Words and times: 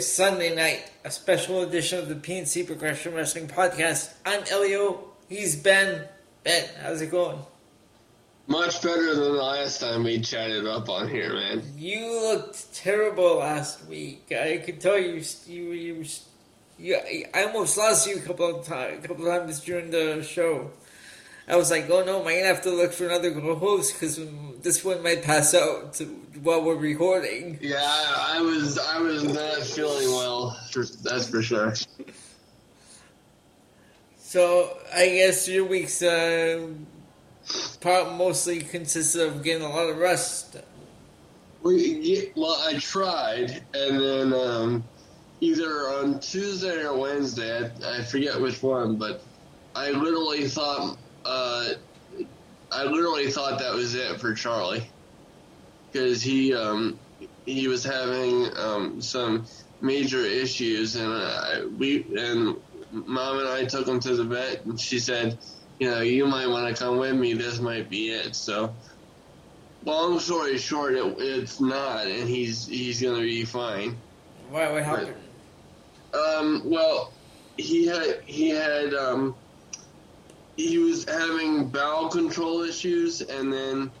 right, 0.00 0.06
it 0.06 0.08
is 0.08 0.12
Sunday 0.12 0.54
night, 0.54 0.90
a 1.04 1.10
special 1.10 1.62
edition 1.62 1.98
of 1.98 2.08
the 2.08 2.14
PNC 2.14 2.66
Progression 2.66 3.14
Wrestling 3.14 3.48
Podcast. 3.48 4.12
I'm 4.24 4.42
Elio. 4.50 5.04
He's 5.28 5.56
Ben. 5.56 6.04
Ben, 6.42 6.68
how's 6.82 7.02
it 7.02 7.10
going? 7.10 7.38
Much 8.46 8.82
better 8.82 9.14
than 9.14 9.24
the 9.24 9.42
last 9.42 9.80
time 9.80 10.04
we 10.04 10.20
chatted 10.20 10.66
up 10.66 10.88
on 10.88 11.08
here, 11.08 11.34
man. 11.34 11.62
You 11.76 12.32
looked 12.32 12.74
terrible 12.74 13.36
last 13.40 13.86
week. 13.86 14.32
I 14.32 14.62
could 14.64 14.80
tell 14.80 14.98
you, 14.98 15.22
you, 15.46 15.72
you, 15.72 16.04
you 16.78 17.26
I 17.34 17.44
almost 17.44 17.76
lost 17.76 18.08
you 18.08 18.16
a 18.16 18.20
couple 18.20 18.58
of 18.58 18.66
times, 18.66 19.04
a 19.04 19.08
couple 19.08 19.28
of 19.28 19.42
times 19.42 19.60
during 19.60 19.90
the 19.90 20.22
show. 20.22 20.70
I 21.50 21.56
was 21.56 21.68
like, 21.68 21.90
oh 21.90 22.04
no, 22.04 22.18
I'm 22.18 22.24
gonna 22.24 22.44
have 22.44 22.62
to 22.62 22.70
look 22.70 22.92
for 22.92 23.06
another 23.06 23.32
co-host 23.32 23.94
because 23.94 24.20
this 24.62 24.84
one 24.84 25.02
might 25.02 25.24
pass 25.24 25.52
out 25.52 25.94
to, 25.94 26.04
while 26.44 26.62
we're 26.62 26.76
recording. 26.76 27.58
Yeah, 27.60 27.80
I 27.82 28.40
was, 28.40 28.78
I 28.78 29.00
was 29.00 29.24
not 29.24 29.56
feeling 29.62 30.08
well. 30.10 30.56
For, 30.70 30.84
that's 31.02 31.28
for 31.28 31.42
sure. 31.42 31.74
So 34.18 34.78
I 34.94 35.06
guess 35.06 35.48
your 35.48 35.64
week's 35.64 36.00
uh, 36.02 36.68
part 37.80 38.14
mostly 38.14 38.60
consists 38.60 39.16
of 39.16 39.42
getting 39.42 39.66
a 39.66 39.68
lot 39.68 39.90
of 39.90 39.96
rest. 39.96 40.56
We, 41.64 42.30
well, 42.36 42.62
I 42.64 42.78
tried, 42.78 43.60
and 43.74 44.00
then 44.00 44.32
um, 44.32 44.84
either 45.40 45.68
on 45.68 46.20
Tuesday 46.20 46.84
or 46.84 46.96
Wednesday, 46.96 47.68
I, 47.84 47.98
I 47.98 48.04
forget 48.04 48.40
which 48.40 48.62
one, 48.62 48.94
but 48.94 49.24
I 49.74 49.90
literally 49.90 50.46
thought 50.46 50.96
uh, 51.24 51.68
I 52.72 52.84
literally 52.84 53.30
thought 53.30 53.58
that 53.58 53.74
was 53.74 53.94
it 53.94 54.20
for 54.20 54.34
Charlie 54.34 54.88
because 55.92 56.22
he 56.22 56.54
um, 56.54 56.98
he 57.44 57.68
was 57.68 57.84
having 57.84 58.48
um, 58.56 59.00
some 59.00 59.46
major 59.80 60.20
issues, 60.24 60.96
and 60.96 61.12
uh, 61.12 61.62
we 61.76 62.14
and 62.16 62.56
mom 62.90 63.38
and 63.38 63.48
I 63.48 63.64
took 63.64 63.86
him 63.86 64.00
to 64.00 64.14
the 64.14 64.24
vet, 64.24 64.64
and 64.64 64.80
she 64.80 64.98
said, 64.98 65.38
you 65.78 65.90
know, 65.90 66.00
you 66.00 66.26
might 66.26 66.48
want 66.48 66.74
to 66.74 66.82
come 66.82 66.98
with 66.98 67.14
me. 67.14 67.34
This 67.34 67.60
might 67.60 67.90
be 67.90 68.10
it. 68.10 68.36
So, 68.36 68.76
long 69.84 70.18
story 70.20 70.58
short, 70.58 70.94
it, 70.94 71.14
it's 71.18 71.60
not, 71.60 72.06
and 72.06 72.28
he's 72.28 72.66
he's 72.66 73.02
gonna 73.02 73.20
be 73.20 73.44
fine. 73.44 74.00
Why? 74.48 74.70
What 74.70 74.84
happened? 74.84 75.16
But, 76.12 76.20
um. 76.20 76.62
Well, 76.66 77.14
he 77.56 77.86
had 77.86 78.20
he 78.26 78.50
had 78.50 78.94
um 78.94 79.36
he 80.68 80.78
was 80.78 81.04
having 81.08 81.70
bowel 81.70 82.08
control 82.08 82.62
issues, 82.62 83.20
and 83.20 83.52
then 83.52 83.92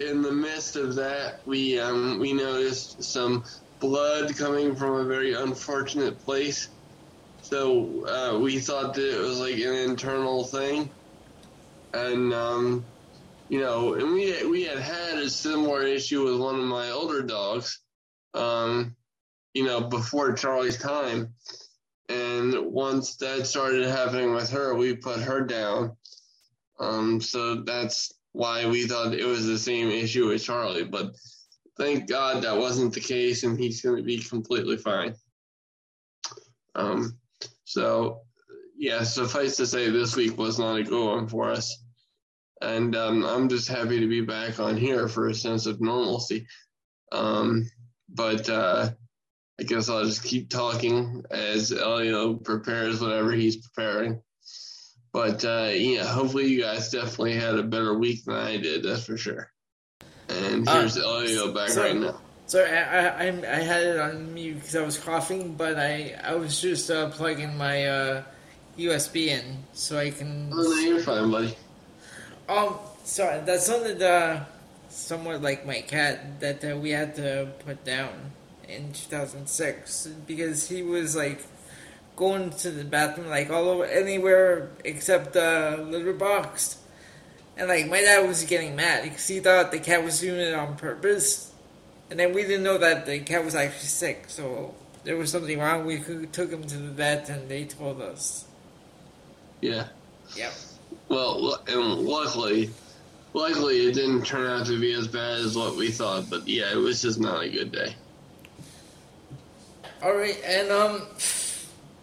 in 0.00 0.22
the 0.22 0.32
midst 0.32 0.76
of 0.76 0.96
that, 0.96 1.40
we 1.46 1.78
um, 1.78 2.18
we 2.18 2.32
noticed 2.32 3.02
some 3.04 3.44
blood 3.80 4.36
coming 4.36 4.76
from 4.76 4.94
a 4.94 5.04
very 5.04 5.34
unfortunate 5.34 6.20
place. 6.20 6.70
So 7.42 8.06
uh, 8.06 8.38
we 8.38 8.58
thought 8.58 8.94
that 8.94 9.16
it 9.16 9.20
was 9.20 9.38
like 9.38 9.56
an 9.56 9.90
internal 9.90 10.44
thing, 10.44 10.90
and 11.92 12.32
um, 12.32 12.86
you 13.48 13.60
know, 13.60 13.94
and 13.94 14.12
we 14.12 14.46
we 14.46 14.64
had 14.64 14.78
had 14.78 15.18
a 15.18 15.30
similar 15.30 15.82
issue 15.82 16.24
with 16.24 16.40
one 16.40 16.56
of 16.56 16.64
my 16.64 16.90
older 16.90 17.22
dogs, 17.22 17.80
um, 18.32 18.96
you 19.52 19.64
know, 19.64 19.82
before 19.82 20.32
Charlie's 20.32 20.78
time. 20.78 21.34
And 22.08 22.54
once 22.66 23.16
that 23.16 23.46
started 23.46 23.86
happening 23.86 24.34
with 24.34 24.50
her, 24.50 24.74
we 24.74 24.94
put 24.94 25.20
her 25.20 25.40
down. 25.40 25.96
Um, 26.78 27.20
so 27.20 27.62
that's 27.62 28.12
why 28.32 28.66
we 28.66 28.86
thought 28.86 29.14
it 29.14 29.24
was 29.24 29.46
the 29.46 29.58
same 29.58 29.88
issue 29.88 30.28
with 30.28 30.44
Charlie. 30.44 30.84
But 30.84 31.14
thank 31.78 32.08
God 32.08 32.42
that 32.42 32.58
wasn't 32.58 32.92
the 32.92 33.00
case, 33.00 33.44
and 33.44 33.58
he's 33.58 33.80
going 33.80 33.96
to 33.96 34.02
be 34.02 34.18
completely 34.18 34.76
fine. 34.76 35.14
Um, 36.74 37.18
so, 37.64 38.22
yeah, 38.76 39.04
suffice 39.04 39.56
to 39.56 39.66
say, 39.66 39.88
this 39.88 40.16
week 40.16 40.36
was 40.36 40.58
not 40.58 40.76
a 40.76 40.82
good 40.82 41.06
one 41.06 41.28
for 41.28 41.50
us. 41.50 41.82
And 42.60 42.96
um, 42.96 43.24
I'm 43.24 43.48
just 43.48 43.68
happy 43.68 44.00
to 44.00 44.08
be 44.08 44.20
back 44.20 44.58
on 44.58 44.76
here 44.76 45.08
for 45.08 45.28
a 45.28 45.34
sense 45.34 45.66
of 45.66 45.80
normalcy. 45.80 46.46
Um, 47.12 47.70
but 48.08 48.48
uh, 48.48 48.90
I 49.58 49.62
guess 49.62 49.88
I'll 49.88 50.04
just 50.04 50.24
keep 50.24 50.50
talking 50.50 51.24
as 51.30 51.70
Elio 51.72 52.34
prepares 52.34 53.00
whatever 53.00 53.32
he's 53.32 53.56
preparing. 53.56 54.20
But 55.12 55.44
uh, 55.44 55.70
yeah, 55.72 56.04
hopefully 56.04 56.48
you 56.48 56.62
guys 56.62 56.90
definitely 56.90 57.34
had 57.34 57.54
a 57.54 57.62
better 57.62 57.94
week 57.94 58.24
than 58.24 58.34
I 58.34 58.56
did. 58.56 58.82
That's 58.82 59.04
for 59.04 59.16
sure. 59.16 59.48
And 60.28 60.68
uh, 60.68 60.80
here's 60.80 60.98
uh, 60.98 61.02
Elio 61.02 61.52
back 61.52 61.68
sorry, 61.68 61.92
right 61.92 62.00
now. 62.00 62.20
Sorry, 62.46 62.68
I, 62.68 63.08
I, 63.08 63.26
I 63.28 63.60
had 63.62 63.82
it 63.84 64.00
on 64.00 64.34
mute 64.34 64.54
because 64.54 64.74
I 64.74 64.82
was 64.82 64.98
coughing, 64.98 65.54
but 65.54 65.78
I 65.78 66.18
I 66.22 66.34
was 66.34 66.60
just 66.60 66.90
uh, 66.90 67.10
plugging 67.10 67.56
my 67.56 67.86
uh, 67.86 68.22
USB 68.76 69.28
in 69.28 69.58
so 69.72 69.98
I 69.98 70.10
can. 70.10 70.50
Oh 70.52 70.62
no, 70.62 70.74
you're 70.80 70.98
fine, 70.98 71.30
buddy. 71.30 71.56
Um, 72.48 72.74
sorry, 73.04 73.40
that's 73.46 73.66
something 73.66 74.02
uh, 74.02 74.44
somewhat 74.88 75.42
like 75.42 75.64
my 75.64 75.80
cat 75.82 76.40
that 76.40 76.64
uh, 76.64 76.76
we 76.76 76.90
had 76.90 77.14
to 77.16 77.52
put 77.64 77.84
down 77.84 78.10
in 78.68 78.92
2006 78.92 80.08
because 80.26 80.68
he 80.68 80.82
was 80.82 81.16
like 81.16 81.40
going 82.16 82.50
to 82.50 82.70
the 82.70 82.84
bathroom 82.84 83.28
like 83.28 83.50
all 83.50 83.68
over 83.68 83.84
anywhere 83.84 84.70
except 84.84 85.32
the 85.32 85.84
litter 85.88 86.12
box. 86.12 86.78
And 87.56 87.68
like 87.68 87.88
my 87.88 88.00
dad 88.00 88.26
was 88.26 88.44
getting 88.44 88.76
mad 88.76 89.04
because 89.04 89.26
he 89.26 89.40
thought 89.40 89.70
the 89.70 89.78
cat 89.78 90.04
was 90.04 90.20
doing 90.20 90.40
it 90.40 90.54
on 90.54 90.76
purpose. 90.76 91.52
And 92.10 92.18
then 92.18 92.34
we 92.34 92.42
didn't 92.42 92.64
know 92.64 92.78
that 92.78 93.06
the 93.06 93.20
cat 93.20 93.44
was 93.44 93.54
actually 93.54 93.88
sick, 93.88 94.24
so 94.28 94.74
there 95.04 95.16
was 95.16 95.30
something 95.30 95.58
wrong. 95.58 95.86
We 95.86 95.98
took 96.32 96.50
him 96.50 96.64
to 96.64 96.76
the 96.76 96.90
vet 96.90 97.28
and 97.28 97.48
they 97.48 97.64
told 97.64 98.00
us. 98.00 98.46
Yeah. 99.60 99.86
Yeah. 100.36 100.50
Well, 101.08 101.62
and 101.66 102.00
luckily, 102.00 102.70
luckily 103.32 103.86
it 103.86 103.94
didn't 103.94 104.24
turn 104.24 104.46
out 104.46 104.66
to 104.66 104.78
be 104.78 104.92
as 104.92 105.08
bad 105.08 105.40
as 105.40 105.56
what 105.56 105.76
we 105.76 105.90
thought. 105.90 106.28
But 106.28 106.46
yeah, 106.46 106.72
it 106.72 106.76
was 106.76 107.02
just 107.02 107.20
not 107.20 107.44
a 107.44 107.48
good 107.48 107.72
day. 107.72 107.94
All 110.04 110.14
right, 110.14 110.38
and 110.44 110.70
um, 110.70 111.02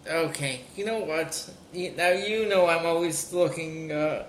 okay, 0.08 0.62
you 0.74 0.84
know 0.84 0.98
what? 0.98 1.48
Now 1.72 2.08
you 2.08 2.48
know 2.48 2.66
I'm 2.66 2.84
always 2.84 3.32
looking. 3.32 3.92
Uh, 3.92 4.24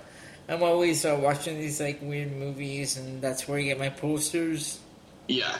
I'm 0.47 0.61
always 0.61 1.03
uh, 1.05 1.17
watching 1.19 1.57
these 1.57 1.81
like 1.81 1.99
weird 1.99 2.31
movies, 2.33 2.97
and 2.97 3.19
that's 3.19 3.47
where 3.47 3.57
I 3.57 3.63
get 3.63 3.79
my 3.79 3.89
posters. 3.89 4.79
Yeah. 5.27 5.57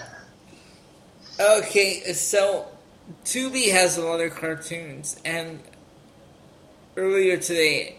Okay, 1.40 2.14
so 2.14 2.68
Tubi 3.26 3.72
has 3.72 3.98
a 3.98 4.06
lot 4.06 4.22
of 4.22 4.36
cartoons, 4.36 5.20
and 5.26 5.60
earlier 6.96 7.38
today. 7.38 7.96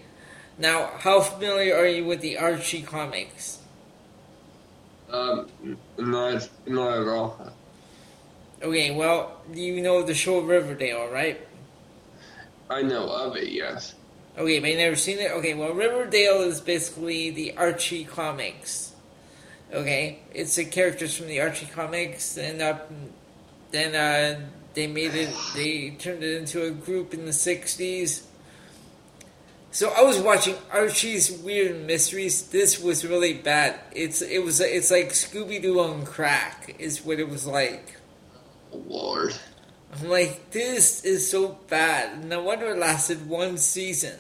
Now, 0.59 0.93
how 0.97 1.23
familiar 1.23 1.75
are 1.75 1.89
you 1.89 2.05
with 2.05 2.21
the 2.21 2.39
Archie 2.39 2.83
comics? 2.83 3.59
Um, 5.11 5.49
not, 5.99 6.49
not 6.67 6.99
at 7.01 7.09
all. 7.09 7.53
Okay, 8.65 8.91
well, 8.93 9.43
you 9.53 9.83
know 9.83 10.03
the 10.03 10.15
show 10.15 10.41
Riverdale, 10.41 11.11
right? 11.13 11.39
I 12.71 12.81
know 12.81 13.11
of 13.11 13.37
it, 13.37 13.49
yes. 13.49 13.95
Okay, 14.39 14.59
but 14.59 14.71
you 14.71 14.79
never 14.79 14.97
seen 14.97 15.19
it? 15.19 15.33
Okay, 15.33 15.53
well, 15.53 15.75
Riverdale 15.75 16.41
is 16.41 16.63
basically 16.63 17.31
the 17.31 17.55
Archie 17.59 18.05
comics. 18.07 18.95
Okay, 19.71 20.21
it's 20.33 20.57
the 20.57 20.65
characters 20.65 21.15
from 21.15 21.27
the 21.27 21.43
Archie 21.43 21.67
comics, 21.67 22.39
and 22.39 22.63
uh, 22.63 22.79
then 23.71 23.95
uh, 23.95 24.41
they 24.73 24.87
made 24.87 25.15
it. 25.15 25.29
They 25.55 25.91
turned 25.91 26.23
it 26.23 26.35
into 26.39 26.65
a 26.65 26.71
group 26.71 27.13
in 27.13 27.27
the 27.27 27.33
'60s. 27.33 28.23
So 29.73 29.91
I 29.91 30.03
was 30.03 30.19
watching 30.21 30.57
Archie's 30.73 31.31
Weird 31.31 31.85
Mysteries. 31.85 32.47
This 32.47 32.81
was 32.81 33.05
really 33.05 33.35
bad. 33.35 33.79
It's 33.93 34.23
it 34.23 34.43
was 34.43 34.61
it's 34.61 34.91
like 34.91 35.11
Scooby 35.11 35.61
Doo 35.61 35.81
on 35.81 36.07
crack. 36.07 36.77
Is 36.79 37.05
what 37.05 37.19
it 37.19 37.29
was 37.29 37.47
like. 37.47 37.97
Lord. 38.87 39.35
I'm 39.93 40.09
like, 40.09 40.51
this 40.51 41.05
is 41.05 41.31
so 41.31 41.59
bad. 41.69 42.25
No 42.25 42.43
wonder 42.43 42.71
it 42.71 42.79
lasted 42.79 43.29
one 43.29 43.59
season. 43.59 44.19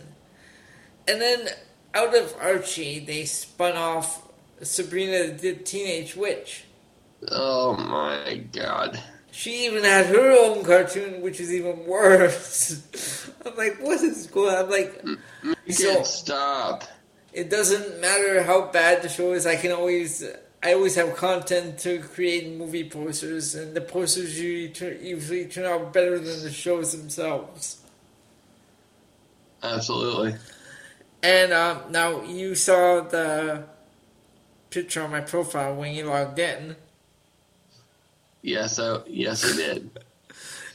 And 1.09 1.21
then 1.21 1.49
out 1.95 2.17
of 2.17 2.35
Archie, 2.41 3.01
they 3.01 3.25
spun 3.25 3.77
off 3.77 4.23
Sabrina 4.62 5.33
the 5.33 5.55
Teenage 5.55 6.17
Witch. 6.17 6.65
Oh 7.31 7.77
my 7.77 8.43
god. 8.53 9.01
She 9.31 9.67
even 9.67 9.83
had 9.83 10.06
her 10.06 10.31
own 10.31 10.65
cartoon, 10.65 11.21
which 11.21 11.41
is 11.41 11.53
even 11.53 11.87
worse. 11.87 13.31
I'm 13.47 13.57
like, 13.57 13.79
what 13.81 14.00
is 14.00 14.29
going 14.29 14.55
on? 14.55 14.65
I'm 14.65 14.71
like, 14.71 15.05
you 15.67 15.73
so, 15.73 15.95
can't 15.95 16.07
stop. 16.07 16.85
It 17.33 17.50
doesn't 17.50 18.00
matter 18.00 18.45
how 18.45 18.71
bad 18.71 19.03
the 19.03 19.09
show 19.09 19.33
is, 19.33 19.45
I 19.45 19.57
can 19.57 19.73
always 19.73 20.25
I 20.64 20.72
always 20.72 20.94
have 20.94 21.14
content 21.14 21.78
to 21.81 21.99
create 22.00 22.50
movie 22.50 22.88
posters, 22.88 23.55
and 23.55 23.76
the 23.76 23.82
posters 23.82 24.40
usually 24.40 24.72
turn, 24.72 25.05
usually 25.05 25.44
turn 25.44 25.66
out 25.66 25.93
better 25.93 26.19
than 26.19 26.43
the 26.43 26.50
shows 26.50 26.96
themselves. 26.96 27.82
Absolutely. 29.62 30.37
And 31.22 31.52
um, 31.52 31.81
now 31.90 32.22
you 32.22 32.55
saw 32.55 33.02
the 33.02 33.64
picture 34.70 35.02
on 35.02 35.11
my 35.11 35.20
profile 35.20 35.75
when 35.75 35.94
you 35.94 36.06
logged 36.06 36.38
in. 36.38 36.76
Yes, 38.40 38.78
I, 38.78 39.00
yes, 39.06 39.44
I 39.44 39.56
did. 39.56 39.90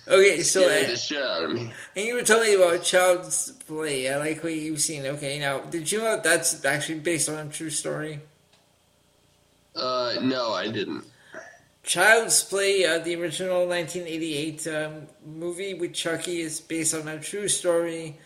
Okay, 0.08 0.42
so 0.42 0.64
uh, 0.64 0.88
the 0.88 0.96
shit 0.96 1.22
out 1.22 1.44
of 1.44 1.52
me. 1.52 1.72
and 1.96 2.06
you 2.06 2.16
were 2.16 2.24
telling 2.24 2.48
me 2.48 2.56
about 2.56 2.82
Child's 2.82 3.52
Play. 3.68 4.12
I 4.12 4.18
like 4.18 4.44
what 4.44 4.54
you've 4.54 4.82
seen. 4.82 5.06
Okay, 5.06 5.38
now 5.38 5.60
did 5.60 5.92
you 5.92 6.00
know 6.00 6.16
that 6.16 6.24
that's 6.24 6.66
actually 6.66 6.98
based 7.02 7.30
on 7.30 7.46
a 7.46 7.52
true 7.52 7.70
story? 7.70 8.20
Uh, 9.80 10.16
no, 10.22 10.54
I 10.54 10.70
didn't. 10.70 11.06
Child's 11.84 12.44
Play, 12.44 12.86
uh, 12.86 13.00
the 13.00 13.16
original 13.16 13.66
1988 13.68 14.68
um, 14.68 15.08
movie 15.26 15.74
with 15.74 15.94
Chucky, 15.94 16.42
is 16.42 16.60
based 16.60 16.94
on 16.94 17.08
a 17.08 17.20
true 17.20 17.48
story 17.48 18.18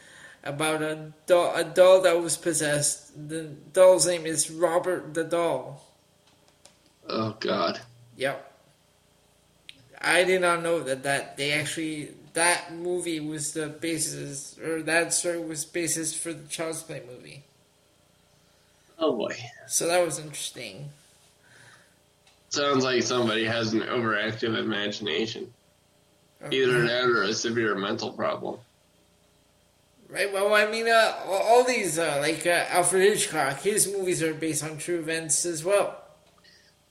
about 0.43 0.81
a 0.81 1.13
doll, 1.27 1.55
a 1.55 1.63
doll 1.63 2.01
that 2.01 2.19
was 2.19 2.35
possessed. 2.35 3.29
The 3.29 3.43
doll's 3.71 4.07
name 4.07 4.25
is 4.25 4.51
Robert 4.51 5.13
the 5.13 5.23
Doll. 5.23 5.81
Oh 7.07 7.35
God. 7.39 7.79
Yep. 8.17 8.51
I 10.01 10.23
did 10.25 10.41
not 10.41 10.61
know 10.61 10.81
that 10.81 11.03
that 11.03 11.37
they 11.37 11.51
actually 11.51 12.11
that 12.33 12.73
movie 12.73 13.19
was 13.19 13.53
the 13.53 13.67
basis 13.67 14.57
or 14.59 14.81
that 14.83 15.13
story 15.13 15.39
was 15.39 15.63
basis 15.63 16.13
for 16.13 16.33
the 16.33 16.47
Child's 16.47 16.83
Play 16.83 17.01
movie. 17.07 17.43
Oh 18.99 19.15
boy. 19.15 19.35
So 19.67 19.87
that 19.87 20.05
was 20.05 20.19
interesting. 20.19 20.89
Sounds 22.53 22.83
like 22.83 23.01
somebody 23.01 23.45
has 23.45 23.73
an 23.73 23.81
overactive 23.81 24.55
imagination. 24.55 25.51
Either 26.51 26.83
that 26.83 27.05
or 27.05 27.23
a 27.23 27.33
severe 27.33 27.73
mental 27.73 28.11
problem. 28.11 28.59
Right. 30.07 30.31
Well, 30.31 30.53
I 30.53 30.67
mean, 30.67 30.87
uh, 30.87 31.15
all, 31.25 31.41
all 31.41 31.63
these 31.63 31.97
uh, 31.97 32.19
like 32.21 32.45
uh, 32.45 32.65
Alfred 32.69 33.01
Hitchcock, 33.01 33.59
his 33.61 33.91
movies 33.91 34.21
are 34.21 34.35
based 34.35 34.63
on 34.63 34.77
true 34.77 34.99
events 34.99 35.47
as 35.47 35.63
well. 35.63 35.99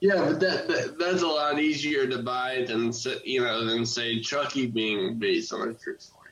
Yeah, 0.01 0.17
but 0.17 0.41
that, 0.41 0.67
that 0.67 0.99
that's 0.99 1.23
a 1.23 1.29
lot 1.29 1.61
easier 1.61 2.09
to 2.09 2.19
buy 2.19 2.65
than 2.67 2.93
you 3.23 3.43
know 3.45 3.65
than 3.65 3.87
say 3.87 4.19
Chucky 4.19 4.67
being 4.67 5.21
based 5.21 5.53
on 5.53 5.69
a 5.69 5.75
true 5.75 5.97
story. 6.01 6.31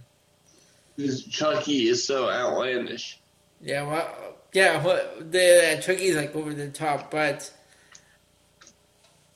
Because 0.97 1.25
Chucky 1.25 1.87
is 1.87 2.05
so 2.05 2.29
outlandish. 2.29 3.21
Yeah. 3.61 3.87
Well. 3.87 4.13
Yeah. 4.53 4.85
Well, 4.85 5.09
the 5.21 5.77
uh, 5.79 5.81
Chucky's 5.81 6.17
like 6.17 6.35
over 6.35 6.53
the 6.53 6.71
top, 6.71 7.13
but 7.13 7.49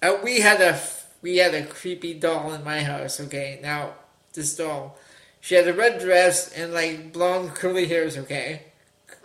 uh, 0.05 0.19
we 0.23 0.41
had 0.41 0.61
a 0.61 0.81
we 1.23 1.39
had 1.39 1.55
a 1.55 1.65
creepy 1.65 2.15
doll 2.15 2.53
in 2.53 2.63
my 2.63 2.81
house. 2.83 3.21
Okay. 3.21 3.59
Now 3.63 3.95
this 4.33 4.57
doll, 4.57 4.99
she 5.41 5.55
had 5.55 5.67
a 5.67 5.73
red 5.73 6.01
dress 6.01 6.53
and 6.53 6.73
like 6.73 7.13
blonde 7.13 7.55
curly 7.55 7.87
hairs. 7.87 8.17
Okay. 8.19 8.63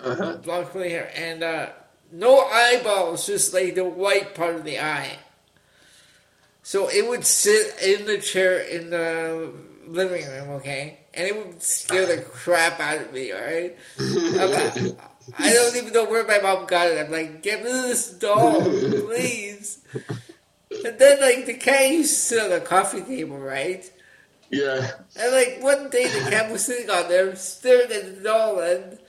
Uh-huh. 0.01 0.37
blonde 0.37 0.67
curly 0.67 0.91
hair 0.91 1.11
and 1.13 1.43
uh, 1.43 1.69
no 2.11 2.39
eyeballs, 2.39 3.25
just 3.25 3.53
like 3.53 3.75
the 3.75 3.83
white 3.83 4.33
part 4.33 4.55
of 4.55 4.63
the 4.63 4.79
eye. 4.79 5.17
So 6.63 6.87
it 6.89 7.07
would 7.07 7.25
sit 7.25 7.75
in 7.83 8.05
the 8.05 8.17
chair 8.17 8.59
in 8.59 8.91
the 8.91 9.51
living 9.87 10.27
room, 10.27 10.49
okay, 10.51 10.99
and 11.13 11.27
it 11.27 11.35
would 11.35 11.63
scare 11.63 12.05
the 12.05 12.21
crap 12.21 12.79
out 12.79 13.01
of 13.01 13.13
me. 13.13 13.31
All 13.31 13.41
right, 13.41 13.75
like, 13.99 14.95
I 15.37 15.53
don't 15.53 15.75
even 15.75 15.93
know 15.93 16.05
where 16.05 16.25
my 16.25 16.39
mom 16.39 16.65
got 16.67 16.87
it. 16.87 16.99
I'm 16.99 17.11
like, 17.11 17.41
get 17.41 17.63
me 17.63 17.71
this 17.71 18.11
doll, 18.11 18.61
please. 18.61 19.79
And 20.71 20.99
then 20.99 21.19
like 21.19 21.45
the 21.45 21.55
cat 21.55 21.89
used 21.91 22.13
to 22.13 22.19
sit 22.19 22.43
on 22.43 22.49
the 22.51 22.61
coffee 22.61 23.01
table, 23.01 23.37
right? 23.37 23.89
Yeah. 24.51 24.91
And 25.19 25.31
like 25.33 25.57
one 25.61 25.89
day 25.89 26.07
the 26.07 26.29
cat 26.29 26.51
was 26.51 26.65
sitting 26.65 26.89
on 26.89 27.07
there 27.07 27.35
staring 27.35 27.91
at 27.91 28.15
the 28.15 28.23
doll 28.23 28.59
and 28.59 28.99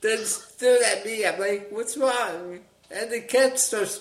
then 0.00 0.18
staring 0.18 0.82
at 0.84 1.04
me. 1.04 1.26
I'm 1.26 1.38
like, 1.38 1.68
what's 1.70 1.96
wrong? 1.96 2.60
And 2.90 3.10
the 3.10 3.20
cat 3.20 3.58
starts 3.58 4.00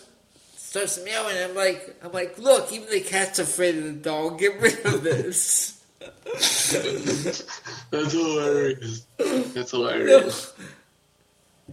starts 0.55 1.03
meowing. 1.03 1.35
I'm 1.37 1.55
like, 1.55 1.95
I'm 2.03 2.11
like, 2.11 2.37
look, 2.37 2.71
even 2.71 2.89
the 2.89 3.01
cat's 3.01 3.39
afraid 3.39 3.77
of 3.77 3.83
the 3.85 3.93
doll. 3.93 4.31
Get 4.31 4.59
rid 4.61 4.85
of 4.85 5.03
this. 5.03 5.83
That's 7.91 8.13
hilarious. 8.13 9.05
That's 9.17 9.71
hilarious. 9.71 10.53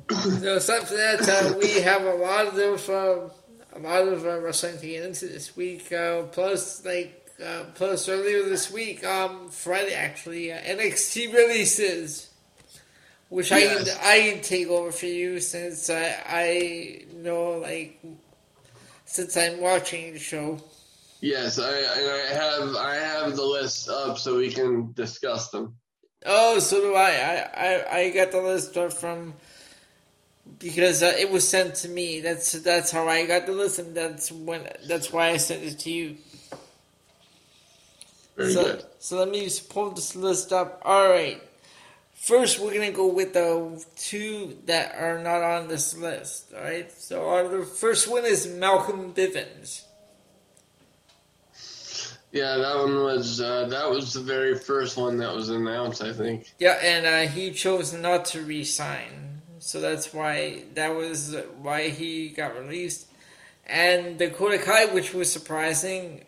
so 0.10 0.56
aside 0.56 0.88
from 0.88 0.96
that, 0.96 1.28
uh, 1.28 1.58
we 1.58 1.80
have 1.80 2.04
a 2.04 2.14
lot 2.14 2.58
of 2.58 2.90
um, 2.90 3.30
a 3.76 3.78
lot 3.80 4.08
of 4.08 4.24
uh, 4.24 4.40
wrestling 4.40 4.78
to 4.78 4.86
get 4.86 5.04
into 5.04 5.26
this 5.26 5.56
week. 5.56 5.92
Uh, 5.92 6.22
plus, 6.24 6.84
like 6.84 7.30
uh, 7.44 7.64
plus 7.74 8.08
earlier 8.08 8.42
this 8.44 8.70
week, 8.72 9.04
um, 9.04 9.48
Friday 9.48 9.94
actually, 9.94 10.52
uh, 10.52 10.58
NXT 10.58 11.32
releases, 11.34 12.30
which 13.28 13.50
Yes. 13.50 13.98
I 14.02 14.16
I 14.16 14.20
can 14.30 14.42
take 14.42 14.68
over 14.68 14.92
for 14.92 15.06
you 15.06 15.40
since 15.40 15.90
I 15.90 16.16
I 16.26 17.04
know 17.14 17.58
like 17.58 18.02
since 19.04 19.36
I'm 19.36 19.60
watching 19.60 20.14
the 20.14 20.18
show. 20.18 20.58
Yes, 21.20 21.58
I 21.58 21.70
I 21.70 22.34
have 22.34 22.76
I 22.76 22.94
have 22.94 23.36
the 23.36 23.44
list 23.44 23.88
up 23.88 24.18
so 24.18 24.36
we 24.36 24.50
can 24.50 24.92
discuss 24.92 25.50
them. 25.50 25.76
Oh, 26.24 26.58
so 26.58 26.80
do 26.80 26.94
I. 26.94 27.10
I 27.10 27.50
I, 27.54 27.98
I 27.98 28.10
got 28.10 28.32
the 28.32 28.40
list 28.40 28.76
up 28.76 28.92
from 28.92 29.34
because 30.58 31.02
uh, 31.02 31.12
it 31.18 31.30
was 31.30 31.48
sent 31.48 31.74
to 31.76 31.88
me. 31.88 32.20
That's 32.20 32.52
that's 32.52 32.90
how 32.90 33.08
I 33.08 33.26
got 33.26 33.46
to 33.46 33.52
listen. 33.52 33.94
that's 33.94 34.30
when 34.32 34.68
that's 34.86 35.12
why 35.12 35.30
I 35.30 35.36
sent 35.36 35.62
it 35.62 35.78
to 35.80 35.90
you. 35.90 36.16
Very 38.36 38.52
so, 38.52 38.64
good. 38.64 38.84
so 38.98 39.18
let 39.18 39.30
me 39.30 39.44
just 39.44 39.70
pull 39.70 39.90
this 39.90 40.14
list 40.14 40.52
up. 40.52 40.82
All 40.84 41.08
right. 41.08 41.42
First, 42.14 42.58
we're 42.58 42.74
gonna 42.74 42.92
go 42.92 43.06
with 43.06 43.32
the 43.32 43.84
two 43.96 44.58
that 44.66 44.94
are 44.96 45.22
not 45.22 45.42
on 45.42 45.68
this 45.68 45.96
list. 45.96 46.52
All 46.54 46.62
right. 46.62 46.90
So 46.92 47.28
our, 47.28 47.48
the 47.48 47.64
first 47.64 48.08
one 48.08 48.24
is 48.24 48.46
Malcolm 48.46 49.14
Bivens. 49.14 49.84
Yeah, 52.32 52.56
that 52.58 52.76
one 52.76 52.96
was 52.96 53.40
uh, 53.40 53.66
that 53.68 53.88
was 53.88 54.12
the 54.12 54.20
very 54.20 54.58
first 54.58 54.98
one 54.98 55.16
that 55.18 55.34
was 55.34 55.48
announced. 55.48 56.02
I 56.02 56.12
think. 56.12 56.52
Yeah, 56.58 56.78
and 56.82 57.06
uh, 57.06 57.32
he 57.32 57.52
chose 57.52 57.94
not 57.94 58.26
to 58.26 58.42
resign, 58.42 59.25
so 59.66 59.80
that's 59.80 60.14
why 60.14 60.62
that 60.74 60.94
was 60.94 61.34
why 61.60 61.88
he 61.88 62.28
got 62.28 62.56
released. 62.56 63.08
And 63.66 64.16
Dakota 64.16 64.58
Kai, 64.58 64.86
which 64.86 65.12
was 65.12 65.30
surprising, 65.32 66.24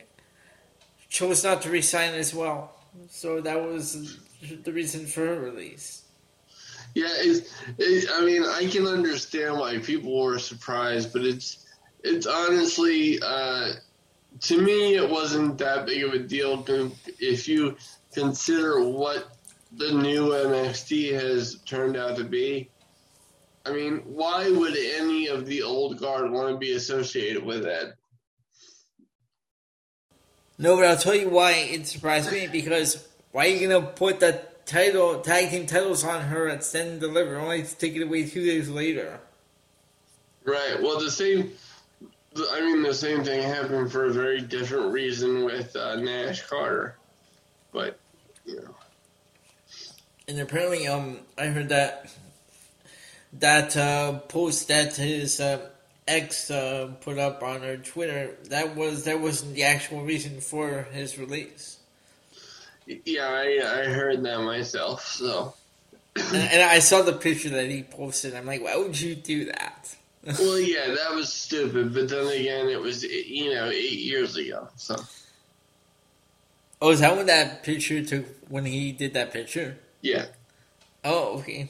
chose 1.09 1.45
not 1.45 1.63
to 1.63 1.71
resign 1.71 2.15
as 2.15 2.35
well. 2.35 2.73
So 3.11 3.41
that 3.43 3.63
was 3.63 4.19
the 4.65 4.73
reason 4.73 5.07
for 5.07 5.25
her 5.25 5.39
release. 5.39 6.03
Yeah, 6.97 7.07
it's, 7.11 7.49
it, 7.79 8.11
I 8.13 8.25
mean, 8.25 8.43
I 8.43 8.67
can 8.67 8.89
understand 8.89 9.57
why 9.57 9.79
people 9.79 10.21
were 10.21 10.41
surprised, 10.41 11.13
but 11.13 11.23
it's 11.23 11.65
it's 12.03 12.27
honestly 12.27 13.21
uh, 13.23 13.71
to 14.41 14.61
me 14.61 14.97
it 14.97 15.09
wasn't 15.09 15.59
that 15.59 15.87
big 15.87 16.03
of 16.03 16.13
a 16.13 16.19
deal 16.19 16.65
if 17.21 17.47
you 17.47 17.77
consider 18.13 18.83
what 18.83 19.29
the 19.77 19.93
new 19.93 20.31
NXT 20.31 21.13
has 21.13 21.61
turned 21.67 21.97
out 21.97 22.17
to 22.17 22.25
be. 22.25 22.69
I 23.69 23.73
mean, 23.73 23.99
why 24.07 24.51
would 24.51 24.77
any 24.77 25.27
of 25.27 25.45
the 25.45 25.63
old 25.63 25.99
guard 25.99 26.31
want 26.31 26.51
to 26.51 26.57
be 26.57 26.73
associated 26.73 27.45
with 27.45 27.65
that? 27.65 27.95
No, 30.59 30.77
but 30.77 30.87
I'll 30.87 30.97
tell 30.97 31.15
you 31.15 31.29
why 31.29 31.53
it 31.53 31.87
surprised 31.87 32.33
me 32.33 32.49
because 32.51 33.07
why 33.31 33.47
are 33.47 33.49
you 33.49 33.69
gonna 33.69 33.87
put 33.87 34.21
the 34.21 34.43
title 34.65 35.21
tag 35.21 35.51
team 35.51 35.67
titles 35.67 36.03
on 36.03 36.23
her 36.23 36.49
at 36.49 36.65
Stand 36.65 36.89
and 36.91 37.01
Deliver 37.01 37.37
only 37.39 37.63
to 37.63 37.77
take 37.77 37.95
it 37.95 38.03
away 38.03 38.27
two 38.27 38.45
days 38.45 38.69
later? 38.69 39.21
Right. 40.45 40.77
Well, 40.81 40.99
the 40.99 41.11
same. 41.11 41.53
I 42.51 42.61
mean, 42.61 42.83
the 42.83 42.95
same 42.95 43.23
thing 43.23 43.43
happened 43.43 43.93
for 43.93 44.07
a 44.07 44.13
very 44.13 44.41
different 44.41 44.93
reason 44.93 45.45
with 45.45 45.77
uh, 45.77 45.97
Nash 45.97 46.43
Carter, 46.43 46.97
but 47.73 47.99
you 48.47 48.57
know. 48.57 48.75
And 50.27 50.41
apparently, 50.41 50.87
um, 50.87 51.21
I 51.37 51.47
heard 51.47 51.69
that 51.71 52.11
that 53.35 53.77
uh, 53.77 54.19
post 54.21 54.69
that 54.69 54.97
his 54.97 55.41
uh, 55.41 55.69
ex 56.07 56.51
uh, 56.51 56.91
put 57.01 57.19
up 57.19 57.43
on 57.43 57.61
her 57.63 57.77
Twitter 57.77 58.37
that 58.49 58.75
was 58.77 59.05
that 59.05 59.21
wasn't 59.21 59.55
the 59.55 59.65
actual 59.65 60.03
reason 60.05 60.41
for 60.41 60.83
his 60.93 61.19
release. 61.19 61.79
Yeah, 63.05 63.27
I, 63.29 63.81
I 63.83 63.85
heard 63.85 64.23
that 64.23 64.41
myself. 64.41 65.05
So, 65.05 65.53
and, 66.17 66.37
and 66.37 66.63
I 66.63 66.79
saw 66.79 67.03
the 67.03 67.13
picture 67.13 67.51
that 67.51 67.69
he 67.69 67.83
posted. 67.83 68.35
I'm 68.35 68.47
like, 68.47 68.63
why 68.63 68.77
would 68.77 68.99
you 68.99 69.15
do 69.15 69.45
that? 69.47 69.95
well, 70.39 70.59
yeah, 70.59 70.95
that 70.95 71.15
was 71.15 71.31
stupid. 71.33 71.93
But 71.93 72.09
then 72.09 72.27
again, 72.27 72.69
it 72.69 72.81
was 72.81 73.05
you 73.05 73.53
know 73.55 73.69
eight 73.69 73.93
years 73.99 74.37
ago. 74.37 74.69
So, 74.77 74.97
Oh, 76.81 76.91
is 76.91 77.01
that 77.01 77.17
when 77.17 77.27
that 77.27 77.63
picture 77.63 78.05
took 78.05 78.25
when 78.49 78.65
he 78.65 78.93
did 78.93 79.15
that 79.15 79.33
picture? 79.33 79.77
yeah, 80.01 80.27
Oh, 81.05 81.39
okay. 81.41 81.69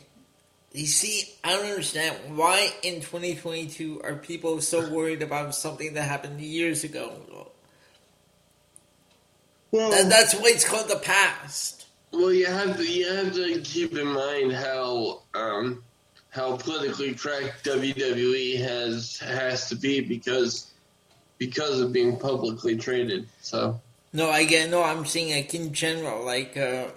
You 0.73 0.87
see, 0.87 1.35
I 1.43 1.53
don't 1.55 1.67
understand 1.71 2.37
why 2.37 2.73
in 2.83 2.97
2022 3.01 4.03
are 4.05 4.15
people 4.17 4.61
so 4.61 4.89
worried 4.91 5.23
about 5.23 5.55
something 5.55 5.95
that 5.95 6.03
happened 6.03 6.41
years 6.41 6.85
ago. 6.85 7.51
well, 9.71 9.91
That, 9.91 10.09
that's 10.09 10.35
why 10.35 10.49
it's 10.49 10.69
called 10.69 10.89
the 10.89 10.97
past. 10.97 11.87
well, 12.13 12.33
you 12.33 12.47
have 12.47 12.77
to 12.77 12.85
you 12.85 13.11
have 13.13 13.33
to 13.35 13.61
keep 13.63 13.97
in 13.97 14.09
mind 14.09 14.53
how 14.53 15.23
um 15.35 15.83
how 16.31 16.57
politically 16.57 17.15
correct 17.15 17.65
WWE 17.65 18.61
has 18.61 19.19
has 19.19 19.69
to 19.71 19.75
be 19.75 20.01
because 20.03 20.71
because 21.39 21.81
of 21.81 21.93
being 21.93 22.19
publicly 22.19 22.77
traded. 22.77 23.27
So, 23.41 23.81
No, 24.13 24.29
I 24.31 24.45
get 24.45 24.69
no. 24.71 24.83
I'm 24.83 25.07
saying 25.07 25.33
like 25.35 25.55
in 25.55 25.73
general, 25.73 26.25
like 26.27 26.57
uh, 26.57 26.89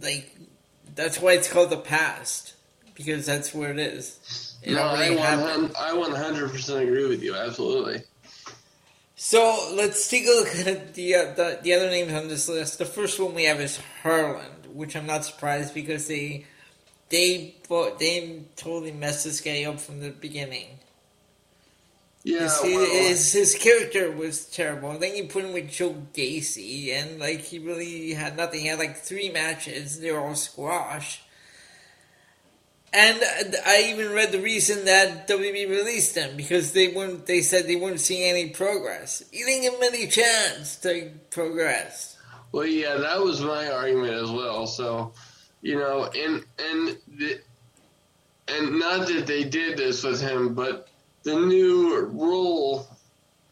like 0.00 0.36
that's 0.94 1.20
why 1.20 1.32
it's 1.32 1.50
called 1.50 1.70
the 1.70 1.76
past 1.76 2.54
because 2.94 3.26
that's 3.26 3.54
where 3.54 3.70
it 3.70 3.78
is. 3.78 4.56
It 4.62 4.74
no, 4.74 4.82
I 4.82 5.10
already 5.10 5.16
100, 5.16 5.76
I 5.76 5.90
100% 5.90 6.82
agree 6.82 7.06
with 7.06 7.22
you. 7.22 7.34
Absolutely. 7.34 8.02
So 9.16 9.70
let's 9.74 10.08
take 10.08 10.26
a 10.26 10.30
look 10.30 10.66
at 10.66 10.94
the, 10.94 11.14
uh, 11.14 11.34
the 11.34 11.58
the 11.62 11.72
other 11.74 11.88
names 11.88 12.12
on 12.12 12.28
this 12.28 12.48
list. 12.48 12.78
The 12.78 12.84
first 12.84 13.18
one 13.18 13.34
we 13.34 13.44
have 13.44 13.60
is 13.60 13.80
Harland, 14.02 14.66
which 14.72 14.96
I'm 14.96 15.06
not 15.06 15.24
surprised 15.24 15.72
because 15.72 16.08
they 16.08 16.46
they 17.08 17.54
they 17.98 18.42
totally 18.56 18.92
messed 18.92 19.24
this 19.24 19.40
guy 19.40 19.64
up 19.64 19.80
from 19.80 20.00
the 20.00 20.10
beginning. 20.10 20.78
Yeah. 22.24 22.40
His, 22.40 22.60
well, 22.62 22.86
his, 22.86 23.32
his 23.32 23.54
character 23.54 24.10
was 24.10 24.46
terrible. 24.46 24.92
And 24.92 25.02
then 25.02 25.14
you 25.14 25.24
put 25.24 25.44
him 25.44 25.52
with 25.52 25.70
Joe 25.70 25.94
Gacy, 26.14 26.88
and 26.90 27.20
like 27.20 27.40
he 27.40 27.58
really 27.58 28.14
had 28.14 28.36
nothing. 28.36 28.60
He 28.60 28.66
had 28.66 28.78
like 28.78 28.96
three 28.96 29.28
matches; 29.28 30.00
they 30.00 30.10
were 30.10 30.20
all 30.20 30.34
squash. 30.34 31.20
And 32.94 33.20
uh, 33.22 33.58
I 33.66 33.90
even 33.90 34.12
read 34.12 34.32
the 34.32 34.40
reason 34.40 34.86
that 34.86 35.28
WB 35.28 35.68
released 35.68 36.16
him 36.16 36.36
because 36.36 36.72
they 36.72 36.88
weren't. 36.88 37.26
They 37.26 37.42
said 37.42 37.66
they 37.66 37.76
weren't 37.76 38.00
seeing 38.00 38.30
any 38.30 38.48
progress. 38.50 39.22
You 39.30 39.44
didn't 39.44 39.62
give 39.62 39.74
him 39.74 39.82
any 39.82 40.06
chance 40.06 40.76
to 40.76 41.10
progress. 41.30 42.16
Well, 42.52 42.66
yeah, 42.66 42.96
that 42.96 43.20
was 43.20 43.42
my 43.42 43.68
argument 43.68 44.14
as 44.14 44.30
well. 44.30 44.66
So, 44.66 45.12
you 45.60 45.76
know, 45.76 46.04
and 46.04 46.44
and 46.58 46.96
the, 47.18 47.40
and 48.48 48.78
not 48.78 49.08
that 49.08 49.26
they 49.26 49.44
did 49.44 49.76
this 49.76 50.02
with 50.04 50.22
him, 50.22 50.54
but 50.54 50.88
the 51.24 51.34
new 51.34 52.00
rule 52.12 52.86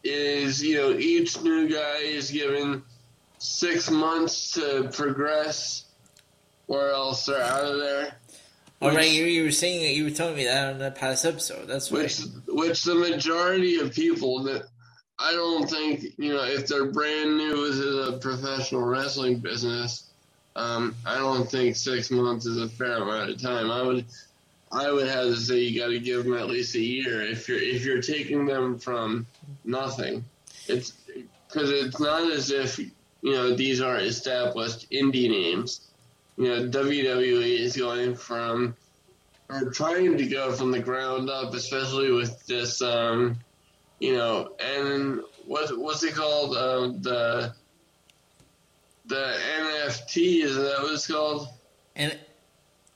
is, 0.05 0.63
you 0.63 0.77
know, 0.77 0.91
each 0.93 1.41
new 1.43 1.69
guy 1.69 1.99
is 1.99 2.31
given 2.31 2.83
six 3.39 3.91
months 3.91 4.53
to 4.53 4.89
progress, 4.93 5.85
or 6.69 6.91
else 6.91 7.27
they're 7.27 7.43
out 7.43 7.65
of 7.65 7.79
there. 7.79 8.15
All 8.81 8.89
right, 8.89 8.99
Which- 8.99 9.13
you, 9.13 9.25
you 9.25 9.45
were 9.45 9.51
saying 9.53 9.83
that 9.83 9.95
you 9.95 10.05
were 10.05 10.11
telling 10.11 10.37
me 10.37 10.45
that 10.45 10.73
on 10.73 10.79
the 10.79 10.91
past 10.91 11.25
episode. 11.25 11.67
That's 11.69 11.91
right. 11.93 12.03
which 12.03 12.21
which 12.49 12.85
the 12.85 12.95
majority 12.95 13.79
of 13.79 13.93
people 13.93 14.43
that 14.45 14.65
I 15.19 15.33
don't 15.33 15.71
think 15.71 16.05
you 16.19 16.35
know 16.35 16.43
if 16.45 16.67
they're 16.67 16.87
brand 16.87 17.39
new 17.39 17.73
to 17.73 18.05
the 18.05 18.19
professional 18.19 18.83
wrestling 18.83 19.39
business, 19.39 20.11
um, 20.57 20.97
I 21.07 21.17
don't 21.19 21.49
think 21.49 21.77
six 21.77 22.11
months 22.11 22.45
is 22.47 22.61
a 22.61 22.69
fair 22.69 22.97
amount 22.97 23.31
of 23.31 23.41
time. 23.41 23.71
I 23.71 23.83
would 23.83 24.05
I 24.73 24.91
would 24.91 25.07
have 25.07 25.27
to 25.27 25.37
say 25.37 25.61
you 25.61 25.79
got 25.79 25.89
to 25.89 25.99
give 25.99 26.25
them 26.25 26.35
at 26.35 26.49
least 26.49 26.75
a 26.75 26.81
year 26.81 27.23
if 27.23 27.49
you're 27.49 27.59
if 27.59 27.85
you're 27.85 28.01
taking 28.01 28.47
them 28.47 28.79
from 28.79 29.27
nothing. 29.65 30.25
It's 30.67 30.93
because 31.49 31.71
it's 31.71 32.01
not 32.01 32.31
as 32.31 32.51
if 32.51 32.79
you 32.79 32.91
know 33.23 33.55
these 33.55 33.81
are 33.81 33.99
established 33.99 34.91
indie 34.91 35.29
names. 35.29 35.83
You 36.37 36.49
know 36.49 36.69
WWE 36.69 37.59
is 37.59 37.77
going 37.77 38.15
from 38.15 38.75
or 39.53 39.71
trying 39.71 40.17
to 40.17 40.27
go 40.27 40.53
from 40.53 40.71
the 40.71 40.81
ground 40.81 41.29
up, 41.29 41.53
especially 41.53 42.11
with 42.11 42.45
this, 42.47 42.81
um, 42.81 43.39
you 43.99 44.15
know, 44.15 44.55
and 44.59 45.21
what 45.47 45.77
what's 45.79 46.03
it 46.03 46.15
called? 46.15 46.57
Um, 46.57 47.03
the 47.03 47.55
the 49.07 49.37
NFT 49.59 50.43
is 50.43 50.57
that 50.57 50.79
what 50.81 50.95
it's 50.95 51.07
called? 51.07 51.49
And 51.95 52.19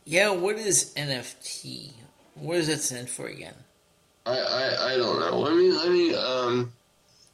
yeah, 0.07 0.31
what 0.31 0.57
is 0.57 0.95
NFT? 0.97 1.91
What 2.37 2.55
does 2.55 2.69
it 2.71 2.81
stand 2.81 3.11
for 3.11 3.27
again? 3.27 3.55
I, 4.25 4.39
I, 4.39 4.93
I 4.93 4.97
don't 4.97 5.21
know. 5.21 5.39
Let 5.41 5.55
me 5.55 5.71
let 5.73 5.91
me 5.91 6.15
um 6.15 6.73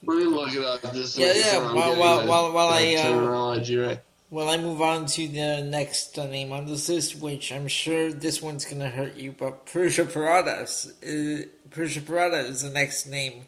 let 0.05 0.17
me 0.19 0.25
look 0.25 0.53
it 0.53 0.65
up. 0.65 0.83
Just 0.93 1.17
Yeah, 1.17 1.33
yeah, 1.35 1.59
while- 1.73 1.97
while- 1.97 2.27
while- 2.27 2.53
while 2.53 2.69
the 2.71 2.97
I, 2.97 3.01
uh, 3.01 3.03
terminology 3.03 3.77
right. 3.77 4.01
Well, 4.31 4.49
I 4.49 4.57
move 4.57 4.81
on 4.81 5.05
to 5.07 5.29
the 5.29 5.63
next 5.63 6.19
uh, 6.19 6.27
name 6.27 6.53
on 6.53 6.65
this 6.67 6.89
list, 6.89 7.21
which 7.21 7.53
I'm 7.53 7.69
sure 7.69 8.11
this 8.13 8.41
one's 8.41 8.65
gonna 8.65 8.89
hurt 8.89 9.15
you, 9.17 9.33
but 9.39 9.67
Persia 9.67 10.05
Pirotta. 10.07 10.63
Uh, 11.03 11.47
Persia 11.71 12.01
Pirotta 12.01 12.49
is 12.49 12.63
the 12.63 12.71
next 12.71 13.07
name 13.07 13.45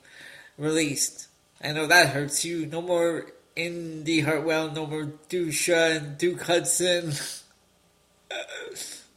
released. 0.59 1.29
I 1.63 1.73
know 1.73 1.87
that 1.87 2.11
hurts 2.11 2.45
you. 2.45 2.67
No 2.67 2.83
more 2.83 3.33
Indi 3.57 4.21
Hartwell, 4.21 4.71
no 4.73 4.87
more 4.87 5.07
Dusha 5.31 5.97
and 5.97 6.19
Duke 6.19 6.43
Hudson. 6.43 7.13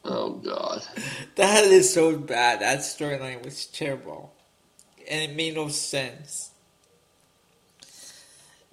Oh 0.09 0.31
God. 0.43 0.83
That 1.35 1.65
is 1.65 1.93
so 1.93 2.17
bad. 2.17 2.61
That 2.61 2.79
storyline 2.79 3.43
was 3.43 3.65
terrible. 3.65 4.33
And 5.09 5.29
it 5.31 5.35
made 5.35 5.55
no 5.55 5.67
sense. 5.67 6.51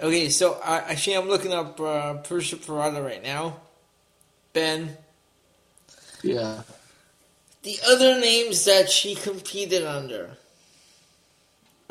Okay, 0.01 0.29
so 0.29 0.55
uh, 0.63 0.85
actually, 0.87 1.17
I'm 1.17 1.29
looking 1.29 1.53
up 1.53 1.81
uh, 1.81 2.15
Persia 2.15 2.57
Pirotta 2.57 3.05
right 3.05 3.23
now. 3.23 3.57
Ben, 4.53 4.97
Yeah. 6.23 6.63
the 7.63 7.79
other 7.89 8.21
names 8.21 8.65
that 8.67 8.89
she 8.91 9.15
competed 9.15 9.85
under. 9.85 10.37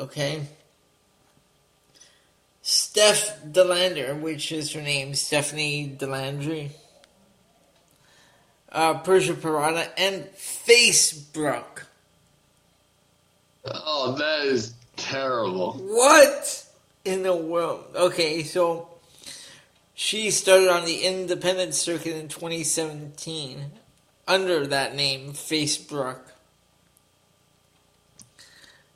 Okay. 0.00 0.42
Steph 2.62 3.38
De 3.52 3.62
Lander, 3.64 4.14
which 4.14 4.50
is 4.50 4.72
her 4.72 4.80
name, 4.80 5.14
Stephanie 5.14 5.86
De 5.86 6.06
Landre. 6.06 6.70
Uh, 8.74 8.98
Persia 8.98 9.34
Pirotta 9.34 9.88
and 9.96 10.24
Facebook. 10.34 11.84
Oh, 13.64 14.16
that 14.18 14.46
is 14.46 14.74
terrible. 14.96 15.74
What 15.74 16.66
in 17.04 17.22
the 17.22 17.36
world? 17.36 17.84
Okay, 17.94 18.42
so 18.42 18.88
she 19.94 20.32
started 20.32 20.68
on 20.68 20.86
the 20.86 21.04
independent 21.04 21.74
circuit 21.74 22.16
in 22.16 22.26
2017 22.26 23.70
under 24.26 24.66
that 24.66 24.96
name, 24.96 25.34
Facebook. 25.34 26.18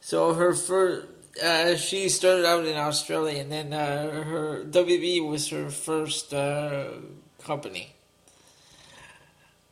So 0.01 0.35
her 0.35 0.55
first, 0.55 1.07
uh, 1.41 1.77
she 1.77 2.09
started 2.09 2.45
out 2.45 2.65
in 2.65 2.77
Australia, 2.77 3.41
and 3.41 3.53
then 3.53 3.73
uh, 3.73 4.25
her 4.25 4.65
WB 4.65 5.29
was 5.29 5.49
her 5.51 5.71
first 5.71 6.35
uh, 6.35 6.89
company. 7.45 7.95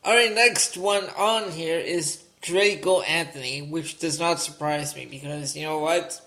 All 0.07 0.13
right, 0.13 0.33
next 0.33 0.77
one 0.77 1.03
on 1.17 1.51
here 1.51 1.77
is 1.79 2.23
Draco 2.41 3.01
Anthony, 3.01 3.61
which 3.61 3.99
does 3.99 4.21
not 4.21 4.39
surprise 4.39 4.95
me 4.95 5.05
because 5.05 5.53
you 5.53 5.63
know 5.63 5.79
what? 5.79 6.21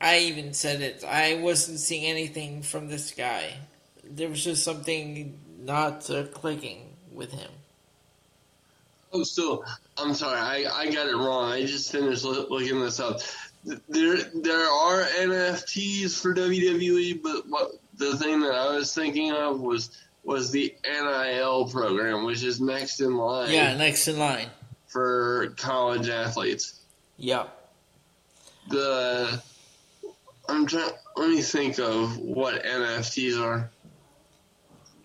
I 0.00 0.18
even 0.18 0.54
said 0.54 0.80
it. 0.80 1.02
I 1.02 1.34
wasn't 1.34 1.80
seeing 1.80 2.04
anything 2.04 2.62
from 2.62 2.86
this 2.86 3.10
guy. 3.10 3.54
There 4.04 4.28
was 4.28 4.44
just 4.44 4.62
something 4.62 5.36
not 5.64 6.08
uh, 6.10 6.26
clicking 6.26 6.94
with 7.12 7.32
him. 7.32 7.50
Oh, 9.12 9.24
so 9.24 9.64
I'm 9.96 10.14
sorry, 10.14 10.38
I, 10.64 10.72
I 10.72 10.92
got 10.92 11.08
it 11.08 11.16
wrong. 11.16 11.50
I 11.50 11.66
just 11.66 11.90
finished 11.90 12.22
loo- 12.22 12.46
looking 12.48 12.78
this 12.78 13.00
up. 13.00 13.18
There 13.64 14.16
there 14.32 14.70
are 14.70 15.02
NFTs 15.02 16.22
for 16.22 16.36
WWE, 16.36 17.20
but 17.20 17.48
what 17.48 17.72
the 17.96 18.16
thing 18.16 18.38
that 18.42 18.54
I 18.54 18.76
was 18.76 18.94
thinking 18.94 19.32
of 19.32 19.58
was 19.58 19.90
was 20.28 20.50
the 20.50 20.74
NIL 20.84 21.68
program, 21.70 22.24
which 22.24 22.42
is 22.42 22.60
next 22.60 23.00
in 23.00 23.16
line 23.16 23.50
Yeah, 23.50 23.74
next 23.76 24.08
in 24.08 24.18
line. 24.18 24.48
for 24.86 25.54
college 25.56 26.08
athletes. 26.10 26.78
Yep. 27.16 27.48
The 28.68 29.42
I'm 30.48 30.66
trying. 30.66 30.90
Let 31.16 31.30
me 31.30 31.40
think 31.42 31.78
of 31.78 32.18
what 32.18 32.62
NFTs 32.62 33.42
are. 33.42 33.70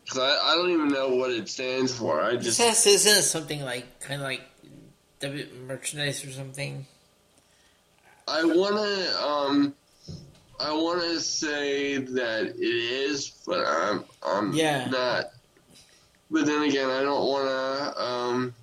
Cause 0.09 0.19
I, 0.19 0.51
I 0.51 0.55
don't 0.55 0.69
even 0.71 0.89
know 0.89 1.15
what 1.15 1.31
it 1.31 1.47
stands 1.47 1.93
for. 1.97 2.21
I 2.21 2.35
This 2.35 2.57
just 2.57 2.59
has 2.61 2.85
isn't 2.85 3.19
it 3.19 3.21
something 3.23 3.63
like 3.63 4.01
kind 4.01 4.21
of 4.21 4.27
like 4.27 4.41
W 5.21 5.47
merchandise 5.65 6.23
or 6.25 6.31
something. 6.31 6.85
I 8.27 8.43
wanna 8.43 9.17
um 9.25 9.73
I 10.59 10.71
wanna 10.73 11.19
say 11.19 11.97
that 11.97 12.45
it 12.45 12.59
is, 12.59 13.31
but 13.45 13.65
I'm 13.65 14.05
I'm 14.21 14.53
Yeah. 14.53 14.87
not. 14.89 15.25
But 16.29 16.45
then 16.45 16.63
again, 16.63 16.89
I 16.89 17.01
don't 17.01 17.27
wanna 17.27 17.93
um. 17.97 18.55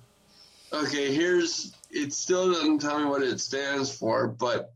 Okay, 0.73 1.13
here's 1.13 1.73
it. 1.91 2.13
Still 2.13 2.53
doesn't 2.53 2.79
tell 2.79 2.99
me 2.99 3.05
what 3.05 3.21
it 3.23 3.39
stands 3.39 3.93
for, 3.93 4.27
but 4.27 4.73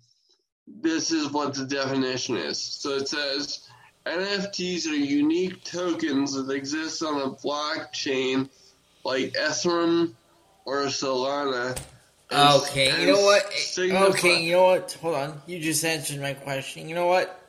this 0.68 1.12
is 1.12 1.32
what 1.32 1.54
the 1.54 1.66
definition 1.66 2.38
is. 2.38 2.60
So 2.62 2.92
it 2.92 3.08
says 3.08 3.68
NFTs 4.06 4.88
are 4.88 4.94
unique 4.96 5.64
tokens 5.64 6.34
that 6.34 6.50
exist 6.52 7.02
on 7.02 7.22
a 7.22 7.32
blockchain 7.32 8.50
like 9.04 9.34
Ethereum 9.34 10.14
or 10.66 10.84
Solana. 10.86 11.78
And- 12.32 12.62
Okay, 12.64 12.90
and 12.90 13.02
you 13.04 13.14
know 13.14 13.22
what? 13.22 13.52
signify- 13.54 14.06
Okay, 14.08 14.42
you 14.42 14.54
know 14.54 14.66
what? 14.66 14.98
Hold 15.02 15.16
on. 15.16 15.42
You 15.48 15.60
just 15.60 15.84
answered 15.86 16.20
my 16.22 16.34
question. 16.34 16.90
You 16.90 16.96
know 16.96 17.08
what? 17.08 17.42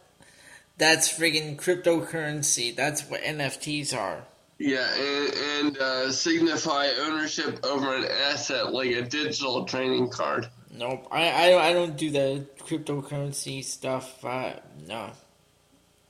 That's 0.78 1.08
friggin' 1.08 1.56
cryptocurrency. 1.56 2.74
That's 2.76 3.02
what 3.02 3.22
NFTs 3.22 3.94
are. 3.96 4.24
Yeah, 4.58 4.86
and, 4.94 5.34
and 5.34 5.78
uh, 5.78 6.12
signify 6.12 6.88
ownership 7.00 7.64
over 7.64 7.94
an 7.94 8.04
asset 8.04 8.72
like 8.72 8.90
a 8.90 9.02
digital 9.02 9.64
trading 9.64 10.08
card. 10.08 10.48
Nope. 10.70 11.06
I 11.10 11.52
I, 11.52 11.68
I 11.68 11.72
don't 11.72 11.96
do 11.96 12.10
the 12.10 12.46
cryptocurrency 12.60 13.64
stuff. 13.64 14.22
Uh, 14.24 14.54
no. 14.86 15.10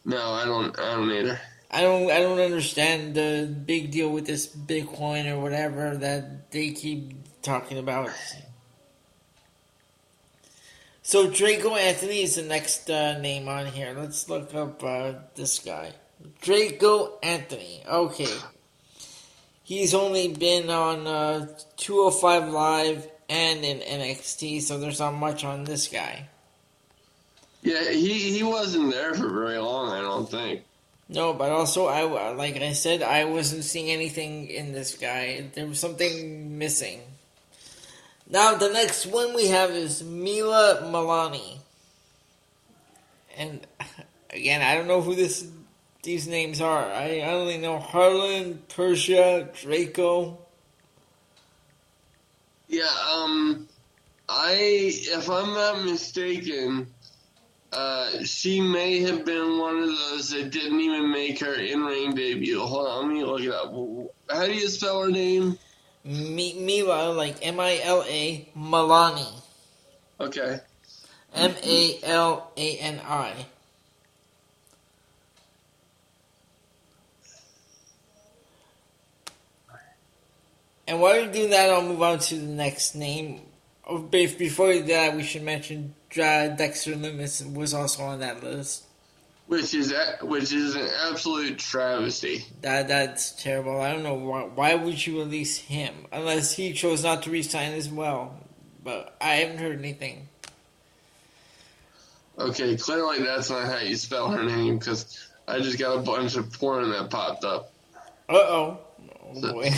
No, 0.04 0.32
I 0.32 0.44
don't. 0.44 0.78
I 0.78 0.94
don't 0.94 1.10
either. 1.10 1.40
I 1.70 1.80
don't 1.82 2.10
I 2.10 2.20
don't 2.20 2.38
understand 2.38 3.14
the 3.14 3.52
big 3.66 3.90
deal 3.90 4.10
with 4.10 4.26
this 4.26 4.46
Bitcoin 4.46 5.26
or 5.32 5.40
whatever 5.40 5.96
that 5.96 6.50
they 6.52 6.70
keep 6.70 7.14
talking 7.42 7.78
about. 7.78 8.10
So 11.06 11.30
Draco 11.30 11.76
Anthony 11.76 12.24
is 12.24 12.34
the 12.34 12.42
next 12.42 12.90
uh, 12.90 13.16
name 13.18 13.46
on 13.46 13.66
here. 13.66 13.94
Let's 13.96 14.28
look 14.28 14.52
up 14.56 14.82
uh, 14.82 15.12
this 15.36 15.60
guy. 15.60 15.92
Draco 16.40 17.20
Anthony. 17.22 17.80
Okay. 17.88 18.34
He's 19.62 19.94
only 19.94 20.26
been 20.34 20.68
on 20.68 21.06
uh, 21.06 21.46
205 21.76 22.48
Live 22.48 23.08
and 23.28 23.64
in 23.64 23.78
NXT, 23.78 24.62
so 24.62 24.80
there's 24.80 24.98
not 24.98 25.14
much 25.14 25.44
on 25.44 25.62
this 25.62 25.86
guy. 25.86 26.28
Yeah, 27.62 27.88
he, 27.88 28.36
he 28.36 28.42
wasn't 28.42 28.90
there 28.90 29.14
for 29.14 29.28
very 29.28 29.58
long, 29.58 29.92
I 29.92 30.00
don't 30.00 30.28
think. 30.28 30.64
No, 31.08 31.32
but 31.34 31.52
also 31.52 31.86
I 31.86 32.02
like 32.32 32.56
I 32.56 32.72
said 32.72 33.04
I 33.04 33.26
wasn't 33.26 33.62
seeing 33.62 33.92
anything 33.92 34.48
in 34.48 34.72
this 34.72 34.96
guy. 34.96 35.44
There 35.54 35.68
was 35.68 35.78
something 35.78 36.58
missing. 36.58 37.00
Now 38.28 38.54
the 38.54 38.70
next 38.70 39.06
one 39.06 39.34
we 39.34 39.48
have 39.48 39.70
is 39.70 40.02
Mila 40.02 40.82
Malani. 40.84 41.58
And 43.36 43.66
again, 44.30 44.62
I 44.62 44.74
don't 44.74 44.88
know 44.88 45.00
who 45.00 45.14
this 45.14 45.48
these 46.02 46.26
names 46.26 46.60
are. 46.60 46.84
I, 46.84 47.22
only 47.22 47.58
know 47.58 47.78
Harland, 47.78 48.68
Persia, 48.68 49.48
Draco. 49.60 50.38
Yeah, 52.68 52.88
um 53.12 53.68
I 54.28 54.54
if 54.92 55.30
I'm 55.30 55.54
not 55.54 55.84
mistaken, 55.84 56.88
uh, 57.72 58.24
she 58.24 58.60
may 58.60 59.00
have 59.00 59.24
been 59.24 59.58
one 59.58 59.78
of 59.78 59.88
those 59.88 60.30
that 60.30 60.50
didn't 60.50 60.80
even 60.80 61.12
make 61.12 61.38
her 61.40 61.54
in-ring 61.54 62.14
debut. 62.14 62.60
Hold 62.60 62.88
on, 62.88 63.08
let 63.08 63.14
me 63.14 63.24
look 63.24 63.40
it 63.42 63.52
up. 63.52 63.72
How 64.30 64.46
do 64.46 64.52
you 64.52 64.68
spell 64.68 65.02
her 65.02 65.10
name? 65.10 65.58
Mi- 66.06 66.54
Mila, 66.54 67.12
like 67.12 67.36
M 67.42 67.58
I 67.58 67.80
L 67.82 68.04
A, 68.06 68.48
Malani. 68.56 69.42
Okay. 70.20 70.60
M 71.34 71.54
A 71.62 71.98
L 72.04 72.52
A 72.56 72.78
N 72.78 73.00
I. 73.06 73.46
And 80.88 81.00
while 81.00 81.20
you're 81.20 81.32
doing 81.32 81.50
that, 81.50 81.68
I'll 81.68 81.82
move 81.82 82.00
on 82.00 82.20
to 82.20 82.36
the 82.36 82.46
next 82.46 82.94
name. 82.94 83.40
Before 84.10 84.72
that, 84.78 85.16
we 85.16 85.24
should 85.24 85.42
mention 85.42 85.94
Dexter 86.10 86.92
Lumis 86.92 87.52
was 87.52 87.74
also 87.74 88.04
on 88.04 88.20
that 88.20 88.42
list. 88.42 88.85
Which 89.48 89.74
is 89.74 89.94
which 90.22 90.52
is 90.52 90.74
an 90.74 90.88
absolute 91.08 91.58
travesty. 91.58 92.44
That 92.62 92.88
that's 92.88 93.30
terrible. 93.30 93.80
I 93.80 93.92
don't 93.92 94.02
know 94.02 94.14
why. 94.14 94.42
Why 94.42 94.74
would 94.74 95.06
you 95.06 95.20
release 95.20 95.56
him 95.56 95.94
unless 96.10 96.54
he 96.54 96.72
chose 96.72 97.04
not 97.04 97.22
to 97.24 97.30
resign 97.30 97.72
as 97.74 97.88
well? 97.88 98.36
But 98.82 99.16
I 99.20 99.36
haven't 99.36 99.58
heard 99.58 99.78
anything. 99.78 100.28
Okay, 102.38 102.76
clearly 102.76 103.22
that's 103.22 103.48
not 103.48 103.66
how 103.66 103.78
you 103.78 103.96
spell 103.96 104.30
her 104.30 104.42
name 104.42 104.78
because 104.78 105.28
I 105.46 105.60
just 105.60 105.78
got 105.78 105.96
a 105.96 106.02
bunch 106.02 106.36
of 106.36 106.52
porn 106.52 106.90
that 106.90 107.08
popped 107.08 107.44
up. 107.44 107.72
Uh 108.28 108.34
oh. 108.34 108.78
Oh 109.32 109.52
boy. 109.52 109.70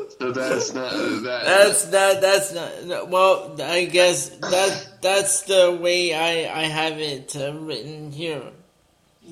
So 0.21 0.31
that's 0.31 0.71
not 0.75 0.91
that. 0.91 1.45
That's 1.45 1.85
that. 1.85 2.21
That's 2.21 2.53
not. 2.53 3.09
Well, 3.09 3.59
I 3.59 3.85
guess 3.85 4.29
that 4.29 5.01
that's 5.01 5.41
the 5.41 5.75
way 5.81 6.13
I 6.13 6.61
I 6.61 6.65
have 6.65 6.99
it 6.99 7.35
uh, 7.35 7.53
written 7.53 8.11
here. 8.11 8.43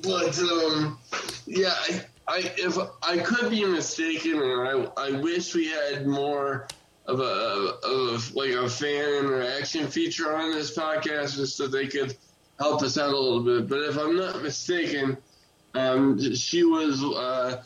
But 0.02 0.36
um, 0.40 0.98
yeah, 1.46 1.72
I, 1.78 2.02
I 2.26 2.38
if 2.58 2.76
I 3.04 3.18
could 3.18 3.50
be 3.50 3.64
mistaken, 3.64 4.42
and 4.42 4.90
I 4.98 5.06
I 5.06 5.10
wish 5.12 5.54
we 5.54 5.68
had 5.68 6.08
more 6.08 6.66
of 7.06 7.20
a 7.20 7.78
of 7.84 8.34
like 8.34 8.50
a 8.50 8.68
fan 8.68 9.26
interaction 9.26 9.86
feature 9.86 10.36
on 10.36 10.50
this 10.50 10.76
podcast, 10.76 11.36
just 11.36 11.56
so 11.56 11.68
they 11.68 11.86
could 11.86 12.16
help 12.58 12.82
us 12.82 12.98
out 12.98 13.14
a 13.14 13.16
little 13.16 13.44
bit. 13.44 13.68
But 13.68 13.82
if 13.82 13.96
I'm 13.96 14.16
not 14.16 14.42
mistaken, 14.42 15.18
um, 15.72 16.34
she 16.34 16.64
was 16.64 17.00
uh, 17.04 17.62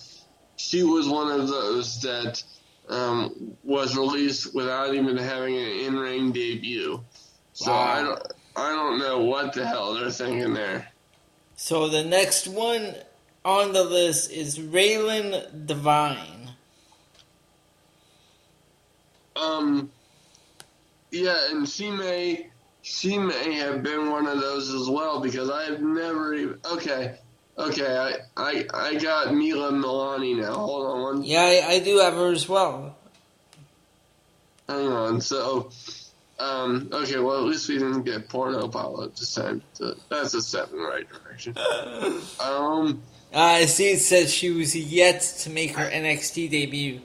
she 0.57 0.83
was 0.83 1.09
one 1.09 1.41
of 1.41 1.49
those 1.49 2.03
that 2.03 2.45
um, 2.89 3.57
was 3.63 3.97
released 3.97 4.55
without 4.55 4.95
even 4.95 5.17
having 5.17 5.57
an 5.57 5.69
in-ring 5.69 6.33
debut. 6.33 7.03
So 7.53 7.71
wow. 7.71 7.81
I 7.81 8.03
don't, 8.03 8.33
I 8.57 8.69
don't 8.71 8.99
know 8.99 9.21
what 9.21 9.53
the 9.53 9.67
hell 9.67 9.95
they're 9.95 10.11
thinking 10.11 10.55
there. 10.55 10.89
So 11.57 11.89
the 11.89 12.05
next 12.05 12.49
one 12.49 12.95
on 13.45 13.73
the 13.73 13.85
list 13.85 14.31
is 14.31 14.59
Raylan 14.59 15.67
Divine. 15.67 16.53
Um, 19.37 19.91
yeah, 21.11 21.51
and 21.51 21.69
she 21.69 21.91
may, 21.91 22.49
she 22.83 23.19
may 23.19 23.55
have 23.55 23.83
been 23.83 24.11
one 24.11 24.27
of 24.27 24.41
those 24.41 24.73
as 24.73 24.89
well 24.89 25.21
because 25.21 25.51
I've 25.51 25.81
never 25.81 26.35
even. 26.35 26.59
Okay, 26.73 27.17
Okay, 27.57 27.97
I, 27.97 28.17
I, 28.37 28.67
I 28.75 28.95
got 28.97 29.33
Mila 29.33 29.71
Malani 29.71 30.37
now. 30.41 30.55
Hold 30.55 30.87
on 30.87 31.03
one. 31.03 31.25
Yeah, 31.25 31.43
I, 31.43 31.75
I 31.75 31.79
do 31.79 31.99
have 31.99 32.15
her 32.15 32.33
as 32.33 32.49
well. 32.49 32.97
Hang 34.69 34.89
on. 34.89 35.21
So, 35.21 35.71
um, 36.41 36.89
okay, 36.93 37.19
well, 37.19 37.39
at 37.39 37.45
least 37.45 37.69
we 37.69 37.79
didn't 37.79 38.03
get 38.03 38.29
porno 38.29 38.67
Paolo 38.67 39.07
this 39.09 39.35
time. 39.35 39.63
So 39.75 39.95
that's 40.09 40.35
a 40.35 40.43
step 40.43 40.73
in 40.73 40.79
the 40.79 40.85
right 40.85 41.07
direction. 41.09 41.57
um, 42.41 43.03
uh, 43.33 43.39
I 43.39 43.67
see 43.67 43.91
it 43.91 44.01
says 44.01 44.33
she 44.33 44.51
was 44.51 44.75
yet 44.75 45.21
to 45.41 45.51
make 45.51 45.77
her 45.77 45.89
NXT 45.89 46.51
debut. 46.51 47.01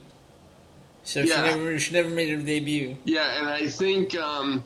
So 1.04 1.22
yeah. 1.22 1.36
she 1.36 1.42
never 1.42 1.80
she 1.80 1.94
never 1.94 2.10
made 2.10 2.30
her 2.30 2.38
debut. 2.38 2.98
Yeah, 3.04 3.40
and 3.40 3.50
I 3.50 3.68
think 3.68 4.16
um, 4.16 4.64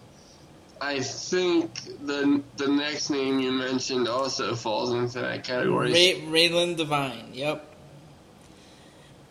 I 0.83 0.99
think 0.99 1.73
the 2.05 2.43
the 2.57 2.67
next 2.67 3.09
name 3.09 3.39
you 3.39 3.53
mentioned 3.53 4.09
also 4.09 4.53
falls 4.53 4.91
into 4.91 5.21
that 5.21 5.45
category. 5.45 5.93
Ray, 5.93 6.21
Raylan 6.27 6.75
Divine, 6.75 7.29
yep. 7.31 7.65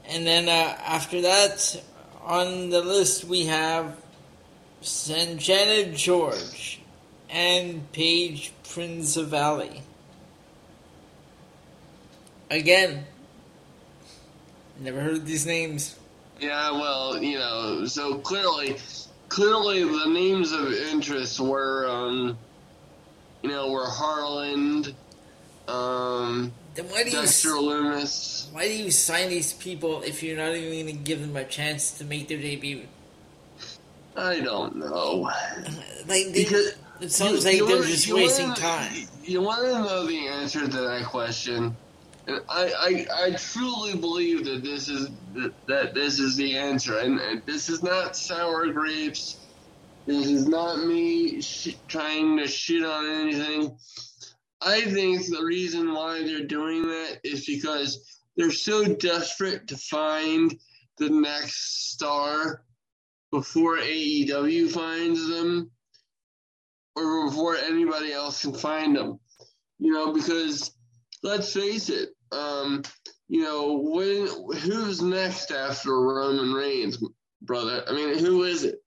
And 0.07 0.27
then 0.27 0.49
uh, 0.49 0.79
after 0.87 1.21
that, 1.21 1.83
on 2.23 2.71
the 2.71 2.81
list 2.81 3.25
we 3.25 3.47
have 3.47 3.99
Sanjana 4.83 5.95
George 5.95 6.81
and 7.29 7.93
Paige 7.93 8.53
Prinzivalli. 8.65 9.83
Again, 12.51 13.05
never 14.81 15.01
heard 15.01 15.27
these 15.27 15.45
names. 15.45 15.97
Yeah, 16.41 16.73
well, 16.73 17.23
you 17.23 17.38
know, 17.38 17.85
so 17.85 18.17
clearly 18.19 18.79
clearly 19.33 19.83
the 19.83 20.07
names 20.09 20.53
of 20.53 20.71
interest 20.71 21.40
were, 21.40 21.88
um, 21.88 22.37
you 23.42 23.49
know, 23.49 23.71
were 23.71 23.87
Harland, 23.87 24.95
um, 25.68 26.53
then 26.75 26.85
why 26.87 27.05
do 27.05 27.11
Dexter 27.11 27.49
you, 27.49 27.62
Lumis. 27.62 28.53
Why 28.53 28.68
do 28.68 28.75
you 28.75 28.90
sign 28.90 29.31
these 29.31 29.55
people 29.55 30.03
if 30.03 30.23
you're 30.23 30.37
not 30.37 30.55
even 30.55 30.85
going 30.85 30.87
to 30.99 31.03
give 31.03 31.21
them 31.23 31.35
a 31.35 31.45
chance 31.45 31.92
to 31.99 32.05
make 32.05 32.29
their 32.29 32.38
debut? 32.38 32.83
I 34.16 34.40
don't 34.40 34.77
know. 34.77 35.31
Like 36.09 36.33
they, 36.33 36.42
because 36.42 36.75
it 37.01 37.12
sounds 37.12 37.45
you, 37.45 37.51
like 37.51 37.57
you 37.59 37.66
they're 37.68 37.77
wanna, 37.77 37.88
just 37.88 38.12
wasting 38.12 38.49
wanna, 38.49 38.61
time. 38.61 39.09
You 39.23 39.40
want 39.40 39.62
to 39.62 39.73
know 39.73 40.05
the 40.05 40.27
answer 40.27 40.61
to 40.66 40.66
that 40.66 41.05
question? 41.05 41.77
I, 42.28 42.37
I, 42.50 43.26
I 43.26 43.30
truly 43.32 43.96
believe 43.96 44.44
that 44.46 44.62
this 44.64 44.88
is 44.88 45.11
that 45.68 45.94
this 45.94 46.18
is 46.20 46.37
the 46.37 46.56
answer, 46.56 46.98
and, 46.98 47.20
and 47.20 47.42
this 47.46 47.68
is 47.68 47.82
not 47.82 48.16
sour 48.16 48.72
grapes. 48.72 49.40
This 50.06 50.26
is 50.28 50.48
not 50.48 50.85
me 50.85 51.40
sh- 51.42 51.78
trying 51.88 52.38
to 52.38 52.46
shit 52.48 52.85
on 52.85 53.06
anything. 53.11 53.76
I 54.61 54.82
think 54.82 55.26
the 55.26 55.44
reason 55.44 55.94
why 55.94 56.24
they're 56.24 56.46
doing 56.46 56.82
that 56.88 57.20
is 57.24 57.46
because 57.46 58.22
they're 58.37 58.52
so 58.52 58.85
desperate 58.96 59.68
to 59.68 59.76
find 59.76 60.54
the 60.98 61.11
next 61.11 61.90
star 61.92 62.64
before 63.32 63.78
AEW 63.78 64.70
finds 64.70 65.28
them 65.28 65.70
or 66.96 67.26
before 67.30 67.56
anybody 67.56 68.12
else 68.12 68.42
can 68.42 68.54
find 68.54 68.96
them. 68.96 69.20
You 69.78 69.92
know, 69.92 70.12
because 70.12 70.72
let's 71.22 71.52
face 71.52 71.88
it, 71.88 72.11
um, 72.32 72.82
you 73.28 73.42
know, 73.42 73.78
when 73.78 74.26
who's 74.58 75.00
next 75.00 75.50
after 75.50 75.98
Roman 75.98 76.52
Reigns, 76.52 76.98
brother? 77.40 77.85
I 77.87 77.92
mean, 77.92 78.18
who 78.18 78.42
is 78.42 78.64
it? 78.64 78.82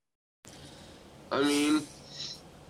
I 1.31 1.41
mean, 1.41 1.81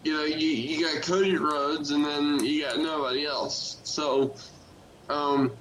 you 0.04 0.14
know, 0.14 0.24
you, 0.24 0.48
you 0.48 0.86
got 0.86 1.04
Cody 1.04 1.36
Rhodes, 1.36 1.92
and 1.92 2.06
then 2.06 2.44
you 2.44 2.64
got 2.64 2.78
nobody 2.78 3.26
else. 3.26 3.78
So, 3.84 4.36
um, 5.10 5.52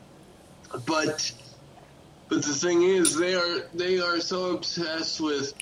but 0.86 1.32
but 2.28 2.42
the 2.42 2.54
thing 2.54 2.82
is, 2.82 3.16
they 3.16 3.34
are 3.34 3.68
they 3.74 4.00
are 4.00 4.20
so 4.20 4.54
obsessed 4.54 5.20
with 5.20 5.52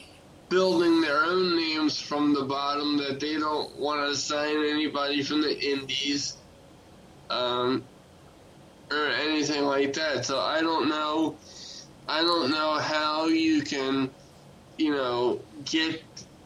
building 0.48 1.00
their 1.00 1.24
own 1.24 1.57
names 1.57 1.98
from 1.98 2.35
the 2.35 2.42
bottom 2.42 2.98
that 2.98 3.18
they 3.20 3.38
don't 3.38 3.74
want 3.78 4.07
to 4.07 4.14
sign 4.14 4.64
anybody 4.64 5.22
from 5.22 5.40
the 5.40 5.59
indies. 5.59 6.37
Um, 7.31 7.85
or 8.92 9.09
anything 9.09 9.64
like 9.64 9.92
that. 9.94 10.24
So 10.24 10.38
I 10.38 10.61
don't 10.61 10.88
know. 10.88 11.37
I 12.09 12.20
don't 12.22 12.50
know 12.50 12.78
how 12.78 13.26
you 13.26 13.62
can, 13.62 14.11
you 14.76 14.90
know, 14.90 15.40
get 15.64 16.02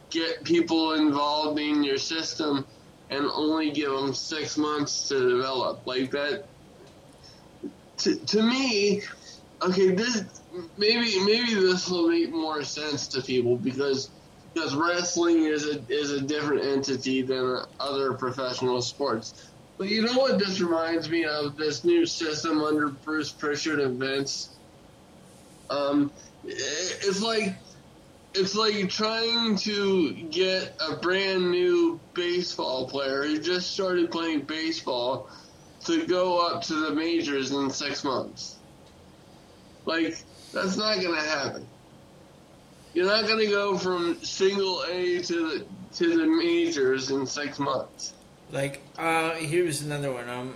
get 0.09 0.43
people 0.43 0.93
involved 0.93 1.59
in 1.59 1.83
your 1.83 1.97
system 1.97 2.65
and 3.09 3.25
only 3.33 3.71
give 3.71 3.91
them 3.91 4.13
six 4.13 4.57
months 4.57 5.09
to 5.09 5.29
develop 5.29 5.85
like 5.85 6.11
that. 6.11 6.45
To, 7.99 8.15
to 8.15 8.43
me, 8.43 9.01
okay, 9.61 9.91
this 9.91 10.23
maybe 10.77 11.19
maybe 11.25 11.53
this 11.55 11.89
will 11.89 12.09
make 12.09 12.31
more 12.31 12.63
sense 12.63 13.07
to 13.09 13.21
people 13.21 13.57
because 13.57 14.09
because 14.53 14.75
wrestling 14.75 15.45
is 15.45 15.65
a 15.65 15.81
is 15.89 16.11
a 16.11 16.21
different 16.21 16.63
entity 16.63 17.21
than 17.21 17.63
other 17.79 18.13
professional 18.13 18.81
sports. 18.81 19.46
But 19.77 19.89
you 19.89 20.01
know 20.01 20.17
what 20.17 20.39
this 20.39 20.59
reminds 20.59 21.09
me 21.09 21.25
of? 21.25 21.55
This 21.55 21.83
new 21.83 22.05
system 22.05 22.61
under 22.63 22.89
Bruce 22.89 23.31
Prichard 23.31 23.79
and 23.79 23.99
Vince. 23.99 24.49
Um, 25.69 26.11
it's 26.43 27.21
like 27.21 27.55
it's 28.33 28.55
like 28.55 28.89
trying 28.89 29.55
to 29.57 30.13
get 30.13 30.75
a 30.79 30.95
brand 30.97 31.51
new 31.51 31.99
baseball 32.13 32.87
player 32.87 33.23
who 33.23 33.39
just 33.39 33.71
started 33.71 34.11
playing 34.11 34.41
baseball 34.41 35.29
to 35.85 36.05
go 36.05 36.45
up 36.45 36.63
to 36.63 36.75
the 36.75 36.95
majors 36.95 37.51
in 37.51 37.69
six 37.69 38.03
months. 38.03 38.57
Like 39.85 40.17
that's 40.53 40.77
not 40.77 41.01
gonna 41.01 41.21
happen. 41.21 41.67
You're 42.93 43.05
not 43.05 43.27
gonna 43.27 43.47
go 43.47 43.77
from 43.77 44.17
single 44.23 44.83
A 44.89 45.21
to 45.21 45.33
the 45.49 45.65
to 45.97 46.17
the 46.17 46.25
majors 46.25 47.11
in 47.11 47.25
six 47.25 47.59
months. 47.59 48.13
Like, 48.51 48.81
uh, 48.97 49.31
here's 49.35 49.81
another 49.81 50.11
one. 50.11 50.29
Um, 50.29 50.53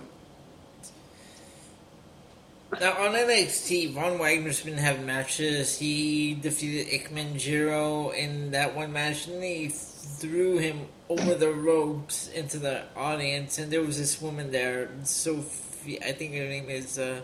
now 2.80 2.94
on 3.04 3.12
NXT, 3.14 3.92
Von 3.92 4.18
Wagner's 4.18 4.62
been 4.62 4.78
having 4.78 5.06
matches. 5.06 5.78
He 5.78 6.36
defeated 6.36 6.88
Ikemen 6.88 7.38
Jiro 7.38 8.12
in 8.12 8.52
that 8.52 8.76
one 8.76 8.94
match, 8.94 9.28
and 9.28 9.44
he 9.44 9.68
threw 9.68 10.58
him 10.58 10.88
over 11.10 11.36
the 11.36 11.52
ropes 11.52 12.30
into 12.30 12.60
the 12.60 12.84
audience. 12.96 13.58
And 13.58 13.72
there 13.72 13.82
was 13.82 13.98
this 13.98 14.22
woman 14.22 14.52
there, 14.52 14.90
Sophie. 15.04 16.02
I 16.02 16.14
think 16.14 16.34
her 16.34 16.46
name 16.46 16.70
is 16.70 16.98
uh, 16.98 17.22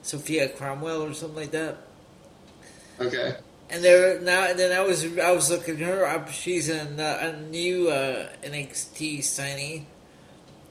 Sophia 0.00 0.48
Cromwell 0.48 1.02
or 1.02 1.12
something 1.12 1.36
like 1.36 1.50
that. 1.50 1.76
Okay. 2.98 3.36
And 3.70 3.84
there 3.84 4.18
now, 4.20 4.44
and 4.48 4.58
then 4.58 4.72
I 4.72 4.82
was 4.82 5.04
I 5.18 5.30
was 5.32 5.50
looking 5.50 5.76
her 5.78 6.06
up. 6.06 6.30
She's 6.30 6.70
a, 6.70 6.80
a 6.80 7.38
new 7.50 7.90
uh, 7.90 8.30
NXT 8.42 9.18
signee, 9.18 9.84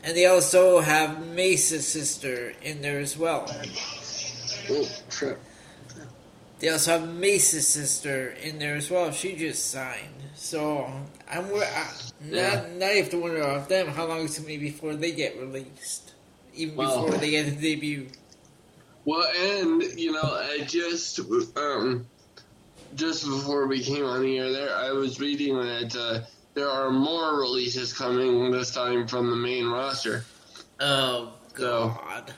and 0.04 0.16
they 0.16 0.26
also 0.26 0.80
have 0.80 1.26
Mace's 1.28 1.88
sister 1.88 2.54
in 2.62 2.82
there 2.82 3.00
as 3.00 3.18
well. 3.18 3.46
Oh, 4.70 4.90
crap. 5.10 5.38
They 6.60 6.70
also 6.70 7.00
have 7.00 7.14
Mace's 7.14 7.68
sister 7.68 8.30
in 8.42 8.58
there 8.60 8.76
as 8.76 8.90
well. 8.90 9.12
She 9.12 9.36
just 9.36 9.70
signed, 9.70 10.14
so 10.36 10.92
I'm 11.30 11.46
I, 11.46 11.88
Yeah. 12.28 12.66
now, 12.66 12.66
now 12.78 12.90
you 12.92 13.02
have 13.04 13.12
to 13.12 13.20
wonder 13.20 13.42
of 13.44 13.68
them 13.68 13.88
how 13.90 14.06
long 14.08 14.26
it's 14.26 14.38
gonna 14.40 14.48
be 14.48 14.58
before 14.58 14.96
they 14.96 15.12
get 15.12 15.38
released, 15.40 16.14
even 16.56 16.76
Well- 16.76 17.06
before 17.06 17.20
they 17.20 17.30
get 17.30 17.48
a 17.48 17.52
debut. 17.52 18.08
Well, 19.06 19.26
and 19.40 19.84
you 19.98 20.12
know, 20.12 20.22
I 20.24 20.66
just 20.68 21.20
um, 21.56 22.08
just 22.96 23.24
before 23.24 23.68
we 23.68 23.82
came 23.82 24.04
on 24.04 24.22
the 24.22 24.38
air, 24.40 24.52
there 24.52 24.76
I 24.76 24.92
was 24.92 25.20
reading 25.20 25.56
that 25.56 25.96
uh, 25.96 26.22
there 26.58 26.70
are 26.72 26.90
more 26.90 27.40
releases 27.40 27.94
coming 27.94 28.50
this 28.50 28.74
time 28.74 29.06
from 29.08 29.30
the 29.30 29.36
main 29.36 29.68
roster. 29.68 30.26
Oh 30.80 31.34
So- 31.56 31.96
God! 32.08 32.34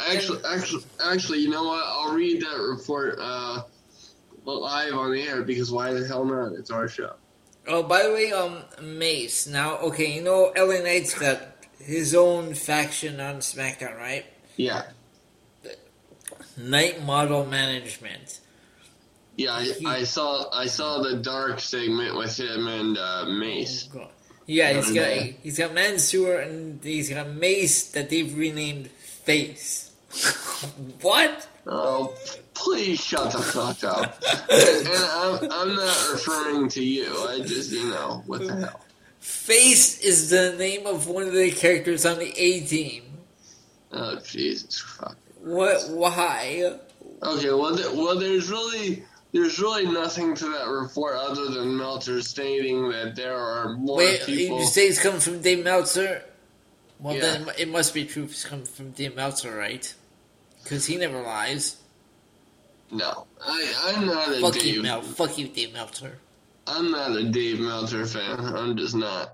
Actually, 0.00 0.40
actually, 0.48 0.82
actually, 1.04 1.38
you 1.38 1.50
know 1.50 1.62
what? 1.64 1.84
I'll 1.84 2.12
read 2.14 2.40
that 2.40 2.56
report 2.58 3.18
uh, 3.20 3.62
live 4.44 4.94
on 4.94 5.12
the 5.12 5.22
air 5.22 5.42
because 5.42 5.70
why 5.70 5.92
the 5.92 6.04
hell 6.06 6.24
not? 6.24 6.52
It's 6.52 6.70
our 6.70 6.88
show. 6.88 7.14
Oh, 7.68 7.82
by 7.82 8.02
the 8.04 8.12
way, 8.12 8.32
um, 8.32 8.62
Mace. 8.82 9.46
Now, 9.46 9.76
okay, 9.78 10.10
you 10.16 10.22
know, 10.22 10.52
LA 10.56 10.80
Knight's 10.82 11.12
got 11.16 11.40
his 11.78 12.14
own 12.14 12.54
faction 12.54 13.20
on 13.20 13.36
SmackDown, 13.36 13.96
right? 13.98 14.24
Yeah, 14.56 14.84
Night 16.56 17.04
Model 17.04 17.44
Management. 17.46 18.40
Yeah. 19.44 19.88
I, 19.90 19.96
I 19.98 20.04
saw 20.04 20.50
I 20.52 20.66
saw 20.66 21.02
the 21.02 21.16
dark 21.16 21.60
segment 21.60 22.16
with 22.16 22.38
him 22.38 22.66
and 22.68 22.96
uh, 22.98 23.26
Mace. 23.26 23.88
Yeah, 24.46 24.72
he's 24.72 24.86
got 24.86 24.94
Yeah. 24.94 25.32
he's 25.42 25.58
got 25.58 25.74
Mansoor 25.74 26.36
and 26.40 26.82
he's 26.82 27.10
got 27.10 27.28
Mace 27.28 27.90
that 27.92 28.10
they've 28.10 28.36
renamed 28.36 28.88
Face. 28.88 29.90
what? 31.02 31.46
Oh, 31.66 32.14
please 32.54 33.00
shut 33.00 33.32
the 33.32 33.38
fuck 33.38 33.84
up. 33.84 34.20
and 34.50 34.88
I'm, 34.88 35.50
I'm 35.52 35.76
not 35.76 36.08
referring 36.12 36.68
to 36.70 36.82
you. 36.82 37.06
I 37.28 37.40
just, 37.40 37.70
you 37.70 37.84
know, 37.90 38.22
what 38.26 38.40
the 38.46 38.56
hell. 38.56 38.80
Face 39.20 40.00
is 40.00 40.30
the 40.30 40.56
name 40.58 40.86
of 40.86 41.06
one 41.06 41.24
of 41.24 41.32
the 41.32 41.50
characters 41.52 42.06
on 42.06 42.18
the 42.18 42.32
A 42.36 42.60
team. 42.60 43.02
Oh, 43.92 44.18
Jesus 44.24 44.80
fuck. 44.80 45.16
What? 45.42 45.88
Why? 45.90 46.76
Okay, 47.22 47.50
well, 47.52 47.76
th- 47.76 47.92
well, 47.94 48.18
there's 48.18 48.50
really, 48.50 49.04
there's 49.32 49.58
really 49.60 49.86
nothing 49.86 50.34
to 50.36 50.44
that 50.52 50.66
report 50.68 51.14
other 51.16 51.46
than 51.50 51.76
Meltzer 51.76 52.20
stating 52.22 52.88
that 52.90 53.14
there 53.16 53.36
are 53.36 53.74
more 53.76 53.98
Wait, 53.98 54.22
people. 54.26 54.58
you 54.60 54.66
say 54.66 54.86
it's 54.86 55.00
coming 55.02 55.20
from 55.20 55.40
Dave 55.40 55.64
Meltzer? 55.64 56.22
Well, 56.98 57.14
Yeah. 57.14 57.20
then 57.20 57.50
it 57.58 57.68
must 57.68 57.94
be 57.94 58.04
true 58.04 58.24
if 58.24 58.32
it's 58.32 58.44
coming 58.44 58.66
from 58.66 58.90
Dave 58.90 59.14
Meltzer, 59.16 59.56
right? 59.56 59.92
Because 60.62 60.86
he 60.86 60.96
never 60.96 61.20
lies. 61.22 61.76
No, 62.90 63.26
I, 63.40 63.94
I'm 63.96 64.06
not 64.06 64.28
a 64.36 64.40
Fuck 64.40 64.56
you, 64.56 64.72
Dave. 64.74 64.82
Mel. 64.82 65.02
Fuck 65.02 65.38
you, 65.38 65.48
Dave 65.48 65.72
Meltzer. 65.72 66.18
I'm 66.66 66.90
not 66.90 67.12
a 67.16 67.24
Dave 67.30 67.60
Meltzer 67.60 68.04
fan. 68.04 68.38
I'm 68.40 68.76
just 68.76 68.94
not. 68.94 69.32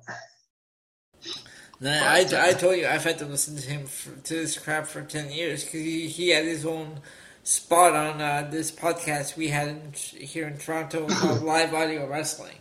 Nah, 1.81 1.91
I, 1.91 2.27
I 2.35 2.53
told 2.53 2.77
you 2.77 2.87
I've 2.87 3.05
had 3.05 3.19
to 3.19 3.27
listen 3.27 3.57
to 3.57 3.63
him 3.69 3.87
for, 3.87 4.11
to 4.11 4.35
this 4.35 4.59
crap 4.59 4.87
for 4.87 5.03
ten 5.03 5.31
years 5.31 5.65
because 5.65 5.81
he, 5.81 6.07
he 6.09 6.29
had 6.31 6.45
his 6.45 6.65
own 6.65 7.01
spot 7.47 7.95
on 7.95 8.21
uh, 8.21 8.49
this 8.51 8.73
podcast 8.73 9.37
we 9.37 9.49
had 9.49 9.69
in, 9.69 9.93
here 9.93 10.49
in 10.49 10.59
Toronto 10.59 11.07
called 11.11 11.43
Live 11.43 11.73
Audio 11.73 12.07
Wrestling. 12.09 12.59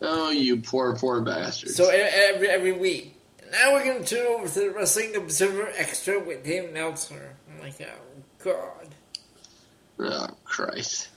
Oh, 0.00 0.30
you 0.30 0.58
poor, 0.58 0.96
poor 0.96 1.20
bastards. 1.20 1.74
So 1.74 1.90
every 1.90 2.48
every 2.48 2.72
week. 2.72 3.16
Now 3.52 3.72
we're 3.72 3.84
gonna 3.84 4.04
turn 4.04 4.26
over 4.28 4.48
to 4.48 4.60
the 4.60 4.70
Wrestling 4.70 5.16
Observer 5.16 5.72
Extra 5.76 6.20
with 6.20 6.44
Dave 6.44 6.72
Meltzer. 6.72 7.36
I'm 7.50 7.60
like, 7.60 7.74
oh 7.82 8.22
god. 8.42 8.94
oh, 9.98 10.36
Christ. 10.44 11.08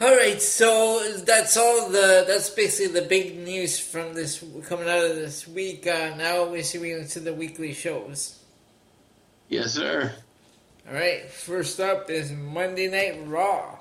All 0.00 0.14
right, 0.16 0.42
so 0.42 1.00
that's 1.24 1.56
all 1.56 1.88
the 1.88 2.24
that's 2.26 2.50
basically 2.50 3.00
the 3.00 3.06
big 3.06 3.38
news 3.38 3.78
from 3.78 4.14
this 4.14 4.44
coming 4.66 4.88
out 4.88 5.04
of 5.04 5.14
this 5.14 5.46
week. 5.46 5.86
Uh, 5.86 6.16
now 6.16 6.44
we 6.44 6.62
see 6.62 6.78
we 6.78 6.88
get 6.88 6.98
into 6.98 7.20
the 7.20 7.32
weekly 7.32 7.72
shows. 7.72 8.40
Yes, 9.48 9.74
sir. 9.74 10.12
All 10.88 10.94
right, 10.94 11.30
first 11.30 11.78
up 11.78 12.10
is 12.10 12.32
Monday 12.32 12.88
Night 12.88 13.24
Raw. 13.28 13.78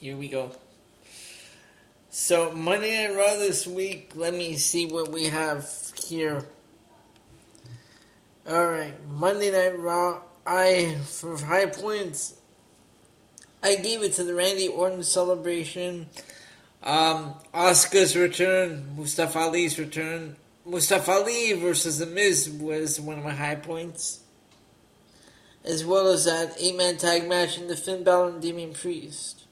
Here 0.00 0.16
we 0.16 0.28
go. 0.28 0.50
So 2.10 2.50
Monday 2.50 3.06
Night 3.06 3.16
Raw 3.16 3.36
this 3.36 3.64
week. 3.64 4.10
Let 4.16 4.34
me 4.34 4.56
see 4.56 4.86
what 4.86 5.12
we 5.12 5.26
have 5.26 5.70
here. 6.04 6.44
All 8.48 8.66
right, 8.66 8.92
Monday 9.08 9.52
Night 9.52 9.78
Raw. 9.78 10.22
I 10.44 10.96
for 11.04 11.38
high 11.38 11.66
points. 11.66 12.34
I 13.62 13.76
gave 13.76 14.02
it 14.02 14.14
to 14.14 14.24
the 14.24 14.34
Randy 14.34 14.66
Orton 14.66 15.04
celebration. 15.04 16.08
Um, 16.82 17.34
Oscar's 17.54 18.16
return, 18.16 18.96
Mustafa 18.96 19.38
Ali's 19.38 19.78
return. 19.78 20.34
Mustafa 20.66 21.12
Ali 21.12 21.52
versus 21.52 22.00
The 22.00 22.06
Miz 22.06 22.50
was 22.50 23.00
one 23.00 23.18
of 23.18 23.24
my 23.24 23.32
high 23.32 23.54
points 23.54 24.21
as 25.64 25.84
well 25.84 26.08
as 26.08 26.24
that 26.24 26.56
eight 26.58 26.76
man 26.76 26.96
tag 26.96 27.28
match 27.28 27.58
in 27.58 27.68
the 27.68 27.76
Finn 27.76 28.02
Balor 28.02 28.30
and 28.30 28.42
Damian 28.42 28.72
Priest. 28.72 29.44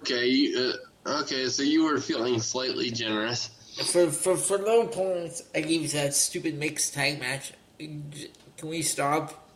Okay, 0.00 0.26
you, 0.26 0.74
uh, 1.06 1.20
okay, 1.20 1.46
so 1.46 1.62
you 1.62 1.84
were 1.84 1.98
feeling 1.98 2.40
slightly 2.40 2.90
generous. 2.90 3.50
For 3.90 4.10
for 4.10 4.36
for 4.36 4.58
low 4.58 4.86
points, 4.86 5.44
I 5.54 5.60
gave 5.60 5.82
you 5.82 5.88
that 5.88 6.14
stupid 6.14 6.58
mixed 6.58 6.94
tag 6.94 7.20
match. 7.20 7.52
Can 7.78 8.68
we 8.68 8.82
stop? 8.82 9.48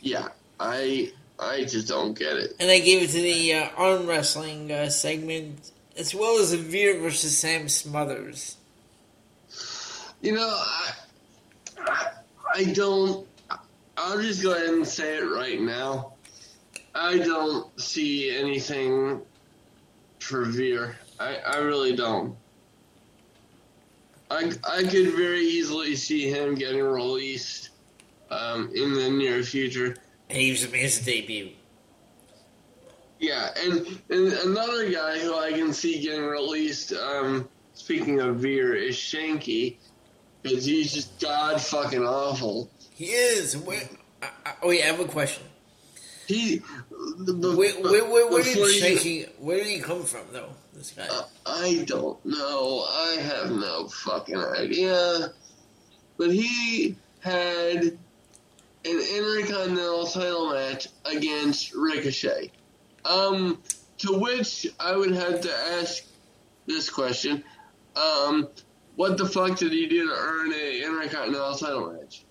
Yeah, 0.00 0.28
I 0.58 1.12
I 1.38 1.64
just 1.64 1.88
don't 1.88 2.16
get 2.18 2.36
it. 2.36 2.54
And 2.60 2.70
I 2.70 2.78
gave 2.78 3.02
it 3.02 3.10
to 3.10 3.20
the 3.20 3.54
uh, 3.54 3.68
arm 3.76 4.06
wrestling 4.06 4.70
uh, 4.70 4.90
segment, 4.90 5.72
as 5.96 6.14
well 6.14 6.38
as 6.38 6.52
the 6.52 6.58
Veer 6.58 6.98
versus 7.00 7.36
Sam 7.36 7.68
Smothers. 7.68 8.56
You 10.20 10.34
know, 10.34 10.48
I 10.48 10.92
I, 11.78 12.10
I 12.54 12.64
don't. 12.64 13.26
I'll 13.96 14.20
just 14.20 14.42
go 14.42 14.54
ahead 14.54 14.70
and 14.70 14.86
say 14.86 15.18
it 15.18 15.24
right 15.24 15.60
now. 15.60 16.14
I 16.94 17.18
don't 17.18 17.78
see 17.80 18.36
anything 18.36 19.20
for 20.18 20.44
Veer. 20.44 20.96
I, 21.18 21.36
I 21.36 21.56
really 21.58 21.94
don't. 21.94 22.36
I 24.30 24.52
I 24.68 24.82
could 24.82 25.12
very 25.14 25.40
easily 25.40 25.94
see 25.96 26.30
him 26.30 26.54
getting 26.54 26.82
released 26.82 27.70
um, 28.30 28.70
in 28.74 28.94
the 28.94 29.10
near 29.10 29.42
future. 29.42 29.96
And 30.28 30.38
he 30.38 30.50
was 30.50 30.70
made 30.70 30.80
his 30.80 31.00
debut. 31.00 31.50
Yeah, 33.18 33.50
and, 33.62 33.86
and 34.08 34.32
another 34.32 34.90
guy 34.90 35.18
who 35.18 35.36
I 35.36 35.52
can 35.52 35.74
see 35.74 36.00
getting 36.00 36.24
released. 36.24 36.94
Um, 36.94 37.48
speaking 37.74 38.20
of 38.20 38.36
Veer, 38.36 38.74
is 38.74 38.96
Shanky, 38.96 39.76
because 40.42 40.64
he's 40.64 40.92
just 40.92 41.20
god 41.20 41.60
fucking 41.60 42.04
awful. 42.04 42.70
He 42.94 43.06
is. 43.06 43.56
Wait, 43.56 43.88
I, 44.22 44.28
I, 44.46 44.66
wait, 44.66 44.82
I 44.82 44.86
have 44.86 45.00
a 45.00 45.04
question. 45.04 45.44
He, 46.26 46.62
the, 47.18 47.32
the, 47.32 47.56
wait, 47.56 47.82
where 47.82 48.42
did 48.42 49.28
Where 49.38 49.56
did 49.56 49.66
he 49.66 49.80
come 49.80 50.04
from, 50.04 50.26
though? 50.32 50.50
This 50.72 50.92
guy. 50.92 51.08
Uh, 51.10 51.24
I 51.44 51.82
don't 51.86 52.24
know. 52.24 52.86
I 52.88 53.16
have 53.20 53.50
no 53.50 53.88
fucking 53.88 54.36
idea. 54.36 55.32
But 56.16 56.32
he 56.32 56.96
had 57.20 57.82
an 57.82 57.98
Intercontinental 58.84 60.06
title 60.06 60.52
match 60.52 60.88
against 61.04 61.74
Ricochet. 61.74 62.52
Um, 63.04 63.60
to 63.98 64.18
which 64.18 64.66
I 64.78 64.96
would 64.96 65.12
have 65.12 65.40
to 65.40 65.52
ask 65.52 66.04
this 66.66 66.88
question. 66.90 67.42
Um, 67.96 68.48
what 69.00 69.16
the 69.16 69.24
fuck 69.26 69.56
did 69.56 69.72
he 69.72 69.86
do 69.86 70.06
to 70.06 70.14
earn 70.14 70.52
a 70.52 70.82
Intercontinental 70.84 71.54
title 71.54 71.90
match? 71.90 72.22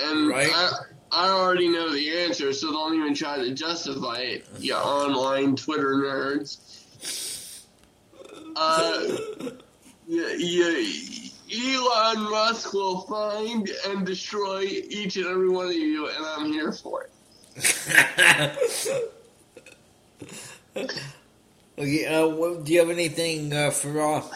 And 0.00 0.26
Right. 0.26 0.50
I, 0.52 0.72
I 1.12 1.28
already 1.28 1.68
know 1.68 1.92
the 1.92 2.18
answer, 2.18 2.52
so 2.52 2.72
don't 2.72 2.96
even 2.96 3.14
try 3.14 3.38
to 3.38 3.54
justify 3.54 4.18
it, 4.18 4.44
you 4.58 4.74
online 4.74 5.54
Twitter 5.54 5.94
nerds. 5.94 7.62
Uh, 8.56 9.52
yeah, 10.08 10.32
yeah, 10.36 10.82
Elon 11.54 12.28
Musk 12.28 12.74
will 12.74 13.02
find 13.02 13.70
and 13.86 14.04
destroy 14.04 14.62
each 14.62 15.16
and 15.16 15.26
every 15.26 15.48
one 15.48 15.66
of 15.66 15.74
you, 15.74 16.08
and 16.08 16.26
I'm 16.26 16.46
here 16.46 16.72
for 16.72 17.04
it. 17.04 17.12
okay, 21.78 22.06
uh, 22.06 22.26
do 22.64 22.72
you 22.72 22.80
have 22.80 22.90
anything 22.90 23.52
uh, 23.52 23.70
for 23.70 23.92
Raw? 23.92 24.28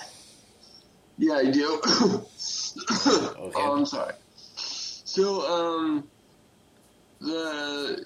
Yeah, 1.19 1.35
I 1.35 1.51
do. 1.51 1.81
Oh, 3.55 3.77
I'm 3.77 3.87
sorry. 3.87 4.15
So, 4.57 5.41
um, 5.43 6.09
the 7.21 8.05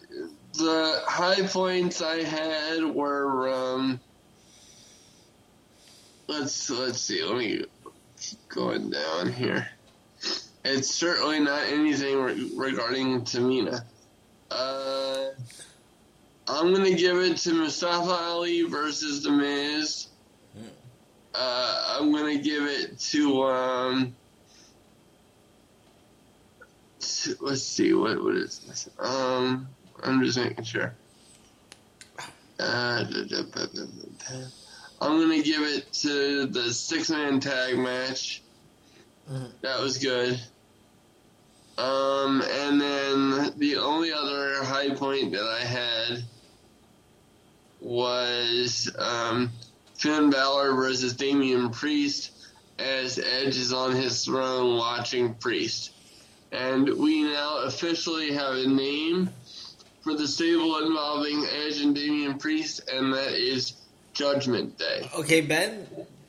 the 0.54 1.02
high 1.06 1.46
points 1.46 2.00
I 2.00 2.22
had 2.22 2.84
were 2.84 3.52
um. 3.52 4.00
Let's 6.28 6.70
let's 6.70 7.00
see. 7.00 7.22
Let 7.22 7.36
me 7.36 7.64
keep 8.20 8.48
going 8.48 8.90
down 8.90 9.32
here. 9.32 9.68
It's 10.64 10.88
certainly 10.88 11.40
not 11.40 11.64
anything 11.66 12.20
re- 12.20 12.50
regarding 12.56 13.22
Tamina. 13.22 13.84
Uh, 14.50 15.26
I'm 16.46 16.72
gonna 16.72 16.94
give 16.94 17.18
it 17.18 17.36
to 17.38 17.52
Mustafa 17.52 18.10
Ali 18.10 18.62
versus 18.62 19.22
The 19.22 19.30
Miz. 19.32 20.06
Uh, 21.34 21.96
I'm 21.98 22.12
gonna 22.12 22.38
give 22.38 22.64
it 22.64 22.98
to 22.98 23.42
um. 23.44 24.14
to- 27.00 27.36
Let's 27.40 27.62
see 27.62 27.92
what 27.94 28.22
what 28.22 28.34
is 28.36 28.58
this? 28.60 28.88
Um, 28.98 29.68
I'm 30.02 30.22
just 30.24 30.38
making 30.38 30.64
sure. 30.64 30.94
Uh. 32.58 33.04
I'm 35.00 35.18
gonna 35.18 35.42
give 35.42 35.62
it 35.62 35.92
to 35.94 36.46
the 36.46 36.72
six 36.72 37.10
man 37.10 37.40
tag 37.40 37.78
match. 37.78 38.42
Mhm. 39.30 39.50
That 39.62 39.80
was 39.80 39.98
good. 39.98 40.40
Um, 41.78 42.42
and 42.42 42.80
then 42.80 43.52
the 43.56 43.78
only 43.78 44.12
other 44.12 44.62
high 44.62 44.90
point 44.90 45.32
that 45.32 45.44
I 45.44 45.64
had 45.64 46.22
was 47.80 48.90
um, 48.98 49.50
Finn 50.02 50.30
Balor 50.30 50.74
versus 50.74 51.12
Damian 51.12 51.70
Priest 51.70 52.32
as 52.76 53.20
Edge 53.20 53.56
is 53.56 53.72
on 53.72 53.92
his 53.92 54.24
throne 54.24 54.76
watching 54.76 55.34
Priest. 55.34 55.92
And 56.50 56.88
we 56.98 57.22
now 57.22 57.58
officially 57.58 58.32
have 58.32 58.54
a 58.56 58.66
name 58.66 59.30
for 60.00 60.14
the 60.14 60.26
stable 60.26 60.84
involving 60.84 61.46
Edge 61.46 61.80
and 61.80 61.94
Damian 61.94 62.36
Priest, 62.38 62.90
and 62.92 63.14
that 63.14 63.32
is 63.34 63.74
Judgment 64.12 64.76
Day. 64.76 65.08
Okay, 65.18 65.40
Ben, 65.40 65.86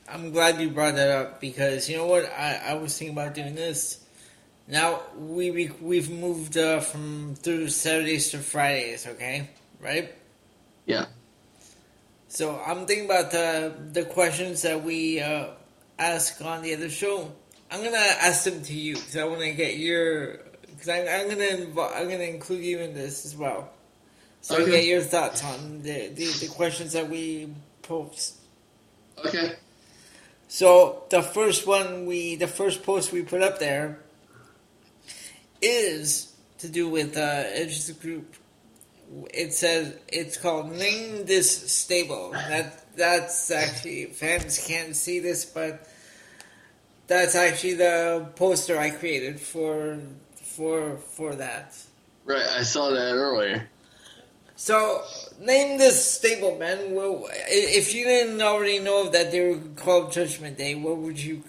I'm 0.07 0.29
glad 0.29 0.61
you 0.61 0.69
brought 0.69 0.93
that 0.93 1.09
up 1.09 1.41
because 1.41 1.89
you 1.89 1.97
know 1.97 2.05
what? 2.05 2.25
I, 2.25 2.61
I 2.67 2.73
was 2.75 2.95
thinking 2.95 3.17
about 3.17 3.33
doing 3.33 3.55
this. 3.55 4.05
Now 4.67 5.01
we, 5.17 5.49
we 5.49 5.71
we've 5.81 6.11
moved 6.11 6.57
uh, 6.57 6.79
from 6.79 7.33
through 7.33 7.69
Saturdays 7.69 8.29
to 8.29 8.37
Fridays, 8.37 9.07
okay? 9.07 9.49
Right? 9.81 10.13
Yeah. 10.85 11.07
So 12.33 12.59
I'm 12.65 12.87
thinking 12.87 13.05
about 13.05 13.29
the 13.29 13.71
the 13.91 14.05
questions 14.05 14.63
that 14.63 14.83
we 14.83 15.19
uh, 15.21 15.49
ask 15.99 16.41
on 16.41 16.63
the 16.63 16.73
other 16.73 16.89
show. 16.89 17.31
I'm 17.69 17.83
gonna 17.83 17.97
ask 17.97 18.43
them 18.45 18.63
to 18.63 18.73
you 18.73 18.95
because 18.95 19.17
I 19.17 19.23
want 19.25 19.41
to 19.41 19.51
get 19.51 19.77
your 19.77 20.37
because 20.65 20.89
I'm, 20.89 21.07
I'm 21.07 21.29
gonna 21.29 21.45
invo- 21.45 21.95
I'm 21.95 22.09
gonna 22.09 22.23
include 22.23 22.63
you 22.63 22.79
in 22.79 22.95
this 22.95 23.23
as 23.27 23.37
well. 23.37 23.69
So 24.41 24.57
I 24.57 24.61
Okay. 24.61 24.71
get 24.71 24.85
your 24.85 25.01
thoughts 25.01 25.43
on 25.43 25.83
the, 25.83 26.07
the 26.09 26.25
the 26.25 26.47
questions 26.47 26.93
that 26.93 27.07
we 27.07 27.53
post. 27.83 28.37
Okay. 29.23 29.53
So 30.47 31.03
the 31.11 31.21
first 31.21 31.67
one 31.67 32.07
we, 32.07 32.35
the 32.35 32.47
first 32.47 32.81
post 32.81 33.11
we 33.11 33.21
put 33.21 33.43
up 33.43 33.59
there 33.59 33.99
is 35.61 36.33
to 36.57 36.67
do 36.67 36.89
with 36.89 37.15
uh, 37.15 37.43
Edge's 37.61 37.91
group. 37.91 38.35
It 39.33 39.53
says 39.53 39.95
it's 40.07 40.37
called 40.37 40.71
"Name 40.71 41.25
This 41.25 41.71
Stable." 41.71 42.31
That 42.31 42.95
that's 42.95 43.51
actually 43.51 44.05
fans 44.05 44.65
can't 44.65 44.95
see 44.95 45.19
this, 45.19 45.45
but 45.45 45.87
that's 47.07 47.35
actually 47.35 47.75
the 47.75 48.27
poster 48.35 48.77
I 48.77 48.89
created 48.91 49.39
for 49.39 49.99
for 50.35 50.97
for 50.97 51.35
that. 51.35 51.77
Right, 52.25 52.47
I 52.57 52.63
saw 52.63 52.89
that 52.91 53.13
earlier. 53.13 53.67
So, 54.55 55.03
name 55.39 55.77
this 55.77 56.13
stable, 56.13 56.57
man. 56.57 56.93
Well, 56.93 57.27
if 57.29 57.93
you 57.93 58.05
didn't 58.05 58.41
already 58.41 58.79
know 58.79 59.09
that 59.09 59.31
they 59.31 59.41
were 59.41 59.59
called 59.75 60.11
Judgment 60.11 60.57
Day, 60.57 60.75
what 60.75 60.97
would 60.97 61.19
you? 61.19 61.43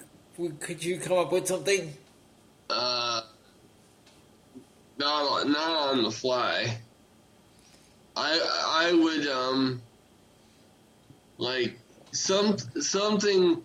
Could 0.59 0.83
you 0.83 0.99
come 0.99 1.19
up 1.19 1.31
with 1.31 1.47
something? 1.47 1.93
Uh, 2.69 3.21
not 4.99 5.47
not 5.47 5.93
on 5.93 6.03
the 6.03 6.11
fly. 6.11 6.79
I 8.17 8.87
I 8.89 8.93
would 8.93 9.27
um 9.27 9.83
like 11.39 11.79
some 12.13 12.57
something 12.81 13.63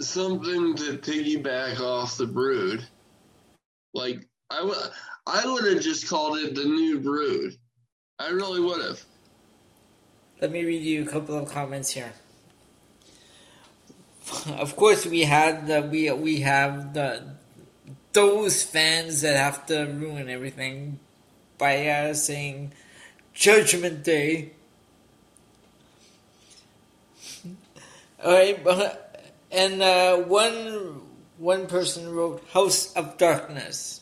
something 0.00 0.74
to 0.76 0.98
piggyback 0.98 1.80
off 1.80 2.16
the 2.16 2.26
brood. 2.26 2.86
Like 3.94 4.26
I 4.50 4.62
would 4.62 4.76
I 5.26 5.46
would 5.46 5.72
have 5.72 5.82
just 5.82 6.08
called 6.08 6.38
it 6.38 6.54
the 6.54 6.64
new 6.64 7.00
brood. 7.00 7.56
I 8.18 8.28
really 8.28 8.60
would 8.60 8.82
have. 8.82 9.02
Let 10.40 10.50
me 10.50 10.64
read 10.64 10.82
you 10.82 11.02
a 11.02 11.06
couple 11.06 11.36
of 11.38 11.50
comments 11.50 11.90
here. 11.90 12.12
Of 14.46 14.76
course, 14.76 15.04
we 15.06 15.22
had 15.22 15.66
the 15.66 15.82
we 15.82 16.10
we 16.12 16.40
have 16.40 16.94
the 16.94 17.34
those 18.12 18.62
fans 18.62 19.22
that 19.22 19.36
have 19.36 19.66
to 19.66 19.84
ruin 19.84 20.28
everything 20.28 20.98
by 21.58 21.86
uh, 21.86 22.14
saying 22.14 22.72
Judgment 23.34 24.04
Day. 24.04 24.52
All 28.24 28.32
right, 28.32 28.58
and 29.50 29.82
uh, 29.82 30.16
one 30.18 31.00
one 31.38 31.66
person 31.66 32.14
wrote 32.14 32.44
House 32.52 32.92
of 32.94 33.18
Darkness. 33.18 34.00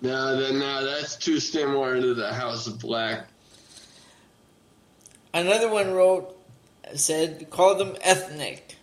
No, 0.00 0.38
no, 0.52 0.84
that's 0.84 1.16
too 1.16 1.40
similar 1.40 2.00
to 2.00 2.14
the 2.14 2.32
House 2.32 2.66
of 2.66 2.78
Black. 2.78 3.26
Another 5.32 5.68
one 5.68 5.92
wrote 5.92 6.36
said 6.94 7.50
call 7.50 7.74
them 7.74 7.96
ethnic. 8.02 8.76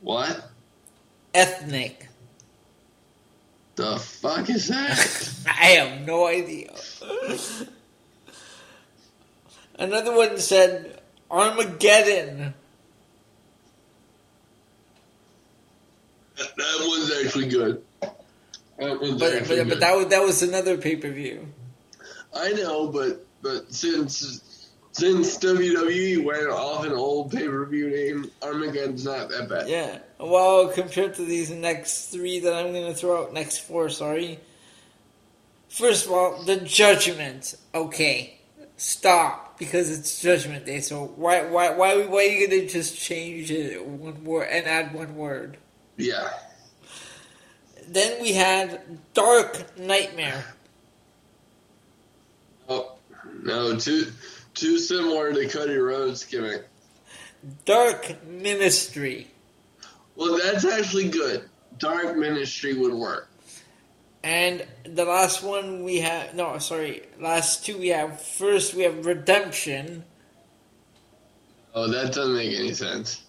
What 0.00 0.50
Ethnic. 1.32 2.08
The 3.76 3.98
fuck 3.98 4.48
is 4.50 4.68
that? 4.68 5.34
I 5.46 5.66
have 5.66 6.06
no 6.06 6.26
idea. 6.26 6.74
Another 9.78 10.14
one 10.14 10.38
said 10.38 11.00
Armageddon. 11.30 12.54
that 16.36 16.56
that 16.56 16.84
one's 16.86 17.24
actually 17.24 17.48
good. 17.48 17.82
That 18.00 19.00
one's 19.00 19.20
But 19.20 19.34
actually 19.34 19.58
but, 19.60 19.68
but 19.68 19.80
that 19.80 19.96
was 19.96 20.06
that 20.08 20.22
was 20.22 20.42
another 20.42 20.76
pay 20.78 20.96
per 20.96 21.10
view. 21.10 21.46
I 22.34 22.52
know, 22.52 22.88
but 22.88 23.26
but 23.42 23.72
since 23.72 24.70
since 24.92 25.38
WWE 25.38 26.24
went 26.24 26.48
off 26.48 26.84
an 26.84 26.92
old 26.92 27.32
pay 27.32 27.46
per 27.48 27.64
view 27.66 27.90
name, 27.90 28.30
Armageddon's 28.42 29.04
not 29.04 29.28
that 29.30 29.48
bad. 29.48 29.68
Yeah. 29.68 29.98
Well, 30.18 30.68
compared 30.68 31.14
to 31.14 31.24
these 31.24 31.50
next 31.50 32.06
three 32.06 32.40
that 32.40 32.54
I'm 32.54 32.72
going 32.72 32.86
to 32.86 32.94
throw 32.94 33.24
out, 33.24 33.32
next 33.32 33.58
four, 33.58 33.88
sorry. 33.88 34.38
First 35.68 36.06
of 36.06 36.12
all, 36.12 36.42
the 36.44 36.56
Judgment. 36.56 37.56
Okay, 37.74 38.38
stop 38.76 39.58
because 39.58 39.90
it's 39.90 40.20
Judgment 40.20 40.64
Day. 40.64 40.80
So 40.80 41.06
why 41.16 41.46
why 41.46 41.70
why 41.70 42.06
why 42.06 42.18
are 42.18 42.28
you 42.28 42.48
going 42.48 42.60
to 42.60 42.68
just 42.68 42.96
change 42.96 43.50
it 43.50 43.84
one 43.84 44.22
word 44.24 44.48
and 44.50 44.66
add 44.66 44.94
one 44.94 45.16
word? 45.16 45.56
Yeah. 45.96 46.30
Then 47.88 48.22
we 48.22 48.32
had 48.32 48.98
Dark 49.14 49.76
Nightmare. 49.76 50.44
Oh 52.68 52.92
no, 53.42 53.76
too 53.76 54.12
too 54.54 54.78
similar 54.78 55.32
to 55.32 55.48
Cody 55.48 55.76
Rhodes 55.76 56.24
gimmick. 56.24 56.68
Dark 57.64 58.24
Ministry. 58.26 59.33
Well, 60.16 60.38
that's 60.38 60.64
actually 60.64 61.08
good. 61.08 61.48
Dark 61.78 62.16
Ministry 62.16 62.74
would 62.74 62.94
work. 62.94 63.28
And 64.22 64.64
the 64.84 65.04
last 65.04 65.42
one 65.42 65.84
we 65.84 65.98
have, 66.00 66.34
no, 66.34 66.58
sorry, 66.58 67.02
last 67.20 67.66
two 67.66 67.78
we 67.78 67.88
have. 67.88 68.20
First, 68.22 68.74
we 68.74 68.84
have 68.84 69.04
Redemption. 69.04 70.04
Oh, 71.74 71.88
that 71.90 72.14
doesn't 72.14 72.34
make 72.34 72.56
any 72.56 72.72
sense. 72.72 73.22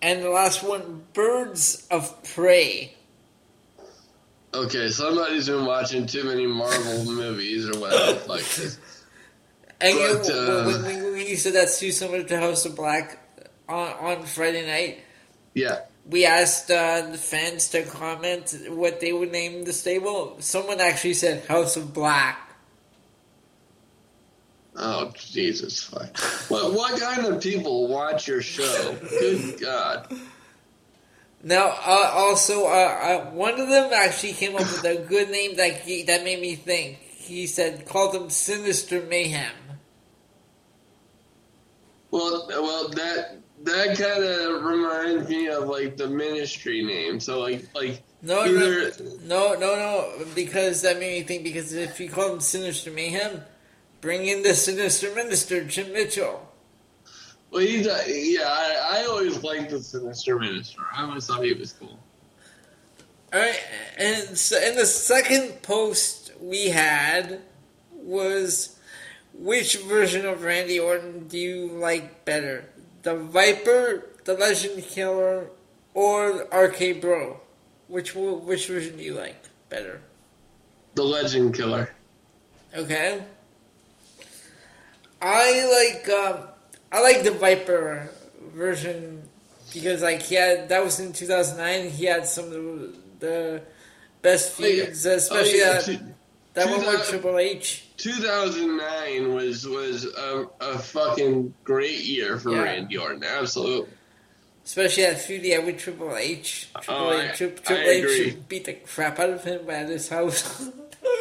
And 0.00 0.22
the 0.22 0.30
last 0.30 0.62
one, 0.62 1.02
Birds 1.12 1.86
of 1.90 2.22
Prey. 2.22 2.94
Okay, 4.54 4.88
somebody's 4.88 5.48
been 5.48 5.64
watching 5.64 6.06
too 6.06 6.24
many 6.24 6.46
Marvel 6.46 7.04
movies 7.12 7.68
or 7.68 7.80
whatever 7.80 8.20
like 8.28 8.44
this. 8.44 8.78
And 9.80 9.98
you, 9.98 10.18
But, 10.18 10.30
uh, 10.30 10.64
when, 10.82 11.26
you 11.26 11.36
said 11.36 11.54
that's 11.54 11.80
too 11.80 11.90
similar 11.90 12.22
to 12.22 12.38
House 12.38 12.64
of 12.66 12.76
Black 12.76 13.18
on, 13.68 13.92
on 13.94 14.22
Friday 14.24 14.66
night, 14.66 15.00
Yeah. 15.54 15.80
We 16.08 16.26
asked 16.26 16.70
uh, 16.70 17.02
the 17.10 17.18
fans 17.18 17.68
to 17.70 17.84
comment 17.84 18.56
what 18.68 19.00
they 19.00 19.12
would 19.12 19.32
name 19.32 19.64
the 19.64 19.72
stable. 19.72 20.36
Someone 20.40 20.80
actually 20.80 21.14
said 21.14 21.44
House 21.46 21.76
of 21.76 21.94
Black. 21.94 22.38
Oh 24.74 25.12
Jesus! 25.14 25.90
What 26.48 26.72
what 26.72 26.98
kind 26.98 27.26
of 27.26 27.42
people 27.42 27.88
watch 27.88 28.26
your 28.26 28.40
show? 28.40 28.96
Good 29.00 29.60
God! 29.60 30.12
Now, 31.44 31.74
uh, 31.84 32.10
also, 32.14 32.66
uh, 32.66 32.68
uh, 32.68 33.30
one 33.32 33.60
of 33.60 33.68
them 33.68 33.92
actually 33.92 34.34
came 34.34 34.54
up 34.54 34.60
with 34.60 34.84
a 34.84 35.04
good 35.08 35.28
name 35.28 35.56
that 35.56 35.80
he, 35.80 36.04
that 36.04 36.22
made 36.22 36.40
me 36.40 36.54
think. 36.54 36.98
He 36.98 37.48
said, 37.48 37.84
called 37.86 38.14
them 38.14 38.30
Sinister 38.30 39.02
Mayhem. 39.02 39.52
Well, 42.12 42.46
well 42.48 42.88
that 42.90 43.41
that 43.64 43.96
kind 43.98 44.24
of 44.24 44.62
reminds 44.64 45.28
me 45.28 45.48
of 45.48 45.64
like 45.68 45.96
the 45.96 46.08
ministry 46.08 46.82
name. 46.82 47.20
So 47.20 47.40
like 47.40 47.68
like 47.74 48.02
No, 48.22 48.42
either 48.42 48.92
no, 49.24 49.54
no, 49.54 49.76
no, 49.76 50.24
because 50.34 50.82
that 50.82 50.98
made 50.98 51.20
me 51.20 51.22
think. 51.22 51.44
Because 51.44 51.72
if 51.72 51.98
you 52.00 52.08
call 52.08 52.34
him 52.34 52.40
Sinister 52.40 52.90
Mayhem, 52.90 53.42
bring 54.00 54.26
in 54.26 54.42
the 54.42 54.54
Sinister 54.54 55.14
Minister, 55.14 55.64
Jim 55.64 55.92
Mitchell. 55.92 56.48
well 57.50 57.60
he's 57.62 57.86
a, 57.86 58.04
yeah. 58.08 58.46
I, 58.46 59.00
I 59.00 59.06
always 59.06 59.42
liked 59.42 59.70
the 59.70 59.80
sinister 59.80 60.38
minister. 60.38 60.80
I 60.96 61.04
always 61.04 61.26
thought 61.26 61.44
he 61.44 61.52
was 61.54 61.72
cool. 61.72 61.98
All 63.32 63.40
right, 63.40 63.60
and 63.96 64.36
so, 64.36 64.58
and 64.58 64.76
the 64.76 64.84
second 64.86 65.62
post 65.62 66.32
we 66.40 66.68
had 66.68 67.40
was 67.94 68.78
which 69.32 69.76
version 69.82 70.26
of 70.26 70.42
Randy 70.42 70.78
Orton 70.78 71.28
do 71.28 71.38
you 71.38 71.68
like 71.68 72.24
better, 72.26 72.66
the 73.02 73.16
Viper, 73.16 74.06
the 74.24 74.34
Legend 74.34 74.82
Killer, 74.84 75.48
or 75.94 76.46
RK 76.52 77.00
Bro? 77.00 77.40
Which 77.88 78.14
which 78.14 78.66
version 78.68 78.96
do 78.96 79.02
you 79.02 79.14
like 79.14 79.36
better? 79.68 80.00
The 80.94 81.02
Legend 81.04 81.54
Killer. 81.54 81.92
Okay. 82.74 83.22
I 85.20 85.92
like 85.94 86.08
um, 86.08 86.48
I 86.90 87.00
like 87.02 87.22
the 87.22 87.30
Viper 87.30 88.08
version 88.54 89.22
because 89.72 90.02
like 90.02 90.22
he 90.22 90.34
had 90.34 90.68
that 90.70 90.82
was 90.84 90.98
in 91.00 91.12
2009. 91.12 91.90
He 91.90 92.04
had 92.06 92.26
some 92.26 92.46
of 92.46 92.50
the, 92.52 92.94
the 93.20 93.62
best 94.22 94.58
Oh, 94.60 94.64
yeah. 94.66 94.84
feuds, 94.86 95.06
especially 95.06 95.62
Oh, 95.62 95.66
yeah. 95.66 95.80
that, 95.80 96.00
that 96.54 96.70
one 96.70 96.80
with 96.86 97.08
Triple 97.08 97.38
H. 97.38 97.81
2009 98.02 99.34
was 99.34 99.66
was 99.66 100.04
a, 100.04 100.46
a 100.60 100.78
fucking 100.78 101.54
great 101.64 102.00
year 102.00 102.38
for 102.38 102.50
Yeah. 102.52 102.62
Randy 102.62 102.98
Orton. 102.98 103.22
Absolutely. 103.24 103.92
Especially 104.64 105.04
that 105.04 105.20
feud 105.20 105.42
he 105.42 105.50
had 105.50 105.64
with 105.64 105.78
Triple 105.78 106.16
H. 106.16 106.68
Triple 106.82 106.94
Oh, 107.08 107.12
H, 107.12 107.30
I- 107.30 107.34
Tri- 107.34 107.46
I 107.46 108.00
Triple 108.00 108.10
H 108.10 108.36
beat 108.48 108.64
the 108.64 108.74
crap 108.74 109.18
out 109.18 109.30
of 109.30 109.44
him 109.44 109.68
at 109.70 109.88
his 109.88 110.08
house. 110.08 110.68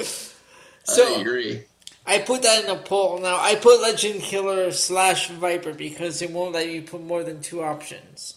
so 0.83 1.17
I 1.17 1.21
agree. 1.21 1.63
I 2.05 2.19
put 2.19 2.41
that 2.41 2.63
in 2.63 2.69
a 2.69 2.75
poll. 2.79 3.19
Now 3.19 3.37
I 3.39 3.55
put 3.55 3.81
Legend 3.81 4.21
Killer 4.21 4.71
slash 4.71 5.29
Viper 5.29 5.73
because 5.73 6.21
it 6.21 6.31
won't 6.31 6.53
let 6.53 6.67
you 6.69 6.81
put 6.81 7.01
more 7.03 7.23
than 7.23 7.41
two 7.41 7.61
options. 7.63 8.35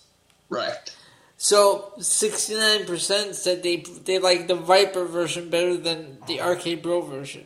Right. 0.50 0.94
So 1.38 1.92
sixty 1.98 2.54
nine 2.54 2.85
percent 2.87 3.35
said 3.35 3.62
they 3.62 3.76
they 4.04 4.18
like 4.18 4.46
the 4.48 4.54
Viper 4.54 5.04
version 5.07 5.48
better 5.50 5.76
than 5.76 6.18
the 6.26 6.40
RK 6.40 6.83
Bro 6.83 7.02
version, 7.02 7.44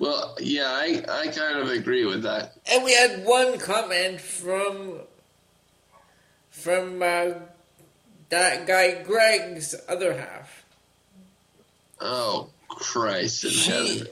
Well, 0.00 0.34
yeah, 0.40 0.64
I, 0.66 1.04
I 1.10 1.26
kind 1.26 1.58
of 1.58 1.68
agree 1.68 2.06
with 2.06 2.22
that. 2.22 2.54
and 2.72 2.82
we 2.82 2.94
had 2.94 3.22
one 3.26 3.58
comment 3.58 4.18
from 4.18 5.00
from 6.48 7.02
uh, 7.02 7.34
that 8.30 8.66
guy 8.66 9.02
Greg's 9.02 9.74
other 9.86 10.16
half. 10.16 10.64
Oh, 12.00 12.48
Christ 12.68 13.66
heaven. 13.66 14.06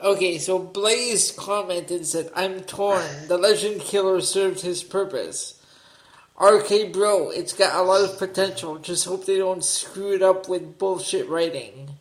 okay, 0.00 0.38
so 0.38 0.60
Blaze 0.60 1.32
commented 1.32 1.90
and 1.90 2.06
said, 2.06 2.30
"I'm 2.36 2.60
torn. 2.60 3.04
The 3.26 3.36
Legend 3.36 3.80
Killer 3.80 4.20
served 4.20 4.60
his 4.60 4.84
purpose." 4.84 5.60
RK 6.40 6.92
Bro, 6.92 7.30
it's 7.30 7.52
got 7.52 7.74
a 7.74 7.82
lot 7.82 8.04
of 8.04 8.16
potential. 8.16 8.78
Just 8.78 9.06
hope 9.06 9.26
they 9.26 9.38
don't 9.38 9.64
screw 9.64 10.12
it 10.12 10.22
up 10.22 10.48
with 10.48 10.78
bullshit 10.78 11.28
writing. 11.28 11.98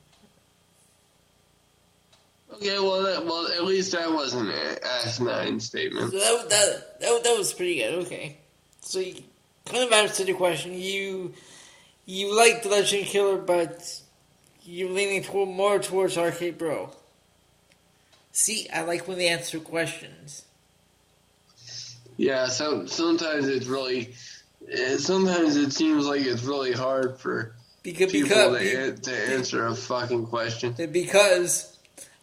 Okay, 2.62 2.78
well, 2.80 3.02
that, 3.02 3.26
well, 3.26 3.47
at 3.47 3.63
least 3.63 3.91
that 3.93 4.12
wasn't 4.12 4.50
an 4.50 4.78
asinine 4.84 5.60
statement. 5.60 6.12
So 6.12 6.19
that, 6.19 6.50
that, 6.50 7.00
that, 7.02 7.24
that 7.24 7.36
was 7.38 7.54
pretty 7.54 7.78
good. 7.80 8.06
Okay. 8.06 8.38
So 8.82 9.00
you 9.00 9.15
kind 9.65 9.84
of 9.86 9.91
answered 9.91 10.28
the 10.28 10.34
question. 10.34 10.74
You 10.74 11.34
you 12.06 12.36
like 12.38 12.62
the 12.62 12.69
Legend 12.69 13.06
Killer, 13.06 13.38
but 13.38 14.02
you're 14.63 14.89
leaning 14.91 15.24
toward, 15.24 15.50
more 15.50 15.80
towards 15.80 16.17
RK 16.17 16.58
Bro. 16.58 16.91
See, 18.32 18.67
I 18.71 18.82
like 18.82 19.08
when 19.08 19.17
they 19.17 19.28
answer 19.28 19.60
questions. 19.60 20.43
Yeah, 22.17 22.45
so 22.47 22.86
sometimes 22.86 23.47
it's 23.47 23.65
really, 23.65 24.13
eh, 24.71 24.97
sometimes 24.97 25.56
it 25.56 25.71
seems 25.74 26.06
like 26.06 26.21
it's 26.21 26.43
really 26.43 26.71
hard 26.74 27.19
for 27.19 27.56
Because, 27.82 28.12
people 28.12 28.30
because, 28.30 28.60
to, 28.62 28.84
an- 28.86 29.02
to 29.02 29.34
answer 29.34 29.65
a 29.65 29.74
fucking 29.76 30.28
question. 30.28 30.74
because 30.91 31.70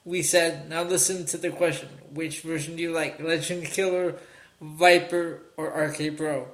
we 0.09 0.23
said, 0.23 0.71
now 0.71 0.83
listen 0.83 1.27
to 1.27 1.37
the 1.37 1.51
question. 1.51 1.89
Which 2.15 2.41
version 2.41 2.77
do 2.77 2.83
you 2.83 2.93
like? 2.93 3.21
Legend 3.21 3.67
Killer, 3.67 4.15
Viper, 4.61 5.43
or 5.59 5.69
RK 5.69 6.17
Bro? 6.17 6.49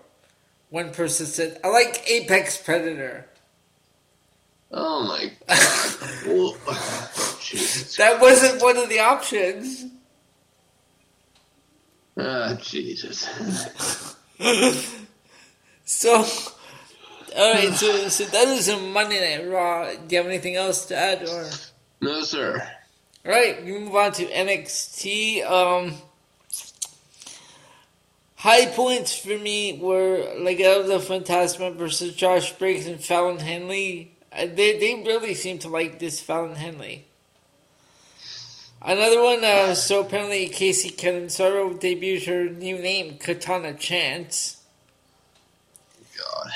One 0.70 0.90
person 0.90 1.26
said, 1.26 1.60
I 1.62 1.68
like 1.68 2.02
Apex 2.10 2.56
Predator. 2.60 3.26
Oh 4.72 5.04
my 5.06 5.30
god. 5.46 7.38
Jesus. 7.40 7.96
That 7.96 8.20
wasn't 8.20 8.60
one 8.60 8.76
of 8.76 8.88
the 8.88 8.98
options. 8.98 9.84
Ah, 12.18 12.58
Jesus. 12.60 13.28
So, 15.86 16.24
alright, 17.36 17.74
so, 17.74 18.08
so 18.08 18.24
that 18.24 18.48
is 18.48 18.68
a 18.68 18.78
Monday 18.78 19.20
Night 19.36 19.46
Raw. 19.50 19.90
Do 19.92 20.00
you 20.08 20.16
have 20.16 20.26
anything 20.26 20.56
else 20.56 20.86
to 20.86 20.96
add? 20.96 21.28
Or 21.28 21.50
No, 22.00 22.22
sir. 22.22 22.66
Alright, 23.26 23.64
we 23.64 23.78
move 23.78 23.94
on 23.94 24.12
to 24.12 24.26
NXT. 24.26 25.50
Um, 25.50 25.94
high 28.36 28.66
points 28.66 29.16
for 29.16 29.38
me 29.38 29.78
were 29.78 30.18
Legado 30.36 30.86
del 30.86 31.00
Fantasma 31.00 31.74
versus 31.74 32.14
Josh 32.14 32.52
Briggs 32.52 32.86
and 32.86 33.02
Fallon 33.02 33.38
Henley. 33.38 34.12
Uh, 34.30 34.44
They, 34.44 34.78
they 34.78 35.02
really 35.06 35.32
seem 35.32 35.58
to 35.60 35.68
like 35.68 35.98
this 35.98 36.20
Fallon 36.20 36.56
Henley. 36.56 37.06
Another 38.82 39.22
one, 39.22 39.42
uh, 39.42 39.74
so 39.74 40.02
apparently 40.02 40.46
Kacy 40.50 40.94
Catanzaro 40.94 41.70
debuted 41.72 42.26
her 42.26 42.50
new 42.50 42.76
name, 42.76 43.16
Katana 43.16 43.72
Chance. 43.72 44.60
God. 46.18 46.50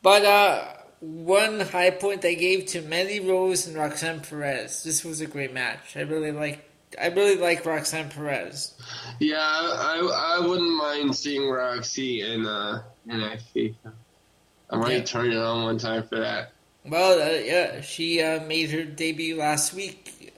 But 0.00 0.24
uh, 0.24 0.64
one 1.06 1.60
high 1.60 1.90
point 1.90 2.24
I 2.24 2.34
gave 2.34 2.66
to 2.66 2.82
Mandy 2.82 3.20
Rose 3.20 3.66
and 3.66 3.76
Roxanne 3.76 4.20
Perez. 4.20 4.82
This 4.82 5.04
was 5.04 5.20
a 5.20 5.26
great 5.26 5.52
match. 5.52 5.96
I 5.96 6.00
really 6.00 6.32
like 6.32 6.68
I 7.00 7.08
really 7.08 7.36
like 7.36 7.64
Roxanne 7.66 8.08
Perez. 8.10 8.74
Yeah, 9.20 9.36
I, 9.40 10.38
I 10.38 10.46
wouldn't 10.46 10.76
mind 10.76 11.14
seeing 11.14 11.48
Roxy 11.48 12.22
in 12.22 12.46
uh, 12.46 12.82
NXT. 13.08 13.74
I 14.70 14.76
might 14.76 14.92
Yeah. 14.92 15.02
turn 15.04 15.32
it 15.32 15.38
on 15.38 15.64
one 15.64 15.78
time 15.78 16.02
for 16.08 16.18
that. 16.18 16.52
Well, 16.84 17.20
uh, 17.20 17.38
yeah, 17.40 17.80
she 17.80 18.22
uh, 18.22 18.40
made 18.44 18.70
her 18.70 18.84
debut 18.84 19.36
last 19.36 19.74
week, 19.74 20.32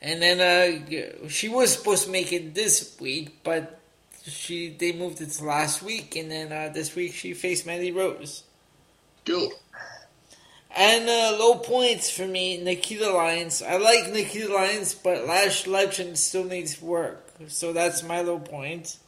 and 0.00 0.20
then 0.22 0.40
uh, 0.40 1.28
she 1.28 1.48
was 1.48 1.72
supposed 1.72 2.04
to 2.06 2.10
make 2.10 2.32
it 2.32 2.54
this 2.54 2.96
week, 3.00 3.42
but 3.44 3.78
she 4.24 4.70
they 4.70 4.92
moved 4.92 5.20
it 5.20 5.30
to 5.32 5.44
last 5.44 5.82
week, 5.82 6.16
and 6.16 6.30
then 6.30 6.50
uh, 6.52 6.70
this 6.72 6.94
week 6.94 7.12
she 7.14 7.34
faced 7.34 7.66
Mandy 7.66 7.92
Rose. 7.92 8.42
Go. 9.26 9.50
And 10.78 11.08
uh, 11.08 11.38
low 11.38 11.56
points 11.56 12.10
for 12.10 12.26
me, 12.26 12.58
Nikita 12.62 13.10
Lyons. 13.10 13.62
I 13.62 13.78
like 13.78 14.12
Nikita 14.12 14.52
Lyons, 14.52 14.94
but 14.94 15.26
Lash 15.26 15.66
Legend 15.66 16.18
still 16.18 16.44
needs 16.44 16.82
work, 16.82 17.30
so 17.48 17.72
that's 17.72 18.02
my 18.02 18.20
low 18.20 18.38
point. 18.38 18.98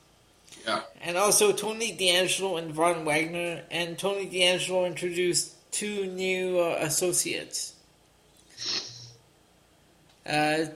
Yeah. 0.67 0.81
And 1.03 1.19
also 1.19 1.53
Tony 1.53 1.93
D'Angelo 1.93 2.57
and 2.57 2.73
Von 2.73 3.05
Wagner, 3.05 3.65
and 3.71 3.99
Tony 3.99 4.25
D'Angelo 4.25 4.87
introduced 4.87 5.55
two 5.71 6.07
new 6.07 6.59
uh, 6.59 6.79
associates. 6.81 7.75
Uh, 10.27 10.67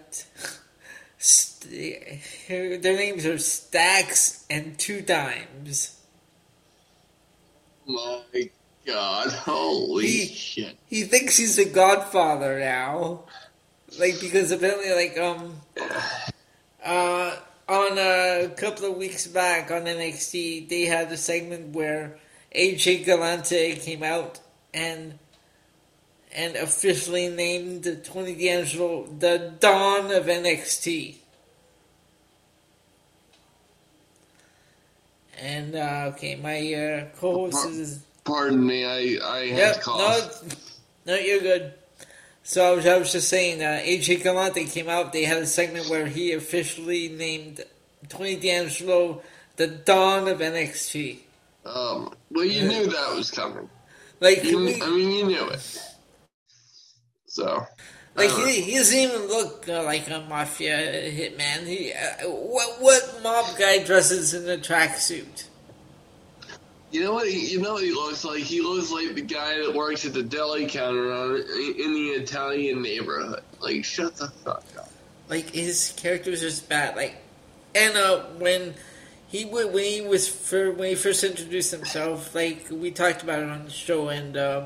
st- 1.16 2.20
their 2.48 2.96
names 2.96 3.24
are 3.24 3.38
Stacks 3.38 4.44
and 4.50 4.78
Two 4.78 5.00
Dimes. 5.00 5.98
My 7.86 8.20
God. 8.86 9.32
Holy 9.32 10.06
He- 10.06 10.34
shit. 10.34 10.76
He 10.86 11.02
thinks 11.04 11.36
he's 11.36 11.56
the 11.56 11.64
Godfather 11.64 12.58
now, 12.58 13.24
like 13.98 14.20
because 14.20 14.50
apparently, 14.50 14.92
like 14.92 15.16
um, 15.18 15.60
uh, 16.84 17.36
on 17.68 17.98
a 17.98 18.48
couple 18.56 18.90
of 18.90 18.96
weeks 18.96 19.26
back 19.26 19.70
on 19.70 19.82
NXT, 19.84 20.68
they 20.68 20.82
had 20.82 21.10
a 21.10 21.16
segment 21.16 21.74
where 21.74 22.18
AJ 22.54 23.06
Galante 23.06 23.76
came 23.76 24.02
out 24.02 24.40
and 24.74 25.18
and 26.34 26.56
officially 26.56 27.28
named 27.28 28.00
Tony 28.04 28.34
D'Angelo 28.34 29.06
the 29.06 29.52
Don 29.60 30.12
of 30.12 30.26
NXT. 30.26 31.16
And 35.38 35.74
uh, 35.74 36.12
okay, 36.14 36.36
my 36.36 36.72
uh, 36.74 37.06
co-host 37.18 37.66
is 37.68 38.00
Pardon 38.24 38.64
me, 38.66 38.84
I, 38.84 39.18
I 39.26 39.46
had 39.48 39.58
Yep. 39.58 39.72
to 39.74 39.78
No, 39.90 39.96
cough. 39.96 40.18
it's- 40.46 40.56
no, 41.06 41.14
you're 41.16 41.40
good. 41.40 41.74
So 42.44 42.64
I 42.64 42.70
was, 42.76 42.86
I 42.86 42.96
was 42.98 43.12
just 43.12 43.28
saying, 43.28 43.62
uh, 43.62 43.80
AJ 43.84 44.22
Galante 44.22 44.64
came 44.66 44.88
out. 44.88 45.12
They 45.12 45.24
had 45.24 45.38
a 45.38 45.46
segment 45.46 45.88
where 45.88 46.06
he 46.06 46.32
officially 46.32 47.08
named 47.08 47.64
Tony 48.08 48.36
D'Angelo 48.36 49.22
the 49.56 49.66
Don 49.68 50.26
of 50.28 50.38
NXT. 50.40 51.18
Um, 51.64 52.12
well, 52.30 52.44
you 52.44 52.66
knew 52.66 52.86
that 52.86 53.14
was 53.14 53.30
coming. 53.30 53.68
Like, 54.20 54.42
You, 54.44 54.58
we, 54.58 54.80
I 54.82 54.88
mean, 54.88 55.10
you 55.10 55.24
knew 55.26 55.48
it. 55.50 55.78
So. 57.26 57.64
like 58.16 58.30
he, 58.30 58.60
he 58.62 58.74
doesn't 58.78 58.98
even 58.98 59.26
look 59.28 59.68
uh, 59.68 59.82
like 59.84 60.08
a 60.10 60.20
mafia 60.28 60.76
hitman. 61.12 61.66
He, 61.66 61.92
uh, 61.92 62.28
what 62.28 62.80
what 62.80 63.20
mob 63.22 63.56
guy 63.58 63.82
dresses 63.84 64.34
in 64.34 64.48
a 64.50 64.56
tracksuit? 64.60 65.44
You 66.92 67.02
know 67.02 67.14
what? 67.14 67.26
He, 67.26 67.52
you 67.52 67.60
know 67.60 67.72
what 67.72 67.82
he 67.82 67.92
looks 67.92 68.22
like. 68.22 68.42
He 68.42 68.60
looks 68.60 68.92
like 68.92 69.14
the 69.14 69.22
guy 69.22 69.56
that 69.64 69.74
works 69.74 70.04
at 70.04 70.12
the 70.12 70.22
deli 70.22 70.66
counter 70.66 71.10
on, 71.10 71.36
in 71.36 71.94
the 71.94 72.08
Italian 72.20 72.82
neighborhood. 72.82 73.42
Like, 73.60 73.82
shut 73.82 74.16
the 74.16 74.28
fuck 74.28 74.62
up. 74.76 74.90
like 75.30 75.48
his 75.50 75.94
character 75.96 76.30
was 76.30 76.42
just 76.42 76.68
bad. 76.68 76.94
Like, 76.94 77.16
and 77.74 77.96
uh, 77.96 78.24
when 78.36 78.74
he 79.28 79.46
when 79.46 79.72
he 79.72 80.02
was 80.02 80.28
for 80.28 80.70
when 80.70 80.90
he 80.90 80.94
first 80.94 81.24
introduced 81.24 81.70
himself, 81.70 82.34
like 82.34 82.66
we 82.70 82.90
talked 82.90 83.22
about 83.22 83.38
it 83.38 83.48
on 83.48 83.64
the 83.64 83.70
show, 83.70 84.08
and 84.08 84.36
um, 84.36 84.64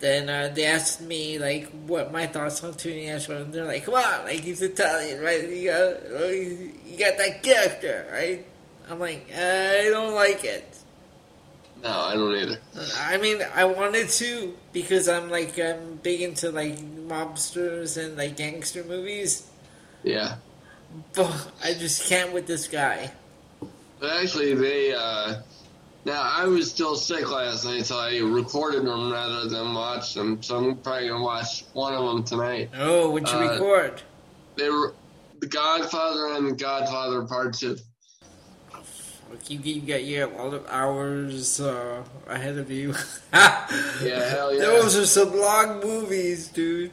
then 0.00 0.28
uh, 0.28 0.52
they 0.54 0.66
asked 0.66 1.00
me 1.00 1.38
like 1.38 1.70
what 1.86 2.12
my 2.12 2.26
thoughts 2.26 2.62
on 2.62 2.74
Tony 2.74 3.08
Ashford, 3.08 3.38
and 3.38 3.52
they're 3.54 3.64
like, 3.64 3.86
"Come 3.86 3.94
on, 3.94 4.24
like 4.24 4.40
he's 4.40 4.60
Italian, 4.60 5.22
right? 5.22 5.48
You 5.48 5.70
got 5.70 5.96
oh, 6.10 6.28
you 6.28 6.72
you 6.84 6.98
got 6.98 7.16
that 7.16 7.42
character, 7.42 8.06
right?" 8.12 8.44
I'm 8.90 9.00
like, 9.00 9.30
I 9.34 9.88
don't 9.90 10.14
like 10.14 10.44
it. 10.44 10.83
No, 11.84 11.90
I 11.90 12.14
don't 12.14 12.34
either. 12.34 12.58
I 12.98 13.18
mean, 13.18 13.42
I 13.54 13.64
wanted 13.66 14.08
to 14.08 14.56
because 14.72 15.06
I'm 15.08 15.28
like 15.30 15.58
I'm 15.60 15.96
big 16.02 16.22
into 16.22 16.50
like 16.50 16.78
mobsters 16.78 18.02
and 18.02 18.16
like 18.16 18.36
gangster 18.38 18.82
movies, 18.84 19.46
Yeah. 20.02 20.36
but 21.14 21.48
I 21.62 21.74
just 21.74 22.08
can't 22.08 22.32
with 22.32 22.46
this 22.46 22.68
guy. 22.68 23.10
But 24.00 24.12
actually, 24.22 24.54
they, 24.54 24.94
uh, 24.94 25.42
now 26.06 26.22
I 26.22 26.46
was 26.46 26.70
still 26.70 26.96
sick 26.96 27.30
last 27.30 27.66
night, 27.66 27.84
so 27.84 27.98
I 27.98 28.16
recorded 28.18 28.86
them 28.86 29.12
rather 29.12 29.46
than 29.48 29.74
watched 29.74 30.14
them. 30.14 30.42
So 30.42 30.56
I'm 30.56 30.76
probably 30.78 31.08
gonna 31.08 31.22
watch 31.22 31.64
one 31.74 31.92
of 31.92 32.02
them 32.02 32.24
tonight. 32.24 32.70
Oh, 32.78 33.10
what 33.10 33.30
you 33.30 33.36
Uh, 33.38 33.50
record? 33.52 34.00
They 34.56 34.70
were 34.70 34.94
The 35.40 35.46
Godfather 35.48 36.28
and 36.34 36.46
The 36.48 36.52
Godfather 36.56 37.22
Part 37.24 37.52
2. 37.54 37.76
Look, 39.34 39.50
you, 39.50 39.58
you 39.58 39.80
got 39.80 40.04
you 40.04 40.20
got 40.20 40.38
a 40.38 40.42
lot 40.44 40.54
of 40.54 40.66
hours 40.68 41.60
uh, 41.60 42.04
ahead 42.28 42.56
of 42.56 42.70
you. 42.70 42.94
Yeah, 43.32 44.28
hell 44.30 44.54
yeah. 44.54 44.60
Those 44.60 44.96
are 44.96 45.06
some 45.06 45.36
long 45.36 45.80
movies, 45.80 46.46
dude. 46.48 46.92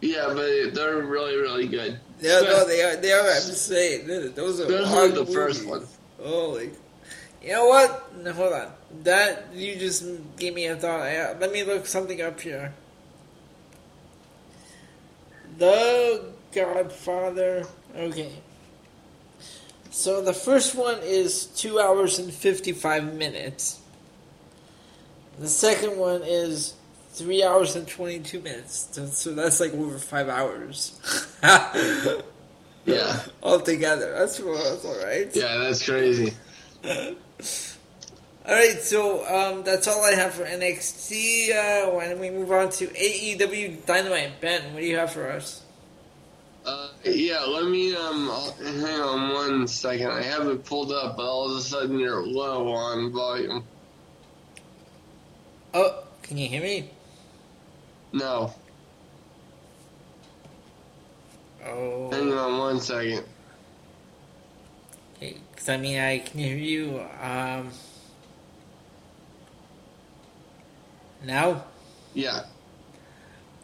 Yeah, 0.00 0.24
but 0.28 0.74
they're 0.74 1.02
really, 1.02 1.36
really 1.36 1.68
good. 1.68 2.00
Yeah, 2.18 2.40
no, 2.40 2.66
they 2.66 2.82
are. 2.82 2.96
They 2.96 3.12
are. 3.12 3.20
I'm 3.28 3.40
saying, 3.42 4.06
those 4.34 4.58
are 4.60 4.64
Especially 4.64 4.84
long 4.84 5.14
the 5.14 5.26
first 5.26 5.66
movies. 5.66 5.86
one. 5.86 5.86
Oh, 6.24 6.50
like, 6.50 6.72
you 7.42 7.52
know 7.52 7.66
what? 7.66 8.16
No, 8.16 8.32
hold 8.32 8.54
on. 8.54 8.72
That 9.02 9.48
you 9.52 9.76
just 9.76 10.04
gave 10.38 10.54
me 10.54 10.66
a 10.66 10.76
thought. 10.76 11.00
I, 11.00 11.36
let 11.38 11.52
me 11.52 11.62
look 11.62 11.84
something 11.86 12.22
up 12.22 12.40
here. 12.40 12.72
The 15.58 16.24
Godfather. 16.54 17.66
Okay. 17.94 18.32
So 19.92 20.22
the 20.22 20.32
first 20.32 20.74
one 20.74 20.98
is 21.02 21.46
two 21.46 21.78
hours 21.78 22.18
and 22.18 22.32
fifty-five 22.32 23.14
minutes. 23.14 23.78
The 25.38 25.48
second 25.48 25.98
one 25.98 26.22
is 26.24 26.74
three 27.10 27.44
hours 27.44 27.76
and 27.76 27.86
twenty-two 27.86 28.40
minutes. 28.40 28.88
So, 29.12 29.34
that's 29.34 29.60
like 29.60 29.72
over 29.74 29.98
five 29.98 30.28
hours. 30.28 30.98
Yeah. 32.84 33.20
Altogether, 33.42 34.12
that's 34.12 34.38
that's 34.38 34.84
all 34.84 35.04
right. 35.04 35.30
Yeah, 35.34 35.58
that's 35.58 35.88
crazy. 35.88 36.32
All 38.44 38.54
right, 38.54 38.80
so 38.80 39.24
um, 39.24 39.62
that's 39.62 39.86
all 39.86 40.04
I 40.04 40.16
have 40.16 40.34
for 40.34 40.44
NXT. 40.44 41.50
Uh, 41.50 41.90
why 41.92 42.08
don't 42.08 42.18
we 42.18 42.28
move 42.28 42.50
on 42.50 42.70
to 42.70 42.88
AEW 42.88 43.86
Dynamite? 43.86 44.40
Ben, 44.40 44.74
what 44.74 44.80
do 44.80 44.86
you 44.86 44.96
have 44.96 45.12
for 45.12 45.30
us? 45.30 45.61
Uh, 46.64 46.88
yeah, 47.04 47.40
let 47.40 47.64
me, 47.66 47.94
um, 47.96 48.28
hang 48.62 49.00
on 49.00 49.32
one 49.34 49.66
second. 49.66 50.10
I 50.10 50.22
have 50.22 50.46
it 50.46 50.64
pulled 50.64 50.92
up, 50.92 51.16
but 51.16 51.24
all 51.24 51.50
of 51.50 51.56
a 51.56 51.60
sudden 51.60 51.98
you're 51.98 52.24
low 52.24 52.72
on 52.72 53.10
volume. 53.12 53.64
Oh, 55.74 56.04
can 56.22 56.36
you 56.38 56.48
hear 56.48 56.62
me? 56.62 56.88
No. 58.12 58.52
Oh, 61.66 62.10
Hang 62.12 62.32
on 62.32 62.58
one 62.58 62.80
second. 62.80 63.24
because 65.18 65.68
I 65.68 65.76
mean 65.76 65.98
I 65.98 66.18
can 66.18 66.40
hear 66.40 66.56
you. 66.56 67.00
Um, 67.22 67.70
now, 71.24 71.64
Yeah. 72.14 72.44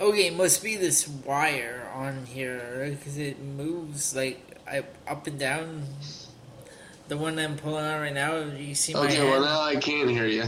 okay, 0.00 0.28
it 0.28 0.34
must 0.36 0.62
be 0.62 0.76
this 0.76 1.06
wire 1.08 1.77
on 1.94 2.26
here 2.26 2.88
because 2.98 3.16
it 3.18 3.40
moves 3.40 4.14
like 4.14 4.40
I, 4.66 4.84
up 5.06 5.26
and 5.26 5.38
down. 5.38 5.84
The 7.08 7.16
one 7.16 7.38
I'm 7.38 7.56
pulling 7.56 7.84
on 7.86 8.00
right 8.00 8.12
now. 8.12 8.36
You 8.36 8.74
see 8.74 8.92
my 8.92 9.06
Okay, 9.06 9.22
well 9.24 9.40
now 9.40 9.60
I 9.62 9.76
can't 9.76 10.10
hear 10.10 10.26
you. 10.26 10.44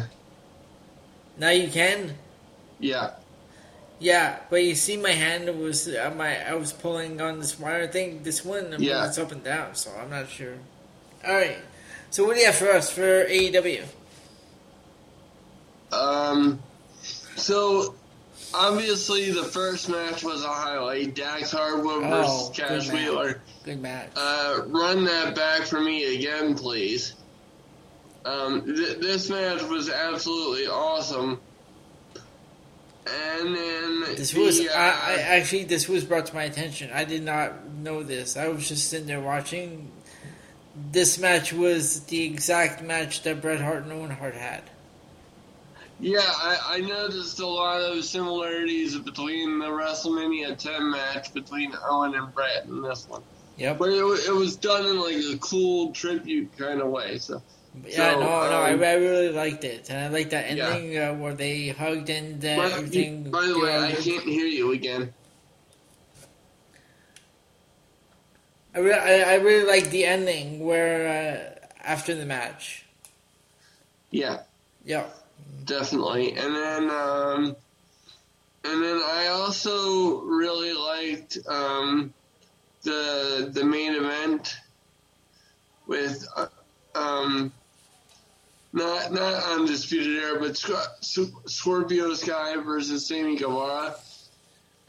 now 1.38 1.50
you 1.50 1.68
can. 1.68 2.14
Yeah. 2.78 3.12
Yeah, 3.98 4.38
but 4.48 4.64
you 4.64 4.74
see, 4.74 4.96
my 4.96 5.10
hand 5.12 5.58
was 5.60 5.86
uh, 5.88 6.10
my 6.16 6.46
I 6.48 6.54
was 6.54 6.72
pulling 6.72 7.20
on 7.20 7.38
this 7.38 7.58
wire 7.58 7.86
thing. 7.86 8.22
This 8.22 8.44
one, 8.44 8.72
I 8.72 8.78
mean, 8.78 8.88
Yeah. 8.88 9.06
it's 9.06 9.18
up 9.18 9.30
and 9.32 9.44
down, 9.44 9.74
so 9.74 9.90
I'm 10.00 10.08
not 10.10 10.28
sure. 10.30 10.54
All 11.26 11.34
right, 11.34 11.58
so 12.10 12.24
what 12.24 12.34
do 12.34 12.40
you 12.40 12.46
have 12.46 12.54
for 12.56 12.70
us 12.72 12.90
for 12.90 13.24
AEW? 13.26 13.84
Um, 15.92 16.60
so 17.36 17.94
obviously 18.54 19.30
the 19.30 19.44
first 19.44 19.88
match 19.88 20.22
was 20.24 20.44
a 20.44 20.48
highlight. 20.48 21.14
Dax 21.14 21.50
Harwood 21.52 22.02
versus 22.04 22.48
Oh, 22.48 22.52
good 22.54 22.56
Cash 22.68 22.88
match. 22.88 22.96
Wheeler. 22.96 23.40
Good 23.64 23.80
match. 23.82 24.10
Uh, 24.16 24.62
run 24.66 25.04
that 25.04 25.34
back 25.34 25.62
for 25.62 25.80
me 25.80 26.16
again, 26.16 26.54
please. 26.54 27.14
Um, 28.24 28.64
th- 28.66 28.98
this 28.98 29.30
match 29.30 29.62
was 29.62 29.88
absolutely 29.90 30.66
awesome. 30.66 31.40
And 33.06 33.56
then 33.56 34.00
This 34.14 34.34
was 34.34 34.58
the, 34.58 34.68
uh, 34.68 34.72
I, 34.78 35.14
I 35.14 35.14
actually 35.20 35.64
this 35.64 35.88
was 35.88 36.04
brought 36.04 36.26
to 36.26 36.34
my 36.34 36.44
attention. 36.44 36.90
I 36.92 37.04
did 37.04 37.22
not 37.22 37.66
know 37.66 38.02
this. 38.02 38.36
I 38.36 38.48
was 38.48 38.68
just 38.68 38.88
sitting 38.90 39.06
there 39.06 39.20
watching. 39.20 39.90
This 40.92 41.18
match 41.18 41.52
was 41.52 42.00
the 42.04 42.22
exact 42.24 42.82
match 42.82 43.22
that 43.22 43.40
Bret 43.40 43.60
Hart 43.60 43.84
and 43.84 43.92
Owen 43.92 44.10
Hart 44.10 44.34
had. 44.34 44.62
Yeah, 46.00 46.20
I, 46.24 46.76
I 46.76 46.80
noticed 46.80 47.40
a 47.40 47.46
lot 47.46 47.80
of 47.82 48.02
similarities 48.04 48.98
between 48.98 49.58
the 49.58 49.66
WrestleMania 49.66 50.56
10 50.56 50.90
match 50.90 51.32
between 51.34 51.74
Owen 51.88 52.14
and 52.14 52.32
Bret 52.34 52.64
and 52.64 52.82
this 52.82 53.06
one. 53.08 53.22
Yep. 53.58 53.78
But 53.78 53.90
it, 53.90 54.02
it 54.26 54.34
was 54.34 54.56
done 54.56 54.86
in 54.86 54.98
like 54.98 55.16
a 55.16 55.36
cool 55.38 55.92
tribute 55.92 56.56
kind 56.56 56.80
of 56.80 56.88
way. 56.88 57.18
So 57.18 57.42
Yeah, 57.86 58.14
So, 58.14 58.20
no, 58.20 58.26
no, 58.26 58.30
I, 58.60 58.72
um, 58.72 58.80
I 58.80 58.94
really 58.94 59.28
liked 59.30 59.64
it, 59.64 59.90
and 59.90 59.98
I 59.98 60.08
liked 60.08 60.30
that 60.30 60.56
Yeah. 60.56 60.70
ending 60.70 60.98
uh, 60.98 61.14
where 61.14 61.34
they 61.34 61.68
hugged 61.68 62.08
and 62.08 62.42
uh, 62.44 62.56
But, 62.56 62.72
everything. 62.72 63.30
by 63.30 63.46
the 63.46 63.58
way, 63.60 63.76
I 63.76 63.92
can't 63.92 64.24
hear 64.24 64.46
you 64.46 64.72
again. 64.72 65.12
I, 68.74 68.78
re- 68.78 68.92
I, 68.94 69.32
I 69.32 69.34
really 69.36 69.66
like 69.66 69.90
the 69.90 70.06
ending 70.06 70.64
where 70.64 71.56
uh, 71.60 71.68
after 71.84 72.14
the 72.14 72.24
match. 72.24 72.86
Yeah, 74.10 74.40
Yeah, 74.84 75.04
definitely. 75.64 76.32
And 76.32 76.54
then, 76.54 76.90
um, 76.90 77.56
and 78.64 78.82
then 78.82 79.00
I 79.04 79.28
also 79.32 80.20
really 80.22 80.72
liked 80.72 81.38
um, 81.48 82.12
the 82.82 83.50
the 83.52 83.64
main 83.64 83.94
event 83.94 84.56
with 85.86 86.26
uh, 86.36 86.46
um, 86.94 87.52
not 88.72 89.12
not 89.12 89.42
undisputed 89.52 90.22
era, 90.22 90.38
but 90.38 90.56
Sc- 90.56 90.72
Sc- 91.00 91.48
Scorpio 91.48 92.14
Sky 92.14 92.56
versus 92.56 93.06
Sammy 93.06 93.36
Guevara. 93.36 93.94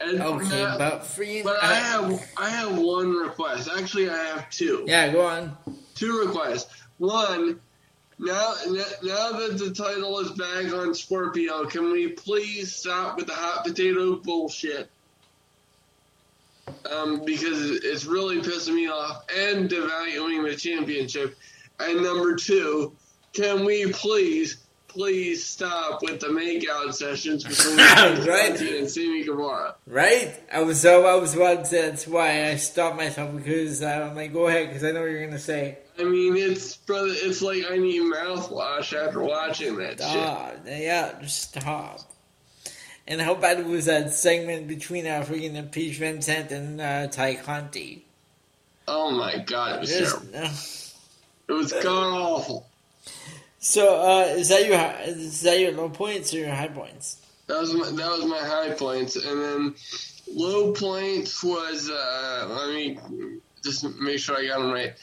And 0.00 0.20
okay, 0.20 0.62
now- 0.62 0.78
but 0.78 1.06
for 1.06 1.22
you, 1.22 1.44
but 1.44 1.62
I 1.62 1.74
have 1.74 2.28
I 2.36 2.48
have 2.50 2.76
one 2.78 3.12
request. 3.12 3.68
Actually, 3.76 4.10
I 4.10 4.16
have 4.16 4.50
two. 4.50 4.84
yeah, 4.86 5.10
go 5.12 5.26
on. 5.26 5.56
Two 5.94 6.18
requests. 6.26 6.72
One, 6.98 7.60
now 8.22 8.54
now 9.02 9.32
that 9.32 9.56
the 9.58 9.72
title 9.76 10.20
is 10.20 10.30
back 10.30 10.72
on 10.72 10.94
Scorpio, 10.94 11.66
can 11.66 11.90
we 11.90 12.08
please 12.08 12.74
stop 12.74 13.16
with 13.16 13.26
the 13.26 13.34
hot 13.34 13.64
potato 13.64 14.14
bullshit? 14.14 14.88
Um, 16.90 17.24
because 17.24 17.70
it's 17.70 18.04
really 18.04 18.40
pissing 18.40 18.76
me 18.76 18.88
off 18.88 19.24
and 19.36 19.68
devaluing 19.68 20.48
the 20.48 20.56
championship. 20.56 21.36
And 21.80 22.02
number 22.02 22.36
two, 22.36 22.92
can 23.32 23.64
we 23.64 23.90
please, 23.92 24.58
please 24.86 25.44
stop 25.44 26.02
with 26.02 26.20
the 26.20 26.28
makeout 26.28 26.94
sessions 26.94 27.42
between 27.42 27.76
Right. 28.26 28.60
And 28.60 28.88
Sammy 28.88 29.24
Guevara? 29.24 29.74
Right? 29.88 30.40
I 30.52 30.62
was 30.62 30.80
so 30.80 31.06
I 31.06 31.16
was 31.16 31.34
about 31.34 31.64
to. 31.64 31.70
That's 31.70 32.06
why 32.06 32.50
I 32.50 32.56
stopped 32.56 32.96
myself 32.96 33.34
because 33.34 33.82
uh, 33.82 34.08
I'm 34.10 34.14
like, 34.14 34.32
go 34.32 34.46
ahead, 34.46 34.68
because 34.68 34.84
I 34.84 34.92
know 34.92 35.00
what 35.00 35.10
you're 35.10 35.24
gonna 35.26 35.40
say. 35.40 35.78
I 35.98 36.04
mean, 36.04 36.36
it's 36.36 36.76
brother, 36.76 37.12
it's 37.12 37.42
like 37.42 37.64
I 37.70 37.76
need 37.76 38.02
mouthwash 38.02 38.96
after 38.96 39.20
watching 39.20 39.76
that 39.76 39.98
shit. 39.98 40.00
Ah, 40.00 40.52
yeah, 40.66 41.18
just 41.20 41.50
stop. 41.50 42.00
And 43.06 43.20
how 43.20 43.34
bad 43.34 43.66
was 43.66 43.86
that 43.86 44.12
segment 44.14 44.68
between 44.68 45.06
uh, 45.06 45.24
freaking 45.26 45.70
Peach 45.70 45.96
Vincent 45.98 46.50
and 46.50 46.80
uh, 46.80 47.08
Tay 47.08 47.34
Conti? 47.34 48.04
Oh 48.88 49.10
my 49.10 49.38
god, 49.38 49.76
it 49.76 49.80
was 49.80 49.90
terrible. 49.90 50.50
It 51.48 51.52
was 51.52 51.72
god 51.72 52.14
awful. 52.14 52.66
So, 53.58 54.00
uh, 54.00 54.24
is 54.30 54.48
that 54.48 54.66
your 54.66 54.80
is 55.06 55.42
that 55.42 55.58
your 55.60 55.72
low 55.72 55.88
points 55.88 56.32
or 56.34 56.38
your 56.38 56.54
high 56.54 56.68
points? 56.68 57.18
That 57.46 57.60
was 57.60 57.74
my, 57.74 57.90
that 57.90 58.10
was 58.10 58.24
my 58.24 58.38
high 58.38 58.70
points, 58.70 59.16
and 59.16 59.40
then 59.40 59.74
low 60.34 60.72
points 60.72 61.42
was 61.44 61.90
uh, 61.90 62.46
let 62.48 62.68
me 62.74 62.98
just 63.62 63.84
make 64.00 64.18
sure 64.18 64.36
I 64.36 64.46
got 64.46 64.60
them 64.60 64.72
right. 64.72 64.94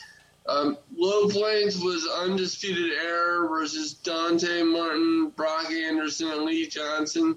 Um, 0.50 0.78
low 0.96 1.30
points 1.30 1.80
was 1.80 2.08
undisputed 2.22 2.92
era 2.94 3.48
versus 3.48 3.94
Dante 3.94 4.64
Martin, 4.64 5.30
Brock 5.36 5.72
Anderson, 5.72 6.30
and 6.32 6.42
Lee 6.44 6.68
Johnson, 6.68 7.36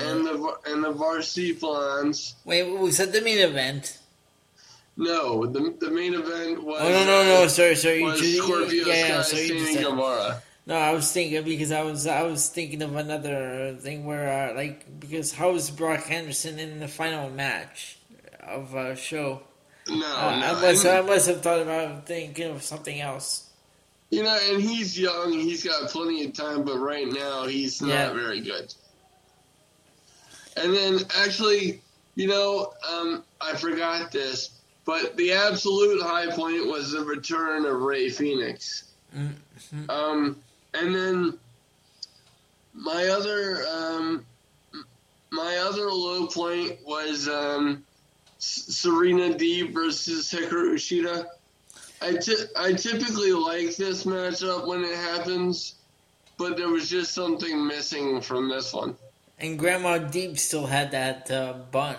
and 0.00 0.26
the 0.26 0.54
and 0.66 0.82
the 0.82 0.92
Varsity 0.92 1.52
Blondes. 1.52 2.34
Wait, 2.44 2.62
was 2.64 2.96
that 2.96 3.12
the 3.12 3.20
main 3.20 3.38
event? 3.38 3.98
No, 4.96 5.44
the 5.44 5.74
the 5.78 5.90
main 5.90 6.14
event 6.14 6.62
was 6.64 6.80
Oh 6.80 6.88
no 6.88 7.04
no 7.04 7.22
no! 7.42 7.46
Sorry 7.48 7.76
sorry. 7.76 8.02
was 8.02 8.20
You- 8.22 8.42
Scorpio 8.42 8.86
yeah, 8.86 8.94
yeah, 8.94 9.22
Sky 9.22 9.36
so 9.36 9.42
you 9.42 9.48
just 9.58 9.66
Sammy 9.66 9.74
said- 9.74 9.84
Guevara. 9.84 10.42
No, 10.68 10.74
I 10.74 10.92
was 10.94 11.12
thinking 11.12 11.44
because 11.44 11.70
I 11.70 11.82
was 11.82 12.06
I 12.06 12.22
was 12.22 12.48
thinking 12.48 12.82
of 12.82 12.96
another 12.96 13.76
thing 13.78 14.04
where 14.06 14.50
uh, 14.50 14.54
like 14.56 14.98
because 14.98 15.32
how 15.32 15.52
was 15.52 15.70
Brock 15.70 16.10
Anderson 16.10 16.58
in 16.58 16.80
the 16.80 16.88
final 16.88 17.28
match 17.30 17.98
of 18.40 18.74
a 18.74 18.96
show? 18.96 19.42
No, 19.88 19.94
Uh, 19.94 20.38
no. 20.40 20.46
I 20.46 20.52
must 20.60 20.86
I 20.86 21.00
must 21.00 21.26
have 21.28 21.42
thought 21.42 21.60
about 21.62 22.06
thinking 22.06 22.50
of 22.50 22.62
something 22.62 23.00
else. 23.00 23.44
You 24.10 24.22
know, 24.22 24.38
and 24.50 24.60
he's 24.62 24.98
young. 24.98 25.32
He's 25.32 25.64
got 25.64 25.90
plenty 25.90 26.24
of 26.24 26.32
time, 26.32 26.62
but 26.62 26.78
right 26.78 27.06
now 27.08 27.44
he's 27.46 27.80
not 27.80 27.88
Yeah. 27.88 28.12
very 28.12 28.40
good. 28.40 28.72
And 30.56 30.74
then, 30.74 31.00
actually, 31.16 31.82
you 32.14 32.28
know, 32.28 32.72
um, 32.88 33.24
I 33.40 33.54
forgot 33.56 34.10
this, 34.12 34.50
but 34.84 35.16
the 35.16 35.32
absolute 35.32 36.00
high 36.02 36.30
point 36.30 36.66
was 36.66 36.92
the 36.92 37.04
return 37.04 37.66
of 37.66 37.82
Rey 37.82 38.08
Fenix. 38.08 38.84
Mhm. 39.14 39.90
Um, 39.90 40.36
and 40.74 40.94
then 40.94 41.38
my 42.74 43.08
other 43.08 43.66
um, 43.68 44.24
my 45.30 45.56
other 45.58 45.90
low 45.90 46.26
point 46.28 46.78
was 46.84 47.28
um, 47.28 47.84
Serena 48.38 49.34
Deeb 49.34 49.72
versus 49.72 50.30
Hikaru 50.30 50.74
Ushida. 50.74 51.26
I 52.02 52.18
I 52.56 52.72
typically 52.74 53.32
like 53.32 53.76
this 53.76 54.04
matchup 54.04 54.66
when 54.66 54.84
it 54.84 54.96
happens, 54.96 55.76
but 56.36 56.56
there 56.56 56.68
was 56.68 56.88
just 56.90 57.14
something 57.14 57.66
missing 57.66 58.20
from 58.20 58.50
this 58.50 58.72
one. 58.72 58.96
And 59.38 59.58
Grandma 59.58 59.98
Deeb 59.98 60.38
still 60.38 60.66
had 60.66 60.92
that 60.92 61.30
uh, 61.30 61.54
bun. 61.70 61.96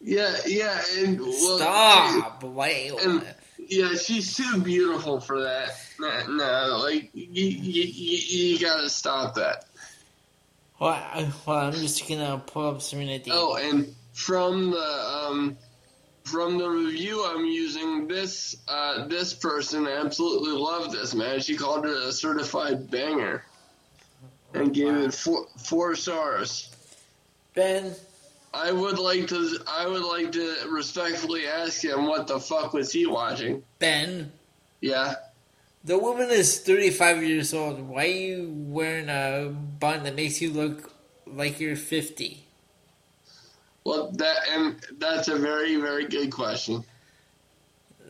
Yeah, 0.00 0.34
yeah, 0.46 0.80
and 0.98 1.20
well, 1.20 1.58
Stop! 1.58 2.42
Wait. 2.44 2.92
and- 3.04 3.24
yeah, 3.68 3.94
she's 3.94 4.36
too 4.36 4.60
beautiful 4.62 5.20
for 5.20 5.42
that. 5.42 5.70
No, 5.98 6.26
no 6.28 6.80
like 6.82 7.10
you, 7.12 7.26
you, 7.44 7.82
you, 7.82 8.48
you 8.48 8.58
gotta 8.58 8.88
stop 8.88 9.34
that. 9.34 9.66
Well, 10.78 10.90
I, 10.90 11.30
well, 11.44 11.58
I'm 11.58 11.72
just 11.72 12.08
gonna 12.08 12.40
pull 12.46 12.70
up 12.70 12.82
Serena 12.82 13.18
Deeb. 13.18 13.28
Oh, 13.32 13.56
and 13.56 13.94
from 14.18 14.72
the 14.72 15.26
um, 15.28 15.56
from 16.24 16.58
the 16.58 16.68
review 16.68 17.24
I'm 17.24 17.46
using, 17.46 18.08
this 18.08 18.56
uh, 18.66 19.06
this 19.06 19.32
person 19.32 19.86
absolutely 19.86 20.50
loved 20.50 20.92
this 20.92 21.14
man. 21.14 21.38
She 21.40 21.56
called 21.56 21.86
it 21.86 21.96
a 21.96 22.12
certified 22.12 22.90
banger, 22.90 23.44
and 24.54 24.74
gave 24.74 24.94
it 24.96 25.14
four 25.14 25.46
four 25.56 25.94
stars. 25.94 26.74
Ben, 27.54 27.94
I 28.52 28.72
would 28.72 28.98
like 28.98 29.28
to 29.28 29.58
I 29.68 29.86
would 29.86 30.02
like 30.02 30.32
to 30.32 30.56
respectfully 30.68 31.46
ask 31.46 31.84
him 31.84 32.06
what 32.06 32.26
the 32.26 32.40
fuck 32.40 32.72
was 32.72 32.90
he 32.90 33.06
watching? 33.06 33.62
Ben, 33.78 34.32
Yeah, 34.80 35.14
the 35.84 35.96
woman 35.96 36.30
is 36.30 36.58
35 36.58 37.22
years 37.22 37.54
old. 37.54 37.80
Why 37.80 38.02
are 38.02 38.08
you 38.08 38.52
wearing 38.52 39.08
a 39.08 39.54
bun 39.78 40.02
that 40.02 40.16
makes 40.16 40.42
you 40.42 40.50
look 40.50 40.90
like 41.24 41.60
you're 41.60 41.76
50? 41.76 42.47
Well 43.88 44.10
that 44.12 44.36
and 44.50 44.76
that's 44.98 45.28
a 45.28 45.36
very 45.36 45.76
very 45.76 46.06
good 46.06 46.30
question. 46.30 46.84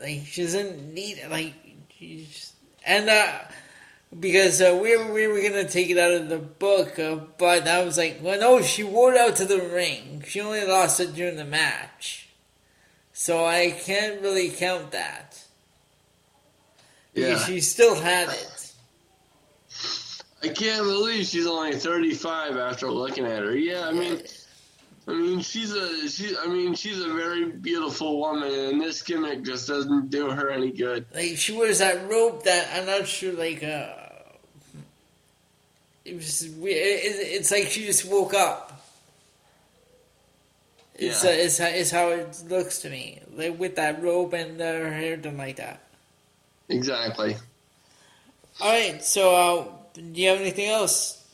Like 0.01 0.23
she 0.27 0.43
doesn't 0.43 0.93
need 0.95 1.21
like 1.31 1.55
she's 1.99 2.53
and 2.85 3.09
uh 3.09 3.39
because 4.19 4.63
uh, 4.63 4.79
we 4.83 4.97
were, 4.97 5.13
we 5.13 5.27
were 5.29 5.43
gonna 5.43 5.69
take 5.69 5.91
it 5.91 5.99
out 5.99 6.13
of 6.13 6.29
the 6.31 6.39
book, 6.39 6.99
uh, 6.99 7.17
but 7.37 7.69
I 7.69 7.85
was 7.85 7.99
like, 7.99 8.21
well, 8.23 8.41
no, 8.41 8.63
she 8.63 8.83
wore 8.83 9.13
it 9.13 9.19
out 9.19 9.37
to 9.37 9.45
the 9.45 9.61
ring. 9.61 10.25
She 10.27 10.41
only 10.41 10.65
lost 10.65 10.99
it 10.99 11.15
during 11.15 11.37
the 11.37 11.45
match, 11.45 12.31
so 13.13 13.45
I 13.45 13.71
can't 13.71 14.23
really 14.23 14.49
count 14.49 14.93
that. 14.93 15.39
Because 17.13 17.41
Yeah. 17.41 17.47
she 17.47 17.61
still 17.61 17.97
had 17.97 18.31
it. 18.31 18.73
I 20.43 20.49
can't 20.49 20.85
believe 20.85 21.27
she's 21.27 21.47
only 21.47 21.77
35 21.77 22.57
after 22.57 22.91
looking 22.91 23.27
at 23.27 23.43
her. 23.43 23.55
Yeah, 23.57 23.89
I 23.89 23.93
mean, 23.93 24.23
I 25.09 25.13
mean, 25.13 25.41
she's 25.41 25.73
a 25.73 26.07
she. 26.09 26.37
I 26.37 26.47
mean, 26.47 26.75
she's 26.75 27.01
a 27.03 27.09
very 27.09 27.47
beautiful 27.47 28.21
woman, 28.21 28.53
and 28.53 28.81
this 28.81 29.01
gimmick 29.03 29.43
just 29.43 29.67
doesn't 29.67 30.11
do 30.11 30.29
her 30.31 30.51
any 30.51 30.71
good. 30.71 31.07
Like 31.15 31.39
she 31.39 31.57
wears 31.57 31.79
that 31.79 32.07
robe 32.11 32.45
that 32.45 32.69
I'm 32.75 32.85
not 32.85 33.09
sure, 33.09 33.33
like 33.33 33.65
uh, 33.65 33.89
it 36.05 36.15
was. 36.15 36.47
we- 36.61 36.73
It, 36.73 36.75
it, 37.17 37.27
it's 37.41 37.51
like 37.51 37.69
she 37.69 37.87
just 37.87 38.05
woke 38.05 38.35
up. 38.35 38.83
It's 40.95 41.25
Yeah. 41.25 41.31
uh, 41.31 41.33
it's, 41.35 41.59
how- 41.59 41.67
it's 41.69 41.91
how 41.91 42.09
it 42.09 42.43
looks 42.49 42.81
to 42.81 42.91
me, 42.91 43.21
like 43.35 43.59
with 43.59 43.77
that 43.77 44.03
robe 44.03 44.35
and 44.35 44.61
uh, 44.61 44.65
her 44.65 44.93
hair 44.93 45.17
done 45.17 45.39
like 45.39 45.57
that. 45.57 45.81
Exactly. 46.69 47.35
All 48.61 48.69
right, 48.71 49.03
so 49.03 49.35
uh, 49.35 49.65
do 49.95 50.21
you 50.21 50.29
have 50.29 50.41
anything 50.41 50.69
else? 50.69 51.25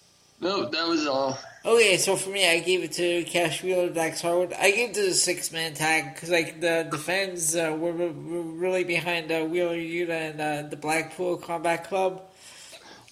Nope, 0.40 0.70
that 0.72 0.86
was 0.86 1.06
all. 1.08 1.38
Okay, 1.66 1.96
so 1.96 2.14
for 2.16 2.28
me, 2.28 2.46
I 2.46 2.58
gave 2.58 2.84
it 2.84 2.92
to 2.92 3.24
Cash 3.24 3.62
Wheeler, 3.62 3.88
Dax 3.88 4.20
Harwood. 4.20 4.52
I 4.52 4.70
gave 4.70 4.90
it 4.90 4.94
to 4.96 5.02
the 5.06 5.14
six 5.14 5.50
man 5.50 5.72
tag 5.72 6.12
because 6.12 6.28
like 6.28 6.60
the 6.60 6.86
the 6.90 6.98
fans 6.98 7.56
uh, 7.56 7.74
were, 7.78 7.92
were 7.92 8.10
really 8.10 8.84
behind 8.84 9.32
uh, 9.32 9.44
Wheeler 9.44 9.76
Yuta 9.76 10.10
and 10.10 10.40
uh, 10.40 10.68
the 10.68 10.76
Blackpool 10.76 11.38
Combat 11.38 11.84
Club. 11.84 12.22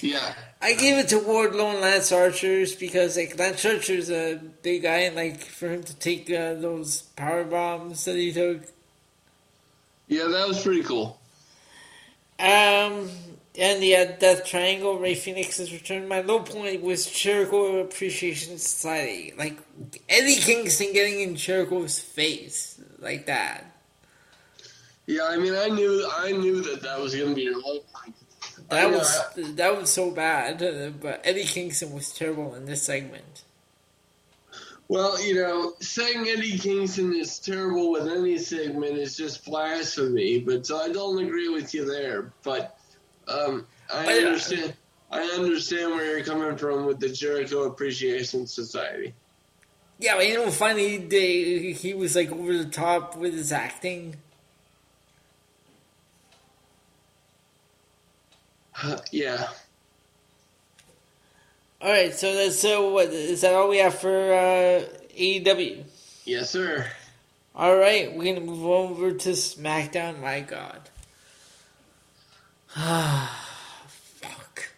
Yeah. 0.00 0.34
I 0.60 0.74
gave 0.74 0.98
it 0.98 1.08
to 1.08 1.20
Wardlow 1.20 1.72
and 1.72 1.80
Lance 1.80 2.12
Archers 2.12 2.74
because 2.74 3.16
like 3.16 3.38
Lance 3.38 3.64
Archer's 3.64 4.10
a 4.10 4.38
big 4.62 4.82
guy 4.82 4.98
and 4.98 5.16
like 5.16 5.40
for 5.40 5.70
him 5.70 5.82
to 5.84 5.94
take 5.96 6.30
uh, 6.30 6.52
those 6.54 7.02
power 7.16 7.44
bombs 7.44 8.04
that 8.04 8.16
he 8.16 8.34
took. 8.34 8.60
Yeah, 10.08 10.26
that 10.26 10.46
was 10.46 10.60
pretty 10.62 10.82
cool. 10.82 11.18
Um, 12.38 13.08
and 13.58 13.82
the 13.82 13.96
uh, 13.96 14.04
Death 14.18 14.44
Triangle, 14.44 14.98
Rey 14.98 15.14
Fenix's 15.14 15.72
return. 15.72 16.08
My 16.08 16.20
low 16.20 16.40
point 16.40 16.82
was 16.82 17.10
Jericho 17.10 17.80
Appreciation 17.80 18.58
Society. 18.58 19.34
Like 19.36 19.58
Eddie 20.08 20.36
Kingston 20.36 20.92
getting 20.92 21.20
in 21.20 21.36
Jericho's 21.36 21.98
face 21.98 22.80
like 22.98 23.26
that. 23.26 23.66
Yeah, 25.06 25.24
I 25.28 25.36
mean, 25.36 25.54
I 25.54 25.68
knew, 25.68 26.08
I 26.16 26.32
knew 26.32 26.62
that 26.62 26.82
that 26.82 27.00
was 27.00 27.14
going 27.14 27.30
to 27.30 27.34
be 27.34 27.42
your 27.42 27.60
low 27.60 27.80
point. 27.92 28.14
That 28.68 28.84
I 28.84 28.86
was 28.86 29.20
that 29.56 29.76
was 29.76 29.90
so 29.90 30.10
bad, 30.10 30.62
uh, 30.62 30.90
but 31.00 31.20
Eddie 31.24 31.44
Kingston 31.44 31.92
was 31.92 32.12
terrible 32.12 32.54
in 32.54 32.64
this 32.64 32.82
segment. 32.82 33.42
Well, 34.88 35.22
you 35.22 35.34
know, 35.34 35.74
saying 35.80 36.28
Eddie 36.28 36.58
Kingston 36.58 37.14
is 37.14 37.38
terrible 37.38 37.92
with 37.92 38.08
any 38.08 38.38
segment 38.38 38.98
is 38.98 39.16
just 39.16 39.44
blasphemy. 39.44 40.40
But 40.40 40.66
so 40.66 40.78
I 40.78 40.90
don't 40.90 41.22
agree 41.22 41.48
with 41.48 41.74
you 41.74 41.84
there. 41.84 42.32
But 42.42 42.78
um, 43.28 43.66
I 43.92 44.06
uh, 44.06 44.26
understand. 44.26 44.74
I 45.10 45.22
understand 45.22 45.90
where 45.90 46.16
you're 46.16 46.24
coming 46.24 46.56
from 46.56 46.86
with 46.86 46.98
the 46.98 47.10
Jericho 47.10 47.64
Appreciation 47.64 48.46
Society. 48.46 49.12
Yeah, 49.98 50.16
but 50.16 50.26
you 50.26 50.34
know, 50.34 50.50
finally 50.50 50.96
they, 50.96 51.72
he 51.72 51.94
was 51.94 52.16
like 52.16 52.32
over 52.32 52.56
the 52.56 52.64
top 52.64 53.16
with 53.16 53.34
his 53.34 53.52
acting. 53.52 54.16
yeah. 59.12 59.48
All 61.80 61.90
right, 61.90 62.14
so 62.14 62.34
that's 62.34 62.58
so. 62.58 62.92
What 62.92 63.08
is 63.08 63.40
that? 63.42 63.54
All 63.54 63.68
we 63.68 63.78
have 63.78 63.94
for 63.94 64.32
uh, 64.32 64.84
AEW? 65.16 65.84
Yes, 66.24 66.50
sir. 66.50 66.86
All 67.54 67.76
right, 67.76 68.16
we're 68.16 68.34
gonna 68.34 68.46
move 68.46 68.64
over 68.64 69.12
to 69.12 69.30
SmackDown. 69.30 70.20
My 70.20 70.40
God. 70.40 70.90
Ah, 72.76 73.48
fuck. 73.86 74.68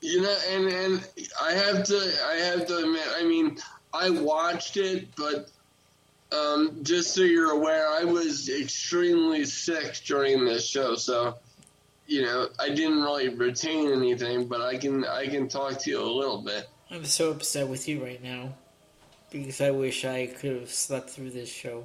You 0.00 0.22
know, 0.22 0.36
and 0.50 0.66
and 0.66 1.08
I 1.40 1.52
have 1.52 1.84
to 1.84 2.12
I 2.26 2.34
have 2.34 2.66
to 2.66 2.78
admit, 2.78 3.06
I 3.16 3.24
mean, 3.24 3.58
I 3.94 4.10
watched 4.10 4.76
it, 4.76 5.08
but 5.16 5.50
um, 6.32 6.78
just 6.82 7.14
so 7.14 7.22
you're 7.22 7.52
aware, 7.52 7.88
I 7.88 8.04
was 8.04 8.48
extremely 8.48 9.44
sick 9.44 10.00
during 10.04 10.44
this 10.44 10.66
show, 10.66 10.94
so 10.96 11.36
you 12.06 12.22
know, 12.22 12.48
I 12.58 12.68
didn't 12.68 13.02
really 13.02 13.28
retain 13.28 13.92
anything, 13.92 14.46
but 14.46 14.60
I 14.60 14.76
can 14.76 15.04
I 15.04 15.26
can 15.26 15.48
talk 15.48 15.78
to 15.80 15.90
you 15.90 16.02
a 16.02 16.04
little 16.04 16.40
bit. 16.42 16.68
I'm 16.90 17.04
so 17.04 17.30
upset 17.30 17.68
with 17.68 17.88
you 17.88 18.02
right 18.04 18.22
now 18.22 18.54
because 19.30 19.60
I 19.60 19.70
wish 19.70 20.04
I 20.04 20.26
could 20.26 20.60
have 20.60 20.70
slept 20.70 21.10
through 21.10 21.30
this 21.30 21.48
show. 21.48 21.84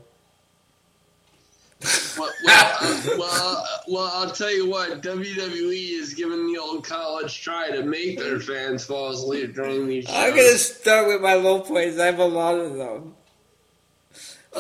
Well, 2.18 2.32
well, 2.44 2.78
uh, 2.82 3.02
well, 3.18 3.58
uh, 3.58 3.66
well, 3.88 4.12
I'll 4.14 4.32
tell 4.32 4.52
you 4.52 4.68
what. 4.68 5.02
WWE 5.02 6.00
is 6.00 6.14
giving 6.16 6.52
the 6.52 6.60
old 6.60 6.84
college 6.84 7.42
try 7.44 7.70
to 7.70 7.84
make 7.84 8.18
their 8.18 8.40
fans 8.40 8.84
fall 8.86 9.12
asleep 9.12 9.54
during 9.54 9.88
these 9.88 10.06
shows. 10.06 10.16
I'm 10.16 10.32
gonna 10.32 10.58
start 10.58 11.08
with 11.08 11.22
my 11.22 11.36
low 11.36 11.62
points. 11.62 12.00
I 12.00 12.08
have 12.08 12.20
a 12.20 12.26
lot 12.26 12.56
of 12.56 12.76
them. 12.76 13.14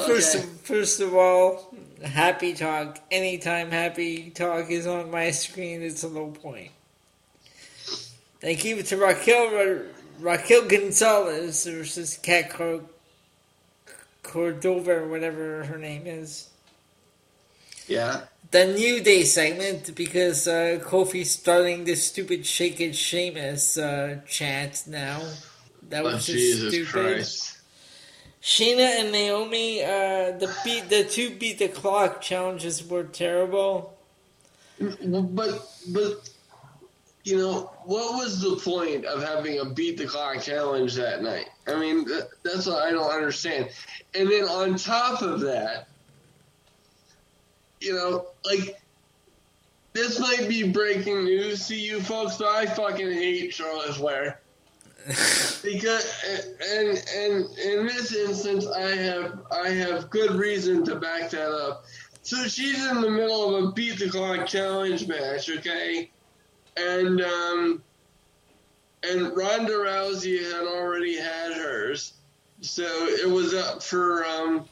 First, 0.05 0.35
of, 0.35 0.61
first 0.61 1.01
of 1.01 1.15
all, 1.15 1.75
Happy 2.03 2.53
Talk. 2.53 2.99
Anytime 3.09 3.71
Happy 3.71 4.29
Talk 4.29 4.69
is 4.69 4.85
on 4.85 5.09
my 5.09 5.31
screen, 5.31 5.81
it's 5.81 6.03
a 6.03 6.07
low 6.07 6.29
point. 6.29 6.71
They 8.41 8.55
give 8.55 8.77
it 8.77 8.85
to 8.87 8.97
Raquel 8.97 9.49
Ra- 9.51 9.81
Raquel 10.19 10.67
Gonzalez 10.67 11.65
versus 11.65 12.19
Kat 12.21 12.51
Cor- 12.51 12.83
Cordova 14.21 14.91
or 14.97 15.07
whatever 15.07 15.63
her 15.63 15.79
name 15.79 16.03
is. 16.05 16.49
Yeah. 17.87 18.21
The 18.51 18.65
New 18.65 19.01
Day 19.01 19.23
segment 19.23 19.93
because 19.95 20.47
uh, 20.47 20.79
Kofi's 20.83 21.31
starting 21.31 21.83
this 21.83 22.05
stupid 22.07 22.45
"Shake 22.45 22.79
It, 22.79 22.95
Sheamus" 22.95 23.77
uh, 23.77 24.19
chant 24.27 24.83
now. 24.87 25.21
That 25.89 26.05
Oh, 26.05 26.05
was 26.05 26.25
just 26.25 26.37
Jesus 26.37 26.73
stupid. 26.73 26.87
Christ. 26.91 27.57
Shayna 28.41 29.01
and 29.01 29.11
Naomi, 29.11 29.83
uh, 29.83 30.37
the 30.37 30.53
beat, 30.63 30.89
the 30.89 31.03
two 31.03 31.31
beat 31.31 31.59
the 31.59 31.67
clock 31.67 32.21
challenges 32.21 32.87
were 32.87 33.03
terrible. 33.03 33.97
But 34.79 35.67
but 35.89 36.29
you 37.23 37.37
know 37.37 37.71
what 37.83 38.13
was 38.13 38.39
the 38.41 38.55
point 38.57 39.05
of 39.05 39.21
having 39.23 39.59
a 39.59 39.65
beat 39.65 39.97
the 39.97 40.05
clock 40.05 40.41
challenge 40.41 40.93
that 40.95 41.21
night? 41.21 41.49
I 41.67 41.77
mean 41.79 42.05
that's 42.43 42.67
what 42.67 42.81
I 42.83 42.91
don't 42.91 43.11
understand. 43.11 43.69
And 44.15 44.29
then 44.29 44.43
on 44.45 44.75
top 44.77 45.21
of 45.21 45.41
that, 45.41 45.87
you 47.79 47.93
know, 47.93 48.27
like 48.45 48.79
this 49.93 50.19
might 50.19 50.47
be 50.47 50.69
breaking 50.71 51.23
news 51.23 51.67
to 51.67 51.75
you 51.75 52.01
folks, 52.01 52.37
but 52.37 52.47
I 52.47 52.65
fucking 52.65 53.11
hate 53.11 53.53
Charlotte 53.53 53.95
Flair. 53.95 54.39
because 55.63 56.23
and 56.69 57.01
and 57.15 57.45
in 57.59 57.87
this 57.87 58.13
instance 58.13 58.67
I 58.67 58.89
have 58.89 59.39
I 59.51 59.69
have 59.69 60.09
good 60.09 60.31
reason 60.31 60.83
to 60.85 60.95
back 60.97 61.29
that 61.29 61.49
up. 61.49 61.85
So 62.23 62.43
she's 62.43 62.85
in 62.85 62.99
the 62.99 63.09
middle 63.09 63.55
of 63.55 63.63
a 63.63 63.71
beat 63.71 63.99
the 63.99 64.09
clock 64.09 64.45
challenge 64.47 65.07
match, 65.07 65.49
okay? 65.49 66.11
And 66.75 67.21
um 67.21 67.81
and 69.03 69.35
Ronda 69.35 69.73
Rousey 69.73 70.43
had 70.43 70.67
already 70.67 71.17
had 71.17 71.53
hers. 71.53 72.13
So 72.61 72.83
it 72.83 73.29
was 73.29 73.53
up 73.53 73.81
for 73.81 74.25
um 74.25 74.67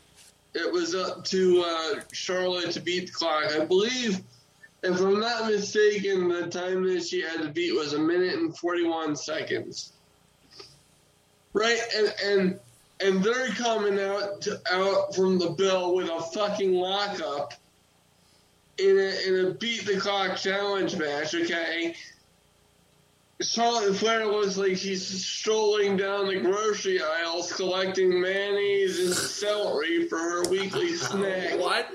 it 0.56 0.72
was 0.72 0.96
up 0.96 1.26
to 1.26 1.64
uh 1.66 2.00
Charlotte 2.12 2.72
to 2.72 2.80
beat 2.80 3.08
the 3.08 3.12
clock. 3.12 3.54
I 3.54 3.66
believe 3.66 4.22
if 4.84 5.00
I'm 5.00 5.20
not 5.20 5.50
mistaken, 5.50 6.30
the 6.30 6.48
time 6.48 6.84
that 6.84 7.04
she 7.06 7.22
had 7.22 7.42
to 7.42 7.50
beat 7.50 7.76
was 7.76 7.94
a 7.94 8.00
minute 8.00 8.36
and 8.36 8.56
41 8.56 9.16
seconds. 9.16 9.92
Right, 11.54 11.80
and 11.96 12.14
and 12.24 12.60
and 13.02 13.24
they're 13.24 13.50
coming 13.50 14.00
out 14.00 14.42
to, 14.42 14.62
out 14.72 15.16
from 15.16 15.38
the 15.40 15.50
bill 15.50 15.96
with 15.96 16.10
a 16.10 16.22
fucking 16.34 16.74
lockup 16.74 17.54
in 18.78 18.98
a 18.98 19.28
in 19.28 19.46
a 19.46 19.52
beat 19.52 19.86
the 19.86 19.98
clock 19.98 20.38
challenge 20.38 20.96
match. 20.96 21.34
Okay, 21.34 21.96
Charlotte 23.42 23.96
Flair 23.98 24.26
looks 24.26 24.56
like 24.56 24.78
she's 24.78 25.06
strolling 25.26 25.98
down 25.98 26.28
the 26.28 26.40
grocery 26.40 27.02
aisles 27.02 27.52
collecting 27.52 28.22
mayonnaise 28.22 29.00
and 29.00 29.14
celery 29.14 30.08
for 30.08 30.18
her 30.18 30.50
weekly 30.50 30.94
snack. 30.96 31.60
What? 31.60 31.90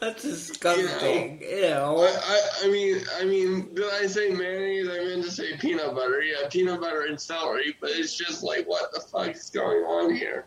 That's 0.00 0.22
disgusting. 0.22 1.40
Ew. 1.40 1.66
I, 1.66 2.20
I, 2.24 2.40
I 2.62 2.68
mean, 2.68 3.00
I 3.18 3.24
mean, 3.24 3.74
did 3.74 3.92
I 3.92 4.06
say 4.06 4.30
mayonnaise? 4.30 4.88
I 4.88 5.04
meant 5.04 5.24
to 5.24 5.30
say 5.30 5.56
peanut 5.56 5.92
butter. 5.96 6.22
Yeah, 6.22 6.48
peanut 6.48 6.80
butter 6.80 7.06
and 7.08 7.20
celery. 7.20 7.74
But 7.80 7.90
it's 7.90 8.16
just 8.16 8.44
like, 8.44 8.68
what 8.68 8.92
the 8.92 9.00
fuck 9.00 9.34
is 9.34 9.50
going 9.50 9.82
on 9.84 10.14
here? 10.14 10.46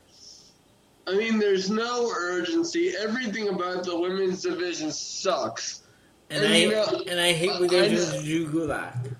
I 1.05 1.15
mean, 1.15 1.37
there's 1.37 1.69
no 1.69 2.09
urgency. 2.09 2.93
Everything 2.97 3.49
about 3.49 3.83
the 3.83 3.99
women's 3.99 4.41
division 4.41 4.91
sucks. 4.91 5.83
And 6.29 6.43
And 6.43 6.53
I 6.53 6.57
you 6.57 6.71
know, 6.71 7.03
and 7.09 7.19
I 7.19 7.33
hate 7.33 7.51
when 7.59 7.63
I- 7.73 7.87
doing 7.87 8.25
Drew 8.25 8.47
Gulak. 8.67 9.15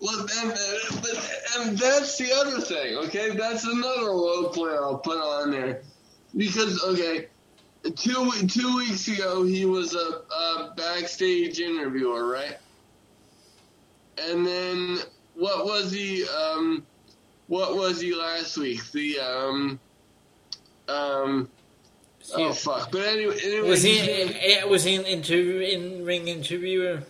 Well, 0.00 0.20
and, 0.20 0.52
but, 1.02 1.40
and 1.58 1.76
that's 1.76 2.16
the 2.18 2.32
other 2.32 2.60
thing, 2.60 2.96
okay? 2.98 3.30
That's 3.30 3.64
another 3.64 4.12
low 4.12 4.48
point 4.50 4.74
I'll 4.74 4.98
put 4.98 5.18
on 5.18 5.50
there. 5.50 5.82
Because, 6.36 6.80
okay, 6.84 7.26
two 7.96 8.30
two 8.46 8.76
weeks 8.76 9.08
ago 9.08 9.42
he 9.44 9.64
was 9.64 9.94
a, 9.96 10.22
a 10.32 10.74
backstage 10.76 11.58
interviewer, 11.58 12.28
right? 12.30 12.58
And 14.18 14.46
then 14.46 14.98
what 15.34 15.64
was 15.64 15.90
he? 15.90 16.24
Um, 16.28 16.86
what 17.48 17.74
was 17.74 18.00
he 18.00 18.14
last 18.14 18.56
week? 18.56 18.88
The 18.92 19.18
um, 19.18 19.80
um, 20.88 21.48
oh 22.34 22.52
fuck! 22.52 22.90
But 22.92 23.02
anyway, 23.06 23.36
anyway 23.42 23.68
Was 23.68 23.82
he? 23.82 23.98
he's- 23.98 24.34
eh, 24.40 24.64
Was 24.64 24.84
he 24.84 24.94
an 24.96 25.04
interview 25.04 25.60
in 25.60 26.04
ring 26.04 26.28
interviewer? 26.28 27.02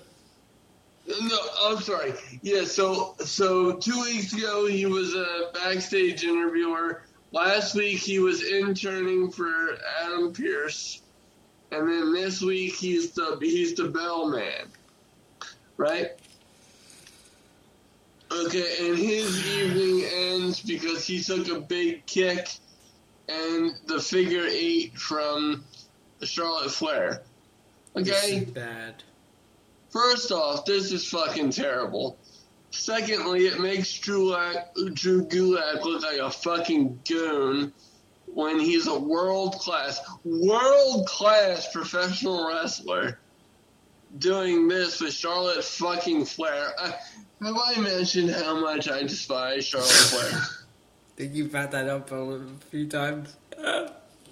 No, 1.06 1.38
I'm 1.64 1.78
sorry. 1.80 2.12
Yeah, 2.42 2.64
so 2.64 3.14
so 3.18 3.72
two 3.76 3.98
weeks 4.02 4.32
ago 4.34 4.66
he 4.66 4.84
was 4.86 5.14
a 5.14 5.50
backstage 5.54 6.22
interviewer. 6.24 7.02
Last 7.32 7.74
week 7.74 7.98
he 8.00 8.18
was 8.18 8.42
interning 8.46 9.30
for 9.30 9.78
Adam 10.02 10.32
Pearce, 10.32 11.00
and 11.72 11.88
then 11.88 12.12
this 12.12 12.42
week 12.42 12.74
he's 12.74 13.12
the 13.12 13.38
he's 13.40 13.74
the 13.74 13.88
bellman, 13.88 14.68
right? 15.78 16.10
Okay, 18.30 18.88
and 18.88 18.98
his 18.98 19.46
evening 19.56 20.04
ends 20.12 20.60
because 20.60 21.06
he 21.06 21.22
took 21.22 21.48
a 21.48 21.60
big 21.60 22.04
kick 22.04 22.48
and 23.28 23.74
the 23.86 24.00
figure 24.00 24.46
eight 24.48 24.96
from 24.96 25.64
Charlotte 26.22 26.70
Flair. 26.70 27.22
Okay, 27.96 28.44
bad. 28.44 29.02
first 29.90 30.30
off, 30.30 30.64
this 30.64 30.92
is 30.92 31.08
fucking 31.08 31.50
terrible. 31.50 32.16
Secondly, 32.70 33.46
it 33.46 33.60
makes 33.60 33.98
Drew, 33.98 34.36
Drew 34.92 35.24
Gulak 35.24 35.84
look 35.84 36.02
like 36.02 36.18
a 36.18 36.30
fucking 36.30 37.00
goon 37.08 37.72
when 38.26 38.60
he's 38.60 38.86
a 38.86 38.98
world 38.98 39.54
class, 39.54 40.00
world 40.24 41.06
class 41.06 41.72
professional 41.72 42.46
wrestler 42.46 43.18
doing 44.18 44.68
this 44.68 45.00
with 45.00 45.12
Charlotte 45.12 45.64
fucking 45.64 46.24
Flair. 46.24 46.72
I, 46.78 46.94
have 47.42 47.56
I 47.56 47.80
mentioned 47.80 48.30
how 48.30 48.60
much 48.60 48.88
I 48.88 49.02
despise 49.02 49.66
Charlotte 49.66 49.90
Flair? 49.90 50.42
think 51.18 51.34
you 51.34 51.46
brought 51.46 51.72
that 51.72 51.88
up 51.88 52.12
a 52.12 52.40
few 52.70 52.86
times. 52.86 53.34
I, 53.60 53.88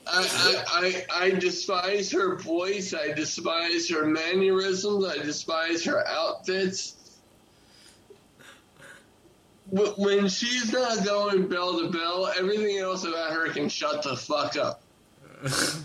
I, 0.08 1.04
I, 1.12 1.30
despise 1.30 2.12
her 2.12 2.36
voice. 2.36 2.94
I 2.94 3.12
despise 3.12 3.90
her 3.90 4.06
mannerisms. 4.06 5.04
I 5.04 5.16
despise 5.16 5.84
her 5.84 6.06
outfits. 6.06 6.94
Wh- 9.76 9.98
When 9.98 10.28
she's 10.28 10.72
not 10.72 11.04
going 11.04 11.48
bell 11.48 11.80
to 11.80 11.90
bell, 11.90 12.32
everything 12.38 12.78
else 12.78 13.02
about 13.02 13.32
her 13.32 13.48
can 13.48 13.68
shut 13.68 14.04
the 14.04 14.16
fuck 14.16 14.56
up. 14.56 14.82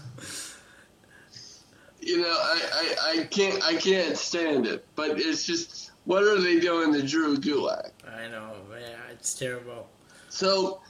You 2.04 2.20
know, 2.20 2.30
I, 2.36 2.62
I, 2.74 3.12
I 3.20 3.24
can't 3.26 3.64
I 3.64 3.76
can't 3.76 4.18
stand 4.18 4.66
it. 4.66 4.84
But 4.96 5.20
it's 5.20 5.46
just 5.46 5.92
what 6.06 6.24
are 6.24 6.42
they 6.42 6.60
doing 6.60 6.92
to 6.94 7.04
Drew 7.04 7.38
Gulak? 7.38 7.92
I 8.08 8.28
know, 8.28 8.54
yeah, 8.72 8.96
it's 9.12 9.36
terrible. 9.36 9.88
So, 10.30 10.82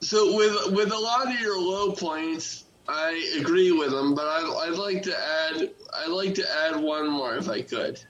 so 0.00 0.36
with 0.36 0.72
with 0.72 0.92
a 0.92 0.98
lot 0.98 1.26
of 1.26 1.40
your 1.40 1.58
low 1.58 1.92
points, 1.92 2.64
I 2.88 3.36
agree 3.38 3.72
with 3.72 3.90
them, 3.90 4.14
but 4.14 4.26
I, 4.26 4.66
I'd 4.66 4.78
like 4.78 5.02
to 5.04 5.16
add 5.18 5.70
I'd 5.96 6.10
like 6.10 6.34
to 6.34 6.44
add 6.64 6.76
one 6.76 7.08
more 7.08 7.36
if 7.36 7.48
I 7.48 7.62
could. 7.62 8.00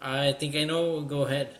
I 0.00 0.32
think 0.32 0.56
I 0.56 0.64
know. 0.64 1.00
Go 1.00 1.22
ahead. 1.22 1.56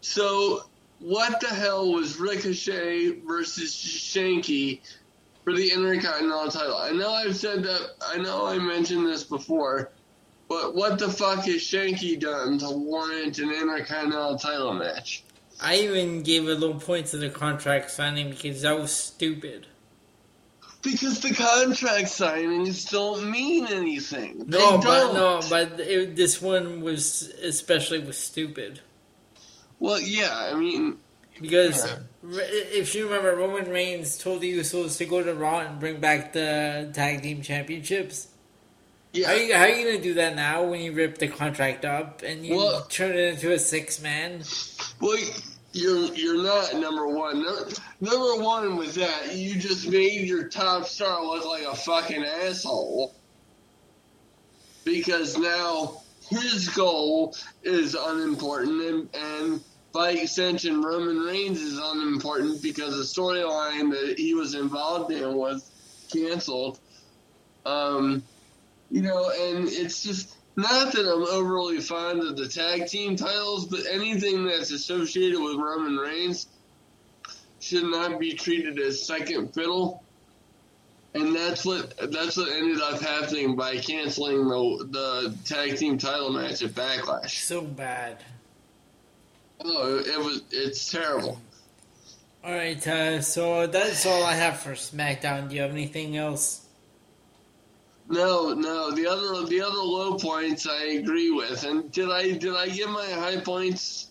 So, 0.00 0.64
what 1.00 1.40
the 1.40 1.48
hell 1.48 1.92
was 1.92 2.18
Ricochet 2.18 3.20
versus 3.26 3.74
Shanky 3.74 4.80
for 5.44 5.52
the 5.52 5.70
Intercontinental 5.70 6.50
title? 6.50 6.76
I 6.76 6.90
know 6.90 7.12
I've 7.12 7.36
said 7.36 7.62
that. 7.64 7.90
I 8.00 8.18
know 8.18 8.46
I 8.46 8.58
mentioned 8.58 9.06
this 9.06 9.24
before, 9.24 9.90
but 10.48 10.74
what 10.74 10.98
the 10.98 11.10
fuck 11.10 11.44
has 11.44 11.56
Shanky 11.56 12.18
done 12.18 12.58
to 12.58 12.70
warrant 12.70 13.38
an 13.38 13.50
Intercontinental 13.52 14.38
title 14.38 14.72
match? 14.74 15.24
I 15.60 15.76
even 15.76 16.22
gave 16.22 16.46
a 16.48 16.54
little 16.54 16.78
point 16.78 17.06
to 17.08 17.16
the 17.16 17.30
contract 17.30 17.90
signing 17.90 18.30
because 18.30 18.62
that 18.62 18.78
was 18.78 18.92
stupid. 18.92 19.66
Because 20.82 21.20
the 21.20 21.34
contract 21.34 22.06
signings 22.06 22.90
don't 22.90 23.30
mean 23.30 23.66
anything. 23.66 24.44
No, 24.46 24.78
but 24.78 25.12
no, 25.12 25.40
but 25.50 25.80
it, 25.80 26.14
this 26.14 26.40
one 26.40 26.80
was 26.80 27.22
especially 27.42 27.98
was 28.00 28.18
stupid 28.18 28.80
Well, 29.80 30.00
yeah, 30.00 30.50
I 30.52 30.54
mean, 30.54 30.98
because 31.40 31.84
Yeah. 31.84 31.98
If 32.28 32.94
you 32.94 33.06
remember, 33.06 33.36
Roman 33.36 33.70
Reigns 33.70 34.18
told 34.18 34.40
the 34.40 34.58
Usos 34.58 34.98
to 34.98 35.04
go 35.04 35.22
to 35.22 35.34
Raw 35.34 35.60
and 35.60 35.78
bring 35.78 36.00
back 36.00 36.32
the 36.32 36.90
tag 36.92 37.22
team 37.22 37.40
championships. 37.42 38.28
Yeah, 39.16 39.26
How 39.28 39.32
are 39.32 39.36
you, 39.36 39.54
how 39.54 39.62
are 39.62 39.68
you 39.68 39.86
gonna 39.86 40.02
do 40.02 40.14
that 40.14 40.36
now 40.36 40.64
when 40.64 40.80
you 40.80 40.92
rip 40.92 41.18
the 41.18 41.28
contract 41.28 41.84
up 41.84 42.22
and 42.22 42.44
you 42.46 42.56
Well- 42.56 42.82
turn 42.88 43.12
it 43.12 43.34
into 43.34 43.52
a 43.52 43.58
six 43.58 44.00
man? 44.00 44.42
well, 45.00 45.18
you're 45.72 46.14
you're 46.14 46.42
not 46.42 46.74
number 46.74 47.06
one. 47.06 47.44
Number 48.00 48.42
one 48.42 48.76
with 48.76 48.94
that, 48.94 49.34
you 49.34 49.56
just 49.56 49.88
made 49.88 50.26
your 50.26 50.48
top 50.48 50.86
star 50.86 51.24
look 51.24 51.44
like 51.44 51.64
a 51.64 51.74
fucking 51.74 52.24
asshole 52.24 53.14
because 54.84 55.36
now 55.36 56.00
his 56.28 56.68
goal 56.70 57.36
is 57.62 57.94
unimportant, 57.94 58.82
and, 58.82 59.08
and 59.14 59.60
by 59.92 60.10
extension, 60.10 60.82
Roman 60.82 61.18
Reigns 61.20 61.60
is 61.60 61.78
unimportant 61.82 62.62
because 62.62 62.96
the 62.96 63.02
storyline 63.20 63.90
that 63.92 64.18
he 64.18 64.34
was 64.34 64.54
involved 64.54 65.10
in 65.12 65.34
was 65.34 65.70
canceled. 66.12 66.78
Um, 67.64 68.22
you 68.90 69.02
know, 69.02 69.30
and 69.30 69.68
it's 69.68 70.02
just 70.02 70.36
not 70.56 70.92
that 70.92 71.06
I'm 71.06 71.22
overly 71.22 71.80
fond 71.80 72.20
of 72.22 72.36
the 72.36 72.48
tag 72.48 72.86
team 72.86 73.16
titles, 73.16 73.66
but 73.66 73.80
anything 73.90 74.46
that's 74.46 74.70
associated 74.72 75.40
with 75.40 75.56
Roman 75.56 75.96
Reigns 75.96 76.46
should 77.60 77.84
not 77.84 78.18
be 78.18 78.32
treated 78.34 78.78
as 78.78 79.06
second 79.06 79.52
fiddle. 79.52 80.02
And 81.14 81.34
that's 81.34 81.64
what 81.64 81.96
that's 82.12 82.36
what 82.36 82.52
ended 82.52 82.80
up 82.80 83.00
happening 83.00 83.56
by 83.56 83.78
canceling 83.78 84.48
the 84.48 84.86
the 84.90 85.36
tag 85.44 85.78
team 85.78 85.96
title 85.96 86.30
match 86.32 86.62
at 86.62 86.70
Backlash. 86.70 87.30
So 87.30 87.62
bad. 87.62 88.22
Oh, 89.64 89.96
it 89.98 90.18
was 90.18 90.42
it's 90.50 90.90
terrible. 90.90 91.40
All 92.44 92.52
right, 92.52 92.86
uh, 92.86 93.22
so 93.22 93.66
that's 93.66 94.06
all 94.06 94.22
I 94.22 94.34
have 94.34 94.60
for 94.60 94.72
SmackDown. 94.72 95.48
Do 95.48 95.56
you 95.56 95.62
have 95.62 95.72
anything 95.72 96.16
else? 96.16 96.65
No, 98.08 98.52
no. 98.54 98.90
The 98.92 99.06
other 99.06 99.46
the 99.46 99.60
other 99.62 99.78
low 99.78 100.16
points 100.16 100.66
I 100.66 100.84
agree 101.00 101.30
with. 101.30 101.64
And 101.64 101.90
did 101.90 102.10
I 102.10 102.32
did 102.32 102.54
I 102.54 102.68
give 102.68 102.88
my 102.90 103.06
high 103.06 103.40
points? 103.40 104.08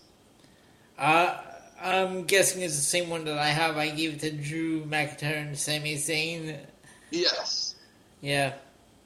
Uh, 0.99 1.37
I'm 1.81 2.23
guessing 2.23 2.61
it's 2.61 2.75
the 2.75 2.81
same 2.81 3.09
one 3.09 3.25
that 3.25 3.37
I 3.37 3.47
have. 3.47 3.77
I 3.77 3.89
gave 3.89 4.13
it 4.15 4.19
to 4.21 4.31
Drew 4.31 4.83
McIntyre 4.85 5.45
and 5.47 5.57
Sami 5.57 5.95
Zayn. 5.95 6.57
Yes. 7.11 7.75
Yeah, 8.21 8.53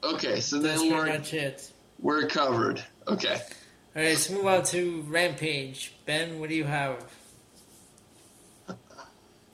Okay, 0.02 0.40
so 0.40 0.58
that's 0.60 0.80
then 0.80 0.90
we're 0.92 1.06
much 1.06 1.34
it. 1.34 1.70
we're 2.00 2.26
covered. 2.26 2.82
Okay. 3.06 3.34
All 3.34 4.02
right, 4.02 4.04
let's 4.10 4.30
move 4.30 4.46
on 4.46 4.62
to 4.66 5.02
Rampage. 5.08 5.92
Ben, 6.06 6.40
what 6.40 6.48
do 6.48 6.54
you 6.54 6.64
have? 6.64 7.04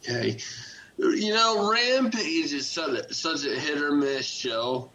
Okay. 0.04 0.36
You 0.98 1.34
know, 1.34 1.70
Rampage 1.72 2.52
is 2.52 2.68
such 2.68 2.90
a, 2.90 3.12
such 3.14 3.44
a 3.44 3.58
hit 3.58 3.78
or 3.78 3.92
miss 3.92 4.24
show. 4.26 4.90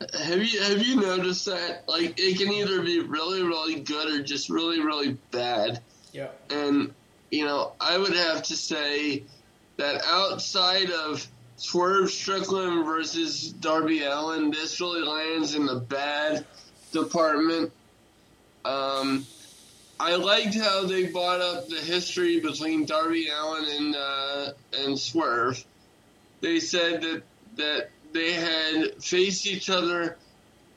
Have 0.00 0.42
you 0.42 0.62
have 0.62 0.86
you 0.86 0.96
noticed 0.96 1.46
that? 1.46 1.84
Like, 1.88 2.14
it 2.18 2.38
can 2.38 2.52
either 2.52 2.82
be 2.82 3.00
really 3.00 3.42
really 3.42 3.80
good 3.80 4.12
or 4.12 4.22
just 4.22 4.48
really 4.48 4.80
really 4.80 5.18
bad. 5.30 5.80
Yeah. 6.12 6.28
And 6.50 6.94
you 7.30 7.44
know, 7.44 7.72
I 7.80 7.98
would 7.98 8.14
have 8.14 8.44
to 8.44 8.56
say 8.56 9.24
that 9.76 10.02
outside 10.06 10.90
of 10.90 11.26
Swerve 11.56 12.10
Strickland 12.10 12.86
versus 12.86 13.52
Darby 13.52 14.04
Allin, 14.04 14.50
this 14.50 14.80
really 14.80 15.02
lands 15.02 15.54
in 15.54 15.66
the 15.66 15.76
bad 15.76 16.46
department. 16.92 17.72
Um, 18.64 19.26
I 20.00 20.14
liked 20.14 20.54
how 20.54 20.84
they 20.84 21.06
brought 21.06 21.40
up 21.40 21.68
the 21.68 21.80
history 21.80 22.38
between 22.40 22.86
Darby 22.86 23.28
Allin 23.28 23.64
and 23.64 23.96
uh, 23.96 24.52
and 24.72 24.98
Swerve. 24.98 25.64
They 26.40 26.60
said 26.60 27.02
that 27.02 27.22
that 27.56 27.90
they 28.12 28.32
had 28.32 29.02
faced 29.02 29.46
each 29.46 29.70
other 29.70 30.16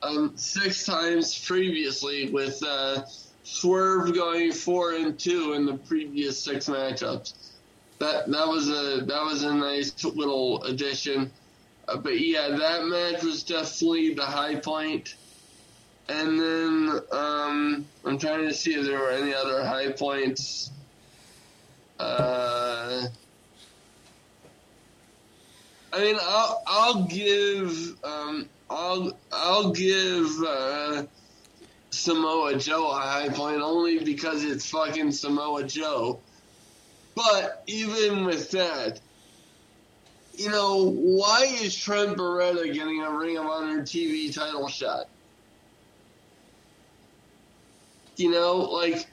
um, 0.02 0.32
six 0.36 0.84
times 0.84 1.38
previously, 1.46 2.30
with 2.30 2.62
uh, 2.62 3.02
Swerve 3.44 4.14
going 4.14 4.52
four 4.52 4.92
and 4.94 5.18
two 5.18 5.52
in 5.54 5.66
the 5.66 5.74
previous 5.74 6.42
six 6.42 6.68
matchups. 6.68 7.34
That 7.98 8.30
that 8.30 8.48
was 8.48 8.68
a 8.68 9.04
that 9.04 9.22
was 9.22 9.44
a 9.44 9.54
nice 9.54 10.04
little 10.04 10.62
addition. 10.64 11.30
Uh, 11.88 11.96
but 11.98 12.20
yeah, 12.20 12.48
that 12.48 12.86
match 12.86 13.22
was 13.22 13.42
definitely 13.42 14.14
the 14.14 14.24
high 14.24 14.56
point. 14.56 15.14
And 16.08 16.38
then 16.38 17.00
um, 17.12 17.86
I'm 18.04 18.18
trying 18.18 18.48
to 18.48 18.54
see 18.54 18.74
if 18.74 18.84
there 18.84 18.98
were 18.98 19.10
any 19.10 19.32
other 19.34 19.64
high 19.64 19.92
points. 19.92 20.70
Uh, 21.98 23.06
I 25.92 26.00
mean, 26.00 26.16
I'll 26.20 26.62
I'll 26.66 27.04
give 27.04 28.02
um, 28.02 28.48
I'll 28.70 29.12
I'll 29.30 29.72
give 29.72 30.26
uh, 30.46 31.02
Samoa 31.90 32.56
Joe 32.56 32.90
a 32.90 32.94
high 32.94 33.28
point 33.28 33.60
only 33.60 34.02
because 34.02 34.42
it's 34.42 34.70
fucking 34.70 35.12
Samoa 35.12 35.64
Joe. 35.64 36.20
But 37.14 37.62
even 37.66 38.24
with 38.24 38.52
that, 38.52 39.00
you 40.34 40.50
know, 40.50 40.90
why 40.90 41.44
is 41.60 41.76
Trent 41.76 42.16
Beretta 42.16 42.72
getting 42.72 43.02
a 43.02 43.10
Ring 43.10 43.36
of 43.36 43.44
Honor 43.44 43.82
TV 43.82 44.34
title 44.34 44.68
shot? 44.68 45.06
You 48.16 48.30
know, 48.30 48.56
like 48.56 49.06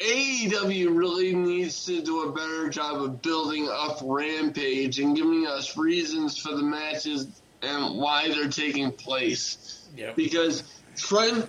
AEW 0.00 0.96
really 0.96 1.34
needs 1.34 1.84
to 1.86 2.00
do 2.02 2.28
a 2.28 2.32
better 2.32 2.68
job 2.68 3.02
of 3.02 3.20
building 3.20 3.68
up 3.68 3.98
Rampage 4.02 5.00
and 5.00 5.16
giving 5.16 5.46
us 5.46 5.76
reasons 5.76 6.38
for 6.38 6.54
the 6.54 6.62
matches 6.62 7.26
and 7.62 7.98
why 7.98 8.28
they're 8.28 8.48
taking 8.48 8.92
place. 8.92 9.88
Yeah. 9.96 10.12
Because 10.14 10.62
Trent, 10.96 11.48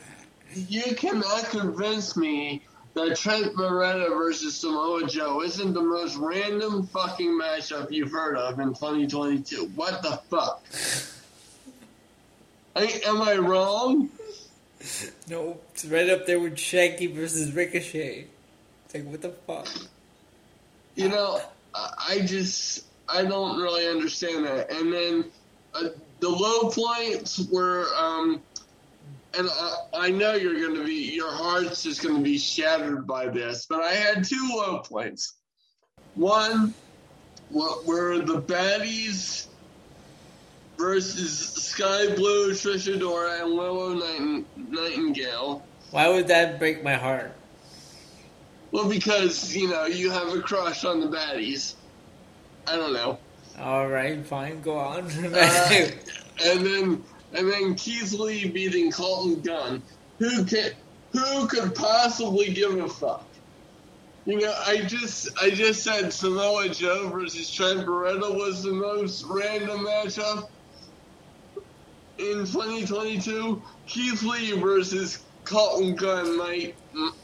you 0.56 0.96
cannot 0.96 1.50
convince 1.52 2.18
me 2.18 2.64
that 2.96 3.18
Trent 3.18 3.54
Beretta 3.56 4.10
versus 4.10 4.56
Samoa 4.56 5.08
Joe 5.08 5.44
isn't 5.44 5.74
the 5.74 5.82
most 5.82 6.16
random 6.18 6.88
fucking 6.88 7.40
matchup 7.40 7.92
you've 7.92 8.12
heard 8.12 8.36
of 8.36 8.60
in 8.60 8.70
2022. 8.70 9.72
What 9.76 10.02
the 10.02 10.20
fuck? 10.30 10.64
I, 12.76 13.02
am 13.06 13.22
I 13.22 13.36
wrong? 13.36 14.10
No, 15.28 15.60
it's 15.74 15.84
right 15.84 16.10
up 16.10 16.26
there 16.26 16.40
with 16.40 16.58
Shaggy 16.58 17.08
versus 17.08 17.52
Ricochet. 17.52 18.28
Like, 18.94 19.06
what 19.06 19.22
the 19.22 19.30
fuck? 19.30 19.68
You 20.96 21.10
know, 21.10 21.42
I 21.74 22.22
just, 22.26 22.86
I 23.08 23.24
don't 23.24 23.60
really 23.60 23.88
understand 23.88 24.46
that. 24.46 24.72
And 24.72 24.92
then 24.92 25.26
uh, 25.74 25.90
the 26.20 26.30
low 26.30 26.70
points 26.70 27.40
were, 27.52 27.88
um, 27.96 28.42
and 29.38 29.48
I, 29.50 29.76
I 29.94 30.10
know 30.10 30.34
you're 30.34 30.60
going 30.60 30.76
to 30.76 30.86
be, 30.86 31.14
your 31.14 31.32
heart's 31.32 31.84
just 31.84 32.02
going 32.02 32.16
to 32.16 32.22
be 32.24 32.38
shattered 32.38 33.06
by 33.06 33.28
this, 33.28 33.66
but 33.68 33.82
I 33.82 33.94
had 33.94 34.24
two 34.24 34.50
low 34.56 34.80
points. 34.80 35.34
One, 36.16 36.74
what 37.50 37.86
were 37.86 38.20
the 38.20 38.42
baddies 38.42 39.48
versus 40.80 41.38
Sky 41.38 42.16
Blue, 42.16 42.52
Trish 42.52 42.92
Adora, 42.92 43.44
and 43.44 43.54
Willow 43.54 43.94
Nightingale. 44.56 45.62
Why 45.92 46.08
would 46.08 46.30
that 46.30 46.58
break 46.58 46.84
my 46.84 46.96
heart? 46.96 47.34
Well, 48.72 48.88
because, 48.88 49.56
you 49.56 49.70
know, 49.70 49.86
you 49.86 50.12
have 50.12 50.34
a 50.34 50.42
crush 50.42 50.86
on 50.86 51.00
the 51.00 51.08
baddies. 51.08 51.76
I 52.68 52.76
don't 52.76 52.94
know. 52.94 53.18
All 53.60 53.88
right, 53.88 54.26
fine, 54.26 54.62
go 54.62 54.78
on. 54.78 55.06
Uh, 55.06 55.92
and 56.46 56.66
then 56.66 57.04
and 57.34 57.52
then 57.52 57.76
Keith 57.76 58.14
Lee 58.14 58.48
beating 58.48 58.92
Colten 58.92 59.44
Gunn. 59.44 59.82
Who 60.20 60.46
can 60.46 60.72
who 61.12 61.48
could 61.48 61.76
possibly 61.76 62.54
give 62.54 62.78
a 62.78 62.88
fuck? 62.88 63.26
You 64.26 64.40
know, 64.40 64.54
I 64.66 64.82
just 64.82 65.30
I 65.42 65.50
just 65.50 65.84
said 65.84 66.14
Samoa 66.14 66.70
Joe 66.70 67.10
versus 67.10 67.50
Trent 67.52 67.86
Beretta 67.86 68.34
was 68.34 68.64
the 68.64 68.72
most 68.72 69.26
random 69.26 69.80
matchup 69.80 70.50
in 72.18 72.46
2022. 72.46 73.62
Keith 73.88 74.24
Lee 74.24 74.52
versus 74.54 75.20
Colten 75.46 75.96
Gunn 75.98 76.38
might 76.38 76.76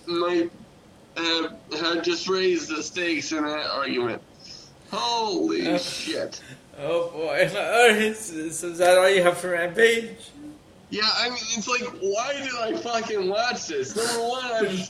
might 0.08 0.52
have, 1.16 1.56
have 1.80 2.04
just 2.04 2.28
raised 2.28 2.70
the 2.70 2.82
stakes 2.84 3.32
in 3.32 3.44
that 3.44 3.70
argument. 3.70 4.22
Holy 4.92 5.68
Uh, 5.68 5.78
shit! 5.78 6.42
oh 6.80 7.10
boy. 7.12 7.50
So, 8.16 8.50
so 8.50 8.68
is 8.70 8.78
that 8.78 8.98
all 8.98 9.10
you 9.10 9.24
have 9.24 9.38
for 9.38 9.52
Rampage? 9.52 10.30
Yeah, 10.90 11.02
I 11.18 11.30
mean, 11.30 11.38
it's 11.58 11.68
like, 11.68 11.84
why 12.02 12.34
did 12.34 12.56
I 12.56 12.78
fucking 12.80 13.28
watch 13.28 13.68
this? 13.68 13.96
Number 13.96 14.28
one, 14.30 14.46
I 14.46 14.62
was 14.62 14.90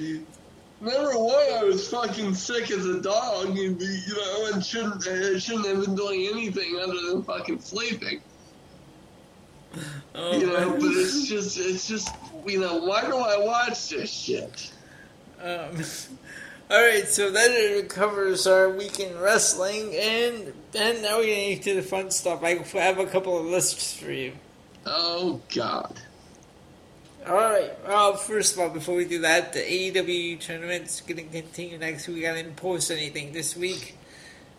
number 0.82 1.18
one, 1.18 1.54
I 1.58 1.64
was 1.64 1.88
fucking 1.90 2.36
sick 2.36 2.70
as 2.70 2.86
a 2.86 3.00
dog, 3.02 3.48
and, 3.58 3.58
you 3.82 4.16
know, 4.16 4.50
and 4.54 4.64
shouldn't 4.64 5.08
I 5.08 5.40
shouldn't 5.40 5.66
have 5.68 5.86
been 5.86 5.96
doing 5.96 6.28
anything 6.32 6.78
other 6.84 6.96
than 7.10 7.24
fucking 7.24 7.60
sleeping. 7.62 8.22
Oh, 10.18 10.38
You 10.40 10.48
know, 10.48 10.72
but 10.72 10.84
it's 10.92 11.28
just, 11.28 11.58
it's 11.60 11.86
just, 11.90 12.08
you 12.46 12.62
know, 12.62 12.78
why 12.78 13.02
do 13.02 13.18
I 13.18 13.38
watch 13.38 13.90
this 13.90 14.10
shit? 14.10 14.72
Um, 15.46 15.78
all 16.72 16.82
right, 16.82 17.08
so 17.08 17.30
that 17.30 17.86
covers 17.88 18.48
our 18.48 18.68
weekend 18.72 19.22
wrestling, 19.22 19.94
and 19.96 20.54
then 20.72 21.04
now 21.04 21.20
we 21.20 21.28
get 21.28 21.58
into 21.58 21.76
the 21.76 21.84
fun 21.84 22.10
stuff. 22.10 22.44
I 22.44 22.56
have 22.56 22.98
a 22.98 23.06
couple 23.06 23.38
of 23.38 23.46
lists 23.46 23.96
for 23.96 24.12
you. 24.12 24.34
Oh 24.88 25.40
God. 25.54 26.02
All 27.28 27.36
right. 27.36 27.72
Well, 27.88 28.16
first 28.16 28.54
of 28.54 28.60
all, 28.60 28.70
before 28.70 28.96
we 28.96 29.06
do 29.06 29.22
that, 29.22 29.54
the 29.54 29.60
AEW 29.60 30.40
tournament's 30.40 31.02
going 31.02 31.18
to 31.18 31.24
continue 31.24 31.78
next 31.78 32.08
week. 32.08 32.26
I 32.26 32.34
didn't 32.34 32.56
post 32.56 32.90
anything 32.90 33.32
this 33.32 33.56
week, 33.56 33.98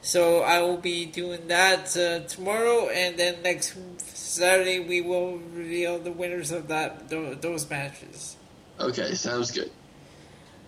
so 0.02 0.42
I 0.42 0.60
will 0.60 0.76
be 0.76 1.04
doing 1.06 1.48
that 1.48 1.96
uh, 1.96 2.20
tomorrow, 2.28 2.88
and 2.88 3.16
then 3.16 3.42
next 3.42 3.76
Saturday 4.00 4.78
we 4.80 5.00
will 5.00 5.38
reveal 5.52 5.98
the 5.98 6.12
winners 6.12 6.52
of 6.52 6.68
that 6.68 7.08
tho- 7.08 7.34
those 7.34 7.68
matches. 7.68 8.36
Okay, 8.78 9.14
sounds 9.14 9.50
good. 9.50 9.70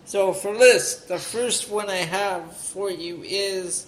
So 0.09 0.33
for 0.33 0.55
list, 0.57 1.09
the 1.09 1.19
first 1.19 1.69
one 1.71 1.91
I 1.91 1.97
have 1.97 2.57
for 2.57 2.91
you 2.91 3.21
is 3.23 3.87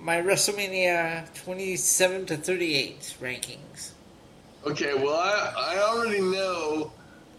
my 0.00 0.16
WrestleMania 0.20 1.32
27 1.44 2.26
to 2.26 2.36
38 2.36 3.14
rankings. 3.22 3.90
Okay, 4.66 4.94
well, 4.94 5.14
I, 5.14 5.76
I 5.76 5.78
already 5.78 6.20
know, 6.20 6.90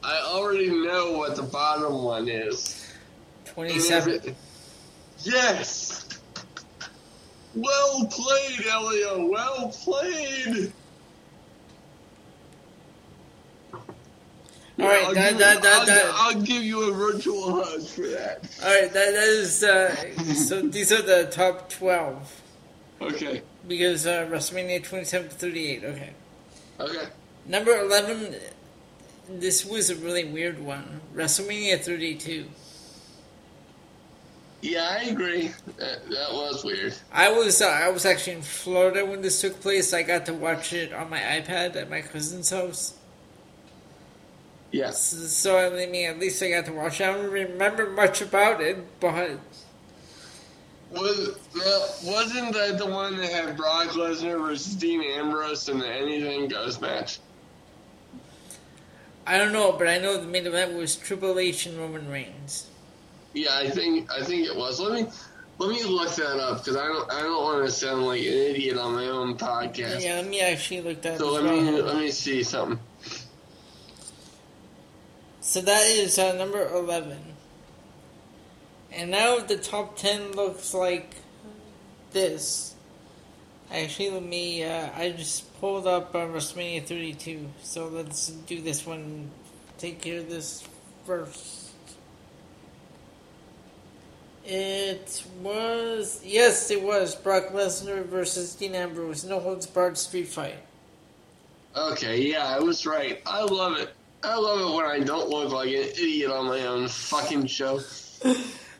I 0.01 0.17
already 0.27 0.69
know 0.69 1.11
what 1.11 1.35
the 1.35 1.43
bottom 1.43 2.03
one 2.05 2.29
is. 2.29 2.89
27. 3.47 4.13
it- 4.13 4.35
Yes. 5.23 6.07
Well 7.53 8.05
played, 8.05 8.65
Elio. 8.65 9.25
Well 9.25 9.73
played. 9.83 10.71
All 14.79 14.87
right, 14.87 15.03
I'll, 15.05 15.13
that- 15.13 15.29
give, 15.31 15.39
that- 15.39 15.61
that- 15.63 15.73
I'll, 15.79 15.85
that- 15.85 16.11
I'll 16.13 16.41
give 16.41 16.63
you 16.63 16.89
a 16.89 16.93
virtual 16.93 17.51
hug 17.63 17.81
for 17.85 18.07
that. 18.07 18.49
All 18.63 18.69
right, 18.73 18.91
that, 18.93 19.11
that 19.13 19.27
is 19.27 19.63
uh, 19.63 19.95
so. 20.33 20.61
These 20.69 20.91
are 20.91 21.01
the 21.01 21.27
top 21.31 21.69
12 21.69 22.41
Okay. 23.01 23.41
because 23.67 24.05
uh, 24.07 24.27
WrestleMania 24.31 24.83
27 24.83 25.29
to 25.29 25.35
38. 25.35 25.83
Okay, 25.83 26.09
Okay. 26.79 27.07
number 27.45 27.71
11. 27.77 28.35
This 29.29 29.65
was 29.65 29.89
a 29.89 29.95
really 29.95 30.23
weird 30.25 30.59
one. 30.59 31.01
WrestleMania 31.13 31.79
32. 31.79 32.45
Yeah, 34.61 34.97
I 34.99 35.03
agree. 35.05 35.51
That, 35.77 36.09
that 36.09 36.33
was 36.33 36.65
weird. 36.65 36.93
I 37.13 37.31
was 37.31 37.61
uh, 37.61 37.67
I 37.67 37.89
was 37.89 38.05
actually 38.05 38.33
in 38.37 38.41
Florida 38.41 39.05
when 39.05 39.21
this 39.21 39.39
took 39.39 39.61
place. 39.61 39.93
I 39.93 40.03
got 40.03 40.25
to 40.25 40.33
watch 40.33 40.73
it 40.73 40.91
on 40.91 41.09
my 41.09 41.19
iPad 41.19 41.77
at 41.77 41.89
my 41.89 42.01
cousin's 42.01 42.49
house. 42.49 42.95
Yes. 44.71 45.01
So 45.01 45.57
I 45.57 45.85
mean, 45.87 46.09
at 46.09 46.19
least 46.19 46.41
I 46.43 46.49
got 46.51 46.65
to 46.65 46.71
watch. 46.71 47.01
I 47.01 47.07
don't 47.13 47.31
remember 47.31 47.89
much 47.89 48.21
about 48.21 48.61
it, 48.61 48.77
but 48.99 49.39
Was 50.91 51.37
now, 51.55 52.11
wasn't 52.11 52.53
that 52.53 52.77
the 52.79 52.85
one 52.85 53.15
that 53.17 53.31
had 53.31 53.55
Brock 53.55 53.89
Lesnar 53.89 54.39
versus 54.41 54.75
Dean 54.75 55.03
Ambrose 55.03 55.69
in 55.69 55.79
the 55.79 55.87
Anything 55.87 56.47
Goes 56.47 56.81
match? 56.81 57.19
I 59.27 59.37
don't 59.37 59.53
know. 59.53 59.71
But 59.71 59.87
I 59.87 59.99
know 59.99 60.17
the 60.17 60.27
main 60.27 60.47
event 60.47 60.73
was 60.73 60.95
Triple 60.95 61.37
H 61.37 61.67
and 61.67 61.77
Roman 61.77 62.09
Reigns. 62.09 62.67
Yeah, 63.33 63.55
I 63.55 63.69
think 63.69 64.11
I 64.11 64.23
think 64.23 64.47
it 64.47 64.55
was. 64.55 64.79
Let 64.79 64.93
me 64.93 65.07
let 65.59 65.69
me 65.69 65.83
look 65.83 66.09
that 66.15 66.39
up 66.39 66.59
because 66.59 66.75
I 66.75 66.87
don't 66.87 67.11
I 67.11 67.21
don't 67.21 67.43
want 67.43 67.65
to 67.65 67.71
sound 67.71 68.07
like 68.07 68.21
an 68.21 68.27
idiot 68.27 68.77
on 68.77 68.95
my 68.95 69.05
own 69.05 69.37
podcast. 69.37 70.03
Yeah, 70.03 70.15
let 70.15 70.27
me 70.27 70.41
actually 70.41 70.81
look 70.81 71.03
that. 71.03 71.13
Up. 71.13 71.19
So 71.19 71.37
as 71.37 71.43
let 71.43 71.53
me 71.53 71.81
let 71.81 71.97
me 71.97 72.09
see 72.09 72.41
something. 72.41 72.79
So 75.49 75.61
that 75.61 75.87
is 75.87 76.19
uh, 76.19 76.33
number 76.33 76.63
11. 76.69 77.17
And 78.91 79.09
now 79.09 79.39
the 79.39 79.57
top 79.57 79.97
10 79.97 80.33
looks 80.33 80.75
like 80.75 81.15
this. 82.11 82.75
Actually, 83.71 84.11
let 84.11 84.23
me. 84.23 84.63
Uh, 84.63 84.89
I 84.95 85.09
just 85.09 85.59
pulled 85.59 85.87
up 85.87 86.13
uh, 86.13 86.19
WrestleMania 86.19 86.85
32. 86.85 87.49
So 87.63 87.87
let's 87.87 88.29
do 88.29 88.61
this 88.61 88.85
one. 88.85 89.31
Take 89.79 90.01
care 90.01 90.19
of 90.19 90.29
this 90.29 90.67
first. 91.07 91.71
It 94.45 95.23
was. 95.41 96.21
Yes, 96.23 96.69
it 96.69 96.83
was 96.83 97.15
Brock 97.15 97.47
Lesnar 97.53 98.05
versus 98.05 98.53
Dean 98.53 98.75
Ambrose. 98.75 99.25
No 99.25 99.39
holds 99.39 99.65
barred 99.65 99.97
street 99.97 100.27
fight. 100.27 100.59
Okay, 101.75 102.21
yeah, 102.21 102.45
I 102.45 102.59
was 102.59 102.85
right. 102.85 103.19
I 103.25 103.41
love 103.41 103.79
it. 103.79 103.95
I 104.23 104.37
love 104.37 104.59
it 104.59 104.75
when 104.75 104.85
I 104.85 104.99
don't 104.99 105.29
look 105.29 105.51
like 105.51 105.69
an 105.69 105.75
idiot 105.75 106.31
on 106.31 106.47
my 106.47 106.65
own 106.65 106.87
fucking 106.87 107.47
show. 107.47 107.77
It's 107.77 108.19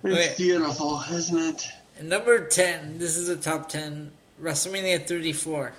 Okay. 0.04 0.34
beautiful, 0.38 1.02
isn't 1.12 1.38
it? 1.40 1.68
And 1.98 2.10
number 2.10 2.46
10, 2.46 3.00
this 3.00 3.18
is 3.18 3.28
the 3.28 3.36
top 3.36 3.70
10, 3.70 4.12
WrestleMania 4.42 5.06
34. 5.06 5.74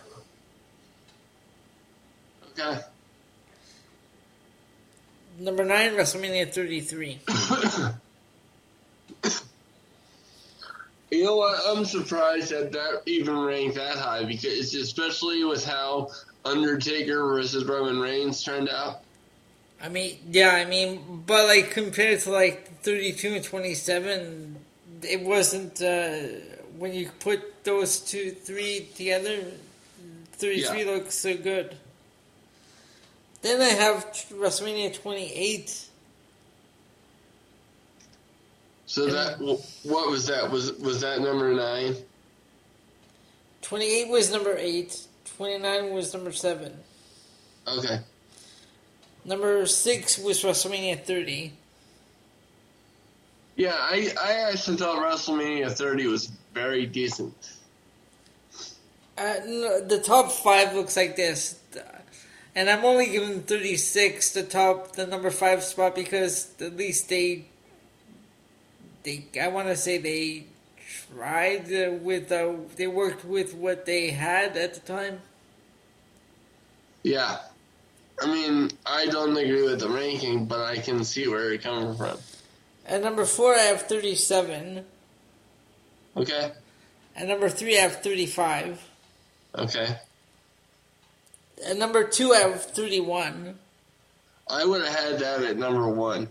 Okay. 2.59 2.81
Number 5.39 5.65
9, 5.65 5.93
WrestleMania 5.95 6.53
33. 6.53 7.19
You 11.13 11.25
know 11.25 11.35
what? 11.37 11.59
I'm 11.67 11.85
surprised 11.85 12.53
that 12.53 12.71
that 12.71 13.03
even 13.05 13.37
ranked 13.37 13.75
that 13.75 13.99
high 13.99 14.23
because 14.25 14.73
especially 14.77 15.43
with 15.43 15.65
how 15.65 16.09
Undertaker 16.45 17.27
versus 17.27 17.65
Roman 17.65 17.99
Reigns 17.99 18.45
turned 18.45 18.69
out. 18.69 19.01
I 19.83 19.89
mean, 19.89 20.19
yeah, 20.31 20.51
I 20.51 20.65
mean, 20.67 21.23
but 21.27 21.47
like 21.47 21.71
compared 21.71 22.21
to 22.21 22.31
like 22.31 22.83
32 22.83 23.35
and 23.35 23.45
27, 23.45 24.57
it 25.03 25.23
wasn't, 25.23 25.81
uh, 25.81 26.19
when 26.77 26.93
you 26.93 27.11
put 27.21 27.65
those 27.65 28.01
two, 28.01 28.33
three 28.33 28.89
together, 28.97 29.45
33 30.33 30.81
Yeah. 30.85 30.91
looks 30.91 31.15
so 31.15 31.37
good. 31.37 31.77
Then 33.43 33.61
I 33.63 33.71
have 33.71 34.05
WrestleMania 34.33 34.95
28. 34.95 35.87
So 38.87 39.07
that 39.07 39.39
what 39.39 40.11
was 40.11 40.27
that? 40.27 40.51
Was 40.51 40.73
was 40.79 41.01
that 41.03 41.21
number 41.21 41.55
nine? 41.55 41.95
28 43.63 44.09
was 44.09 44.33
number 44.33 44.57
8. 44.59 45.07
29 45.37 45.91
was 45.95 46.13
number 46.13 46.33
7. 46.33 46.77
Okay. 47.69 48.01
Number 49.25 49.67
6 49.67 50.19
was 50.19 50.43
WrestleMania 50.43 51.03
30. 51.03 51.53
Yeah, 53.57 53.75
I, 53.75 54.11
I 54.21 54.33
actually 54.51 54.79
thought 54.79 54.97
WrestleMania 54.97 55.71
30 55.71 56.07
was 56.07 56.33
very 56.55 56.87
decent. 56.87 57.53
Uh, 59.19 59.35
no, 59.47 59.81
the 59.81 60.01
top 60.01 60.33
5 60.33 60.75
looks 60.75 60.97
like 60.97 61.17
this. 61.17 61.59
And 62.55 62.69
I'm 62.71 62.85
only 62.85 63.07
giving 63.07 63.43
36 63.43 64.33
the 64.33 64.43
top, 64.43 64.93
the 64.93 65.07
number 65.07 65.31
5 65.31 65.63
spot 65.63 65.95
because 65.95 66.53
at 66.61 66.77
least 66.77 67.09
they, 67.09 67.45
they 69.03 69.27
I 69.41 69.49
want 69.49 69.69
to 69.69 69.77
say 69.77 69.99
they 69.99 70.47
tried 71.13 71.69
with, 72.03 72.33
uh, 72.33 72.53
they 72.77 72.87
worked 72.87 73.25
with 73.25 73.55
what 73.55 73.85
they 73.85 74.11
had 74.11 74.57
at 74.57 74.75
the 74.75 74.81
time. 74.81 75.21
Yeah. 77.03 77.39
I 78.21 78.27
mean, 78.27 78.71
I 78.85 79.07
don't 79.07 79.37
agree 79.37 79.63
with 79.63 79.81
the 79.81 79.89
ranking, 79.89 80.45
but 80.45 80.61
I 80.61 80.77
can 80.77 81.05
see 81.05 81.27
where 81.27 81.49
you're 81.49 81.59
coming 81.59 81.97
from. 81.97 82.19
At 82.87 83.03
number 83.03 83.25
four, 83.25 83.55
I 83.55 83.61
have 83.61 83.83
37. 83.83 84.85
Okay. 86.17 86.53
At 87.17 87.29
number 87.29 87.49
three, 87.49 87.79
I 87.79 87.83
have 87.83 88.03
35. 88.03 88.83
Okay. 89.55 89.97
At 91.67 91.77
number 91.77 92.05
two, 92.05 92.33
I 92.33 92.39
have 92.41 92.63
31. 92.63 93.59
I 94.49 94.65
would 94.65 94.85
have 94.85 94.95
had 94.95 95.19
that 95.21 95.43
at 95.43 95.57
number 95.57 95.89
one. 95.89 96.29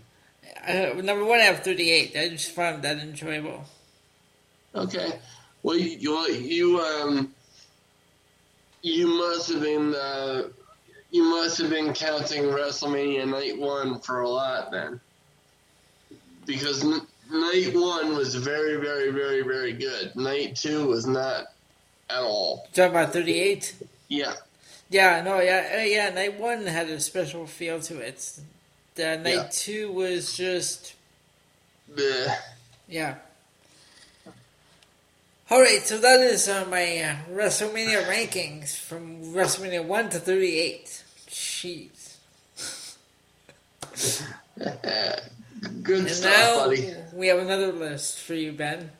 Uh, 0.66 0.92
number 1.02 1.24
one, 1.24 1.40
I 1.40 1.44
have 1.44 1.64
38. 1.64 2.16
I 2.16 2.28
just 2.28 2.50
found 2.52 2.82
that 2.82 2.98
enjoyable. 2.98 3.64
Okay. 4.74 5.18
Well, 5.62 5.76
you, 5.76 6.26
you, 6.28 6.80
um, 6.80 7.34
you 8.82 9.06
must 9.06 9.50
have 9.50 9.62
been, 9.62 9.94
uh, 9.94 10.42
you 11.10 11.24
must 11.24 11.58
have 11.58 11.70
been 11.70 11.92
counting 11.92 12.44
WrestleMania 12.44 13.28
Night 13.28 13.58
One 13.58 14.00
for 14.00 14.20
a 14.20 14.28
lot 14.28 14.70
then, 14.70 15.00
because 16.46 16.84
n- 16.84 17.06
Night 17.30 17.72
One 17.74 18.14
was 18.16 18.34
very, 18.34 18.76
very, 18.76 19.10
very, 19.10 19.42
very 19.42 19.72
good. 19.72 20.14
Night 20.16 20.56
Two 20.56 20.86
was 20.86 21.06
not 21.06 21.46
at 22.08 22.18
all. 22.22 22.68
Talking 22.72 22.90
about 22.96 23.12
38. 23.12 23.74
Yeah. 24.08 24.34
Yeah, 24.88 25.22
no, 25.22 25.40
yeah, 25.40 25.76
uh, 25.78 25.82
yeah. 25.82 26.10
Night 26.10 26.38
one 26.40 26.66
had 26.66 26.88
a 26.90 26.98
special 26.98 27.46
feel 27.46 27.80
to 27.82 27.98
it. 28.00 28.40
The 28.96 29.18
night 29.18 29.34
Yeah. 29.34 29.48
two 29.52 29.92
was 29.92 30.36
just, 30.36 30.94
Bleh. 31.94 32.34
yeah. 32.88 33.14
All 35.48 35.60
right, 35.60 35.80
so 35.82 35.98
that 35.98 36.20
is 36.20 36.48
uh, 36.48 36.64
my 36.68 36.98
uh, 36.98 37.16
WrestleMania 37.32 38.04
rankings 38.04 38.76
from 38.76 39.22
WrestleMania 39.32 39.84
one 39.84 40.08
to 40.10 40.18
38. 40.18 40.99
Jeez. 41.60 42.16
Good 45.82 45.98
And 46.00 46.10
stuff, 46.10 46.32
now 46.32 46.64
buddy. 46.64 46.94
we 47.12 47.26
have 47.26 47.38
another 47.38 47.70
list 47.70 48.18
for 48.20 48.32
you, 48.34 48.52
Ben. 48.52 48.90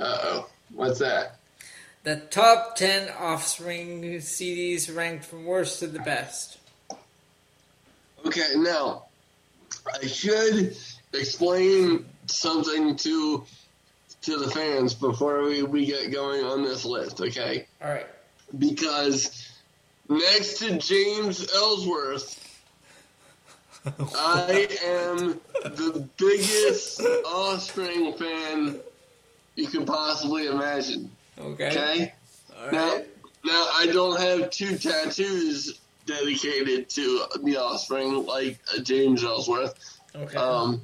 Uh 0.00 0.18
oh. 0.22 0.50
What's 0.72 0.98
that? 0.98 1.36
The 2.02 2.16
top 2.16 2.74
10 2.74 3.08
Offspring 3.20 4.02
CDs 4.02 4.94
ranked 4.94 5.24
from 5.26 5.44
worst 5.44 5.78
to 5.78 5.86
the 5.86 6.00
best. 6.00 6.58
Okay, 8.26 8.54
now 8.56 9.04
I 10.02 10.06
should 10.08 10.76
explain 11.12 12.04
something 12.26 12.96
to 12.96 13.44
to 14.22 14.38
the 14.38 14.50
fans 14.50 14.92
before 14.94 15.44
we, 15.44 15.62
we 15.62 15.86
get 15.86 16.10
going 16.10 16.44
on 16.44 16.64
this 16.64 16.84
list, 16.84 17.20
okay? 17.20 17.66
All 17.82 17.90
right. 17.90 18.06
Because 18.58 19.53
next 20.08 20.58
to 20.58 20.78
James 20.78 21.52
Ellsworth, 21.54 22.40
I 23.86 24.68
am 24.84 25.40
the 25.62 26.08
biggest 26.16 27.00
Offspring 27.26 28.14
fan 28.14 28.80
you 29.56 29.66
can 29.66 29.84
possibly 29.84 30.46
imagine. 30.46 31.10
Okay. 31.38 31.68
Okay? 31.68 32.14
All 32.58 32.70
Now, 32.70 33.00
now 33.44 33.68
I 33.74 33.88
don't 33.92 34.18
have 34.20 34.50
two 34.50 34.78
tattoos 34.78 35.80
dedicated 36.06 36.88
to 36.90 37.26
the 37.42 37.56
Offspring 37.56 38.26
like 38.26 38.58
uh, 38.74 38.80
James 38.80 39.22
Ellsworth. 39.22 40.00
Okay. 40.14 40.36
Um, 40.36 40.80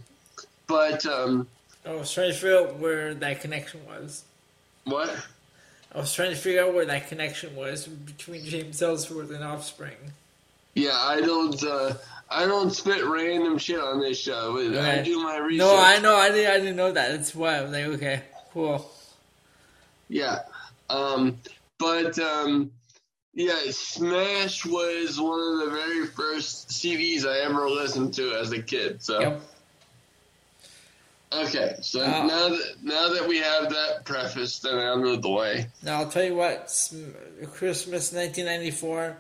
but 0.67 1.05
um, 1.07 1.47
I 1.85 1.93
was 1.93 2.13
trying 2.13 2.31
to 2.33 2.35
figure 2.35 2.59
out 2.59 2.77
where 2.79 3.15
that 3.15 3.41
connection 3.41 3.81
was. 3.87 4.25
what? 4.85 5.15
I 5.95 5.99
was 5.99 6.13
trying 6.13 6.31
to 6.31 6.37
figure 6.37 6.63
out 6.63 6.73
where 6.75 6.87
that 6.87 7.09
connection 7.09 7.57
was 7.57 7.87
between 7.87 8.45
James 8.45 8.81
Ellsworth 8.81 9.31
and 9.31 9.43
Offspring. 9.43 9.97
Yeah, 10.75 10.97
I 10.97 11.21
don't. 11.21 11.61
Uh, 11.63 11.95
I 12.31 12.47
don't 12.47 12.71
spit 12.71 13.05
random 13.05 13.59
shit 13.59 13.81
on 13.81 14.01
this 14.01 14.21
show. 14.21 14.57
I 14.57 14.61
Okay. 14.63 15.03
do 15.05 15.21
my 15.21 15.39
research. 15.39 15.59
No, 15.67 15.77
I 15.77 15.99
know. 15.99 16.15
I 16.15 16.31
didn't. 16.31 16.51
I 16.53 16.59
didn't 16.59 16.77
know 16.77 16.93
that. 16.93 17.11
That's 17.11 17.35
why 17.35 17.57
I 17.57 17.63
was 17.63 17.73
like, 17.73 17.85
okay, 17.87 18.23
cool. 18.53 18.89
Yeah. 20.09 20.41
Um, 20.89 21.39
but 21.79 22.17
um, 22.21 22.71
yeah, 23.35 23.59
Smash 23.71 24.65
was 24.65 25.21
one 25.21 25.41
of 25.41 25.65
the 25.65 25.71
very 25.77 26.07
first 26.07 26.69
CDs 26.69 27.27
I 27.27 27.41
ever 27.41 27.69
listened 27.69 28.15
to 28.15 28.33
as 28.35 28.53
a 28.53 28.63
kid. 28.63 29.03
So 29.03 29.21
Yep. 29.21 29.43
Okay, 31.33 31.77
so 31.81 32.01
Uh, 32.03 32.27
now 32.27 32.49
that 32.49 32.75
now 32.83 33.09
that 33.09 33.27
we 33.29 33.39
have 33.39 33.71
that 33.71 34.05
preface 34.05 34.59
then 34.59 34.79
out 34.79 35.05
of 35.05 35.23
the 35.23 35.29
way, 35.31 35.67
Now 35.83 36.01
I'll 36.01 36.11
tell 36.11 36.25
you 36.25 36.35
what. 36.35 36.69
Christmas 37.53 38.13
1994. 38.13 39.17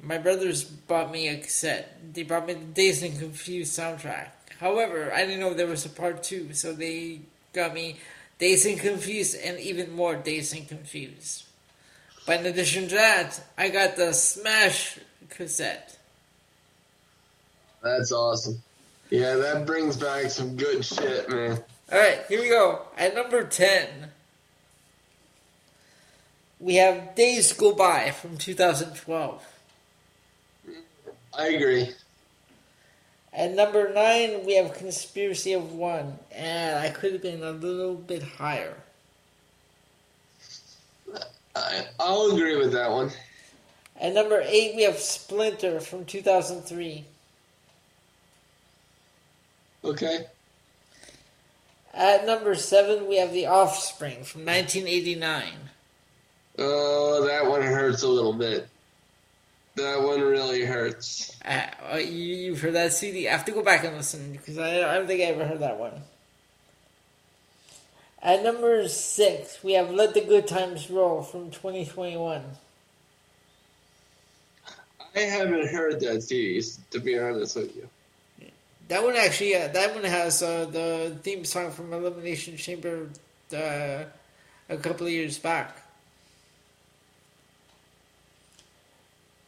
My 0.00 0.18
brothers 0.18 0.62
bought 0.62 1.10
me 1.10 1.26
a 1.28 1.38
cassette. 1.38 2.14
They 2.14 2.22
brought 2.22 2.46
me 2.46 2.54
the 2.54 2.64
Dazed 2.64 3.02
and 3.02 3.18
Confused 3.18 3.76
soundtrack. 3.76 4.28
However, 4.60 5.12
I 5.12 5.24
didn't 5.24 5.40
know 5.40 5.54
there 5.54 5.66
was 5.66 5.84
a 5.86 5.88
part 5.90 6.22
two, 6.22 6.54
so 6.54 6.72
they 6.72 7.20
got 7.52 7.74
me 7.74 7.96
Dazed 8.38 8.66
and 8.66 8.78
Confused 8.78 9.36
and 9.42 9.58
even 9.58 9.92
more 9.92 10.14
Dazed 10.14 10.54
and 10.54 10.68
Confused. 10.68 11.44
But 12.26 12.40
in 12.40 12.46
addition 12.46 12.86
to 12.88 12.94
that, 12.94 13.40
I 13.56 13.70
got 13.70 13.96
the 13.96 14.12
Smash 14.12 14.98
cassette. 15.30 15.98
that's 17.82 18.12
awesome. 18.12 18.62
Yeah, 19.10 19.36
that 19.36 19.66
brings 19.66 19.96
back 19.96 20.30
some 20.30 20.56
good 20.56 20.84
shit, 20.84 21.28
man. 21.30 21.62
Alright, 21.90 22.26
here 22.28 22.42
we 22.42 22.48
go. 22.48 22.82
At 22.98 23.14
number 23.14 23.42
10, 23.42 24.10
we 26.60 26.74
have 26.74 27.14
Days 27.14 27.52
Go 27.54 27.74
By 27.74 28.10
from 28.10 28.36
2012. 28.36 29.46
I 31.38 31.46
agree. 31.46 31.90
At 33.32 33.54
number 33.54 33.92
9, 33.92 34.44
we 34.44 34.56
have 34.56 34.74
Conspiracy 34.74 35.54
of 35.54 35.72
One. 35.72 36.18
And 36.32 36.78
I 36.78 36.90
could 36.90 37.12
have 37.12 37.22
been 37.22 37.42
a 37.42 37.52
little 37.52 37.94
bit 37.94 38.22
higher. 38.22 38.76
I, 41.56 41.86
I'll 41.98 42.32
agree 42.32 42.56
with 42.56 42.72
that 42.72 42.90
one. 42.90 43.10
At 44.00 44.12
number 44.12 44.42
8, 44.44 44.76
we 44.76 44.82
have 44.82 44.98
Splinter 44.98 45.80
from 45.80 46.04
2003. 46.04 47.04
Okay. 49.84 50.26
At 51.94 52.26
number 52.26 52.54
7, 52.54 53.08
we 53.08 53.16
have 53.18 53.32
The 53.32 53.46
Offspring 53.46 54.24
from 54.24 54.44
1989. 54.44 55.44
Oh, 56.58 57.24
that 57.26 57.48
one 57.48 57.62
hurts 57.62 58.02
a 58.02 58.08
little 58.08 58.32
bit. 58.32 58.68
That 59.76 60.02
one 60.02 60.20
really 60.20 60.64
hurts. 60.64 61.36
Uh, 61.44 61.66
uh, 61.92 61.96
you, 61.96 62.34
you've 62.34 62.60
heard 62.60 62.74
that 62.74 62.92
CD? 62.92 63.28
I 63.28 63.32
have 63.32 63.44
to 63.44 63.52
go 63.52 63.62
back 63.62 63.84
and 63.84 63.96
listen 63.96 64.32
because 64.32 64.58
I, 64.58 64.78
I 64.78 64.94
don't 64.94 65.06
think 65.06 65.20
I 65.20 65.26
ever 65.26 65.46
heard 65.46 65.60
that 65.60 65.78
one. 65.78 66.02
At 68.20 68.42
number 68.42 68.88
six, 68.88 69.62
we 69.62 69.74
have 69.74 69.90
Let 69.90 70.14
the 70.14 70.20
Good 70.20 70.48
Times 70.48 70.90
Roll 70.90 71.22
from 71.22 71.52
2021. 71.52 72.42
I 75.14 75.20
haven't 75.20 75.68
heard 75.68 76.00
that 76.00 76.22
CD, 76.22 76.60
to 76.90 76.98
be 76.98 77.18
honest 77.18 77.56
with 77.56 77.74
you. 77.76 77.88
That 78.88 79.04
one 79.04 79.16
actually, 79.16 79.54
uh, 79.54 79.68
that 79.68 79.94
one 79.94 80.04
has 80.04 80.42
uh, 80.42 80.64
the 80.64 81.16
theme 81.22 81.44
song 81.44 81.70
from 81.70 81.92
Elimination 81.92 82.56
Chamber 82.56 83.08
uh, 83.54 84.04
a 84.68 84.76
couple 84.78 85.06
of 85.06 85.12
years 85.12 85.38
back. 85.38 85.76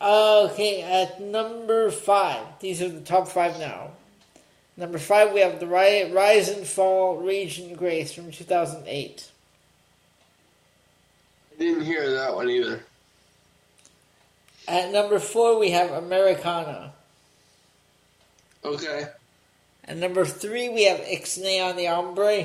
Okay, 0.03 0.83
at 0.83 1.21
number 1.21 1.91
five, 1.91 2.47
these 2.61 2.83
are 2.83 2.89
the 2.89 3.01
top 3.01 3.29
five 3.29 3.59
now. 3.59 3.91
Number 4.77 4.99
five, 4.99 5.33
we 5.33 5.41
have 5.41 5.61
the 5.61 5.67
Ri- 5.67 6.11
Rise 6.11 6.49
and 6.49 6.67
Fall, 6.67 7.17
Rage 7.17 7.59
and 7.59 7.77
Grace 7.77 8.13
from 8.13 8.31
2008. 8.31 9.31
I 11.53 11.59
didn't 11.59 11.85
hear 11.85 12.11
that 12.13 12.35
one 12.35 12.49
either. 12.49 12.83
At 14.69 14.91
number 14.91 15.19
four, 15.19 15.59
we 15.59 15.71
have 15.73 15.91
Americana. 15.91 16.95
Okay. 18.65 19.07
At 19.91 19.97
number 19.97 20.25
three, 20.25 20.69
we 20.69 20.85
have 20.85 21.01
Ixnay 21.01 21.69
on 21.69 21.75
the 21.75 21.87
Hombre. 21.87 22.45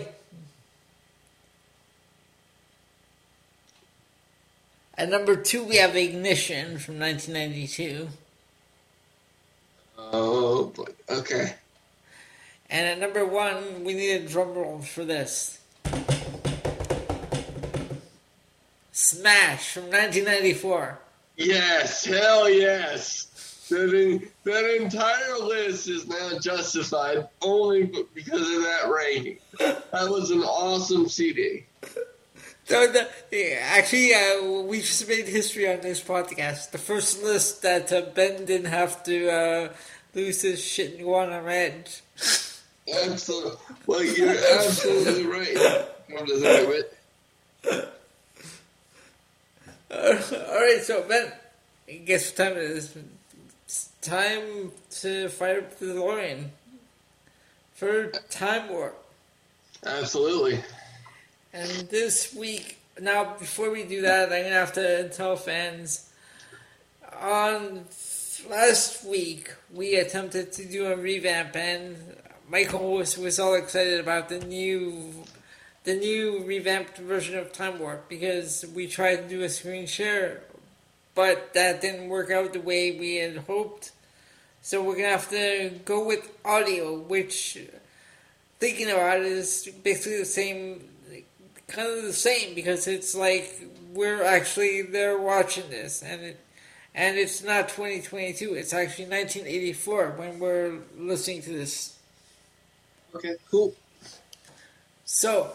At 4.97 5.09
number 5.09 5.35
two, 5.35 5.63
we 5.63 5.75
have 5.75 5.95
Ignition 5.95 6.79
from 6.79 6.97
1992. 6.97 8.07
Oh, 9.95 10.65
boy. 10.75 10.85
okay. 11.07 11.53
And 12.67 12.87
at 12.87 12.99
number 12.99 13.23
one, 13.23 13.83
we 13.83 13.93
need 13.93 14.13
a 14.23 14.27
drum 14.27 14.55
roll 14.55 14.79
for 14.79 15.05
this. 15.05 15.59
Smash 18.91 19.71
from 19.71 19.83
1994. 19.83 20.97
Yes, 21.37 22.05
hell 22.05 22.49
yes. 22.49 23.27
That, 23.69 24.29
that 24.43 24.81
entire 24.81 25.37
list 25.39 25.89
is 25.89 26.07
now 26.07 26.37
justified 26.39 27.27
only 27.41 27.91
because 28.13 28.41
of 28.41 28.61
that 28.63 28.91
ranking. 28.93 29.37
That 29.57 30.09
was 30.09 30.29
an 30.29 30.43
awesome 30.43 31.09
CD. 31.09 31.65
So 32.65 32.87
the, 32.87 33.61
actually, 33.61 34.13
uh, 34.13 34.63
we 34.63 34.81
just 34.81 35.07
made 35.07 35.27
history 35.27 35.71
on 35.71 35.81
this 35.81 36.01
podcast. 36.01 36.71
The 36.71 36.77
first 36.77 37.23
list 37.23 37.61
that 37.61 37.91
uh, 37.93 38.01
Ben 38.13 38.45
didn't 38.45 38.71
have 38.71 39.03
to 39.03 39.29
uh, 39.29 39.73
lose 40.13 40.41
his 40.41 40.63
shit 40.63 40.95
and 40.95 41.03
go 41.03 41.15
on 41.15 41.31
a 41.31 41.41
rant. 41.41 42.01
Absolutely. 43.03 43.51
Well, 43.85 44.03
you're 44.03 44.29
absolutely 44.29 45.25
right. 45.25 45.85
Come 46.09 46.25
to 46.27 46.39
think 46.39 46.67
of 46.67 46.73
it. 46.73 47.91
all 49.91 50.59
right, 50.59 50.81
so 50.83 51.03
Ben, 51.07 51.31
guess 52.05 52.29
what 52.29 52.37
time 52.37 52.57
it 52.57 52.63
is? 52.63 52.95
Time 54.05 54.71
to 54.91 55.29
fire 55.29 55.61
up 55.61 55.79
the 55.79 55.87
DeLorean 55.87 56.49
for 57.73 58.11
Time 58.29 58.69
Warp. 58.69 59.03
Absolutely. 59.83 60.59
And 61.51 61.71
this 61.89 62.31
week, 62.35 62.77
now 63.01 63.33
before 63.39 63.71
we 63.71 63.83
do 63.83 64.03
that, 64.03 64.31
I'm 64.31 64.43
gonna 64.43 64.53
have 64.53 64.73
to 64.73 65.09
tell 65.09 65.35
fans. 65.35 66.07
On 67.19 67.85
last 68.47 69.05
week, 69.05 69.51
we 69.73 69.95
attempted 69.95 70.51
to 70.51 70.65
do 70.65 70.85
a 70.85 70.95
revamp, 70.95 71.55
and 71.55 71.97
Michael 72.47 72.93
was, 72.93 73.17
was 73.17 73.39
all 73.39 73.55
excited 73.55 73.99
about 73.99 74.29
the 74.29 74.37
new, 74.37 75.15
the 75.83 75.95
new 75.95 76.43
revamped 76.43 76.99
version 76.99 77.39
of 77.39 77.51
Time 77.51 77.79
Warp 77.79 78.07
because 78.07 78.65
we 78.75 78.85
tried 78.85 79.15
to 79.15 79.27
do 79.27 79.41
a 79.41 79.49
screen 79.49 79.87
share, 79.87 80.43
but 81.15 81.55
that 81.55 81.81
didn't 81.81 82.07
work 82.07 82.29
out 82.29 82.53
the 82.53 82.61
way 82.61 82.91
we 82.91 83.15
had 83.15 83.37
hoped. 83.37 83.93
So 84.65 84.81
we're 84.81 84.95
gonna 84.95 85.09
have 85.09 85.29
to 85.29 85.79
go 85.85 86.03
with 86.03 86.27
audio, 86.43 86.97
which 86.97 87.59
thinking 88.57 88.89
about 88.89 89.19
it 89.19 89.27
is 89.27 89.69
basically 89.83 90.17
the 90.17 90.25
same 90.25 90.89
kind 91.67 91.87
of 91.87 92.01
the 92.01 92.11
same 92.11 92.55
because 92.55 92.87
it's 92.87 93.13
like 93.13 93.61
we're 93.93 94.23
actually 94.23 94.81
there 94.81 95.19
watching 95.19 95.69
this 95.69 96.01
and 96.01 96.19
it 96.23 96.39
and 96.95 97.15
it's 97.15 97.43
not 97.43 97.69
2022 97.69 98.55
it's 98.55 98.73
actually 98.73 99.05
1984 99.05 100.15
when 100.17 100.39
we're 100.39 100.79
listening 100.97 101.43
to 101.43 101.51
this 101.51 101.99
Okay, 103.13 103.35
cool. 103.51 103.73
so 105.05 105.51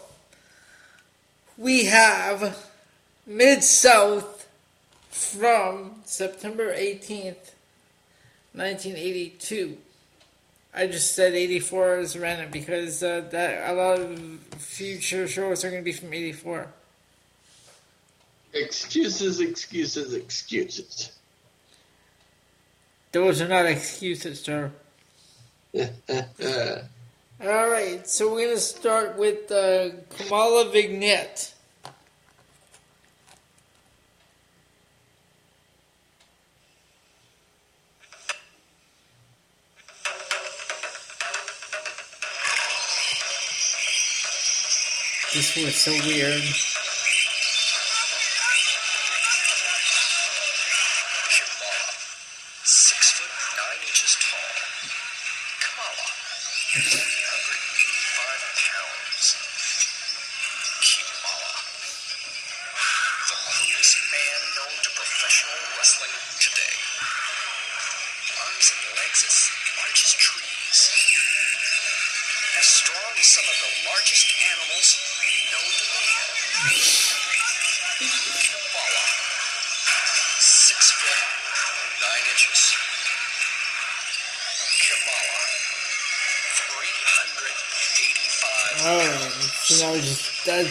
we 1.59 1.87
have 1.87 2.57
mid 3.27 3.65
south 3.65 4.49
from 5.11 5.97
september 6.05 6.73
18th 6.73 7.55
1982 8.53 9.77
I 10.73 10.87
just 10.87 11.15
said 11.15 11.35
84 11.35 11.99
is 11.99 12.17
random 12.17 12.51
because 12.51 13.03
uh, 13.03 13.25
that 13.31 13.71
a 13.71 13.75
lot 13.75 13.99
of 13.99 14.19
future 14.57 15.27
shows 15.27 15.65
are 15.65 15.71
going 15.71 15.83
to 15.83 15.85
be 15.85 15.93
from 15.93 16.13
84. 16.15 16.69
Excuses, 18.53 19.41
excuses, 19.41 20.15
excuses. 20.15 21.13
Those 23.13 23.43
are 23.43 23.49
not 23.49 23.67
excuses, 23.67 24.41
sir. 24.41 24.71
All 25.75 25.89
right, 27.71 28.07
so 28.07 28.33
we're 28.33 28.45
going 28.45 28.57
to 28.57 28.61
start 28.61 29.19
with 29.19 29.51
uh, 29.51 29.91
Kamala 30.17 30.71
Vignette. 30.71 31.53
This 45.41 45.57
was 45.57 45.75
so 45.75 45.93
weird. 46.07 46.43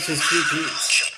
Repeats. 0.07 1.11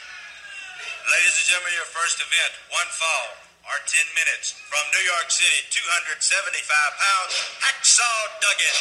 Ladies 1.05 1.36
and 1.38 1.45
gentlemen, 1.45 1.74
your 1.78 1.91
first 1.93 2.17
event, 2.17 2.51
one 2.74 2.89
fall, 2.97 3.29
or 3.70 3.78
10 3.86 3.93
minutes. 4.17 4.58
From 4.74 4.82
New 4.89 5.05
York 5.05 5.29
City, 5.29 5.70
275 5.70 6.17
pounds, 6.17 7.33
Hacksaw 7.62 8.17
Duggan. 8.41 8.78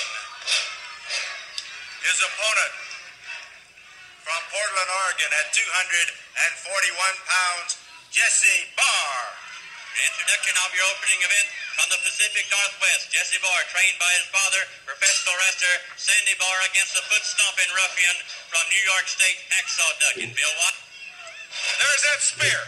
His 2.00 2.16
opponent, 2.16 2.72
from 4.24 4.40
Portland, 4.48 4.88
Oregon, 5.04 5.30
at 5.36 5.52
241 5.52 5.68
pounds, 7.28 7.76
Jesse 8.08 8.72
Barr. 8.80 9.20
Introduction 10.00 10.56
of 10.64 10.70
your 10.72 10.86
opening 10.96 11.20
event 11.28 11.48
from 11.76 11.92
the 11.92 12.00
Pacific 12.08 12.48
Northwest. 12.48 13.12
Jesse 13.12 13.36
Barr, 13.44 13.60
trained 13.68 14.00
by 14.00 14.08
his 14.16 14.24
father, 14.32 14.64
professional 14.88 15.36
wrestler 15.44 15.76
Sandy 16.00 16.32
Barr, 16.40 16.58
against 16.72 16.96
the 16.96 17.04
foot 17.04 17.20
stomping 17.20 17.68
ruffian 17.76 18.16
from 18.50 18.64
New 18.68 18.82
York 18.90 19.06
State, 19.06 19.38
Hacksaw 19.54 19.90
Duggan. 20.02 20.30
Bill 20.34 20.54
Watt. 20.58 20.76
There's 21.50 22.02
that 22.06 22.20
spear. 22.22 22.60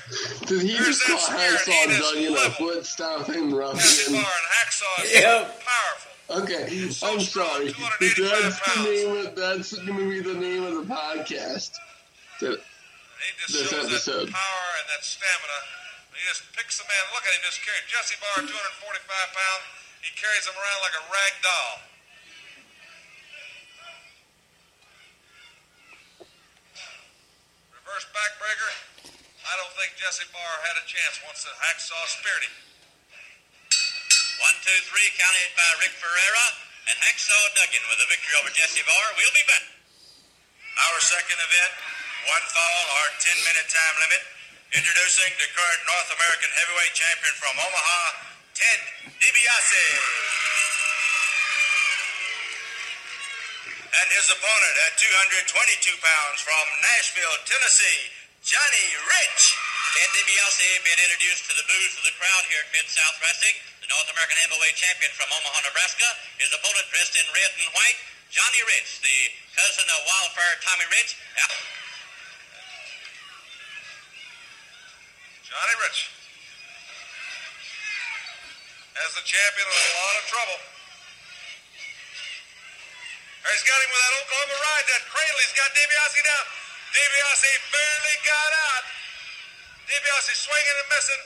did 0.46 0.62
he 0.62 0.74
There's 0.74 0.98
just 0.98 1.06
call 1.06 1.18
that 1.18 1.38
Hacksaw 1.38 1.58
spirit. 1.62 1.90
He 1.90 1.94
is 1.94 1.98
Duggan 2.02 2.26
a 2.26 2.34
level. 2.34 2.54
foot 2.58 2.86
stomping 2.86 3.44
Jesse 3.50 3.56
ruffian? 3.56 4.12
Barr 4.14 4.32
and 4.32 4.48
Hacksaw 4.58 4.94
is 5.04 5.12
Yeah. 5.12 5.50
powerful. 5.62 6.10
Okay, 6.32 6.64
I'm 7.04 7.20
sorry. 7.20 7.74
That's 8.00 8.56
the 8.58 8.82
name. 8.82 9.26
Of, 9.26 9.34
that's 9.36 9.72
going 9.76 9.98
to 10.00 10.08
be 10.08 10.20
the 10.24 10.34
name 10.38 10.64
of 10.64 10.74
the 10.80 10.86
podcast. 10.88 11.76
That- 12.40 12.62
This 13.46 13.68
shows 13.70 13.86
episode. 13.86 14.26
that 14.28 14.34
power 14.34 14.68
and 14.82 14.86
that 14.96 15.02
stamina. 15.04 15.58
He 16.16 16.22
just 16.26 16.42
picks 16.56 16.78
the 16.78 16.84
man. 16.88 17.02
Look 17.14 17.22
at 17.26 17.32
him 17.36 17.42
just 17.46 17.60
carrying 17.62 17.86
Jesse 17.86 18.16
Barr, 18.18 18.42
245 18.42 19.30
pounds. 19.34 19.64
He 20.02 20.10
carries 20.18 20.46
him 20.46 20.54
around 20.58 20.80
like 20.82 20.96
a 20.98 21.04
rag 21.12 21.32
doll. 21.42 21.72
Reverse 28.02 28.18
backbreaker. 28.18 28.72
I 29.46 29.54
don't 29.62 29.74
think 29.78 29.94
Jesse 29.94 30.26
Barr 30.34 30.54
had 30.66 30.74
a 30.74 30.84
chance 30.90 31.22
once 31.22 31.46
the 31.46 31.54
hacksaw 31.54 32.02
speared 32.10 32.42
him. 32.42 32.54
One, 34.42 34.56
two, 34.66 34.74
three, 34.90 35.06
counted 35.14 35.50
by 35.54 35.70
Rick 35.78 35.94
Ferreira 36.02 36.46
and 36.90 36.96
Hacksaw 36.98 37.42
Duggan 37.54 37.84
with 37.86 38.02
a 38.02 38.08
victory 38.10 38.34
over 38.42 38.50
Jesse 38.50 38.82
Barr. 38.82 39.06
We'll 39.14 39.36
be 39.38 39.46
back. 39.46 39.64
Our 40.82 40.98
second 40.98 41.38
event, 41.38 41.72
one 42.26 42.46
fall 42.50 42.82
or 42.90 43.06
10 43.22 43.38
minute 43.46 43.70
time 43.70 43.96
limit. 44.02 44.22
Introducing 44.74 45.30
the 45.38 45.46
current 45.54 45.82
North 45.86 46.10
American 46.16 46.50
heavyweight 46.58 46.94
champion 46.98 47.34
from 47.38 47.54
Omaha, 47.54 48.02
Ted 48.56 48.80
DiBiase. 49.20 50.71
And 53.92 54.08
his 54.16 54.24
opponent 54.32 54.74
at 54.88 54.96
222 55.52 55.92
pounds 56.00 56.40
from 56.40 56.64
Nashville, 56.80 57.36
Tennessee, 57.44 58.08
Johnny 58.40 58.86
Rich. 59.04 59.42
Ted 59.92 60.08
DiBiase 60.16 60.80
being 60.80 61.02
introduced 61.04 61.44
to 61.44 61.52
the 61.52 61.68
boos 61.68 61.92
of 62.00 62.04
the 62.08 62.16
crowd 62.16 62.44
here 62.48 62.64
at 62.64 62.72
Mid-South 62.72 63.20
Wrestling. 63.20 63.52
The 63.84 63.92
North 63.92 64.08
American 64.08 64.40
heavyweight 64.40 64.80
champion 64.80 65.12
from 65.12 65.28
Omaha, 65.28 65.68
Nebraska. 65.68 66.08
His 66.40 66.48
opponent 66.56 66.88
dressed 66.88 67.12
in 67.20 67.26
red 67.36 67.52
and 67.52 67.68
white, 67.76 68.00
Johnny 68.32 68.64
Rich, 68.64 69.04
the 69.04 69.18
cousin 69.60 69.84
of 69.84 70.00
wildfire 70.08 70.56
Tommy 70.64 70.88
Rich. 70.88 71.12
Johnny 75.44 75.76
Rich. 75.84 76.08
As 79.04 79.12
the 79.20 79.24
champion 79.28 79.68
in 79.68 79.76
a 79.76 79.96
lot 80.00 80.16
of 80.16 80.24
trouble. 80.32 80.58
He's 83.42 83.66
got 83.66 83.78
him 83.82 83.90
with 83.90 84.02
that 84.02 84.14
Oklahoma 84.22 84.56
ride, 84.62 84.86
that 84.86 85.02
cradle. 85.10 85.38
He's 85.42 85.56
got 85.58 85.68
DiBiase 85.74 86.20
down. 86.22 86.46
DiBiase 86.94 87.50
barely 87.74 88.16
got 88.22 88.52
out. 88.70 88.84
DiBiase 89.90 90.32
swinging 90.38 90.78
and 90.78 90.88
missing. 90.94 91.22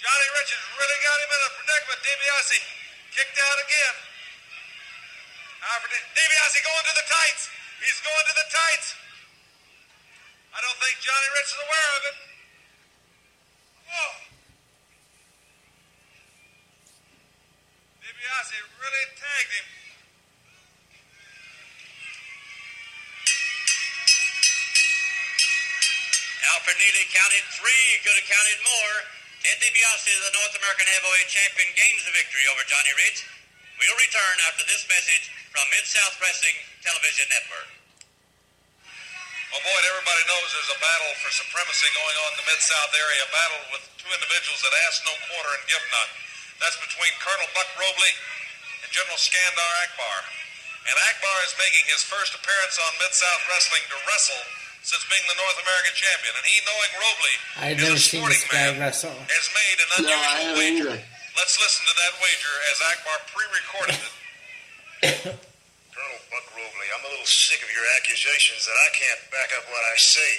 Johnny 0.00 0.28
Richards 0.36 0.66
really 0.74 0.98
got 1.06 1.16
him 1.22 1.30
in 1.30 1.40
a 1.40 1.50
predicament. 1.54 2.00
DiBiase 2.02 2.58
kicked 3.14 3.38
out 3.38 3.58
again. 3.62 3.96
DiBiase 6.18 6.58
going 6.66 6.84
to 6.90 6.94
the 6.98 7.06
tights. 7.06 7.42
He's 7.78 8.00
going 8.02 8.24
to 8.26 8.34
the 8.34 8.48
tights. 8.50 8.88
I 10.50 10.58
don't 10.60 10.78
think 10.82 10.98
Johnny 10.98 11.28
Rich 11.38 11.50
is 11.54 11.60
aware 11.62 11.90
of 11.94 12.02
it. 12.10 12.16
DiBiase 18.02 18.56
really 18.82 19.06
tagged 19.14 19.52
him. 19.54 19.79
Alfred 26.56 26.76
Neely 26.80 27.04
counted 27.12 27.44
three. 27.56 27.86
Could 28.04 28.16
have 28.16 28.28
counted 28.28 28.58
more. 28.64 28.96
Ted 29.40 29.56
DiBiase, 29.56 30.12
the 30.20 30.36
North 30.36 30.54
American 30.60 30.84
Heavyweight 30.84 31.28
Champion, 31.32 31.68
gains 31.72 32.04
the 32.04 32.12
victory 32.12 32.44
over 32.52 32.60
Johnny 32.68 32.92
Rich. 33.08 33.24
We'll 33.80 33.96
return 33.96 34.36
after 34.52 34.68
this 34.68 34.84
message 34.92 35.32
from 35.48 35.64
Mid 35.72 35.88
South 35.88 36.12
Wrestling 36.20 36.56
Television 36.84 37.24
Network. 37.32 37.68
Well, 39.48 39.64
Boyd, 39.64 39.84
everybody 39.88 40.22
knows 40.28 40.46
there's 40.52 40.76
a 40.76 40.78
battle 40.78 41.12
for 41.24 41.32
supremacy 41.32 41.88
going 41.96 42.16
on 42.20 42.28
in 42.36 42.38
the 42.44 42.48
Mid 42.52 42.60
South 42.60 42.92
area, 42.92 43.24
a 43.24 43.32
battle 43.32 43.62
with 43.72 43.82
two 43.98 44.12
individuals 44.12 44.60
that 44.60 44.76
ask 44.86 45.02
no 45.08 45.16
quarter 45.32 45.52
and 45.56 45.64
give 45.66 45.82
none. 45.88 46.10
That's 46.60 46.76
between 46.78 47.10
Colonel 47.24 47.48
Buck 47.56 47.66
Robley 47.80 48.12
and 48.84 48.88
General 48.92 49.16
Skandar 49.16 49.72
Akbar. 49.88 50.18
And 50.84 50.96
Akbar 51.10 51.36
is 51.48 51.56
making 51.56 51.88
his 51.88 52.04
first 52.04 52.36
appearance 52.36 52.76
on 52.76 52.92
Mid 53.00 53.16
South 53.16 53.42
Wrestling 53.48 53.84
to 53.88 53.96
wrestle 54.04 54.44
since 54.82 55.02
being 55.08 55.24
the 55.28 55.38
North 55.38 55.58
American 55.60 55.94
champion. 55.96 56.32
And 56.36 56.44
he, 56.48 56.56
knowing 56.64 56.90
Robley 56.98 57.36
I've 57.60 57.78
is 57.78 57.82
never 57.84 57.98
a 57.98 58.02
seen 58.02 58.20
sporting 58.24 58.40
this 58.40 58.50
guy 58.50 58.66
man, 58.72 58.80
wrestle. 58.80 59.14
has 59.16 59.46
made 59.52 59.78
an 59.80 59.88
No, 59.88 59.94
I 59.94 60.00
unusual 60.00 60.30
haven't 60.40 60.58
wager. 60.58 60.90
either. 60.96 60.98
Let's 61.38 61.56
listen 61.62 61.82
to 61.88 61.94
that 61.96 62.12
wager 62.20 62.54
as 62.72 62.76
Akbar 62.90 63.18
pre-recorded 63.32 63.98
it. 64.00 64.12
Colonel 65.94 66.20
Buck 66.32 66.46
Robley, 66.52 66.88
I'm 66.96 67.04
a 67.04 67.10
little 67.12 67.28
sick 67.28 67.60
of 67.64 67.70
your 67.72 67.84
accusations 68.00 68.64
that 68.68 68.76
I 68.76 68.88
can't 68.96 69.20
back 69.32 69.50
up 69.56 69.64
what 69.72 69.80
I 69.90 69.96
say. 70.00 70.32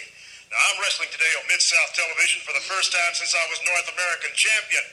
Now, 0.52 0.60
I'm 0.72 0.78
wrestling 0.84 1.10
today 1.16 1.32
on 1.40 1.48
Mid 1.48 1.62
South 1.64 1.92
Television 1.96 2.44
for 2.44 2.52
the 2.56 2.64
first 2.68 2.92
time 2.92 3.14
since 3.16 3.32
I 3.36 3.44
was 3.52 3.60
North 3.64 3.88
American 3.94 4.32
champion. 4.36 4.84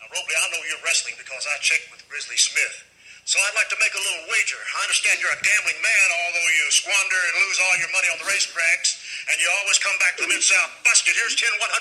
Now, 0.00 0.08
Robley, 0.12 0.34
I 0.36 0.44
know 0.52 0.60
you're 0.68 0.80
wrestling 0.84 1.14
because 1.20 1.44
I 1.48 1.56
checked 1.60 1.88
with 1.92 2.00
Grizzly 2.08 2.36
Smith. 2.40 2.83
So 3.24 3.40
I'd 3.40 3.56
like 3.56 3.72
to 3.72 3.80
make 3.80 3.96
a 3.96 4.02
little 4.04 4.28
wager. 4.28 4.60
I 4.60 4.84
understand 4.84 5.16
you're 5.16 5.32
a 5.32 5.40
gambling 5.40 5.80
man, 5.80 6.06
although 6.12 6.48
you 6.60 6.64
squander 6.68 7.20
and 7.24 7.34
lose 7.40 7.56
all 7.56 7.74
your 7.80 7.88
money 7.96 8.08
on 8.12 8.20
the 8.20 8.28
racetracks, 8.28 9.00
and 9.32 9.40
you 9.40 9.48
always 9.64 9.80
come 9.80 9.96
back 9.96 10.20
to 10.20 10.28
the 10.28 10.30
Mid 10.36 10.44
South 10.44 10.68
busted. 10.84 11.16
Here's 11.16 11.32
ten 11.32 11.48
$100 11.56 11.72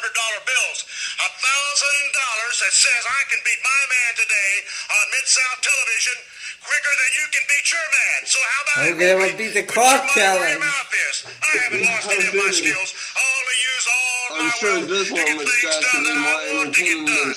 bills. 0.48 0.80
A 1.20 1.28
thousand 1.28 2.06
dollars 2.16 2.56
that 2.64 2.72
says 2.72 3.02
I 3.04 3.22
can 3.28 3.44
beat 3.44 3.60
my 3.60 3.82
man 3.92 4.12
today 4.24 4.52
on 4.88 5.04
Mid 5.12 5.28
South 5.28 5.60
Television 5.60 6.18
quicker 6.64 6.94
than 6.96 7.12
you 7.12 7.26
can 7.36 7.44
beat 7.52 7.68
your 7.76 7.88
man. 7.92 8.20
So 8.24 8.40
how 8.40 8.60
about 8.64 8.80
it? 8.80 8.92
Okay, 8.96 9.14
we'll 9.20 9.36
beat 9.36 9.54
the 9.60 9.68
clock 9.68 10.00
your 10.16 10.16
challenge. 10.16 10.64
your. 10.64 11.16
I 11.44 11.52
haven't 11.60 11.84
lost 11.92 12.08
any 12.08 12.24
of 12.24 12.36
my 12.40 12.52
skills. 12.64 12.90
I 13.20 13.20
only 13.20 13.58
use 13.68 13.86
all 13.92 14.24
I'm 14.32 14.48
my 14.48 14.56
sure 14.56 14.76
will 14.80 14.88
this 14.88 15.08
to 15.12 15.20
one 15.20 15.28
get 15.28 15.44
things 15.44 15.76
done 15.92 16.04
that 16.08 16.18
I 16.24 16.40
want 16.56 16.72
to 16.72 16.80
get 16.80 17.00
done. 17.04 17.36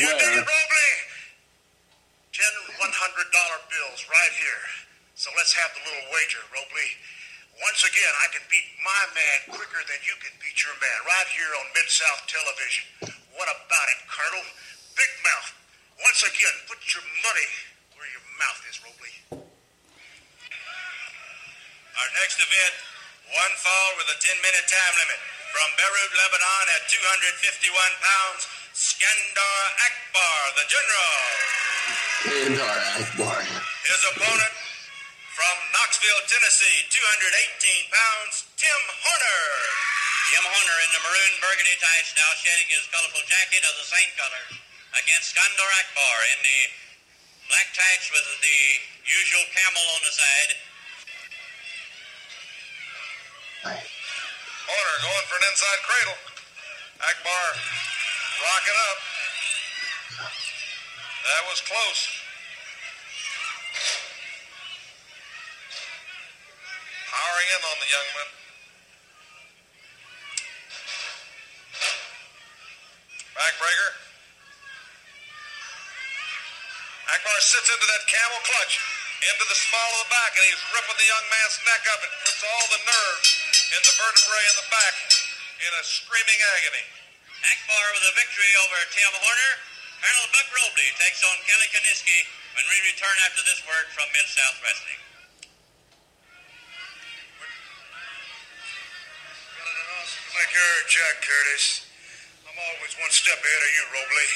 You 0.00 0.08
dig 0.08 0.40
it, 0.40 0.46
Robley? 0.48 0.71
Ten 2.82 2.90
$100 2.90 3.70
bills 3.70 4.00
right 4.10 4.34
here. 4.42 4.62
So 5.14 5.30
let's 5.38 5.54
have 5.54 5.70
the 5.70 5.86
little 5.86 6.02
wager, 6.10 6.42
Robley. 6.50 6.90
Once 7.62 7.86
again, 7.86 8.10
I 8.26 8.32
can 8.34 8.42
beat 8.50 8.66
my 8.82 9.02
man 9.14 9.54
quicker 9.54 9.86
than 9.86 10.02
you 10.02 10.18
can 10.18 10.34
beat 10.42 10.58
your 10.66 10.74
man 10.82 10.98
right 11.06 11.28
here 11.30 11.46
on 11.62 11.70
Mid 11.78 11.86
South 11.86 12.26
Television. 12.26 13.14
What 13.38 13.46
about 13.46 13.86
it, 13.94 14.02
Colonel? 14.10 14.42
Big 14.98 15.12
mouth. 15.22 15.54
Once 16.02 16.26
again, 16.26 16.54
put 16.66 16.82
your 16.90 17.06
money 17.22 17.50
where 17.94 18.08
your 18.10 18.26
mouth 18.42 18.58
is, 18.66 18.82
Robley. 18.82 19.14
Our 21.94 22.10
next 22.18 22.42
event, 22.42 22.74
one 23.30 23.54
fall 23.62 23.90
with 24.02 24.10
a 24.10 24.18
10 24.18 24.42
minute 24.42 24.66
time 24.66 24.94
limit. 25.06 25.22
From 25.54 25.70
Beirut, 25.78 26.12
Lebanon 26.18 26.66
at 26.82 26.90
251 26.90 27.70
pounds, 28.02 28.42
Skandar 28.72 29.60
Akbar, 29.84 30.40
the 30.56 30.64
general. 30.64 31.12
Skandar 32.24 32.78
Akbar. 33.04 33.38
His 33.84 34.00
opponent 34.16 34.54
from 35.28 35.56
Knoxville, 35.76 36.24
Tennessee, 36.24 36.88
218 36.88 37.92
pounds, 37.92 38.48
Tim 38.56 38.82
Horner. 39.04 39.44
Tim 40.32 40.44
Horner 40.48 40.78
in 40.88 40.90
the 40.96 41.02
maroon 41.04 41.32
burgundy 41.44 41.76
tights, 41.84 42.16
now 42.16 42.32
shedding 42.40 42.64
his 42.72 42.88
colorful 42.88 43.20
jacket 43.28 43.60
of 43.60 43.76
the 43.76 43.88
same 43.92 44.08
colors, 44.16 44.56
against 44.96 45.36
Skandar 45.36 45.68
Akbar 45.84 46.16
in 46.32 46.38
the 46.40 46.60
black 47.52 47.68
tights 47.76 48.08
with 48.08 48.24
the 48.24 48.60
usual 49.04 49.44
camel 49.52 49.84
on 49.84 50.00
the 50.00 50.14
side. 50.16 50.52
Horner 53.68 54.96
going 55.04 55.26
for 55.28 55.36
an 55.36 55.44
inside 55.52 55.80
cradle. 55.84 56.18
Akbar 57.04 57.44
rocking 58.42 58.78
up. 58.90 58.98
That 61.22 61.42
was 61.46 61.62
close. 61.62 62.00
Powering 67.06 67.48
in 67.54 67.62
on 67.62 67.76
the 67.78 67.90
young 67.94 68.08
man. 68.18 68.30
Backbreaker. 73.32 73.90
Akbar 77.12 77.38
sits 77.44 77.68
into 77.68 77.86
that 77.86 78.04
camel 78.08 78.40
clutch, 78.42 78.80
into 79.20 79.44
the 79.46 79.58
small 79.58 79.90
of 80.00 80.08
the 80.08 80.10
back, 80.10 80.32
and 80.34 80.44
he's 80.48 80.62
ripping 80.72 80.98
the 80.98 81.08
young 81.08 81.26
man's 81.30 81.56
neck 81.68 81.82
up 81.92 82.00
and 82.02 82.12
puts 82.24 82.42
all 82.42 82.66
the 82.72 82.82
nerves 82.82 83.28
in 83.70 83.80
the 83.84 83.94
vertebrae 84.00 84.46
in 84.50 84.56
the 84.58 84.68
back 84.72 84.94
in 85.62 85.70
a 85.78 85.82
screaming 85.84 86.40
agony. 86.58 87.01
Akbar 87.42 87.86
with 87.98 88.06
a 88.06 88.14
victory 88.14 88.52
over 88.62 88.78
Tim 88.94 89.12
Horner. 89.18 89.54
Colonel 89.98 90.28
Buck 90.30 90.48
Robley 90.54 90.88
takes 90.98 91.22
on 91.26 91.36
Kelly 91.42 91.68
Kiniski 91.74 92.18
when 92.54 92.66
we 92.70 92.76
return 92.94 93.16
after 93.26 93.42
this 93.42 93.58
word 93.66 93.86
from 93.94 94.06
Mid 94.14 94.26
South 94.30 94.58
Wrestling. 94.62 95.02
Make 100.32 100.48
here, 100.48 100.78
Jack 100.88 101.16
Curtis. 101.22 101.86
I'm 102.48 102.56
always 102.56 102.94
one 102.98 103.12
step 103.12 103.36
ahead 103.36 103.62
of 103.62 103.72
you, 103.74 103.84
Robley. 103.94 104.30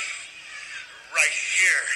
Right 1.15 1.35
here. 1.35 1.87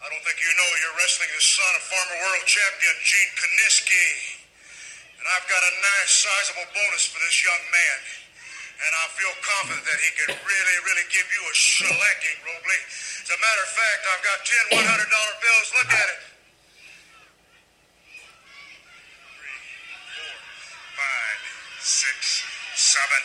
I 0.00 0.06
don't 0.08 0.24
think 0.24 0.40
you 0.40 0.48
know 0.48 0.70
you're 0.80 0.96
wrestling 0.96 1.28
the 1.34 1.42
son 1.42 1.72
of 1.76 1.82
former 1.92 2.18
world 2.24 2.46
champion 2.48 2.96
Gene 3.04 3.32
Kiniski. 3.36 4.08
And 5.20 5.26
I've 5.34 5.46
got 5.50 5.60
a 5.60 5.72
nice, 5.82 6.12
sizable 6.24 6.66
bonus 6.72 7.04
for 7.10 7.20
this 7.20 7.36
young 7.42 7.64
man. 7.68 8.17
And 8.78 8.92
I 8.94 9.06
feel 9.18 9.34
confident 9.42 9.82
that 9.90 9.98
he 9.98 10.10
can 10.22 10.30
really, 10.38 10.76
really 10.86 11.06
give 11.10 11.26
you 11.34 11.42
a 11.50 11.54
shellacking, 11.54 12.38
Robley. 12.46 12.80
As 13.26 13.30
a 13.34 13.38
matter 13.42 13.62
of 13.66 13.72
fact, 13.74 14.00
I've 14.06 14.22
got 14.22 14.38
ten 14.46 14.64
$100 14.78 15.42
bills. 15.42 15.68
Look 15.82 15.90
at 15.90 16.08
it. 16.14 16.20
Three, 19.26 19.62
four, 20.14 20.36
five, 20.94 21.40
six, 21.82 22.46
seven, 22.78 23.22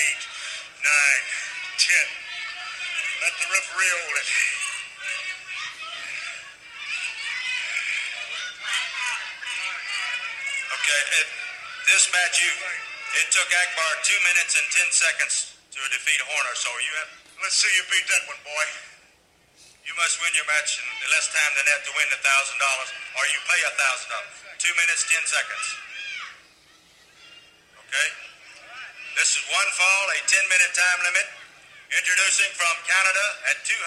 eight, 0.00 0.22
nine, 0.80 1.24
ten. 1.76 2.06
Let 3.20 3.34
the 3.36 3.48
referee 3.52 3.92
hold 4.00 4.16
it. 4.16 4.28
Okay, 10.72 11.02
this 11.92 12.08
match, 12.12 12.40
you 12.40 12.85
it 13.16 13.28
took 13.32 13.48
Akbar 13.48 13.92
two 14.04 14.20
minutes 14.32 14.52
and 14.56 14.66
ten 14.72 14.88
seconds 14.92 15.56
to 15.72 15.78
defeat 15.92 16.20
Horner, 16.28 16.56
so 16.56 16.70
you 16.80 16.92
have 17.00 17.10
Let's 17.36 17.60
see 17.60 17.68
you 17.76 17.84
beat 17.92 18.06
that 18.08 18.24
one, 18.32 18.40
boy. 18.48 18.66
you 19.84 19.92
must 20.00 20.16
win 20.24 20.32
your 20.32 20.48
match 20.48 20.80
in 20.80 21.08
less 21.12 21.28
time 21.28 21.52
than 21.52 21.68
that 21.68 21.84
to 21.84 21.92
win 21.92 22.08
the 22.08 22.20
thousand 22.24 22.56
dollars, 22.56 22.90
or 23.12 23.22
you 23.28 23.38
pay 23.44 23.60
a 23.60 23.72
thousand 23.76 24.08
dollars. 24.08 24.34
Two 24.56 24.72
minutes 24.72 25.04
ten 25.04 25.20
seconds. 25.28 25.66
Okay. 27.84 28.08
This 29.20 29.36
is 29.36 29.42
one 29.52 29.68
fall, 29.76 30.04
a 30.16 30.18
ten 30.28 30.44
minute 30.48 30.72
time 30.72 31.00
limit. 31.04 31.28
Introducing 31.92 32.50
from 32.58 32.74
Canada 32.82 33.26
at 33.46 33.62
275 33.62 33.78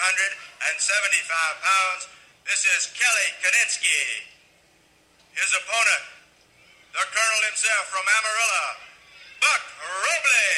pounds, 1.60 2.08
this 2.48 2.64
is 2.64 2.88
Kelly 2.96 3.28
Kiniski. 3.44 4.24
His 5.36 5.52
opponent, 5.52 6.04
the 6.96 7.04
Colonel 7.12 7.42
himself 7.52 7.92
from 7.92 8.00
Amarillo, 8.00 8.89
Buck 9.40 9.62
Robley. 9.80 10.52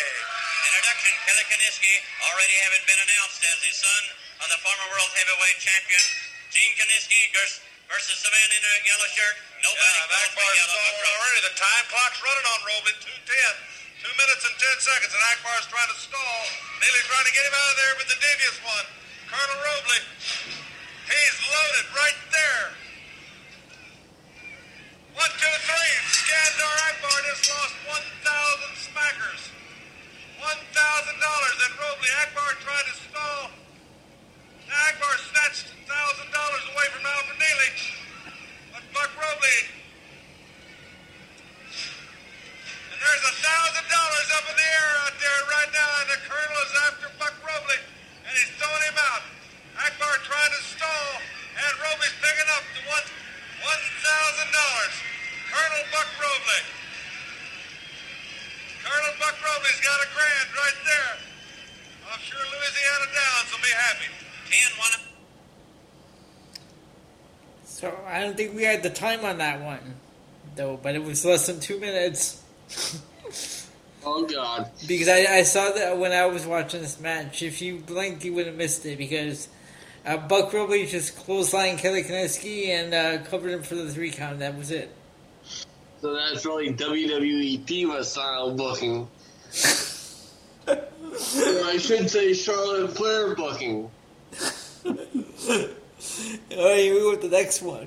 Introduction, 0.66 1.12
Kelly 1.26 1.44
Kiniski, 1.50 1.94
already 2.26 2.56
having 2.66 2.82
been 2.86 3.00
announced 3.02 3.40
as 3.46 3.58
the 3.62 3.72
son 3.74 4.02
of 4.42 4.48
the 4.50 4.58
former 4.62 4.86
world 4.94 5.10
heavyweight 5.14 5.58
champion, 5.62 6.02
Gene 6.50 6.74
Kiniski 6.78 7.20
vers- 7.34 7.62
versus 7.90 8.18
the 8.22 8.30
man 8.30 8.48
in 8.58 8.62
a 8.62 8.74
yellow 8.86 9.08
shirt. 9.14 9.36
Nobody 9.62 9.78
Yeah, 9.78 10.10
calls 10.10 10.22
Akbar's 10.26 10.50
me 10.50 10.58
yellow, 10.58 10.80
but 10.98 11.06
already. 11.14 11.40
The 11.46 11.54
time 11.58 11.84
clock's 11.92 12.20
running 12.22 12.46
on 12.50 12.58
Robley. 12.66 12.94
210. 13.06 13.54
Two 14.02 14.14
minutes 14.18 14.42
and 14.50 14.56
ten 14.58 14.76
seconds, 14.82 15.12
and 15.14 15.22
Akbar's 15.30 15.66
trying 15.70 15.86
to 15.94 15.98
stall. 16.02 16.42
Nearly 16.82 17.02
trying 17.06 17.26
to 17.26 17.34
get 17.38 17.46
him 17.46 17.54
out 17.54 17.68
of 17.70 17.76
there 17.78 17.94
with 18.02 18.08
the 18.10 18.18
devious 18.18 18.58
one. 18.66 18.86
Colonel 19.30 19.58
Robley. 19.62 20.02
He's 21.06 21.36
loaded 21.46 21.86
right 21.94 22.18
there. 22.34 22.64
One, 25.14 25.32
two, 25.36 25.56
three. 25.68 25.94
Skandar 26.08 26.74
Akbar 26.88 27.18
just 27.28 27.44
lost 27.52 27.76
1,000 28.24 28.88
smackers. 28.88 29.42
$1,000. 30.40 30.48
And 30.48 31.74
Robley, 31.76 32.10
Akbar 32.24 32.50
tried 32.64 32.86
to 32.88 32.94
stall. 32.96 33.42
Akbar 34.72 35.14
snatched 35.28 35.68
$1,000 35.84 36.72
away 36.72 36.86
from 36.96 37.04
Alfred 37.04 37.38
Neely. 37.38 37.70
But 38.72 38.84
Buck 38.96 39.12
Robley 39.20 39.58
and 42.92 42.98
there's 43.00 43.24
a 43.28 43.34
thousand 43.40 43.86
dollars 43.88 44.28
up 44.36 44.44
in 44.48 44.56
the 44.56 44.68
air 44.68 44.90
out 45.04 45.16
there 45.16 45.40
right 45.48 45.70
now, 45.72 45.90
and 46.04 46.08
the 46.12 46.20
colonel 46.28 46.58
is 46.64 46.72
after 46.88 47.08
Buck 47.20 47.36
Robley, 47.40 47.80
and 48.28 48.32
he's 48.36 48.52
throwing 48.60 48.84
him 48.88 48.98
out. 49.12 49.24
Akbar 49.80 50.20
trying 50.24 50.52
to 50.52 50.62
stall, 50.64 51.08
and 51.56 51.72
Robley's 51.80 52.16
picking 52.20 52.48
up 52.52 52.64
the 52.76 52.82
one 52.88 53.04
one 53.62 53.84
thousand 54.02 54.50
dollars. 54.52 54.94
Colonel 55.50 55.84
Buck 55.92 56.10
Robley. 56.18 56.62
Colonel 58.82 59.14
Buck 59.18 59.36
Robley's 59.38 59.80
got 59.80 59.98
a 60.02 60.08
grand 60.10 60.48
right 60.58 60.80
there. 60.84 61.14
I'm 62.12 62.20
sure 62.20 62.38
Louisiana 62.38 63.06
Downs 63.14 63.48
will 63.52 63.62
be 63.62 63.74
happy. 63.74 64.08
10 64.50 64.78
1 64.78 64.88
So 67.64 67.94
I 68.06 68.20
don't 68.20 68.36
think 68.36 68.54
we 68.54 68.64
had 68.64 68.82
the 68.82 68.90
time 68.90 69.24
on 69.24 69.38
that 69.38 69.62
one, 69.62 69.96
though. 70.56 70.78
But 70.82 70.94
it 70.94 71.02
was 71.04 71.24
less 71.24 71.46
than 71.46 71.60
two 71.60 71.78
minutes. 71.78 72.42
Oh 74.04 74.26
God. 74.26 74.68
Because 74.86 75.08
I, 75.08 75.36
I 75.36 75.42
saw 75.42 75.70
that 75.70 75.96
when 75.96 76.12
I 76.12 76.26
was 76.26 76.44
watching 76.44 76.82
this 76.82 76.98
match. 77.00 77.42
If 77.42 77.62
you 77.62 77.78
blinked, 77.78 78.24
you 78.24 78.34
would 78.34 78.46
have 78.46 78.56
missed 78.56 78.84
it 78.84 78.98
because 78.98 79.48
uh, 80.04 80.16
Buck 80.16 80.52
Robley 80.52 80.86
just 80.86 81.16
clotheslined 81.16 81.78
Kelly 81.78 82.02
Kiniski 82.02 82.68
and 82.68 82.94
uh, 82.94 83.24
covered 83.24 83.52
him 83.52 83.62
for 83.62 83.74
the 83.74 83.90
three 83.90 84.10
count. 84.10 84.40
That 84.40 84.56
was 84.56 84.70
it. 84.70 84.94
So 86.00 86.14
that's 86.14 86.44
really 86.44 86.72
WWE 86.72 87.64
Diva 87.64 88.02
style 88.02 88.54
booking. 88.56 89.02
or 89.02 89.08
I 90.68 91.76
should 91.78 92.10
say 92.10 92.34
Charlotte 92.34 92.96
Flair 92.96 93.36
booking. 93.36 93.88
All 94.84 94.98
right, 96.58 96.82
here 96.82 96.94
we 96.94 97.00
go 97.00 97.10
with 97.10 97.22
the 97.22 97.28
next 97.30 97.62
one. 97.62 97.86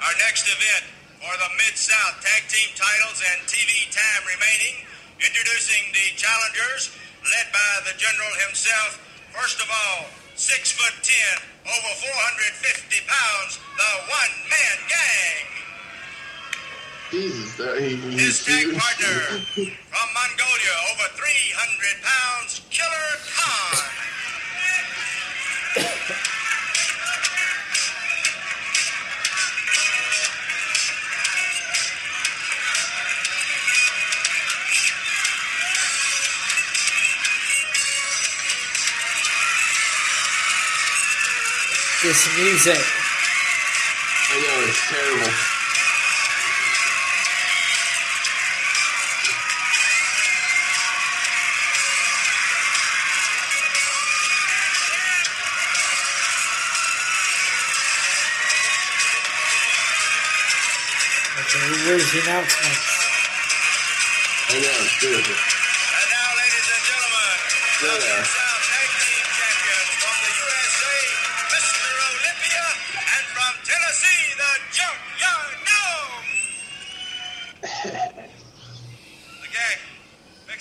Our 0.00 0.14
next 0.24 0.48
event 0.48 0.88
for 1.20 1.34
the 1.36 1.50
Mid 1.60 1.76
South 1.76 2.24
Tag 2.24 2.48
Team 2.48 2.72
titles 2.72 3.20
and 3.20 3.44
TV 3.44 3.90
time 3.92 4.24
remaining, 4.24 4.86
introducing 5.20 5.92
the 5.92 6.16
challengers, 6.16 6.96
led 7.28 7.52
by 7.52 7.92
the 7.92 7.98
General 7.98 8.32
himself. 8.48 8.96
First 9.36 9.60
of 9.60 9.68
all, 9.68 10.06
six 10.38 10.70
foot 10.70 10.94
ten, 11.02 11.42
over 11.66 11.92
450 11.98 13.02
pounds, 13.10 13.58
the 13.58 13.90
One 14.06 14.34
Man 14.46 14.78
Gang. 14.86 15.46
Jesus, 17.10 17.56
that 17.56 17.82
he, 17.82 17.96
His 18.14 18.46
he's 18.46 18.70
tag 18.70 18.78
partner 18.78 19.18
from 19.34 20.08
Mongolia, 20.14 20.74
over 20.94 21.10
300 21.18 22.06
pounds, 22.06 22.62
Killer 22.70 23.18
Khan. 23.34 23.82
This 42.00 42.28
music. 42.38 42.78
I 44.30 44.38
know 44.38 44.68
it's 44.68 44.88
terrible. 44.88 45.32
Okay, 61.34 61.66
where's 61.84 62.12
the 62.12 62.20
announcement? 62.22 62.78
I 64.50 64.60
know 64.62 64.70
it's 64.70 65.00
terrible. 65.00 65.34
And 65.34 66.06
now, 66.14 66.30
ladies 66.38 66.68
and 66.70 66.84
gentlemen, 66.86 67.38
the 67.80 67.86
There 67.86 67.98
they 67.98 68.22
are. 68.22 68.47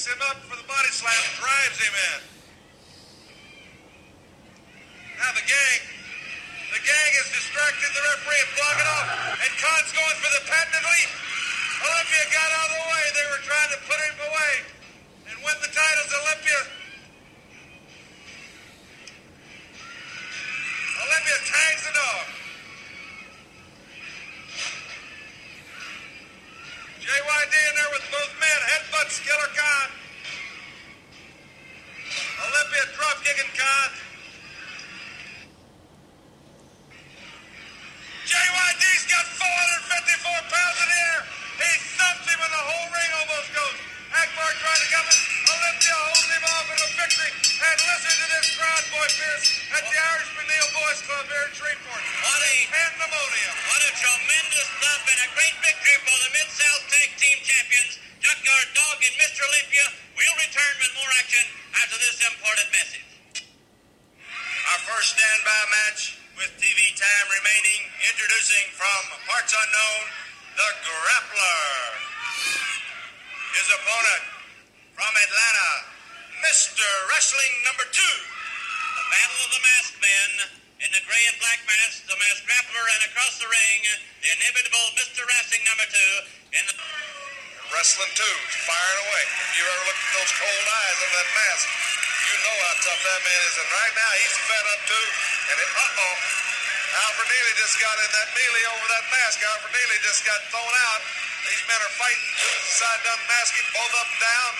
Him 0.07 0.23
up 0.31 0.39
for 0.47 0.55
the 0.55 0.63
body 0.63 0.91
slam, 0.95 1.23
drives 1.35 1.79
him 1.83 1.91
in. 1.91 2.19
Now 5.19 5.31
the 5.35 5.43
gang, 5.43 5.79
the 6.71 6.79
gang 6.79 7.11
is 7.19 7.27
distracted 7.35 7.91
the 7.91 8.03
referee 8.15 8.39
and 8.39 8.51
blocking 8.55 8.87
off, 8.87 9.07
and 9.43 9.51
Khan's 9.59 9.91
going 9.91 10.17
for 10.23 10.31
the 10.31 10.43
patented 10.47 10.85
leap. 10.87 11.11
Olympia 11.83 12.23
got 12.31 12.49
out 12.55 12.69
of 12.71 12.77
the 12.79 12.85
way. 12.87 13.03
They 13.19 13.27
were 13.27 13.43
trying 13.43 13.71
to 13.75 13.79
put 13.83 13.99
him 13.99 14.17
away 14.31 14.53
and 15.27 15.35
win 15.43 15.57
the 15.59 15.71
titles. 15.75 16.11
Olympia. 16.23 16.59
Olympia 21.03 21.37
tags 21.45 21.83
the 21.83 21.93
dog. 21.93 22.36
JYD 27.07 27.55
in 27.55 27.75
there 27.79 27.91
with 27.95 28.03
both 28.11 28.33
men. 28.35 28.59
Headbutts 28.67 29.23
Killer 29.23 29.51
Khan. 29.55 29.87
Olympia 32.43 32.83
drop 32.99 33.15
kicking 33.23 33.51
Khan. 33.55 33.89
JYD's 38.27 39.05
got 39.07 39.23
454 39.23 40.51
pounds 40.51 40.79
in 40.83 40.89
air. 40.91 41.19
He 41.63 41.71
thumps 41.95 42.27
him 42.27 42.39
and 42.43 42.51
the 42.51 42.63
whole 42.67 42.87
ring 42.91 43.11
almost 43.23 43.49
goes. 43.55 43.96
Akbar 44.11 44.51
trying 44.63 44.81
to 44.81 44.89
come 44.89 45.07
in. 45.11 45.19
Olympia 45.47 45.95
holds 46.07 46.27
him 46.31 46.43
off 46.47 46.67
in 46.71 46.79
a 46.79 46.89
victory. 46.97 47.31
And 47.37 47.77
listen 47.83 48.13
to 48.17 48.27
this 48.33 48.47
crowd, 48.57 48.83
Boyd 48.89 49.13
Pierce, 49.13 49.47
at 49.75 49.83
the 49.83 49.97
Irish 49.97 50.29
McNeil 50.33 50.67
Boys 50.73 50.99
Club 51.03 51.25
here 51.27 51.45
in 51.47 51.53
Shreveport. 51.53 52.03
What 52.23 52.41
a, 52.41 52.55
Pandemonium. 52.71 53.55
what 53.67 53.81
a 53.83 53.91
tremendous 53.97 54.67
thump 54.81 55.03
and 55.11 55.19
a 55.21 55.29
great 55.35 55.55
victory 55.61 55.97
for 56.07 56.17
the 56.23 56.29
Mid-South 56.33 56.83
Tag 56.87 57.09
Team 57.19 57.37
Champions, 57.43 57.93
Junkyard 58.23 58.69
Dog 58.73 58.97
and 59.03 59.15
Mr. 59.19 59.39
Olympia. 59.43 59.85
We'll 60.15 60.37
return 60.41 60.56
how 92.97 93.13
that 93.13 93.21
man 93.21 93.41
is. 93.45 93.55
And 93.61 93.69
right 93.69 93.93
now, 93.93 94.11
he's 94.17 94.37
fed 94.49 94.65
up 94.73 94.81
too. 94.89 95.07
And 95.53 95.57
it, 95.61 95.69
uh-oh, 95.69 96.15
Alfred 96.97 97.29
Neely 97.29 97.53
just 97.61 97.75
got 97.77 97.93
in 97.93 98.09
that 98.09 98.29
melee 98.33 98.65
over 98.73 98.87
that 98.89 99.05
mask. 99.13 99.37
Alfred 99.43 99.73
Neely 99.73 99.99
just 100.01 100.25
got 100.25 100.39
thrown 100.49 100.73
out. 100.89 101.01
These 101.45 101.63
men 101.69 101.79
are 101.79 101.93
fighting. 101.95 102.29
Side 102.73 103.01
done 103.05 103.21
masking, 103.29 103.67
both 103.71 103.93
up 104.01 104.09
and 104.09 104.21
down. 104.21 104.53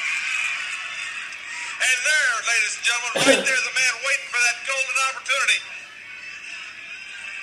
And 1.78 2.00
there, 2.02 2.34
ladies 2.46 2.74
and 2.78 2.86
gentlemen, 2.86 3.12
right 3.22 3.42
there's 3.46 3.68
a 3.70 3.76
man 3.76 3.94
waiting 4.02 4.30
for 4.34 4.42
that 4.42 4.58
golden 4.66 4.98
opportunity. 5.14 5.60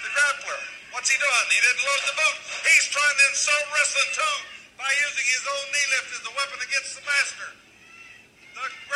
The 0.02 0.10
grappler. 0.10 0.60
What's 0.94 1.10
he 1.10 1.18
doing? 1.18 1.46
He 1.50 1.58
didn't 1.58 1.82
load 1.86 2.02
the 2.06 2.14
boot. 2.18 2.36
He's 2.70 2.86
trying 2.90 3.16
to 3.18 3.24
insult 3.34 3.66
wrestling 3.74 4.10
too 4.14 4.36
by 4.78 4.90
using 5.06 5.26
his 5.26 5.44
own 5.46 5.66
knee 5.74 5.88
lift 5.90 6.08
as 6.18 6.22
the 6.22 6.34
weapon 6.34 6.58
against 6.62 6.90
the 6.98 7.04
master. 7.06 7.63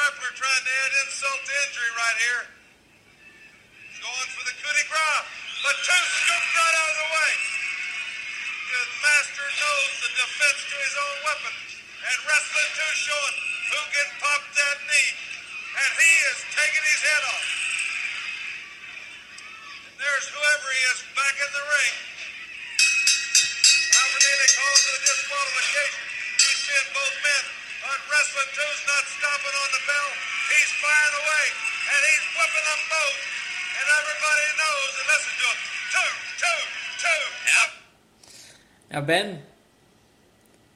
The 0.08 0.16
grappler 0.16 0.40
trying 0.40 0.64
to 0.64 0.72
add 0.72 0.92
insult 1.04 1.36
to 1.36 1.52
injury 1.68 1.92
right 1.92 2.16
here. 2.16 2.44
He's 3.92 4.00
going 4.00 4.30
for 4.32 4.40
the 4.48 4.56
coup 4.56 4.72
de 4.72 4.84
grace, 4.88 5.28
but 5.60 5.76
two 5.84 6.00
scoops 6.00 6.48
right 6.56 6.76
out 6.80 6.88
of 6.88 6.96
the 6.96 7.08
way. 7.12 7.32
The 8.72 8.82
master 9.04 9.44
knows 9.52 9.92
the 10.00 10.10
defense 10.16 10.60
to 10.64 10.76
his 10.80 10.94
own 10.96 11.16
weapon, 11.28 11.54
and 12.08 12.16
wrestling 12.24 12.70
two 12.72 12.92
showing 13.04 13.36
who 13.68 13.80
can 13.84 14.08
pop 14.16 14.42
that 14.48 14.78
knee, 14.88 15.12
and 15.76 15.90
he 16.00 16.12
is 16.32 16.38
taking 16.56 16.84
his 16.88 17.00
head 17.04 17.22
off. 17.28 17.48
And 19.92 19.96
there's 20.00 20.26
whoever 20.32 20.68
he 20.72 20.82
is 20.88 21.00
back 21.20 21.36
in 21.36 21.50
the 21.52 21.64
ring. 21.68 21.94
Alfred 23.92 24.24
Neely 24.24 24.50
calls 24.56 24.82
it 24.88 24.94
a 24.96 25.00
disqualification. 25.04 26.00
He's 26.40 26.60
seeing 26.64 26.88
both 26.96 27.16
men, 27.28 27.44
but 27.88 28.00
wrestling 28.12 28.50
two's 28.52 28.82
not 28.86 29.04
stopping 29.08 29.56
on 29.56 29.70
the 29.72 29.82
bell. 29.88 30.10
He's 30.52 30.72
firing 30.80 31.16
away, 31.24 31.44
and 31.88 32.00
he's 32.08 32.24
whipping 32.36 32.66
them 32.68 32.82
both. 32.92 33.20
And 33.78 33.86
everybody 33.98 34.46
knows 34.60 34.92
and 34.98 35.06
listen 35.12 35.34
to 35.40 35.46
him. 35.48 35.60
Two, 35.94 36.10
two, 36.42 36.60
two. 37.02 37.20
Yep. 37.48 37.68
Now, 38.92 39.00
Ben, 39.06 39.42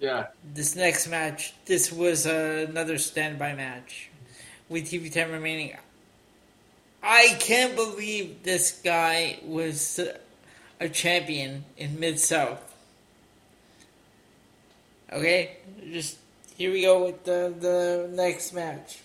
Yeah. 0.00 0.26
this 0.54 0.74
next 0.76 1.06
match, 1.08 1.52
this 1.66 1.92
was 1.92 2.26
uh, 2.26 2.66
another 2.68 2.98
standby 2.98 3.54
match 3.54 4.10
with 4.68 4.90
TV 4.90 5.12
time 5.12 5.30
remaining. 5.32 5.76
I 7.02 7.36
can't 7.40 7.74
believe 7.74 8.42
this 8.44 8.80
guy 8.82 9.38
was 9.44 9.98
a 10.80 10.88
champion 10.88 11.64
in 11.76 11.98
Mid 11.98 12.18
South. 12.20 12.60
Okay, 15.12 15.56
just 15.90 16.16
here 16.62 16.70
we 16.70 16.86
go 16.86 17.10
with 17.10 17.26
the 17.26 17.50
the 17.58 18.06
next 18.14 18.54
match. 18.54 19.02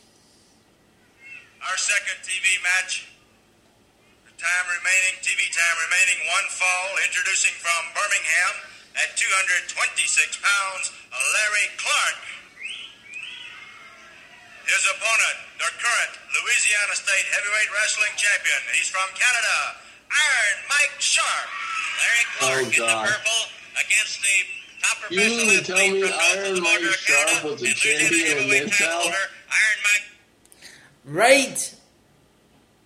Our 1.57 1.77
second 1.81 2.21
TV 2.21 2.45
match. 2.61 3.09
The 4.29 4.33
time 4.37 4.65
remaining, 4.77 5.17
TV 5.25 5.41
time 5.49 5.77
remaining, 5.89 6.21
one 6.37 6.45
fall. 6.53 6.87
Introducing 7.01 7.57
from 7.57 7.81
Birmingham 7.97 8.53
at 9.01 9.09
226 9.17 9.73
pounds, 10.37 10.93
Larry 11.09 11.67
Clark. 11.81 12.21
His 14.69 14.83
opponent, 14.93 15.37
the 15.57 15.71
current 15.81 16.13
Louisiana 16.37 16.93
State 16.93 17.25
Heavyweight 17.33 17.69
Wrestling 17.73 18.13
Champion. 18.21 18.61
He's 18.77 18.93
from 18.93 19.09
Canada, 19.17 19.81
Iron 20.13 20.57
Mike 20.69 21.01
Sharpe. 21.01 21.49
Larry 22.05 22.25
Clark 22.37 22.53
Oh, 22.53 22.69
in 22.69 22.69
the 22.69 23.01
purple 23.01 23.41
against 23.81 24.21
the 24.21 24.37
top 24.45 24.66
You 25.09 25.17
mean 25.17 25.57
to 25.57 25.63
tell 25.63 25.77
me 25.77 26.01
from 26.01 26.09
north 26.09 26.11
of 26.11 26.37
Iron 26.37 26.63
Mike 26.63 26.79
Sharpe 26.81 27.43
was 27.43 27.61
a 27.63 27.73
champion 27.73 28.13
in 28.13 28.37
heavyweight 28.37 28.63
Mid-South? 28.65 29.05
Iron 29.05 29.13
Mike 29.83 30.07
Right. 31.05 31.75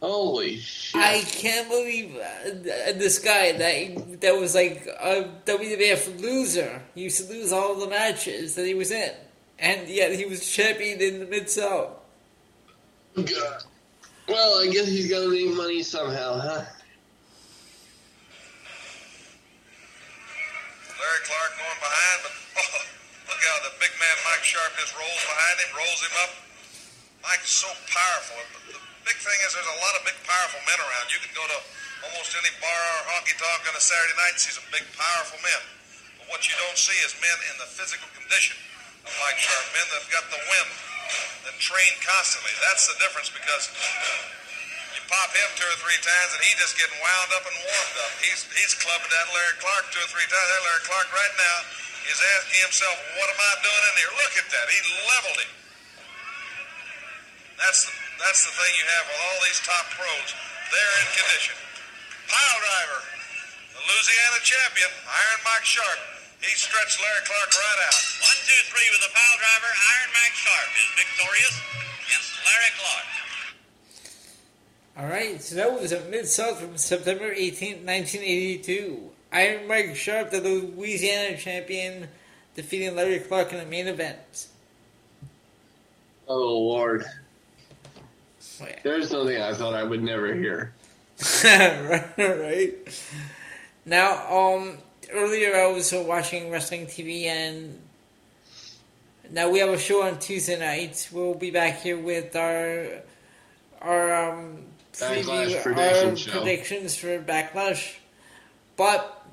Holy 0.02 0.58
shit. 0.58 1.02
I 1.02 1.22
can't 1.22 1.70
believe 1.70 2.16
uh, 2.16 2.94
this 2.94 3.20
guy 3.20 3.52
that 3.52 4.22
that 4.22 4.36
was 4.36 4.56
like 4.56 4.88
a 5.00 5.30
WWF 5.46 6.20
loser. 6.22 6.82
He 6.96 7.02
used 7.02 7.28
to 7.28 7.32
lose 7.32 7.52
all 7.52 7.76
the 7.76 7.88
matches 7.88 8.56
that 8.56 8.66
he 8.66 8.74
was 8.74 8.90
in, 8.90 9.12
and 9.60 9.88
yet 9.88 10.14
he 10.14 10.26
was 10.26 10.48
champion 10.48 11.00
in 11.02 11.20
the 11.20 11.26
Mid 11.28 11.50
South. 11.50 11.92
God. 13.16 13.64
Well, 14.28 14.62
I 14.62 14.72
guess 14.72 14.88
he's 14.88 15.10
gonna 15.10 15.30
make 15.30 15.54
money 15.56 15.84
somehow, 15.84 16.40
huh? 16.40 16.66
Larry 21.02 21.22
Clark 21.26 21.52
going 21.58 21.82
behind, 21.82 22.18
but 22.22 22.34
oh, 22.62 22.74
look 23.34 23.42
how 23.42 23.58
the 23.66 23.74
big 23.82 23.90
man 23.98 24.16
Mike 24.22 24.46
Sharpe 24.46 24.70
just 24.78 24.94
rolls 24.94 25.24
behind 25.26 25.56
him, 25.66 25.70
rolls 25.74 26.02
him 26.06 26.14
up. 26.22 26.32
Mike's 27.26 27.50
so 27.50 27.70
powerful. 27.90 28.38
The 28.70 28.78
big 29.02 29.18
thing 29.18 29.38
is 29.42 29.58
there's 29.58 29.66
a 29.66 29.80
lot 29.82 29.98
of 29.98 30.06
big 30.06 30.18
powerful 30.30 30.62
men 30.70 30.78
around. 30.78 31.10
You 31.10 31.18
can 31.18 31.34
go 31.34 31.42
to 31.42 31.58
almost 32.06 32.38
any 32.38 32.54
bar 32.62 32.70
or 33.02 33.18
honky 33.18 33.34
tonk 33.34 33.66
on 33.66 33.74
a 33.74 33.82
Saturday 33.82 34.14
night 34.14 34.38
and 34.38 34.42
see 34.42 34.54
some 34.54 34.66
big 34.70 34.86
powerful 34.94 35.42
men. 35.42 35.62
But 36.22 36.38
what 36.38 36.46
you 36.46 36.54
don't 36.62 36.78
see 36.78 36.98
is 37.02 37.18
men 37.18 37.38
in 37.50 37.58
the 37.58 37.70
physical 37.70 38.06
condition 38.14 38.58
of 39.02 39.10
Mike 39.26 39.42
Sharpe, 39.42 39.74
men 39.74 39.86
that've 39.90 40.14
got 40.14 40.30
the 40.30 40.38
wind, 40.38 40.70
that 41.50 41.58
train 41.58 41.94
constantly. 42.06 42.54
That's 42.62 42.86
the 42.86 42.98
difference 43.02 43.34
because 43.34 43.74
you 44.96 45.02
pop 45.08 45.32
him 45.32 45.50
two 45.56 45.68
or 45.68 45.78
three 45.80 46.00
times 46.04 46.30
and 46.36 46.42
he 46.44 46.52
just 46.60 46.76
getting 46.76 46.96
wound 47.00 47.32
up 47.36 47.46
and 47.48 47.56
warmed 47.56 47.98
up. 48.04 48.14
He's 48.20 48.44
he's 48.56 48.76
clubbed 48.76 49.08
that 49.08 49.28
Larry 49.32 49.58
Clark 49.64 49.92
two 49.92 50.02
or 50.04 50.10
three 50.12 50.28
times. 50.28 50.48
That 50.52 50.62
Larry 50.68 50.84
Clark 50.88 51.08
right 51.12 51.36
now 51.40 51.58
is 52.12 52.20
asking 52.20 52.60
himself, 52.66 52.96
"What 53.20 53.28
am 53.32 53.40
I 53.40 53.52
doing 53.64 53.84
in 53.88 53.94
here?" 54.04 54.14
Look 54.20 54.34
at 54.40 54.48
that. 54.52 54.66
He 54.68 54.80
leveled 55.08 55.40
him. 55.40 55.52
That's 57.62 57.86
the 57.88 57.94
that's 58.22 58.42
the 58.46 58.54
thing 58.54 58.72
you 58.78 58.86
have 58.86 59.06
with 59.08 59.20
all 59.22 59.40
these 59.46 59.62
top 59.66 59.86
pros. 59.98 60.30
They're 60.72 60.96
in 61.02 61.08
condition. 61.14 61.58
Pile 62.30 62.60
driver, 62.64 63.02
the 63.76 63.82
Louisiana 63.82 64.40
champion, 64.46 64.90
Iron 65.04 65.42
Mike 65.44 65.68
Sharpe. 65.68 66.04
He 66.42 66.50
stretched 66.58 66.98
Larry 66.98 67.24
Clark 67.28 67.50
right 67.54 67.80
out. 67.86 67.98
One, 68.26 68.40
two, 68.50 68.62
three 68.74 68.88
with 68.90 69.04
the 69.06 69.14
pile 69.14 69.38
driver. 69.38 69.70
Iron 69.70 70.10
Mike 70.16 70.38
Sharpe 70.38 70.74
is 70.74 70.90
victorious 70.98 71.56
against 72.02 72.30
Larry 72.42 72.72
Clark. 72.82 73.21
All 74.98 75.08
right, 75.08 75.42
so 75.42 75.56
that 75.56 75.80
was 75.80 75.94
a 75.94 76.04
Mid 76.06 76.28
South 76.28 76.60
from 76.60 76.78
September 76.78 77.34
18th, 77.34 77.86
1982. 77.86 79.12
Iron 79.32 79.68
Mike 79.68 79.96
Sharpe, 79.96 80.32
the 80.32 80.42
Louisiana 80.42 81.38
champion, 81.38 82.10
defeating 82.56 82.96
Larry 82.96 83.20
Clark 83.20 83.54
in 83.54 83.60
the 83.60 83.66
main 83.66 83.88
event. 83.88 84.48
Oh 86.28 86.60
Lord. 86.60 87.06
Oh, 88.62 88.66
yeah. 88.68 88.80
There's 88.84 89.10
something 89.10 89.42
I 89.42 89.54
thought 89.54 89.74
I 89.74 89.84
would 89.84 90.04
never 90.04 90.34
hear. 90.34 90.74
right, 91.44 92.18
right. 92.18 92.74
Now, 93.86 94.28
um, 94.30 94.78
earlier 95.12 95.56
I 95.56 95.68
was 95.68 95.94
watching 95.94 96.52
wrestling 96.52 96.88
TV, 96.88 97.26
and 97.26 97.80
now 99.30 99.50
we 99.50 99.60
have 99.60 99.70
a 99.70 99.80
show 99.80 100.04
on 100.04 100.20
Tuesday 100.20 100.60
night. 100.60 101.10
We'll 101.12 101.34
be 101.34 101.52
back 101.52 101.82
here 101.82 101.98
with 101.98 102.36
our 102.36 103.02
our 103.82 104.32
um, 104.32 104.66
Backlash 105.02 105.24
preview, 105.24 105.58
um, 105.58 105.64
prediction 105.64 106.10
our 106.10 106.16
show. 106.16 106.32
predictions 106.32 106.96
for 106.96 107.20
Backlash. 107.20 107.96
But 108.78 109.26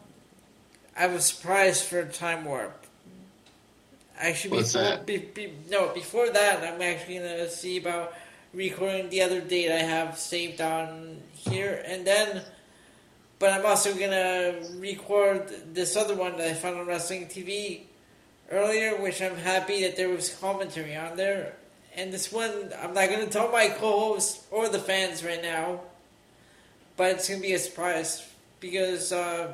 I 0.97 1.07
was 1.07 1.27
surprised 1.27 1.85
for 1.85 2.05
Time 2.05 2.45
Warp. 2.45 2.87
Actually, 4.19 4.57
What's 4.57 4.73
before, 4.73 4.89
that? 4.89 5.07
Be, 5.07 5.19
be, 5.19 5.53
no, 5.71 5.93
before 5.95 6.29
that, 6.31 6.65
I'm 6.65 6.83
actually 6.83 7.19
gonna 7.19 7.49
see 7.49 7.79
about 7.79 8.15
recording 8.53 9.09
the 9.11 9.23
other 9.23 9.41
date 9.41 9.71
I 9.71 9.83
have 9.83 10.19
saved 10.19 10.61
on 10.61 11.21
here, 11.33 11.83
and 11.87 12.07
then. 12.07 12.43
But 13.39 13.53
I'm 13.53 13.65
also 13.65 13.95
gonna 13.95 14.57
record 14.79 15.73
this 15.73 15.97
other 15.97 16.17
one 16.17 16.37
that 16.39 16.49
I 16.49 16.55
found 16.55 16.77
on 16.81 16.87
Wrestling 16.87 17.27
TV 17.27 17.83
earlier, 18.51 19.01
which 19.01 19.23
I'm 19.23 19.37
happy 19.37 19.83
that 19.83 19.97
there 19.97 20.09
was 20.09 20.35
commentary 20.35 20.97
on 20.97 21.17
there. 21.17 21.55
And 21.99 22.13
this 22.13 22.31
one, 22.31 22.73
I'm 22.81 22.95
not 22.95 23.11
gonna 23.11 23.27
tell 23.27 23.51
my 23.51 23.71
co-host 23.71 24.45
or 24.53 24.69
the 24.69 24.79
fans 24.79 25.25
right 25.25 25.43
now, 25.43 25.81
but 26.97 27.11
it's 27.17 27.29
gonna 27.29 27.41
be 27.41 27.55
a 27.55 27.59
surprise 27.59 28.25
because 28.61 29.11
uh, 29.11 29.53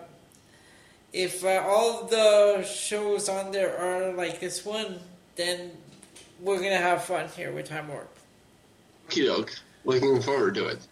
if 1.14 1.42
uh, 1.42 1.64
all 1.66 2.02
of 2.02 2.10
the 2.10 2.62
shows 2.62 3.30
on 3.30 3.50
there 3.50 3.74
are 3.78 4.12
like 4.12 4.40
this 4.40 4.62
one, 4.62 5.00
then 5.36 5.70
we're 6.38 6.58
gonna 6.58 6.76
have 6.76 7.04
fun 7.04 7.30
here 7.34 7.50
with 7.50 7.66
Time 7.66 7.88
Warp. 7.88 8.14
Okey 9.06 9.24
doke. 9.24 9.54
Looking 9.86 10.20
forward 10.20 10.54
to 10.56 10.66
it. 10.66 10.86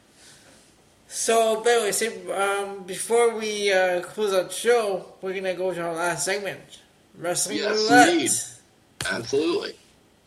So, 1.09 1.57
by 1.63 1.93
the 1.93 2.31
way, 2.31 2.33
um, 2.35 2.85
before 2.85 3.37
we 3.39 3.71
uh, 3.71 4.01
close 4.01 4.33
out 4.33 4.49
the 4.49 4.55
show, 4.55 5.05
we're 5.21 5.35
gonna 5.35 5.53
go 5.53 5.75
to 5.75 5.83
our 5.83 5.95
last 5.95 6.25
segment, 6.25 6.81
Wrestling 7.19 7.59
Yes, 7.59 7.77
Roulette. 7.77 8.09
indeed. 8.09 8.31
Absolutely. 9.11 9.75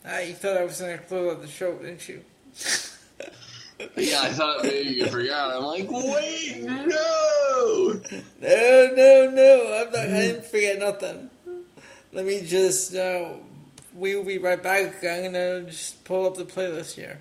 Ah, 0.07 0.19
you 0.19 0.33
thought 0.33 0.57
I 0.57 0.65
was 0.65 0.79
gonna 0.79 0.97
close 0.99 1.35
out 1.35 1.41
the 1.41 1.47
show, 1.47 1.73
didn't 1.77 2.07
you? 2.07 2.21
Yeah, 3.97 4.21
I 4.21 4.29
thought 4.29 4.63
maybe 4.63 4.89
you 4.89 5.05
forgot. 5.07 5.53
I'm 5.53 5.63
like, 5.63 5.91
wait, 5.91 6.61
no. 6.63 8.01
No, 8.41 8.89
no, 8.95 9.31
no. 9.33 9.83
I'm 9.85 9.91
not. 9.91 9.99
I 9.99 10.21
didn't 10.21 10.45
forget 10.45 10.79
nothing. 10.79 11.29
Let 12.13 12.25
me 12.25 12.41
just. 12.45 12.95
Uh, 12.95 13.33
we 13.93 14.15
will 14.15 14.23
be 14.23 14.37
right 14.37 14.61
back. 14.61 15.03
I'm 15.03 15.23
gonna 15.23 15.63
just 15.63 16.03
pull 16.05 16.25
up 16.25 16.35
the 16.37 16.45
playlist 16.45 16.93
here. 16.93 17.19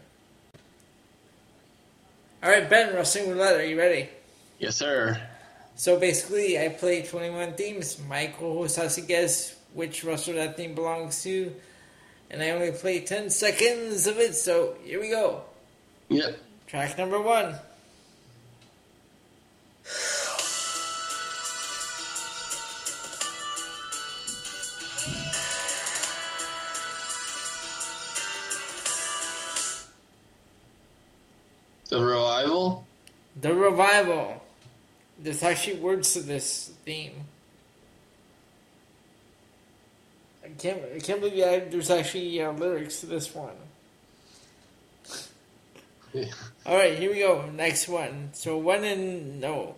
All 2.42 2.50
right, 2.50 2.68
Ben, 2.68 2.94
Wrestling 2.94 3.30
Roulette. 3.30 3.56
Are 3.56 3.64
you 3.64 3.78
ready? 3.78 4.08
Yes, 4.58 4.76
sir. 4.76 5.20
So 5.76 5.98
basically, 5.98 6.58
I 6.58 6.68
play 6.68 7.02
21 7.02 7.54
themes. 7.54 7.98
My 8.08 8.26
co-host 8.26 8.76
has 8.76 8.94
to 8.94 9.00
guess 9.00 9.56
which 9.72 10.04
wrestler 10.04 10.34
that 10.34 10.56
theme 10.56 10.74
belongs 10.74 11.22
to, 11.24 11.52
and 12.34 12.42
I 12.42 12.50
only 12.50 12.72
play 12.72 12.98
10 12.98 13.30
seconds 13.30 14.08
of 14.08 14.18
it, 14.18 14.34
so 14.34 14.74
here 14.82 15.00
we 15.00 15.08
go. 15.08 15.42
Yep. 16.08 16.36
Track 16.66 16.98
number 16.98 17.20
one. 17.20 17.54
The 31.88 32.04
Revival? 32.04 32.84
The 33.40 33.54
Revival. 33.54 34.42
There's 35.20 35.44
actually 35.44 35.76
words 35.76 36.14
to 36.14 36.20
this 36.20 36.72
theme. 36.84 37.12
I 40.44 40.48
can't. 40.58 40.82
I 40.94 40.98
can't 40.98 41.20
believe 41.20 41.42
I, 41.42 41.60
there's 41.60 41.90
actually 41.90 42.42
uh, 42.42 42.52
lyrics 42.52 43.00
to 43.00 43.06
this 43.06 43.34
one. 43.34 43.54
Yeah. 46.12 46.26
All 46.66 46.76
right, 46.76 46.98
here 46.98 47.10
we 47.10 47.20
go. 47.20 47.50
Next 47.50 47.88
one. 47.88 48.30
So 48.34 48.58
one 48.58 48.84
and 48.84 49.40
no. 49.40 49.74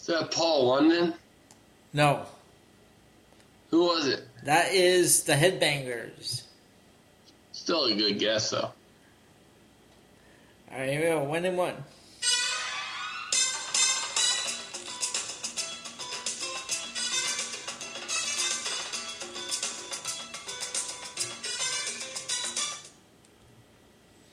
Is 0.00 0.06
that 0.06 0.30
Paul 0.30 0.68
London? 0.68 1.14
No. 1.92 2.26
Who 3.70 3.84
was 3.86 4.06
it? 4.06 4.22
That 4.44 4.72
is 4.72 5.24
the 5.24 5.32
Headbangers. 5.32 6.43
Still 7.64 7.86
a 7.86 7.94
good 7.94 8.18
guess 8.18 8.50
though. 8.50 8.58
All 10.70 10.78
right, 10.78 10.90
here 10.90 11.00
we 11.00 11.06
go. 11.06 11.24
One 11.24 11.46
and 11.46 11.56
one. 11.56 11.72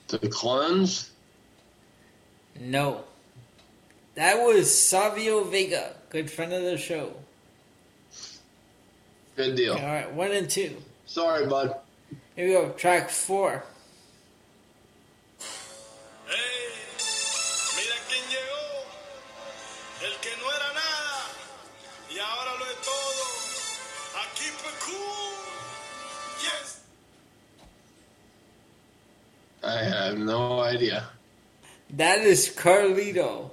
The 0.10 0.28
Clones. 0.28 1.12
No. 2.60 3.06
That 4.16 4.40
was 4.40 4.78
Savio 4.78 5.46
Vega, 5.46 5.96
good 6.10 6.30
friend 6.30 6.52
of 6.52 6.64
the 6.64 6.78
show. 6.78 7.14
Good 9.38 9.56
deal. 9.56 9.76
All 9.76 9.80
right, 9.80 10.12
one 10.12 10.32
and 10.32 10.50
two. 10.50 10.76
Sorry, 11.06 11.46
bud. 11.46 11.81
Here 12.36 12.48
we 12.48 12.54
go. 12.54 12.70
Track 12.70 13.10
four. 13.10 13.64
Hey, 16.28 16.72
mira 17.76 17.96
quién 18.08 18.24
llegó, 18.30 18.86
el 20.06 20.16
que 20.22 20.30
no 20.40 20.48
era 20.48 20.74
nada 20.74 21.28
y 22.10 22.20
ahora 22.20 22.58
lo 22.58 22.66
es 22.66 22.80
todo. 22.86 23.26
Aquí 24.24 24.48
cool. 24.80 25.36
Yes. 26.42 26.80
I 29.64 29.84
have 29.84 30.18
no 30.18 30.62
idea. 30.62 31.10
That 31.98 32.20
is 32.20 32.50
Carlito. 32.56 33.52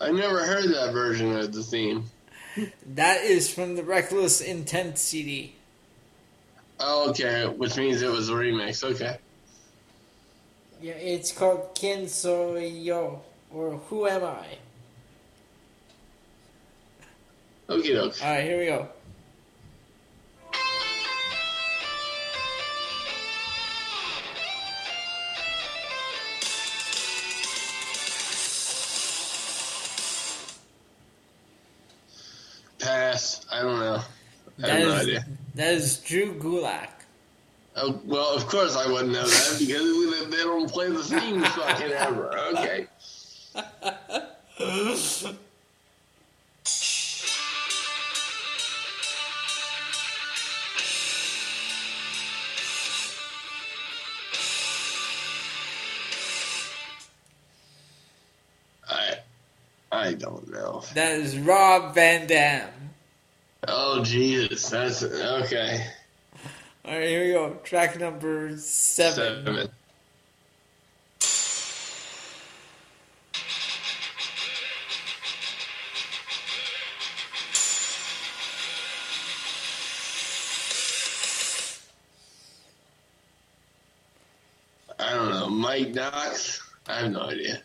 I 0.00 0.12
never 0.12 0.44
heard 0.44 0.72
that 0.72 0.92
version 0.92 1.36
of 1.36 1.52
the 1.52 1.64
theme. 1.64 2.04
That 2.94 3.22
is 3.22 3.52
from 3.52 3.74
the 3.74 3.82
Reckless 3.82 4.40
Intent 4.40 4.98
CD. 4.98 5.56
Oh, 6.84 7.10
okay, 7.10 7.46
which 7.46 7.76
means 7.76 8.02
it 8.02 8.10
was 8.10 8.28
a 8.28 8.32
remix. 8.32 8.82
Okay. 8.82 9.16
Yeah, 10.80 10.94
it's 10.94 11.30
called 11.30 11.76
Quién 11.76 12.08
Soy 12.08 12.66
Yo, 12.66 13.22
or 13.52 13.76
Who 13.88 14.08
Am 14.08 14.24
I? 14.24 14.46
Okie 17.68 17.94
doke. 17.94 18.20
All 18.20 18.30
right, 18.30 18.42
here 18.42 18.58
we 18.58 18.66
go. 18.66 18.88
Pass. 32.80 33.46
I 33.52 33.62
don't 33.62 33.78
know. 33.78 34.02
I 34.58 34.62
That 34.62 34.70
have 34.70 34.80
no 34.88 34.94
is- 34.94 35.02
idea. 35.02 35.26
That 35.54 35.74
is 35.74 35.96
Drew 35.98 36.34
Gulak. 36.38 36.88
Oh, 37.76 38.00
well, 38.04 38.34
of 38.34 38.46
course 38.48 38.76
I 38.76 38.86
wouldn't 38.90 39.12
know 39.12 39.26
that 39.26 39.56
because 39.58 40.30
they 40.30 40.36
don't 40.42 40.70
play 40.70 40.90
the 40.90 41.02
theme 41.02 41.42
fucking 41.42 41.90
ever. 41.92 42.38
Okay. 42.54 42.86
I 58.88 59.14
I 59.90 60.14
don't 60.14 60.50
know. 60.50 60.82
That 60.94 61.12
is 61.18 61.38
Rob 61.38 61.94
Van 61.94 62.26
Dam. 62.26 62.68
Oh 63.68 64.02
Jesus, 64.02 64.68
that's 64.70 65.04
okay. 65.04 65.86
All 66.84 66.92
right, 66.92 67.08
here 67.08 67.26
we 67.26 67.32
go. 67.32 67.54
Track 67.62 67.96
number 68.00 68.56
seven. 68.56 69.44
Seven. 69.44 69.70
I 84.98 85.14
don't 85.14 85.30
know. 85.30 85.48
Mike 85.48 85.94
Knox? 85.94 86.60
I 86.88 87.02
have 87.02 87.12
no 87.12 87.20
idea. 87.28 87.62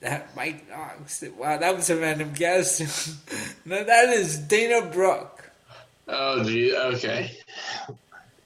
That 0.00 0.36
Mike 0.36 0.68
Knox. 0.68 1.24
Wow, 1.38 1.56
that 1.56 1.74
was 1.74 1.88
a 1.88 1.96
random 1.96 2.34
guess. 2.34 3.16
no, 3.64 3.82
that 3.82 4.10
is 4.10 4.38
Dana 4.38 4.90
Brooke. 4.90 5.37
Oh, 6.08 6.42
gee. 6.44 6.74
Okay. 6.76 7.32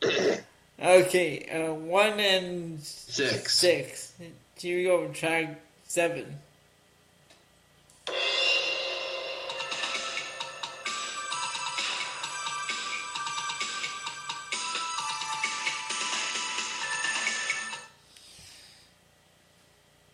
Okay, 0.82 1.46
uh, 1.48 1.72
one 1.74 2.18
and 2.18 2.80
Six. 2.80 3.54
six. 3.56 4.14
Here 4.58 4.78
we 4.78 4.82
go. 4.84 5.06
Track 5.12 5.60
seven. 5.86 6.40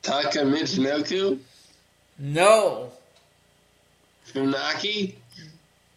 Taka 0.03 0.41
Michinoku? 0.41 1.39
No, 2.19 2.91
Funaki? 4.33 5.15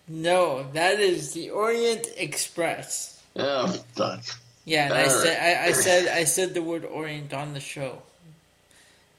No, 0.07 0.65
that 0.73 0.99
is 0.99 1.33
the 1.33 1.49
Orient 1.49 2.07
Express. 2.17 3.21
Oh, 3.35 3.67
fuck. 3.95 4.21
Yeah, 4.65 4.85
and 4.85 4.93
I 4.93 5.03
All 5.03 5.09
said. 5.09 5.39
I, 5.41 5.67
I 5.67 5.71
said 5.71 6.07
I 6.07 6.23
said 6.25 6.53
the 6.53 6.61
word 6.61 6.85
Orient 6.85 7.33
on 7.33 7.53
the 7.53 7.59
show 7.59 8.01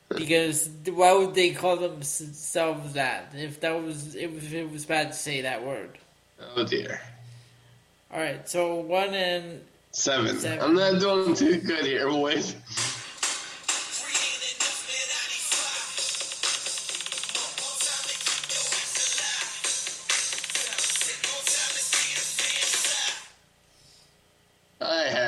because 0.08 0.68
why 0.86 1.12
would 1.14 1.34
they 1.34 1.50
call 1.50 1.76
themselves 1.76 2.94
that 2.94 3.32
if 3.34 3.60
that 3.60 3.82
was 3.82 4.14
if 4.14 4.52
it 4.52 4.70
was 4.70 4.84
bad 4.84 5.08
to 5.08 5.14
say 5.14 5.42
that 5.42 5.64
word? 5.64 5.98
Oh, 6.56 6.64
dear. 6.64 7.00
All 8.12 8.20
right, 8.20 8.48
so 8.48 8.76
one 8.76 9.14
and 9.14 9.62
Seven. 9.92 10.38
Seven. 10.38 10.60
I'm 10.60 10.74
not 10.74 11.00
doing 11.00 11.34
too 11.34 11.60
good 11.60 11.84
here, 11.84 12.08
boys. 12.08 12.56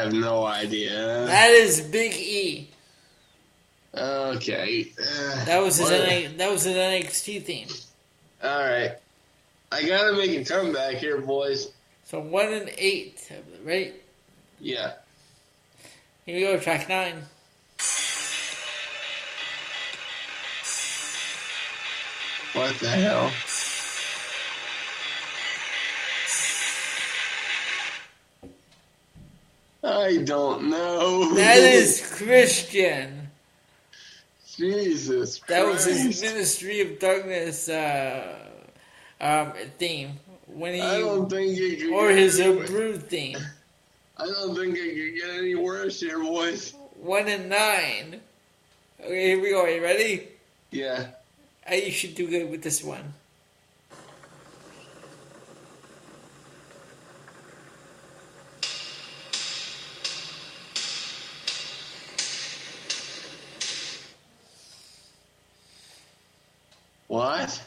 Have 0.04 0.12
no 0.12 0.44
idea. 0.44 1.26
that 1.26 1.50
is 1.50 1.80
Big 1.80 2.12
E. 2.14 2.70
Okay. 3.96 4.92
Uh, 5.00 5.44
That 5.44 5.62
was 5.62 5.76
his 5.78 5.90
NA, 5.90 6.36
that 6.38 6.50
was 6.50 6.64
his 6.64 6.76
NXT 6.76 7.42
theme. 7.44 7.68
All 8.42 8.58
right. 8.58 8.92
I 9.72 9.82
gotta 9.84 10.12
make 10.16 10.30
a 10.30 10.44
comeback 10.44 10.96
here, 10.96 11.20
boys. 11.20 11.70
So 12.04 12.20
one 12.20 12.52
and 12.52 12.70
eight, 12.76 13.30
right? 13.64 13.94
Yeah. 14.60 14.92
Here 16.26 16.36
we 16.36 16.40
go, 16.42 16.58
track 16.60 16.88
nine. 16.88 17.22
What 22.52 22.74
the 22.78 22.88
hell? 22.88 23.32
I 29.84 30.18
don't 30.18 30.70
know. 30.70 31.34
That 31.34 31.58
is 31.58 32.00
Christian. 32.16 33.28
Jesus 34.56 35.40
That 35.48 35.66
was 35.66 35.84
his 35.84 36.22
Ministry 36.22 36.80
of 36.80 36.98
Darkness 36.98 37.68
uh, 37.68 38.36
um, 39.20 39.52
theme 39.78 40.12
when 40.46 40.74
he 40.74 40.80
I 40.80 41.00
don't 41.00 41.28
think 41.28 41.58
it 41.58 41.80
could 41.80 41.92
or 41.92 42.10
his 42.10 42.40
Brood 42.40 43.02
theme. 43.08 43.38
I 44.16 44.26
don't 44.26 44.54
think 44.54 44.76
it 44.76 44.94
could 44.94 45.20
get 45.20 45.38
any 45.38 45.54
worse 45.56 46.00
here, 46.00 46.20
boys. 46.20 46.72
One 47.00 47.28
and 47.28 47.48
nine. 47.48 48.20
Okay, 49.00 49.26
here 49.26 49.40
we 49.42 49.50
go. 49.50 49.62
Are 49.62 49.70
you 49.70 49.82
ready? 49.82 50.28
Yeah. 50.70 51.08
Uh, 51.70 51.74
you 51.74 51.90
should 51.90 52.14
do 52.14 52.28
good 52.28 52.50
with 52.50 52.62
this 52.62 52.82
one. 52.82 53.14
What? 67.14 67.62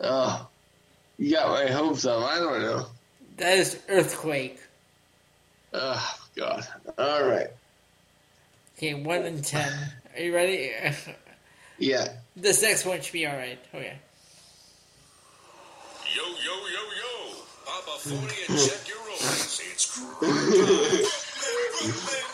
Oh, 0.00 0.48
you 1.18 1.32
got 1.32 1.50
my 1.50 1.66
hopes 1.70 2.06
up. 2.06 2.24
I 2.24 2.36
don't 2.36 2.62
know. 2.62 2.86
That 3.36 3.58
is 3.58 3.78
Earthquake. 3.86 4.58
Oh 5.74 6.14
God. 6.34 6.66
All 6.96 7.22
right. 7.24 7.48
Okay, 8.78 8.94
1 8.94 9.22
and 9.24 9.44
10. 9.44 9.72
Are 10.16 10.22
you 10.22 10.34
ready? 10.34 10.72
Yeah. 11.78 12.08
this 12.36 12.62
next 12.62 12.86
one 12.86 13.02
should 13.02 13.12
be 13.12 13.26
alright. 13.26 13.58
Okay. 13.74 13.98
Yo, 16.16 16.22
yo, 16.22 16.66
yo, 16.66 16.82
yo. 17.02 17.34
Pop 17.66 17.88
a 17.88 17.98
40 18.08 18.24
and 18.48 18.58
check 18.68 18.88
your 18.88 19.00
rolls. 19.06 19.60
It's 19.70 19.84
crime 19.98 20.24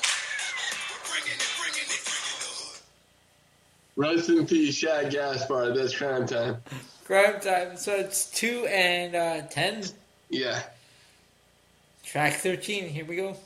Rest 3.97 4.29
in 4.29 4.47
peace, 4.47 4.75
Shad 4.75 5.11
Gaspard. 5.11 5.75
That's 5.75 5.97
Cryme 5.97 6.27
Tyme. 6.27 6.59
Cryme 7.07 7.41
Tyme. 7.41 7.77
So 7.79 7.95
it's 7.95 8.31
2 8.31 8.67
and 8.67 9.15
uh, 9.17 9.47
10. 9.49 9.85
Yeah. 10.29 10.63
Track 12.05 12.35
13. 12.35 12.89
Here 12.91 13.07
we 13.07 13.17
go. 13.17 13.37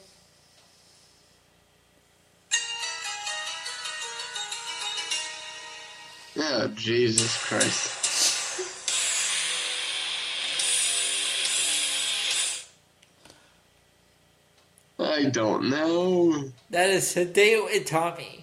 Oh, 6.36 6.68
Jesus 6.74 7.36
Christ. 7.44 7.96
I 14.98 15.24
don't 15.26 15.70
know. 15.70 16.50
That 16.70 16.90
is 16.90 17.14
Hideo 17.14 17.68
Itami. 17.68 18.42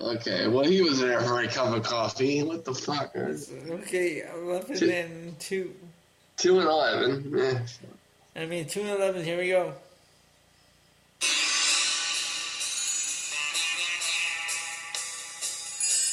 Okay, 0.00 0.48
well, 0.48 0.64
he 0.64 0.80
was 0.80 0.98
there 0.98 1.20
for 1.20 1.40
a 1.42 1.46
cup 1.46 1.76
of 1.76 1.82
coffee. 1.82 2.42
What 2.42 2.64
the 2.64 2.74
fuck? 2.74 3.14
Okay, 3.14 4.22
11 4.34 4.76
Two. 4.76 4.90
and 4.90 5.38
2. 5.38 5.74
2 6.38 6.58
and 6.60 6.68
11. 6.68 7.38
Eh. 7.38 8.40
I 8.40 8.46
mean, 8.46 8.66
2 8.66 8.80
and 8.80 8.88
11. 8.90 9.24
Here 9.24 9.38
we 9.38 9.48
go. 9.48 9.74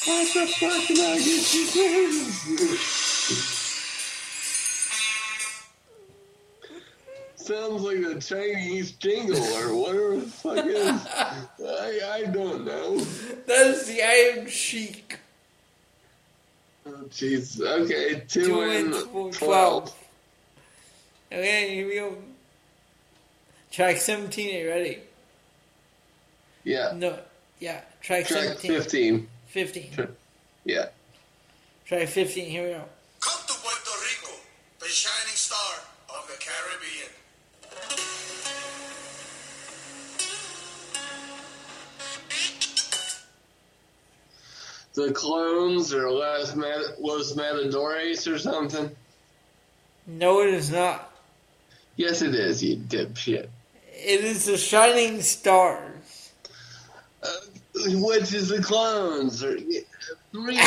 What 0.04 0.34
the 0.34 0.46
fuck 0.46 0.86
can 0.86 0.98
I 0.98 1.18
get 1.18 1.54
you? 1.54 2.78
Sounds 7.36 7.82
like 7.82 7.98
a 7.98 8.20
Chinese 8.20 8.92
jingle 8.92 9.42
or 9.42 9.74
whatever 9.74 10.16
the 10.16 10.26
fuck 10.26 10.66
is. 10.66 11.06
I, 11.66 12.00
I 12.12 12.24
don't 12.30 12.66
know. 12.66 13.00
That 13.48 13.66
is 13.68 13.86
the 13.86 14.02
Iron 14.02 14.46
Sheik. 14.46 15.18
Oh, 16.86 16.90
jeez. 17.10 17.58
Okay, 17.60 18.22
2, 18.28 18.44
2 18.44 18.60
and 18.60 18.94
and 18.94 19.04
12. 19.10 19.34
12. 19.38 19.94
Okay, 21.32 21.74
here 21.74 21.86
we 21.88 21.94
go. 21.94 22.14
Track 23.70 23.96
17. 23.96 24.54
Are 24.54 24.58
you 24.60 24.68
ready? 24.68 24.98
Yeah. 26.64 26.92
No. 26.94 27.18
Yeah. 27.58 27.80
Track, 28.02 28.26
Track 28.26 28.58
17. 28.58 28.70
15. 28.82 29.28
15. 29.46 29.90
Tra- 29.92 30.08
Yeah. 30.64 30.86
Track 31.86 32.08
15. 32.08 32.50
Here 32.50 32.64
we 32.64 32.68
go. 32.74 32.84
Come 33.20 33.40
to 33.46 33.54
Puerto 33.54 33.90
Rico, 34.04 34.36
the 34.78 34.86
shining 34.88 35.36
The 44.98 45.12
clones 45.12 45.94
or 45.94 46.10
Los, 46.10 46.56
Mat- 46.56 47.00
Los 47.00 47.36
Matadores 47.36 48.26
or 48.26 48.36
something? 48.36 48.90
No, 50.08 50.42
it 50.42 50.52
is 50.52 50.72
not. 50.72 51.12
Yes, 51.94 52.20
it 52.20 52.34
is, 52.34 52.64
you 52.64 52.78
dipshit. 52.78 53.46
It 53.92 54.24
is 54.24 54.46
the 54.46 54.56
Shining 54.56 55.22
Stars. 55.22 56.32
Uh, 57.22 57.28
which 57.90 58.34
is 58.34 58.48
the 58.48 58.60
clones? 58.60 59.44
Or, 59.44 59.56
three, 59.56 59.84
three 60.32 60.58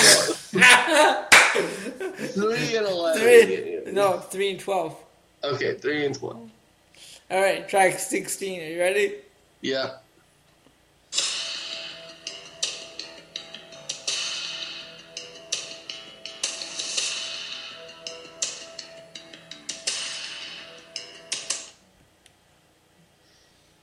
and 2.78 2.88
eleven. 2.88 3.22
Three, 3.22 3.82
no, 3.92 4.20
3 4.20 4.52
and 4.52 4.60
12. 4.62 4.96
Okay, 5.44 5.76
three 5.76 6.06
and 6.06 6.16
twelve. 6.16 6.50
All 7.30 7.42
right, 7.42 7.68
track 7.68 8.00
16. 8.00 8.62
Are 8.62 8.64
you 8.64 8.80
ready? 8.80 9.16
Yeah. 9.60 9.98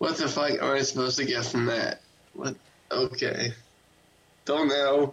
What 0.09 0.17
the 0.17 0.27
fuck 0.27 0.53
am 0.53 0.71
I 0.71 0.81
supposed 0.81 1.19
to 1.19 1.27
get 1.27 1.45
from 1.45 1.67
that? 1.67 2.01
What? 2.33 2.57
Okay. 2.91 3.53
Don't 4.47 4.69
know. 4.69 5.13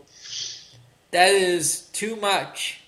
That 1.12 1.32
is 1.32 1.82
too 1.92 2.16
much. 2.16 2.80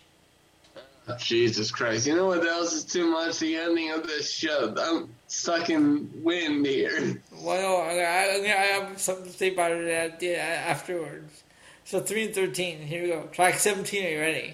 Oh, 1.09 1.17
Jesus 1.17 1.69
Christ. 1.69 2.07
You 2.07 2.15
know 2.15 2.27
what 2.27 2.47
else 2.47 2.71
is 2.71 2.85
too 2.85 3.11
much? 3.11 3.39
The 3.39 3.57
ending 3.57 3.91
of 3.91 4.07
this 4.07 4.31
show. 4.31 4.73
I'm 4.79 5.09
stuck 5.27 5.69
in 5.69 6.09
wind 6.23 6.65
here. 6.65 7.21
Well, 7.41 7.81
I, 7.81 7.99
I, 7.99 8.41
I 8.41 8.65
have 8.79 9.01
something 9.01 9.25
to 9.25 9.31
say 9.31 9.51
about 9.51 9.73
it 9.73 9.89
at 9.89 10.21
the, 10.21 10.39
afterwards. 10.39 11.43
So 11.83 11.99
3 11.99 12.27
and 12.27 12.33
13. 12.33 12.79
Here 12.83 13.03
we 13.03 13.09
go. 13.09 13.23
Track 13.33 13.55
17. 13.55 14.05
Are 14.05 14.09
you 14.09 14.19
ready? 14.21 14.53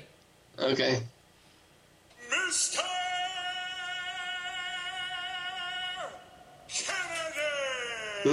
Okay. 0.57 1.03
Mr. 2.31 2.81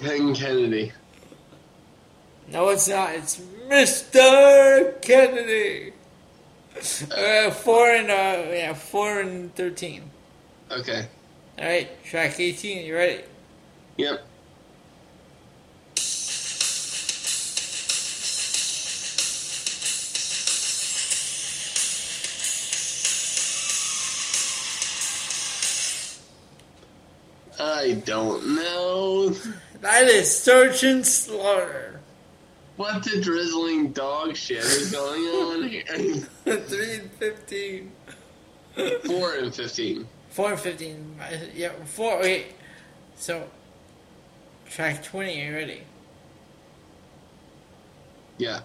Ken 0.00 0.34
Kennedy. 0.34 0.90
No, 2.48 2.70
it's 2.70 2.88
not. 2.88 3.14
It's 3.14 3.40
Mr. 3.68 5.00
Kennedy. 5.00 5.92
Uh, 7.16 7.52
four 7.52 7.90
and 7.90 8.10
uh, 8.10 8.50
yeah, 8.50 8.74
four 8.74 9.20
and 9.20 9.54
thirteen. 9.54 10.10
Okay. 10.72 11.06
All 11.60 11.64
right, 11.64 12.04
track 12.04 12.40
eighteen. 12.40 12.84
You 12.84 12.96
ready? 12.96 13.22
Yep. 13.98 14.26
I 27.60 28.02
don't 28.04 28.54
know. 28.56 29.30
That 29.80 30.04
is 30.06 30.34
Sergeant 30.34 31.06
Slaughter. 31.06 32.00
What 32.76 33.02
the 33.02 33.20
drizzling 33.20 33.92
dog 33.92 34.36
shit 34.36 34.58
is 34.64 34.90
going 34.90 35.20
on 35.22 35.68
here? 35.68 35.82
Three 36.62 36.94
and 36.94 37.10
fifteen. 37.12 37.92
Four 39.04 39.34
and 39.34 39.54
fifteen. 39.54 40.08
Four 40.30 40.52
and 40.52 40.60
fifteen. 40.60 41.16
Uh, 41.20 41.36
Yeah, 41.54 41.72
four. 41.84 42.18
Okay, 42.20 42.46
so 43.16 43.48
track 44.70 45.02
twenty. 45.04 45.42
Are 45.42 45.50
you 45.50 45.54
ready? 45.54 45.82
Yeah. 48.38 48.60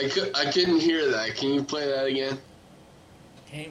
I, 0.00 0.08
could, 0.08 0.34
I 0.34 0.50
couldn't 0.50 0.80
hear 0.80 1.10
that. 1.10 1.36
Can 1.36 1.52
you 1.52 1.62
play 1.62 1.86
that 1.86 2.06
again? 2.06 2.38
Okay. 3.46 3.68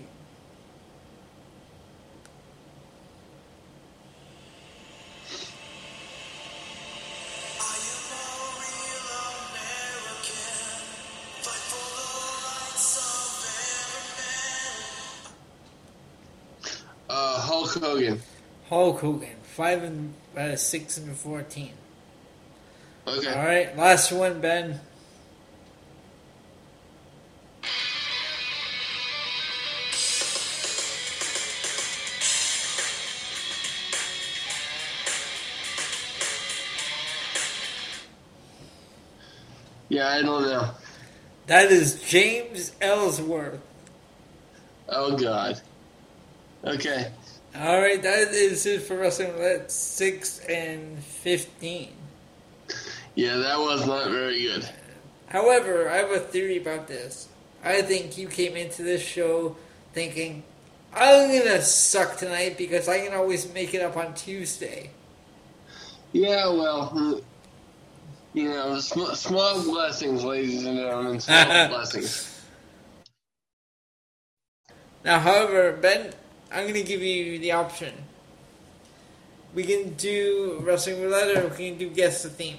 Uh, 17.09 17.41
Hulk 17.41 17.73
Hogan. 17.73 18.21
Hulk 18.69 18.99
Hogan, 18.99 19.29
five 19.41 19.83
and 19.83 20.13
uh, 20.37 20.55
six 20.55 20.99
and 20.99 21.17
fourteen. 21.17 21.73
Okay. 23.07 23.33
All 23.33 23.43
right, 23.43 23.75
last 23.75 24.11
one, 24.11 24.39
Ben. 24.39 24.79
Yeah, 39.99 40.07
I 40.07 40.21
don't 40.21 40.43
know. 40.43 40.69
That 41.47 41.73
is 41.73 42.01
James 42.03 42.71
Ellsworth. 42.79 43.59
Oh 44.87 45.17
God. 45.17 45.59
Okay. 46.63 47.11
All 47.53 47.81
right, 47.81 48.01
that 48.01 48.29
is 48.29 48.65
it 48.65 48.83
for 48.83 48.95
wrestling. 48.95 49.33
Roulette 49.33 49.69
six 49.69 50.39
and 50.47 51.03
fifteen. 51.03 51.91
Yeah, 53.15 53.35
that 53.35 53.59
was 53.59 53.85
not 53.85 54.09
very 54.09 54.41
good. 54.41 54.69
However, 55.27 55.89
I 55.89 55.97
have 55.97 56.11
a 56.11 56.19
theory 56.19 56.55
about 56.55 56.87
this. 56.87 57.27
I 57.61 57.81
think 57.81 58.17
you 58.17 58.29
came 58.29 58.55
into 58.55 58.83
this 58.83 59.01
show 59.01 59.57
thinking, 59.91 60.43
I'm 60.93 61.27
gonna 61.27 61.61
suck 61.61 62.15
tonight 62.15 62.57
because 62.57 62.87
I 62.87 63.05
can 63.05 63.13
always 63.13 63.53
make 63.53 63.73
it 63.73 63.81
up 63.81 63.97
on 63.97 64.13
Tuesday. 64.13 64.91
Yeah, 66.13 66.47
well, 66.47 67.21
you 68.33 68.49
know, 68.49 68.79
sm- 68.79 69.13
small 69.15 69.61
blessings, 69.63 70.23
ladies 70.23 70.65
and 70.65 70.77
gentlemen, 70.77 71.19
small 71.19 71.45
blessings. 71.69 72.35
Now, 75.03 75.19
however, 75.19 75.73
Ben, 75.73 76.11
I'm 76.51 76.67
gonna 76.67 76.83
give 76.83 77.01
you 77.01 77.39
the 77.39 77.53
option. 77.53 77.93
We 79.53 79.63
can 79.63 79.93
do 79.95 80.59
wrestling 80.61 81.01
roulette, 81.01 81.37
or 81.37 81.47
we 81.49 81.69
can 81.69 81.77
do 81.77 81.89
guess 81.89 82.23
the 82.23 82.29
theme. 82.29 82.57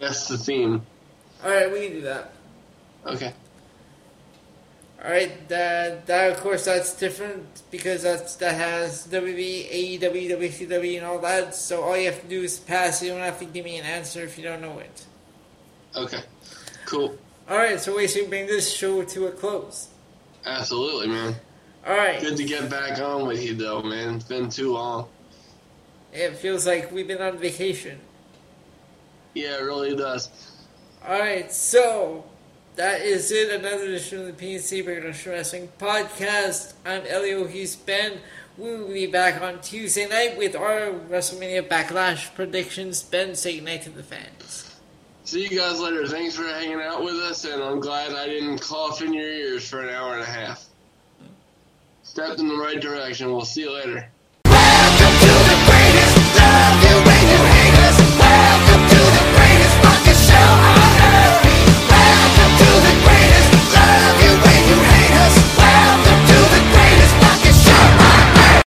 Guess 0.00 0.28
the 0.28 0.38
theme. 0.38 0.84
All 1.44 1.50
right, 1.50 1.70
we 1.70 1.86
can 1.86 1.92
do 1.92 2.00
that. 2.02 2.32
Okay. 3.06 3.32
All 5.04 5.10
right, 5.10 5.48
that 5.48 6.06
that 6.06 6.32
of 6.32 6.40
course 6.40 6.64
that's 6.64 6.92
different 6.98 7.62
because 7.70 8.02
that's 8.02 8.34
that 8.36 8.54
has 8.56 9.06
WB, 9.06 10.00
AEW, 10.00 10.30
WCW, 10.30 10.96
and 10.96 11.06
all 11.06 11.20
that. 11.20 11.54
So 11.54 11.82
all 11.82 11.96
you 11.96 12.06
have 12.06 12.20
to 12.20 12.26
do 12.26 12.42
is 12.42 12.58
pass. 12.58 13.00
You 13.02 13.10
don't 13.10 13.20
have 13.20 13.38
to 13.38 13.44
give 13.44 13.64
me 13.64 13.78
an 13.78 13.84
answer 13.86 14.22
if 14.24 14.36
you 14.36 14.42
don't 14.44 14.60
know 14.60 14.78
it. 14.80 15.06
Okay. 15.94 16.20
Cool. 16.86 17.16
All 17.48 17.56
right, 17.56 17.78
so 17.80 17.96
we 17.96 18.08
should 18.08 18.28
bring 18.28 18.46
this 18.46 18.72
show 18.74 19.02
to 19.04 19.26
a 19.26 19.30
close. 19.30 19.88
Absolutely, 20.44 21.08
man. 21.08 21.34
All 21.86 21.96
right, 21.96 22.20
Good 22.20 22.36
to 22.36 22.44
get 22.44 22.68
back 22.68 22.98
on 23.00 23.26
with 23.26 23.42
you, 23.42 23.54
though, 23.54 23.82
man. 23.82 24.16
It's 24.16 24.24
been 24.24 24.50
too 24.50 24.72
long. 24.72 25.08
it 26.12 26.36
feels 26.36 26.66
like 26.66 26.90
we've 26.92 27.06
been 27.08 27.22
on 27.22 27.38
vacation. 27.38 27.98
Yeah, 29.34 29.58
it 29.58 29.62
really 29.62 29.94
does. 29.96 30.28
All 31.06 31.18
right, 31.18 31.50
so 31.52 32.24
that 32.78 33.00
is 33.00 33.32
it. 33.32 33.50
Another 33.50 33.86
edition 33.86 34.20
of 34.20 34.26
the 34.26 34.32
PNC 34.32 34.84
Progression 34.84 35.32
Wrestling 35.32 35.68
Podcast. 35.80 36.74
I'm 36.86 37.02
Elio 37.06 37.44
He's 37.48 37.74
Ben. 37.74 38.20
We 38.56 38.70
will 38.76 38.92
be 38.92 39.06
back 39.08 39.42
on 39.42 39.60
Tuesday 39.60 40.06
night 40.06 40.38
with 40.38 40.54
our 40.54 40.92
WrestleMania 40.92 41.66
Backlash 41.66 42.32
predictions. 42.36 43.02
Ben, 43.02 43.34
say 43.34 43.56
goodnight 43.56 43.82
to 43.82 43.90
the 43.90 44.04
fans. 44.04 44.76
See 45.24 45.42
you 45.42 45.58
guys 45.58 45.80
later. 45.80 46.06
Thanks 46.06 46.36
for 46.36 46.44
hanging 46.44 46.80
out 46.80 47.02
with 47.02 47.16
us, 47.16 47.44
and 47.44 47.60
I'm 47.60 47.80
glad 47.80 48.12
I 48.12 48.26
didn't 48.26 48.60
cough 48.60 49.02
in 49.02 49.12
your 49.12 49.28
ears 49.28 49.68
for 49.68 49.82
an 49.82 49.92
hour 49.92 50.14
and 50.14 50.22
a 50.22 50.26
half. 50.26 50.64
Stepped 52.04 52.38
in 52.38 52.46
the 52.46 52.56
right 52.56 52.80
direction. 52.80 53.32
We'll 53.32 53.44
see 53.44 53.62
you 53.62 53.74
later. 53.74 54.08
Welcome 54.44 55.18
to 55.18 55.26
the 55.26 55.58
greatest 55.66 56.38
love 56.38 56.82
you 56.84 57.07